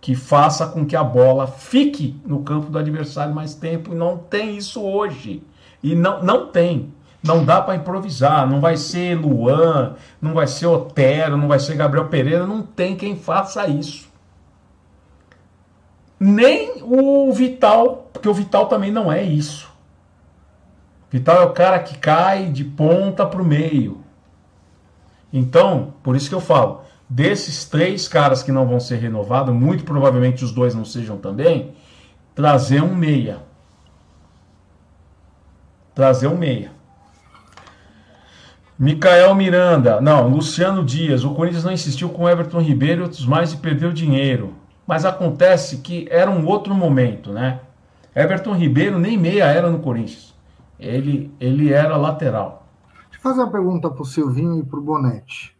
que 0.00 0.14
faça 0.14 0.66
com 0.66 0.86
que 0.86 0.94
a 0.94 1.02
bola 1.02 1.46
fique 1.46 2.20
no 2.24 2.42
campo 2.42 2.70
do 2.70 2.78
adversário 2.78 3.34
mais 3.34 3.54
tempo. 3.54 3.92
E 3.92 3.96
não 3.96 4.16
tem 4.16 4.56
isso 4.56 4.80
hoje. 4.80 5.42
E 5.82 5.94
não, 5.94 6.22
não 6.22 6.46
tem. 6.46 6.92
Não 7.22 7.44
dá 7.44 7.60
para 7.60 7.76
improvisar. 7.76 8.48
Não 8.48 8.60
vai 8.60 8.76
ser 8.76 9.16
Luan, 9.16 9.94
não 10.20 10.34
vai 10.34 10.46
ser 10.46 10.66
Otero, 10.66 11.36
não 11.36 11.48
vai 11.48 11.58
ser 11.58 11.76
Gabriel 11.76 12.08
Pereira. 12.08 12.46
Não 12.46 12.62
tem 12.62 12.96
quem 12.96 13.16
faça 13.16 13.66
isso. 13.66 14.08
Nem 16.18 16.82
o 16.82 17.32
Vital, 17.32 18.08
porque 18.12 18.28
o 18.28 18.34
Vital 18.34 18.66
também 18.66 18.90
não 18.90 19.10
é 19.10 19.22
isso. 19.22 19.68
Vital 21.10 21.42
é 21.42 21.44
o 21.44 21.52
cara 21.52 21.78
que 21.78 21.96
cai 21.96 22.46
de 22.46 22.64
ponta 22.64 23.24
para 23.24 23.40
o 23.40 23.44
meio. 23.44 24.02
Então, 25.32 25.94
por 26.02 26.16
isso 26.16 26.28
que 26.28 26.34
eu 26.34 26.40
falo, 26.40 26.82
desses 27.08 27.64
três 27.64 28.08
caras 28.08 28.42
que 28.42 28.52
não 28.52 28.66
vão 28.66 28.80
ser 28.80 28.96
renovados, 28.96 29.54
muito 29.54 29.84
provavelmente 29.84 30.44
os 30.44 30.52
dois 30.52 30.74
não 30.74 30.84
sejam 30.84 31.16
também, 31.16 31.72
trazer 32.34 32.82
um 32.82 32.94
meia. 32.94 33.42
Trazer 35.94 36.26
um 36.26 36.36
meia. 36.36 36.77
Micael 38.78 39.34
Miranda, 39.34 40.00
não, 40.00 40.28
Luciano 40.28 40.84
Dias, 40.84 41.24
o 41.24 41.34
Corinthians 41.34 41.64
não 41.64 41.72
insistiu 41.72 42.10
com 42.10 42.28
Everton 42.28 42.60
Ribeiro 42.60 43.00
e 43.00 43.02
outros 43.02 43.26
mais 43.26 43.52
e 43.52 43.56
perdeu 43.56 43.92
dinheiro. 43.92 44.54
Mas 44.86 45.04
acontece 45.04 45.78
que 45.78 46.06
era 46.10 46.30
um 46.30 46.46
outro 46.46 46.72
momento, 46.74 47.32
né? 47.32 47.60
Everton 48.14 48.54
Ribeiro 48.54 48.96
nem 48.96 49.18
meia 49.18 49.46
era 49.46 49.68
no 49.68 49.80
Corinthians. 49.80 50.32
Ele, 50.78 51.34
ele 51.40 51.72
era 51.72 51.96
lateral. 51.96 52.68
Deixa 53.10 53.18
eu 53.18 53.20
fazer 53.20 53.40
uma 53.40 53.50
pergunta 53.50 53.90
para 53.90 54.02
o 54.02 54.06
Silvinho 54.06 54.60
e 54.60 54.64
para 54.64 54.78
o 54.78 54.82
Bonetti. 54.82 55.56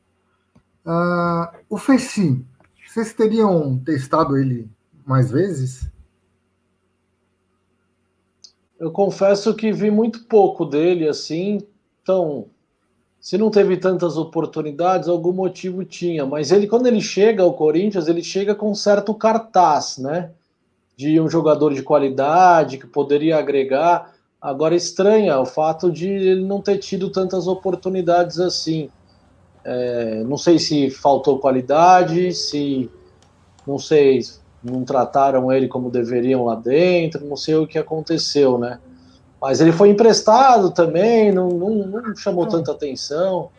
Uh, 0.87 1.59
o 1.69 1.77
Feci, 1.77 2.47
vocês 2.87 3.13
teriam 3.13 3.79
testado 3.79 4.39
ele 4.39 4.71
mais 5.05 5.33
vezes? 5.33 5.91
Eu 8.79 8.93
confesso 8.93 9.57
que 9.57 9.73
vi 9.73 9.91
muito 9.91 10.25
pouco 10.25 10.65
dele, 10.65 11.09
assim, 11.09 11.59
então, 12.01 12.47
se 13.21 13.37
não 13.37 13.51
teve 13.51 13.77
tantas 13.77 14.17
oportunidades, 14.17 15.09
algum 15.09 15.33
motivo 15.33 15.85
tinha, 15.85 16.25
mas 16.25 16.53
ele, 16.53 16.67
quando 16.67 16.87
ele 16.87 17.01
chega 17.01 17.43
ao 17.43 17.53
Corinthians, 17.53 18.09
ele 18.09 18.23
chega 18.23 18.55
com 18.55 18.71
um 18.71 18.75
certo 18.75 19.13
cartaz, 19.13 19.99
né, 19.99 20.31
de 20.97 21.21
um 21.21 21.29
jogador 21.29 21.75
de 21.75 21.83
qualidade, 21.83 22.79
que 22.79 22.87
poderia 22.87 23.39
agregar, 23.39 24.15
agora 24.41 24.75
estranha 24.75 25.39
o 25.39 25.47
fato 25.47 25.91
de 25.91 26.09
ele 26.09 26.45
não 26.45 26.61
ter 26.61 26.79
tido 26.79 27.11
tantas 27.11 27.47
oportunidades 27.47 28.39
assim, 28.39 28.89
é, 29.65 30.23
não 30.25 30.37
sei 30.37 30.59
se 30.59 30.91
faltou 30.91 31.39
qualidade, 31.39 32.33
se 32.33 32.89
não 33.67 33.79
sei, 33.79 34.21
não 34.63 34.85
trataram 34.85 35.53
ele 35.53 35.69
como 35.69 35.91
deveriam 35.91 36.45
lá 36.45 36.55
dentro, 36.55 37.27
não 37.27 37.37
sei 37.37 37.57
o 37.57 37.67
que 37.67 37.79
aconteceu, 37.79 38.57
né? 38.59 38.79
Mas 39.41 39.61
ele 39.61 39.73
foi 39.73 39.91
emprestado 39.91 40.71
também, 40.71 41.33
não, 41.33 41.49
não, 41.49 41.87
não 41.87 42.17
chamou 42.17 42.47
é. 42.47 42.49
tanta 42.49 42.73
atenção, 42.73 43.51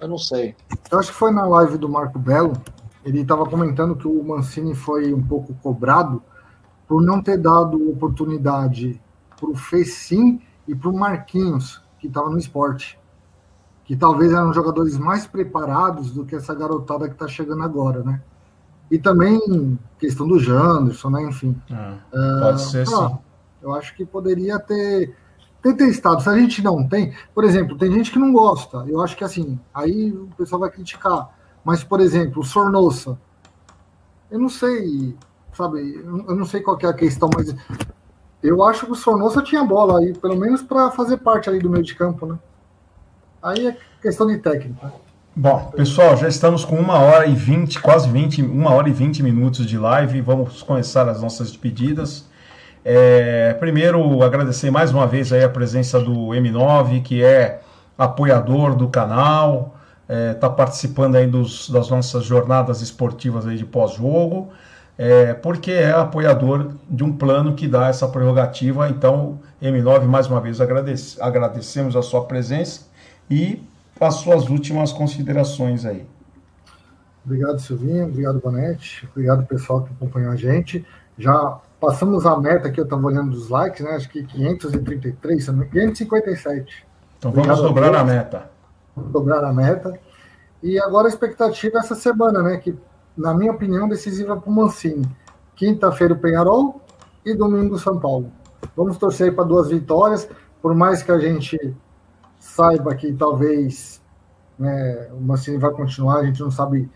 eu 0.00 0.08
não 0.08 0.18
sei. 0.18 0.54
Eu 0.90 0.98
acho 0.98 1.12
que 1.12 1.18
foi 1.18 1.30
na 1.30 1.46
live 1.46 1.78
do 1.78 1.88
Marco 1.88 2.18
Belo, 2.18 2.54
ele 3.04 3.20
estava 3.20 3.46
comentando 3.46 3.94
que 3.94 4.08
o 4.08 4.22
Mancini 4.22 4.74
foi 4.74 5.14
um 5.14 5.22
pouco 5.22 5.54
cobrado 5.54 6.22
por 6.86 7.02
não 7.02 7.22
ter 7.22 7.38
dado 7.38 7.90
oportunidade 7.90 9.00
para 9.38 9.48
o 9.48 9.54
Fecim 9.54 10.40
e 10.66 10.74
para 10.74 10.88
o 10.88 10.96
Marquinhos, 10.96 11.82
que 11.98 12.08
estava 12.08 12.28
no 12.28 12.38
esporte 12.38 12.98
que 13.88 13.96
talvez 13.96 14.30
eram 14.32 14.52
jogadores 14.52 14.98
mais 14.98 15.26
preparados 15.26 16.10
do 16.10 16.22
que 16.22 16.36
essa 16.36 16.54
garotada 16.54 17.08
que 17.08 17.14
está 17.14 17.26
chegando 17.26 17.62
agora, 17.62 18.02
né? 18.02 18.20
E 18.90 18.98
também 18.98 19.78
questão 19.98 20.28
do 20.28 20.38
Janderson, 20.38 21.08
né? 21.08 21.22
Enfim. 21.22 21.56
Ah, 21.72 21.96
pode 22.12 22.62
uh, 22.62 22.66
ser 22.66 22.86
sim. 22.86 23.18
Eu 23.62 23.74
acho 23.74 23.96
que 23.96 24.04
poderia 24.04 24.58
ter, 24.58 25.16
ter 25.62 25.74
testado. 25.74 26.22
Se 26.22 26.28
a 26.28 26.36
gente 26.38 26.62
não 26.62 26.86
tem, 26.86 27.12
por 27.34 27.44
exemplo, 27.44 27.76
tem 27.76 27.92
gente 27.92 28.10
que 28.10 28.18
não 28.18 28.32
gosta. 28.32 28.84
Eu 28.86 29.00
acho 29.00 29.16
que 29.16 29.24
assim, 29.24 29.58
aí 29.74 30.12
o 30.12 30.28
pessoal 30.36 30.60
vai 30.60 30.70
criticar. 30.70 31.30
Mas, 31.64 31.84
por 31.84 32.00
exemplo, 32.00 32.40
o 32.42 32.44
Sornosa, 32.44 33.18
eu 34.30 34.38
não 34.38 34.48
sei, 34.48 35.14
sabe? 35.52 36.02
Eu 36.04 36.36
não 36.36 36.46
sei 36.46 36.60
qual 36.60 36.78
é 36.82 36.86
a 36.86 36.92
questão, 36.92 37.28
mas 37.34 37.54
eu 38.42 38.62
acho 38.62 38.86
que 38.86 38.92
o 38.92 38.94
Sornosa 38.94 39.42
tinha 39.42 39.64
bola 39.64 39.98
aí, 39.98 40.16
pelo 40.16 40.36
menos 40.36 40.62
para 40.62 40.90
fazer 40.92 41.18
parte 41.18 41.50
ali 41.50 41.58
do 41.58 41.68
meio 41.68 41.84
de 41.84 41.94
campo, 41.94 42.24
né? 42.24 42.38
Aí 43.42 43.66
é 43.66 43.76
questão 44.00 44.26
de 44.26 44.38
técnica. 44.38 44.92
Bom, 45.34 45.70
pessoal, 45.76 46.16
já 46.16 46.28
estamos 46.28 46.64
com 46.64 46.76
uma 46.76 46.98
hora 46.98 47.26
e 47.26 47.34
vinte, 47.34 47.80
quase 47.80 48.08
vinte, 48.08 48.42
uma 48.42 48.70
hora 48.70 48.88
e 48.88 48.92
vinte 48.92 49.22
minutos 49.22 49.66
de 49.66 49.78
live. 49.78 50.20
Vamos 50.20 50.62
começar 50.62 51.08
as 51.08 51.20
nossas 51.20 51.48
despedidas. 51.48 52.27
É, 52.90 53.52
primeiro, 53.52 54.22
agradecer 54.22 54.70
mais 54.70 54.90
uma 54.92 55.06
vez 55.06 55.30
aí 55.30 55.44
a 55.44 55.48
presença 55.50 56.00
do 56.00 56.28
M9, 56.28 57.02
que 57.02 57.22
é 57.22 57.60
apoiador 57.98 58.74
do 58.74 58.88
canal, 58.88 59.76
está 60.04 60.14
é, 60.14 60.32
tá 60.32 60.48
participando 60.48 61.16
aí 61.16 61.26
dos, 61.26 61.68
das 61.68 61.90
nossas 61.90 62.24
jornadas 62.24 62.80
esportivas 62.80 63.46
aí 63.46 63.58
de 63.58 63.66
pós-jogo, 63.66 64.48
é, 64.96 65.34
porque 65.34 65.70
é 65.70 65.90
apoiador 65.90 66.70
de 66.88 67.04
um 67.04 67.12
plano 67.12 67.52
que 67.54 67.68
dá 67.68 67.88
essa 67.88 68.08
prerrogativa. 68.08 68.88
Então, 68.88 69.38
M9, 69.62 70.04
mais 70.04 70.26
uma 70.26 70.40
vez, 70.40 70.58
agradece, 70.58 71.20
agradecemos 71.20 71.94
a 71.94 72.00
sua 72.00 72.24
presença 72.24 72.86
e 73.30 73.62
as 74.00 74.14
suas 74.14 74.48
últimas 74.48 74.94
considerações 74.94 75.84
aí. 75.84 76.06
Obrigado, 77.22 77.58
Silvinho. 77.58 78.06
Obrigado, 78.06 78.40
Bonete. 78.40 79.06
Obrigado, 79.10 79.44
pessoal 79.44 79.82
que 79.82 79.92
acompanhou 79.92 80.32
a 80.32 80.36
gente. 80.36 80.86
Já 81.18 81.60
passamos 81.80 82.26
a 82.26 82.38
meta 82.38 82.68
aqui, 82.68 82.80
eu 82.80 82.84
estava 82.84 83.06
olhando 83.06 83.32
os 83.32 83.48
likes, 83.48 83.84
né? 83.84 83.92
Acho 83.92 84.08
que 84.08 84.24
533, 84.24 85.46
557. 85.46 86.86
Então 87.18 87.32
vamos 87.32 87.48
Obrigado 87.48 87.62
dobrar 87.62 87.94
a, 87.94 88.00
a 88.00 88.04
meta. 88.04 88.50
Dobrar 88.96 89.44
a 89.44 89.52
meta. 89.52 89.98
E 90.62 90.78
agora 90.80 91.06
a 91.06 91.08
expectativa 91.08 91.78
é 91.78 91.80
essa 91.80 91.94
semana, 91.94 92.42
né? 92.42 92.56
Que, 92.56 92.76
na 93.16 93.34
minha 93.34 93.52
opinião, 93.52 93.88
decisiva 93.88 94.36
para 94.36 94.50
o 94.50 94.52
Mancini. 94.52 95.08
Quinta-feira 95.54 96.14
o 96.14 96.18
Penharol 96.18 96.80
e 97.24 97.34
domingo 97.34 97.74
o 97.74 97.78
São 97.78 97.98
Paulo. 97.98 98.32
Vamos 98.76 98.96
torcer 98.98 99.34
para 99.34 99.44
duas 99.44 99.68
vitórias, 99.68 100.28
por 100.60 100.74
mais 100.74 101.02
que 101.02 101.12
a 101.12 101.18
gente 101.18 101.58
saiba 102.38 102.94
que 102.94 103.12
talvez 103.12 104.02
né, 104.58 105.08
o 105.12 105.20
Mancini 105.20 105.58
vai 105.58 105.70
continuar, 105.70 106.18
a 106.18 106.24
gente 106.24 106.40
não 106.40 106.50
sabe 106.50 106.90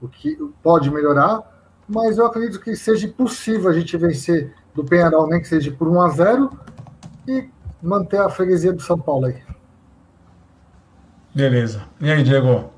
o 0.00 0.08
que 0.08 0.36
pode 0.62 0.90
melhorar, 0.90 1.57
mas 1.88 2.18
eu 2.18 2.26
acredito 2.26 2.60
que 2.60 2.76
seja 2.76 3.08
possível 3.08 3.70
a 3.70 3.72
gente 3.72 3.96
vencer 3.96 4.52
do 4.74 4.84
Penharol, 4.84 5.26
nem 5.26 5.40
que 5.40 5.48
seja 5.48 5.72
por 5.72 5.88
1 5.88 6.00
a 6.02 6.08
0 6.10 6.50
e 7.26 7.48
manter 7.82 8.20
a 8.20 8.28
freguesia 8.28 8.72
do 8.72 8.82
São 8.82 8.98
Paulo 8.98 9.26
aí. 9.26 9.36
Beleza. 11.34 11.82
E 12.00 12.10
aí, 12.10 12.22
Diego? 12.22 12.70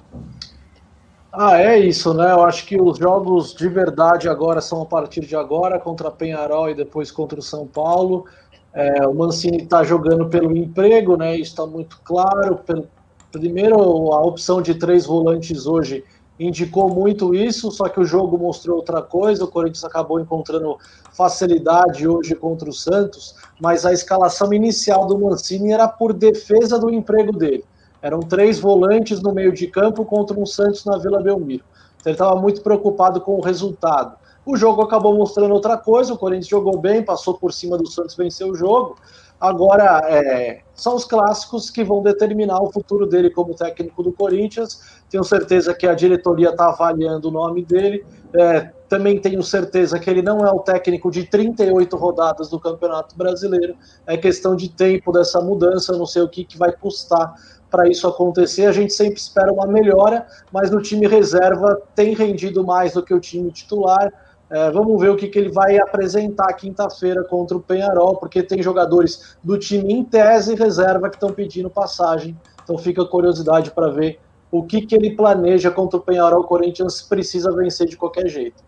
Ah, 1.32 1.58
é 1.58 1.78
isso, 1.78 2.12
né? 2.12 2.32
Eu 2.32 2.42
acho 2.42 2.66
que 2.66 2.80
os 2.80 2.98
jogos 2.98 3.54
de 3.54 3.68
verdade 3.68 4.28
agora 4.28 4.60
são 4.60 4.82
a 4.82 4.86
partir 4.86 5.20
de 5.20 5.36
agora, 5.36 5.78
contra 5.78 6.10
Penharol 6.10 6.68
e 6.68 6.74
depois 6.74 7.10
contra 7.10 7.38
o 7.38 7.42
São 7.42 7.66
Paulo. 7.66 8.26
É, 8.72 9.06
o 9.06 9.14
Mancini 9.14 9.62
está 9.62 9.82
jogando 9.82 10.28
pelo 10.28 10.56
emprego, 10.56 11.16
né? 11.16 11.34
Isso 11.34 11.50
está 11.52 11.66
muito 11.66 12.00
claro. 12.04 12.56
Pelo, 12.56 12.88
primeiro, 13.30 13.76
a 14.12 14.20
opção 14.20 14.60
de 14.60 14.74
três 14.74 15.06
volantes 15.06 15.66
hoje 15.66 16.04
indicou 16.40 16.88
muito 16.88 17.34
isso, 17.34 17.70
só 17.70 17.86
que 17.86 18.00
o 18.00 18.04
jogo 18.04 18.38
mostrou 18.38 18.78
outra 18.78 19.02
coisa. 19.02 19.44
O 19.44 19.48
Corinthians 19.48 19.84
acabou 19.84 20.18
encontrando 20.18 20.78
facilidade 21.12 22.08
hoje 22.08 22.34
contra 22.34 22.68
o 22.68 22.72
Santos, 22.72 23.34
mas 23.60 23.84
a 23.84 23.92
escalação 23.92 24.52
inicial 24.54 25.06
do 25.06 25.18
Mancini 25.18 25.70
era 25.70 25.86
por 25.86 26.14
defesa 26.14 26.78
do 26.78 26.88
emprego 26.88 27.30
dele. 27.30 27.64
Eram 28.00 28.20
três 28.20 28.58
volantes 28.58 29.20
no 29.20 29.34
meio 29.34 29.52
de 29.52 29.66
campo 29.66 30.06
contra 30.06 30.38
um 30.38 30.46
Santos 30.46 30.86
na 30.86 30.96
Vila 30.96 31.20
Belmiro. 31.20 31.62
Então 32.00 32.10
ele 32.10 32.14
estava 32.14 32.40
muito 32.40 32.62
preocupado 32.62 33.20
com 33.20 33.36
o 33.36 33.42
resultado. 33.42 34.16
O 34.46 34.56
jogo 34.56 34.80
acabou 34.80 35.14
mostrando 35.14 35.52
outra 35.52 35.76
coisa. 35.76 36.14
O 36.14 36.18
Corinthians 36.18 36.48
jogou 36.48 36.78
bem, 36.78 37.04
passou 37.04 37.34
por 37.34 37.52
cima 37.52 37.76
do 37.76 37.86
Santos, 37.86 38.16
venceu 38.16 38.48
o 38.48 38.56
jogo. 38.56 38.96
Agora, 39.40 40.02
é, 40.04 40.60
são 40.74 40.94
os 40.94 41.06
clássicos 41.06 41.70
que 41.70 41.82
vão 41.82 42.02
determinar 42.02 42.60
o 42.60 42.70
futuro 42.70 43.06
dele 43.06 43.30
como 43.30 43.54
técnico 43.54 44.02
do 44.02 44.12
Corinthians. 44.12 45.00
Tenho 45.08 45.24
certeza 45.24 45.72
que 45.72 45.86
a 45.86 45.94
diretoria 45.94 46.50
está 46.50 46.68
avaliando 46.68 47.28
o 47.28 47.30
nome 47.30 47.64
dele. 47.64 48.04
É, 48.34 48.70
também 48.86 49.18
tenho 49.18 49.42
certeza 49.42 49.98
que 49.98 50.10
ele 50.10 50.20
não 50.20 50.46
é 50.46 50.50
o 50.52 50.58
técnico 50.58 51.10
de 51.10 51.24
38 51.24 51.96
rodadas 51.96 52.50
do 52.50 52.60
Campeonato 52.60 53.16
Brasileiro. 53.16 53.74
É 54.06 54.16
questão 54.16 54.54
de 54.54 54.68
tempo 54.68 55.10
dessa 55.10 55.40
mudança. 55.40 55.92
Eu 55.92 55.98
não 55.98 56.06
sei 56.06 56.20
o 56.20 56.28
que, 56.28 56.44
que 56.44 56.58
vai 56.58 56.72
custar 56.72 57.34
para 57.70 57.88
isso 57.88 58.06
acontecer. 58.06 58.66
A 58.66 58.72
gente 58.72 58.92
sempre 58.92 59.18
espera 59.18 59.50
uma 59.50 59.66
melhora, 59.66 60.26
mas 60.52 60.70
no 60.70 60.82
time 60.82 61.06
reserva 61.06 61.80
tem 61.94 62.14
rendido 62.14 62.62
mais 62.62 62.92
do 62.92 63.02
que 63.02 63.14
o 63.14 63.20
time 63.20 63.50
titular. 63.50 64.12
É, 64.50 64.68
vamos 64.70 65.00
ver 65.00 65.10
o 65.10 65.16
que, 65.16 65.28
que 65.28 65.38
ele 65.38 65.50
vai 65.50 65.78
apresentar 65.78 66.52
quinta-feira 66.54 67.22
contra 67.22 67.56
o 67.56 67.60
Penharol, 67.60 68.16
porque 68.16 68.42
tem 68.42 68.60
jogadores 68.60 69.36
do 69.44 69.56
time 69.56 69.92
em 69.92 70.02
tese 70.02 70.54
e 70.54 70.56
reserva 70.56 71.08
que 71.08 71.14
estão 71.14 71.32
pedindo 71.32 71.70
passagem. 71.70 72.36
Então 72.64 72.76
fica 72.76 73.04
curiosidade 73.04 73.70
para 73.70 73.88
ver 73.88 74.18
o 74.50 74.64
que, 74.64 74.82
que 74.82 74.94
ele 74.94 75.14
planeja 75.14 75.70
contra 75.70 75.98
o 75.98 76.02
Penharol. 76.02 76.40
O 76.40 76.44
Corinthians 76.44 77.00
precisa 77.00 77.54
vencer 77.54 77.86
de 77.86 77.96
qualquer 77.96 78.26
jeito. 78.26 78.60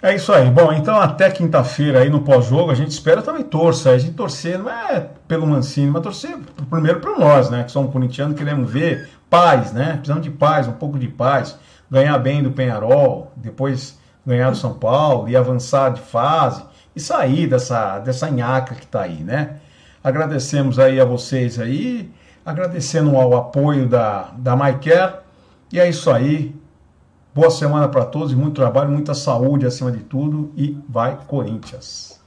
É 0.00 0.14
isso 0.14 0.32
aí. 0.32 0.48
Bom, 0.50 0.72
então 0.72 0.98
até 0.98 1.30
quinta-feira 1.30 2.00
aí 2.00 2.08
no 2.08 2.22
pós-jogo, 2.22 2.70
a 2.70 2.74
gente 2.74 2.92
espera 2.92 3.20
também 3.20 3.42
torça. 3.42 3.90
A 3.90 3.98
gente 3.98 4.14
torcer 4.14 4.58
não 4.58 4.70
é 4.70 5.10
pelo 5.28 5.46
Mancini, 5.46 5.90
mas 5.90 6.02
torcer 6.02 6.38
primeiro 6.70 7.00
para 7.00 7.18
nós, 7.18 7.50
né? 7.50 7.64
Que 7.64 7.72
somos 7.72 7.92
corintianos, 7.92 8.38
queremos 8.38 8.70
ver 8.70 9.10
paz, 9.28 9.72
né? 9.72 9.94
Precisamos 9.94 10.22
de 10.22 10.30
paz, 10.30 10.66
um 10.66 10.72
pouco 10.72 10.98
de 10.98 11.08
paz. 11.08 11.58
Ganhar 11.90 12.18
bem 12.18 12.42
do 12.42 12.50
Penharol, 12.50 13.30
depois 13.36 13.98
ganhar 14.26 14.50
do 14.50 14.56
São 14.56 14.74
Paulo 14.74 15.28
e 15.28 15.36
avançar 15.36 15.90
de 15.90 16.00
fase 16.00 16.62
e 16.94 17.00
sair 17.00 17.46
dessa, 17.46 17.98
dessa 18.00 18.30
nhaca 18.30 18.74
que 18.74 18.84
está 18.84 19.02
aí, 19.02 19.22
né? 19.22 19.60
Agradecemos 20.02 20.78
aí 20.78 21.00
a 21.00 21.04
vocês 21.04 21.58
aí, 21.58 22.10
agradecendo 22.44 23.16
ao 23.16 23.36
apoio 23.36 23.88
da, 23.88 24.30
da 24.36 24.56
MyCare. 24.56 25.16
E 25.72 25.78
é 25.78 25.88
isso 25.88 26.10
aí. 26.10 26.54
Boa 27.34 27.50
semana 27.50 27.88
para 27.88 28.04
todos 28.04 28.32
muito 28.32 28.54
trabalho, 28.54 28.90
muita 28.90 29.14
saúde 29.14 29.66
acima 29.66 29.92
de 29.92 30.00
tudo. 30.00 30.52
E 30.56 30.78
vai 30.88 31.18
Corinthians! 31.26 32.25